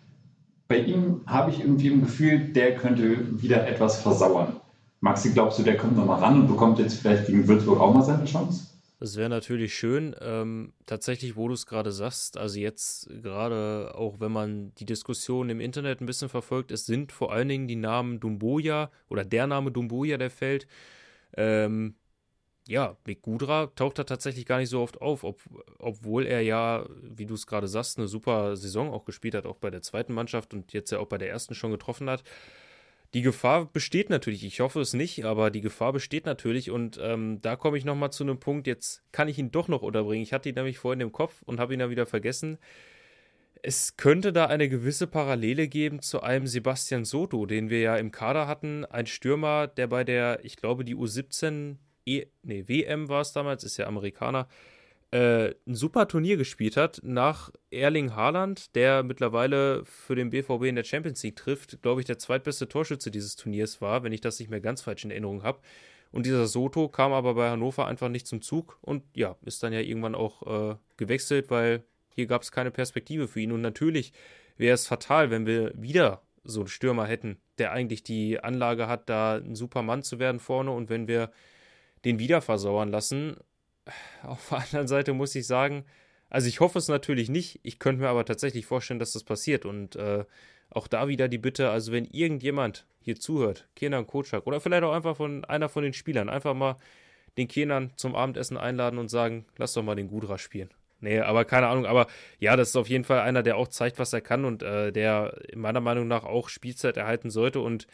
bei 0.69 0.79
ihm 0.79 1.21
habe 1.27 1.51
ich 1.51 1.61
irgendwie 1.61 1.91
ein 1.91 2.01
Gefühl, 2.01 2.39
der 2.39 2.77
könnte 2.77 3.43
wieder 3.43 3.69
etwas 3.69 4.01
versauern. 4.01 4.57
Maxi, 5.01 5.33
glaubst 5.33 5.59
du, 5.59 5.65
der 5.65 5.77
kommt 5.77 5.97
nochmal 5.97 6.21
ran 6.21 6.41
und 6.41 6.49
bekommt 6.49 6.79
jetzt 6.79 6.95
vielleicht 6.95 7.27
gegen 7.27 7.47
Würzburg 7.47 7.79
auch 7.79 7.93
mal 7.93 8.03
seine 8.03 8.25
Chance? 8.25 8.70
Das 9.01 9.17
wäre 9.17 9.31
natürlich 9.31 9.75
schön. 9.75 10.15
Ähm, 10.21 10.75
tatsächlich, 10.85 11.35
wo 11.35 11.49
du 11.49 11.55
es 11.55 11.65
gerade 11.65 11.91
sagst, 11.91 12.37
also 12.37 12.59
jetzt 12.59 13.09
gerade 13.23 13.95
auch 13.95 14.21
wenn 14.21 14.31
man 14.31 14.75
die 14.75 14.85
Diskussion 14.85 15.49
im 15.49 15.59
Internet 15.59 16.03
ein 16.03 16.07
bisschen 16.07 16.29
verfolgt, 16.29 16.71
es 16.71 16.85
sind 16.85 17.11
vor 17.11 17.33
allen 17.33 17.49
Dingen 17.49 17.67
die 17.67 17.77
Namen 17.77 18.21
Dumboya 18.21 18.91
oder 19.09 19.25
der 19.25 19.47
Name 19.47 19.73
Dumboya, 19.73 20.19
der 20.19 20.31
fällt. 20.31 20.67
Ähm, 21.35 21.95
ja, 22.69 22.97
Big 23.05 23.23
Gudra 23.23 23.69
taucht 23.75 23.99
da 23.99 24.05
tatsächlich 24.05 24.45
gar 24.45 24.59
nicht 24.59 24.69
so 24.69 24.81
oft 24.83 25.01
auf, 25.01 25.25
ob, 25.25 25.41
obwohl 25.79 26.27
er 26.27 26.43
ja, 26.43 26.87
wie 27.03 27.27
du 27.27 27.35
es 27.35 27.47
gerade 27.47 27.69
sagst, 27.69 27.99
eine 27.99 28.07
super 28.07 28.57
Saison 28.57 28.93
auch 28.93 29.07
gespielt 29.07 29.35
hat, 29.35 29.47
auch 29.47 29.57
bei 29.57 29.71
der 29.71 29.83
zweiten 29.83 30.13
Mannschaft 30.13 30.53
und 30.53 30.75
jetzt 30.75 30.91
ja 30.91 30.99
auch 30.99 31.09
bei 31.09 31.19
der 31.19 31.31
ersten 31.31 31.55
schon 31.55 31.71
getroffen 31.71 32.11
hat. 32.11 32.23
Die 33.13 33.23
Gefahr 33.23 33.67
besteht 33.67 34.09
natürlich, 34.09 34.45
ich 34.45 34.61
hoffe 34.61 34.81
es 34.81 34.93
nicht, 34.93 35.25
aber 35.25 35.51
die 35.51 35.61
Gefahr 35.61 35.93
besteht 35.93 36.27
natürlich 36.27 36.71
und 36.71 36.99
ähm, 37.03 37.41
da 37.41 37.57
komme 37.57 37.77
ich 37.77 37.85
nochmal 37.85 38.13
zu 38.13 38.23
einem 38.23 38.39
Punkt, 38.39 38.69
jetzt 38.69 39.03
kann 39.11 39.27
ich 39.27 39.39
ihn 39.39 39.51
doch 39.51 39.67
noch 39.67 39.83
unterbringen. 39.83 40.23
Ich 40.23 40.33
hatte 40.33 40.49
ihn 40.49 40.55
nämlich 40.55 40.79
vorhin 40.79 41.01
im 41.01 41.11
Kopf 41.11 41.43
und 41.43 41.59
habe 41.59 41.73
ihn 41.73 41.81
dann 41.81 41.91
wieder 41.91 42.07
vergessen. 42.07 42.59
Es 43.63 43.97
könnte 43.97 44.33
da 44.33 44.47
eine 44.47 44.69
gewisse 44.69 45.07
Parallele 45.09 45.67
geben 45.67 46.01
zu 46.03 46.23
einem 46.23 46.47
Sebastian 46.47 47.05
Soto, 47.05 47.47
den 47.47 47.69
wir 47.69 47.81
ja 47.81 47.97
im 47.97 48.13
Kader 48.13 48.47
hatten. 48.47 48.85
Ein 48.87 49.07
Stürmer, 49.07 49.67
der 49.67 49.89
bei 49.89 50.05
der, 50.05 50.45
ich 50.45 50.57
glaube, 50.57 50.85
die 50.85 50.95
U17 50.95 51.77
e 52.07 52.27
nee, 52.43 52.65
WM 52.69 53.09
war 53.09 53.21
es 53.21 53.33
damals, 53.33 53.65
ist 53.65 53.77
ja 53.77 53.87
Amerikaner, 53.87 54.49
äh, 55.13 55.55
ein 55.67 55.75
super 55.75 56.07
Turnier 56.07 56.37
gespielt 56.37 56.77
hat 56.77 57.01
nach 57.03 57.51
Erling 57.71 58.15
Haaland, 58.15 58.75
der 58.77 59.03
mittlerweile 59.03 59.85
für 59.85 60.15
den 60.15 60.31
BVB 60.31 60.65
in 60.65 60.77
der 60.77 60.85
Champions 60.85 61.23
League 61.23 61.37
trifft, 61.37 61.83
glaube 61.83 62.01
ich, 62.01 62.07
der 62.07 62.19
zweitbeste 62.19 62.69
Torschütze 62.69 63.11
dieses 63.11 63.37
Turniers 63.37 63.81
war, 63.81 64.05
wenn 64.05 64.13
ich 64.13 64.21
das 64.21 64.39
nicht 64.39 64.51
mehr 64.51 64.61
ganz 64.61 64.83
falsch 64.83 65.05
in 65.05 65.11
Erinnerung 65.11 65.43
habe. 65.43 65.61
Und 66.13 66.27
dieser 66.27 66.47
Soto 66.47 66.89
kam 66.89 67.13
aber 67.13 67.35
bei 67.35 67.51
Hannover 67.51 67.87
einfach 67.87 68.09
nicht 68.09 68.27
zum 68.27 68.41
Zug 68.43 68.79
und 68.83 69.05
ja, 69.15 69.37
ist 69.43 69.63
dann 69.63 69.73
ja 69.73 69.81
irgendwann 69.81 70.15
auch 70.15 70.73
äh, 70.73 70.77
gewechselt, 70.97 71.51
weil 71.51 71.85
hier 72.15 72.27
gab 72.27 72.43
es 72.43 72.53
keine 72.53 72.71
Perspektive 72.71 73.29
für 73.29 73.41
ihn. 73.41 73.53
Und 73.53 73.61
natürlich 73.61 74.13
wäre 74.57 74.75
es 74.75 74.87
fatal, 74.87 75.31
wenn 75.31 75.47
wir 75.47 75.73
wieder 75.75 76.23
so 76.43 76.61
einen 76.61 76.69
Stürmer 76.69 77.07
hätten, 77.07 77.39
der 77.59 77.73
eigentlich 77.73 78.03
die 78.03 78.41
Anlage 78.41 78.89
hat, 78.89 79.09
da 79.09 79.37
ein 79.37 79.55
super 79.55 79.83
Mann 79.83 80.03
zu 80.03 80.19
werden 80.19 80.41
vorne 80.41 80.71
und 80.71 80.89
wenn 80.89 81.07
wir 81.07 81.31
den 82.05 82.19
wieder 82.19 82.41
versauern 82.41 82.91
lassen. 82.91 83.37
Auf 84.23 84.49
der 84.51 84.59
anderen 84.59 84.89
Seite 84.89 85.13
muss 85.13 85.35
ich 85.35 85.47
sagen, 85.47 85.85
also 86.29 86.49
ich 86.49 86.61
hoffe 86.61 86.79
es 86.79 86.89
natürlich 86.89 87.29
nicht, 87.29 87.61
ich 87.63 87.79
könnte 87.79 88.03
mir 88.03 88.09
aber 88.09 88.25
tatsächlich 88.25 88.67
vorstellen, 88.67 89.01
dass 89.01 89.13
das 89.13 89.25
passiert. 89.25 89.65
Und 89.65 89.97
äh, 89.97 90.25
auch 90.71 90.87
da 90.87 91.09
wieder 91.09 91.29
die 91.29 91.39
Bitte, 91.39 91.71
also 91.71 91.93
wenn 91.93 92.05
irgendjemand 92.05 92.87
hier 93.01 93.17
zuhört, 93.17 93.69
Kenan 93.75 94.07
Kotschak 94.07 94.47
oder 94.47 94.61
vielleicht 94.61 94.85
auch 94.85 94.93
einfach 94.93 95.17
von 95.17 95.45
einer 95.45 95.69
von 95.69 95.83
den 95.83 95.93
Spielern, 95.93 96.29
einfach 96.29 96.55
mal 96.55 96.77
den 97.37 97.49
Kenan 97.49 97.93
zum 97.97 98.15
Abendessen 98.15 98.57
einladen 98.57 98.99
und 98.99 99.09
sagen, 99.09 99.47
lass 99.57 99.73
doch 99.73 99.83
mal 99.83 99.97
den 99.97 100.09
Gudra 100.09 100.39
spielen. 100.39 100.71
Nee, 101.01 101.21
aber 101.21 101.47
keine 101.47 101.69
Ahnung, 101.69 101.87
aber 101.87 102.07
ja, 102.39 102.57
das 102.57 102.71
ist 102.71 102.77
auf 102.77 102.89
jeden 102.89 103.05
Fall 103.05 103.21
einer, 103.21 103.43
der 103.43 103.57
auch 103.57 103.69
zeigt, 103.69 103.99
was 103.99 104.13
er 104.13 104.21
kann 104.21 104.45
und 104.45 104.63
äh, 104.63 104.93
der 104.93 105.35
meiner 105.55 105.81
Meinung 105.81 106.07
nach 106.07 106.25
auch 106.25 106.49
Spielzeit 106.51 106.99
erhalten 106.99 107.31
sollte. 107.31 107.61
Und 107.61 107.87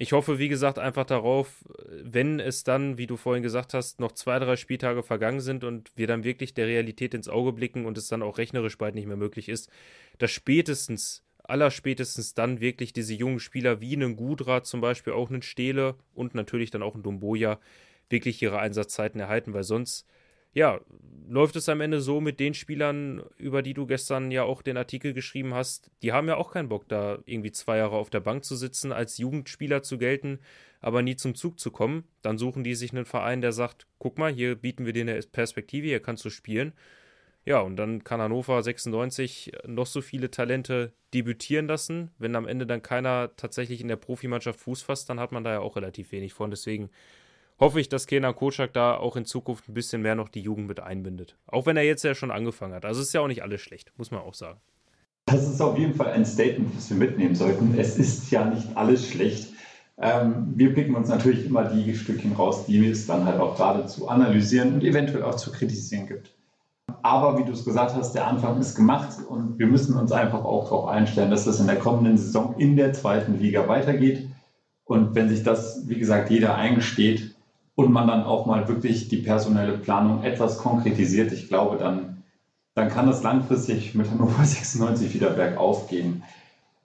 ich 0.00 0.12
hoffe, 0.14 0.38
wie 0.38 0.48
gesagt, 0.48 0.78
einfach 0.78 1.04
darauf, 1.04 1.62
wenn 1.90 2.40
es 2.40 2.64
dann, 2.64 2.96
wie 2.96 3.06
du 3.06 3.18
vorhin 3.18 3.42
gesagt 3.42 3.74
hast, 3.74 4.00
noch 4.00 4.12
zwei, 4.12 4.38
drei 4.38 4.56
Spieltage 4.56 5.02
vergangen 5.02 5.40
sind 5.40 5.62
und 5.62 5.92
wir 5.94 6.06
dann 6.06 6.24
wirklich 6.24 6.54
der 6.54 6.66
Realität 6.66 7.12
ins 7.12 7.28
Auge 7.28 7.52
blicken 7.52 7.84
und 7.84 7.98
es 7.98 8.08
dann 8.08 8.22
auch 8.22 8.38
rechnerisch 8.38 8.78
bald 8.78 8.94
nicht 8.94 9.06
mehr 9.06 9.18
möglich 9.18 9.50
ist, 9.50 9.68
dass 10.16 10.30
spätestens 10.30 11.22
allerspätestens 11.42 12.32
dann 12.32 12.60
wirklich 12.60 12.94
diese 12.94 13.12
jungen 13.12 13.40
Spieler 13.40 13.82
wie 13.82 13.94
einen 13.94 14.16
Gudra 14.16 14.62
zum 14.62 14.80
Beispiel, 14.80 15.12
auch 15.12 15.28
einen 15.28 15.42
Stele 15.42 15.96
und 16.14 16.34
natürlich 16.34 16.70
dann 16.70 16.82
auch 16.82 16.94
einen 16.94 17.02
Dumboja 17.02 17.60
wirklich 18.08 18.40
ihre 18.40 18.58
Einsatzzeiten 18.58 19.20
erhalten, 19.20 19.52
weil 19.52 19.64
sonst, 19.64 20.06
ja, 20.52 20.80
läuft 21.28 21.54
es 21.56 21.68
am 21.68 21.80
Ende 21.80 22.00
so 22.00 22.20
mit 22.20 22.40
den 22.40 22.54
Spielern, 22.54 23.22
über 23.36 23.62
die 23.62 23.74
du 23.74 23.86
gestern 23.86 24.30
ja 24.32 24.42
auch 24.42 24.62
den 24.62 24.76
Artikel 24.76 25.12
geschrieben 25.12 25.54
hast, 25.54 25.90
die 26.02 26.12
haben 26.12 26.26
ja 26.26 26.36
auch 26.36 26.52
keinen 26.52 26.68
Bock, 26.68 26.88
da 26.88 27.20
irgendwie 27.24 27.52
zwei 27.52 27.76
Jahre 27.76 27.96
auf 27.96 28.10
der 28.10 28.20
Bank 28.20 28.44
zu 28.44 28.56
sitzen, 28.56 28.90
als 28.90 29.18
Jugendspieler 29.18 29.82
zu 29.82 29.96
gelten, 29.96 30.40
aber 30.80 31.02
nie 31.02 31.14
zum 31.14 31.36
Zug 31.36 31.60
zu 31.60 31.70
kommen. 31.70 32.04
Dann 32.22 32.36
suchen 32.36 32.64
die 32.64 32.74
sich 32.74 32.90
einen 32.90 33.04
Verein, 33.04 33.40
der 33.40 33.52
sagt, 33.52 33.86
guck 33.98 34.18
mal, 34.18 34.32
hier 34.32 34.56
bieten 34.56 34.86
wir 34.86 34.92
dir 34.92 35.02
eine 35.02 35.20
Perspektive, 35.20 35.86
hier 35.86 36.00
kannst 36.00 36.24
du 36.24 36.30
spielen. 36.30 36.72
Ja, 37.44 37.60
und 37.60 37.76
dann 37.76 38.04
kann 38.04 38.20
Hannover 38.20 38.62
96 38.62 39.52
noch 39.66 39.86
so 39.86 40.02
viele 40.02 40.30
Talente 40.30 40.92
debütieren 41.14 41.68
lassen. 41.68 42.10
Wenn 42.18 42.36
am 42.36 42.46
Ende 42.46 42.66
dann 42.66 42.82
keiner 42.82 43.34
tatsächlich 43.36 43.80
in 43.80 43.88
der 43.88 43.96
Profimannschaft 43.96 44.60
Fuß 44.60 44.82
fasst, 44.82 45.08
dann 45.08 45.20
hat 45.20 45.32
man 45.32 45.44
da 45.44 45.52
ja 45.52 45.60
auch 45.60 45.76
relativ 45.76 46.12
wenig 46.12 46.34
von. 46.34 46.50
Deswegen 46.50 46.90
hoffe 47.60 47.80
ich, 47.80 47.88
dass 47.88 48.06
Kenan 48.06 48.34
Kocak 48.34 48.72
da 48.72 48.96
auch 48.96 49.16
in 49.16 49.26
Zukunft 49.26 49.68
ein 49.68 49.74
bisschen 49.74 50.02
mehr 50.02 50.14
noch 50.14 50.28
die 50.28 50.40
Jugend 50.40 50.66
mit 50.66 50.80
einbindet. 50.80 51.36
Auch 51.46 51.66
wenn 51.66 51.76
er 51.76 51.84
jetzt 51.84 52.02
ja 52.02 52.14
schon 52.14 52.30
angefangen 52.30 52.74
hat. 52.74 52.84
Also 52.84 53.02
ist 53.02 53.12
ja 53.12 53.20
auch 53.20 53.28
nicht 53.28 53.42
alles 53.42 53.60
schlecht, 53.60 53.92
muss 53.98 54.10
man 54.10 54.20
auch 54.20 54.34
sagen. 54.34 54.58
Das 55.26 55.46
ist 55.46 55.60
auf 55.60 55.78
jeden 55.78 55.94
Fall 55.94 56.08
ein 56.08 56.24
Statement, 56.24 56.76
was 56.76 56.90
wir 56.90 56.96
mitnehmen 56.96 57.34
sollten. 57.34 57.78
Es 57.78 57.98
ist 57.98 58.30
ja 58.30 58.44
nicht 58.46 58.76
alles 58.76 59.06
schlecht. 59.06 59.52
Ähm, 59.98 60.54
wir 60.56 60.74
picken 60.74 60.94
uns 60.94 61.08
natürlich 61.08 61.44
immer 61.44 61.64
die 61.64 61.94
Stückchen 61.94 62.32
raus, 62.32 62.64
die 62.66 62.84
es 62.88 63.06
dann 63.06 63.26
halt 63.26 63.38
auch 63.38 63.56
gerade 63.56 63.86
zu 63.86 64.08
analysieren 64.08 64.74
und 64.74 64.82
eventuell 64.82 65.22
auch 65.22 65.36
zu 65.36 65.52
kritisieren 65.52 66.06
gibt. 66.06 66.34
Aber 67.02 67.38
wie 67.38 67.44
du 67.44 67.52
es 67.52 67.64
gesagt 67.64 67.94
hast, 67.94 68.14
der 68.14 68.26
Anfang 68.26 68.58
ist 68.58 68.74
gemacht 68.74 69.18
und 69.28 69.58
wir 69.58 69.66
müssen 69.66 69.96
uns 69.96 70.10
einfach 70.10 70.44
auch 70.44 70.64
darauf 70.64 70.88
einstellen, 70.88 71.30
dass 71.30 71.44
das 71.44 71.60
in 71.60 71.66
der 71.66 71.76
kommenden 71.76 72.16
Saison 72.16 72.54
in 72.58 72.76
der 72.76 72.92
zweiten 72.94 73.38
Liga 73.38 73.68
weitergeht. 73.68 74.28
Und 74.84 75.14
wenn 75.14 75.28
sich 75.28 75.44
das, 75.44 75.84
wie 75.86 75.98
gesagt, 75.98 76.30
jeder 76.30 76.56
eingesteht 76.56 77.36
und 77.74 77.92
man 77.92 78.08
dann 78.08 78.24
auch 78.24 78.46
mal 78.46 78.68
wirklich 78.68 79.08
die 79.08 79.18
personelle 79.18 79.78
Planung 79.78 80.22
etwas 80.22 80.58
konkretisiert, 80.58 81.32
ich 81.32 81.48
glaube, 81.48 81.78
dann, 81.78 82.22
dann 82.74 82.88
kann 82.88 83.06
das 83.06 83.22
langfristig 83.22 83.94
mit 83.94 84.10
Hannover 84.10 84.44
96 84.44 85.14
wieder 85.14 85.30
bergauf 85.30 85.88
gehen. 85.88 86.22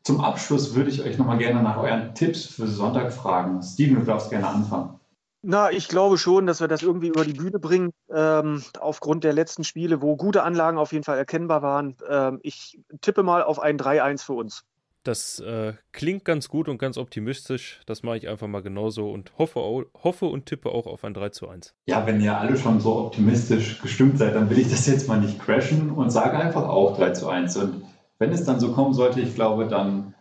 Zum 0.03 0.21
Abschluss 0.21 0.75
würde 0.75 0.91
ich 0.91 1.01
euch 1.01 1.17
nochmal 1.17 1.39
gerne 1.39 1.63
nach 1.63 1.77
euren 1.77 2.13
Tipps 2.13 2.45
für 2.45 2.67
Sonntag 2.67 3.11
fragen. 3.11 3.63
Steven, 3.63 3.95
du 3.95 4.05
darfst 4.05 4.29
gerne 4.29 4.47
anfangen. 4.47 4.99
Na, 5.47 5.71
ich 5.71 5.87
glaube 5.87 6.17
schon, 6.17 6.47
dass 6.47 6.59
wir 6.59 6.67
das 6.67 6.81
irgendwie 6.81 7.09
über 7.09 7.23
die 7.23 7.33
Bühne 7.33 7.59
bringen, 7.59 7.91
ähm, 8.11 8.63
aufgrund 8.79 9.23
der 9.23 9.33
letzten 9.33 9.63
Spiele, 9.63 10.01
wo 10.01 10.15
gute 10.15 10.41
Anlagen 10.41 10.79
auf 10.79 10.91
jeden 10.91 11.03
Fall 11.03 11.19
erkennbar 11.19 11.61
waren. 11.61 11.97
Ähm, 12.09 12.39
ich 12.41 12.79
tippe 13.01 13.21
mal 13.21 13.43
auf 13.43 13.59
ein 13.59 13.77
3-1 13.77 14.23
für 14.23 14.33
uns. 14.33 14.63
Das 15.05 15.39
äh, 15.39 15.73
klingt 15.91 16.25
ganz 16.25 16.49
gut 16.49 16.67
und 16.67 16.79
ganz 16.79 16.97
optimistisch. 16.97 17.79
Das 17.85 18.01
mache 18.01 18.17
ich 18.17 18.27
einfach 18.27 18.47
mal 18.47 18.63
genauso 18.63 19.11
und 19.11 19.31
hoffe, 19.37 19.85
hoffe 20.03 20.25
und 20.25 20.47
tippe 20.47 20.69
auch 20.69 20.87
auf 20.87 21.03
ein 21.03 21.13
3 21.13 21.29
zu 21.29 21.47
1. 21.47 21.75
Ja, 21.85 22.07
wenn 22.07 22.19
ihr 22.19 22.35
alle 22.35 22.57
schon 22.57 22.79
so 22.79 22.97
optimistisch 22.97 23.79
gestimmt 23.83 24.17
seid, 24.17 24.33
dann 24.33 24.49
will 24.49 24.57
ich 24.57 24.71
das 24.71 24.87
jetzt 24.87 25.07
mal 25.07 25.21
nicht 25.21 25.39
crashen 25.39 25.91
und 25.91 26.09
sage 26.09 26.39
einfach 26.39 26.67
auch 26.67 26.97
3 26.97 27.11
zu 27.11 27.29
1. 27.29 27.55
Und 27.57 27.83
wenn 28.17 28.31
es 28.31 28.45
dann 28.45 28.59
so 28.59 28.71
kommen 28.71 28.95
sollte, 28.95 29.21
ich 29.21 29.35
glaube, 29.35 29.67
dann 29.67 30.15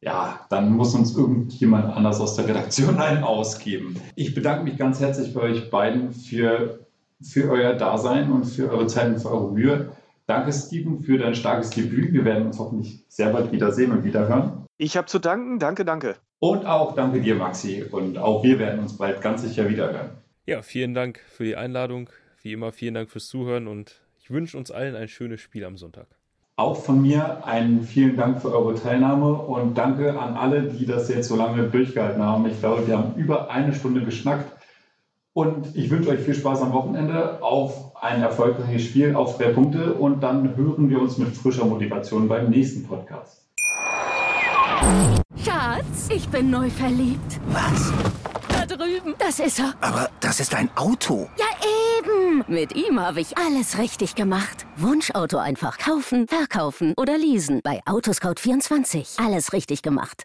ja, 0.00 0.40
dann 0.50 0.72
muss 0.72 0.94
uns 0.94 1.16
irgendjemand 1.16 1.86
anders 1.86 2.20
aus 2.20 2.36
der 2.36 2.46
Redaktion 2.46 2.98
einen 3.00 3.24
ausgeben. 3.24 3.96
Ich 4.14 4.34
bedanke 4.34 4.64
mich 4.64 4.76
ganz 4.76 5.00
herzlich 5.00 5.32
bei 5.32 5.40
euch 5.40 5.70
beiden 5.70 6.12
für, 6.12 6.86
für 7.22 7.50
euer 7.50 7.72
Dasein 7.72 8.30
und 8.30 8.44
für 8.44 8.70
eure 8.70 8.88
Zeit 8.88 9.08
und 9.08 9.20
für 9.20 9.32
eure 9.32 9.52
Mühe. 9.52 9.92
Danke, 10.28 10.52
Steven, 10.52 11.00
für 11.00 11.16
dein 11.16 11.34
starkes 11.34 11.70
Debüt. 11.70 12.12
Wir 12.12 12.22
werden 12.22 12.48
uns 12.48 12.58
hoffentlich 12.58 13.02
sehr 13.08 13.30
bald 13.30 13.50
wiedersehen 13.50 13.92
und 13.92 14.04
wiederhören. 14.04 14.66
Ich 14.76 14.98
habe 14.98 15.06
zu 15.06 15.18
danken. 15.18 15.58
Danke, 15.58 15.86
danke. 15.86 16.16
Und 16.38 16.66
auch 16.66 16.94
danke 16.94 17.22
dir, 17.22 17.34
Maxi. 17.34 17.82
Und 17.90 18.18
auch 18.18 18.44
wir 18.44 18.58
werden 18.58 18.80
uns 18.80 18.98
bald 18.98 19.22
ganz 19.22 19.40
sicher 19.40 19.70
wiederhören. 19.70 20.10
Ja, 20.44 20.60
vielen 20.60 20.92
Dank 20.92 21.18
für 21.30 21.44
die 21.44 21.56
Einladung. 21.56 22.10
Wie 22.42 22.52
immer, 22.52 22.72
vielen 22.72 22.92
Dank 22.92 23.10
fürs 23.10 23.26
Zuhören 23.26 23.66
und 23.68 24.02
ich 24.20 24.30
wünsche 24.30 24.58
uns 24.58 24.70
allen 24.70 24.96
ein 24.96 25.08
schönes 25.08 25.40
Spiel 25.40 25.64
am 25.64 25.78
Sonntag. 25.78 26.08
Auch 26.56 26.76
von 26.76 27.00
mir 27.00 27.46
einen 27.46 27.82
vielen 27.84 28.18
Dank 28.18 28.42
für 28.42 28.52
eure 28.52 28.74
Teilnahme 28.74 29.32
und 29.32 29.78
danke 29.78 30.20
an 30.20 30.34
alle, 30.34 30.64
die 30.64 30.84
das 30.84 31.08
jetzt 31.08 31.28
so 31.28 31.36
lange 31.36 31.62
durchgehalten 31.62 32.22
haben. 32.22 32.44
Ich 32.46 32.60
glaube, 32.60 32.86
wir 32.86 32.98
haben 32.98 33.14
über 33.14 33.50
eine 33.50 33.72
Stunde 33.72 34.04
geschnackt. 34.04 34.57
Und 35.32 35.76
ich 35.76 35.90
wünsche 35.90 36.10
euch 36.10 36.20
viel 36.20 36.34
Spaß 36.34 36.62
am 36.62 36.72
Wochenende 36.72 37.42
auf 37.42 37.96
ein 38.00 38.22
erfolgreiches 38.22 38.82
Spiel, 38.82 39.14
auf 39.14 39.38
drei 39.38 39.50
Punkte. 39.52 39.94
Und 39.94 40.20
dann 40.20 40.56
hören 40.56 40.88
wir 40.90 41.00
uns 41.00 41.18
mit 41.18 41.36
frischer 41.36 41.64
Motivation 41.64 42.28
beim 42.28 42.50
nächsten 42.50 42.86
Podcast. 42.86 43.46
Schatz, 45.36 46.08
ich 46.10 46.28
bin 46.28 46.50
neu 46.50 46.70
verliebt. 46.70 47.40
Was? 47.48 47.92
Da 48.48 48.66
drüben. 48.66 49.14
Das 49.18 49.38
ist 49.38 49.58
er. 49.60 49.74
Aber 49.80 50.08
das 50.20 50.40
ist 50.40 50.54
ein 50.54 50.70
Auto. 50.76 51.28
Ja, 51.38 51.46
eben. 51.98 52.44
Mit 52.48 52.74
ihm 52.74 53.00
habe 53.00 53.20
ich 53.20 53.36
alles 53.38 53.78
richtig 53.78 54.14
gemacht. 54.14 54.66
Wunschauto 54.76 55.36
einfach 55.38 55.78
kaufen, 55.78 56.26
verkaufen 56.26 56.94
oder 56.96 57.16
leasen. 57.18 57.60
Bei 57.62 57.80
Autoscout24. 57.86 59.24
Alles 59.24 59.52
richtig 59.52 59.82
gemacht. 59.82 60.24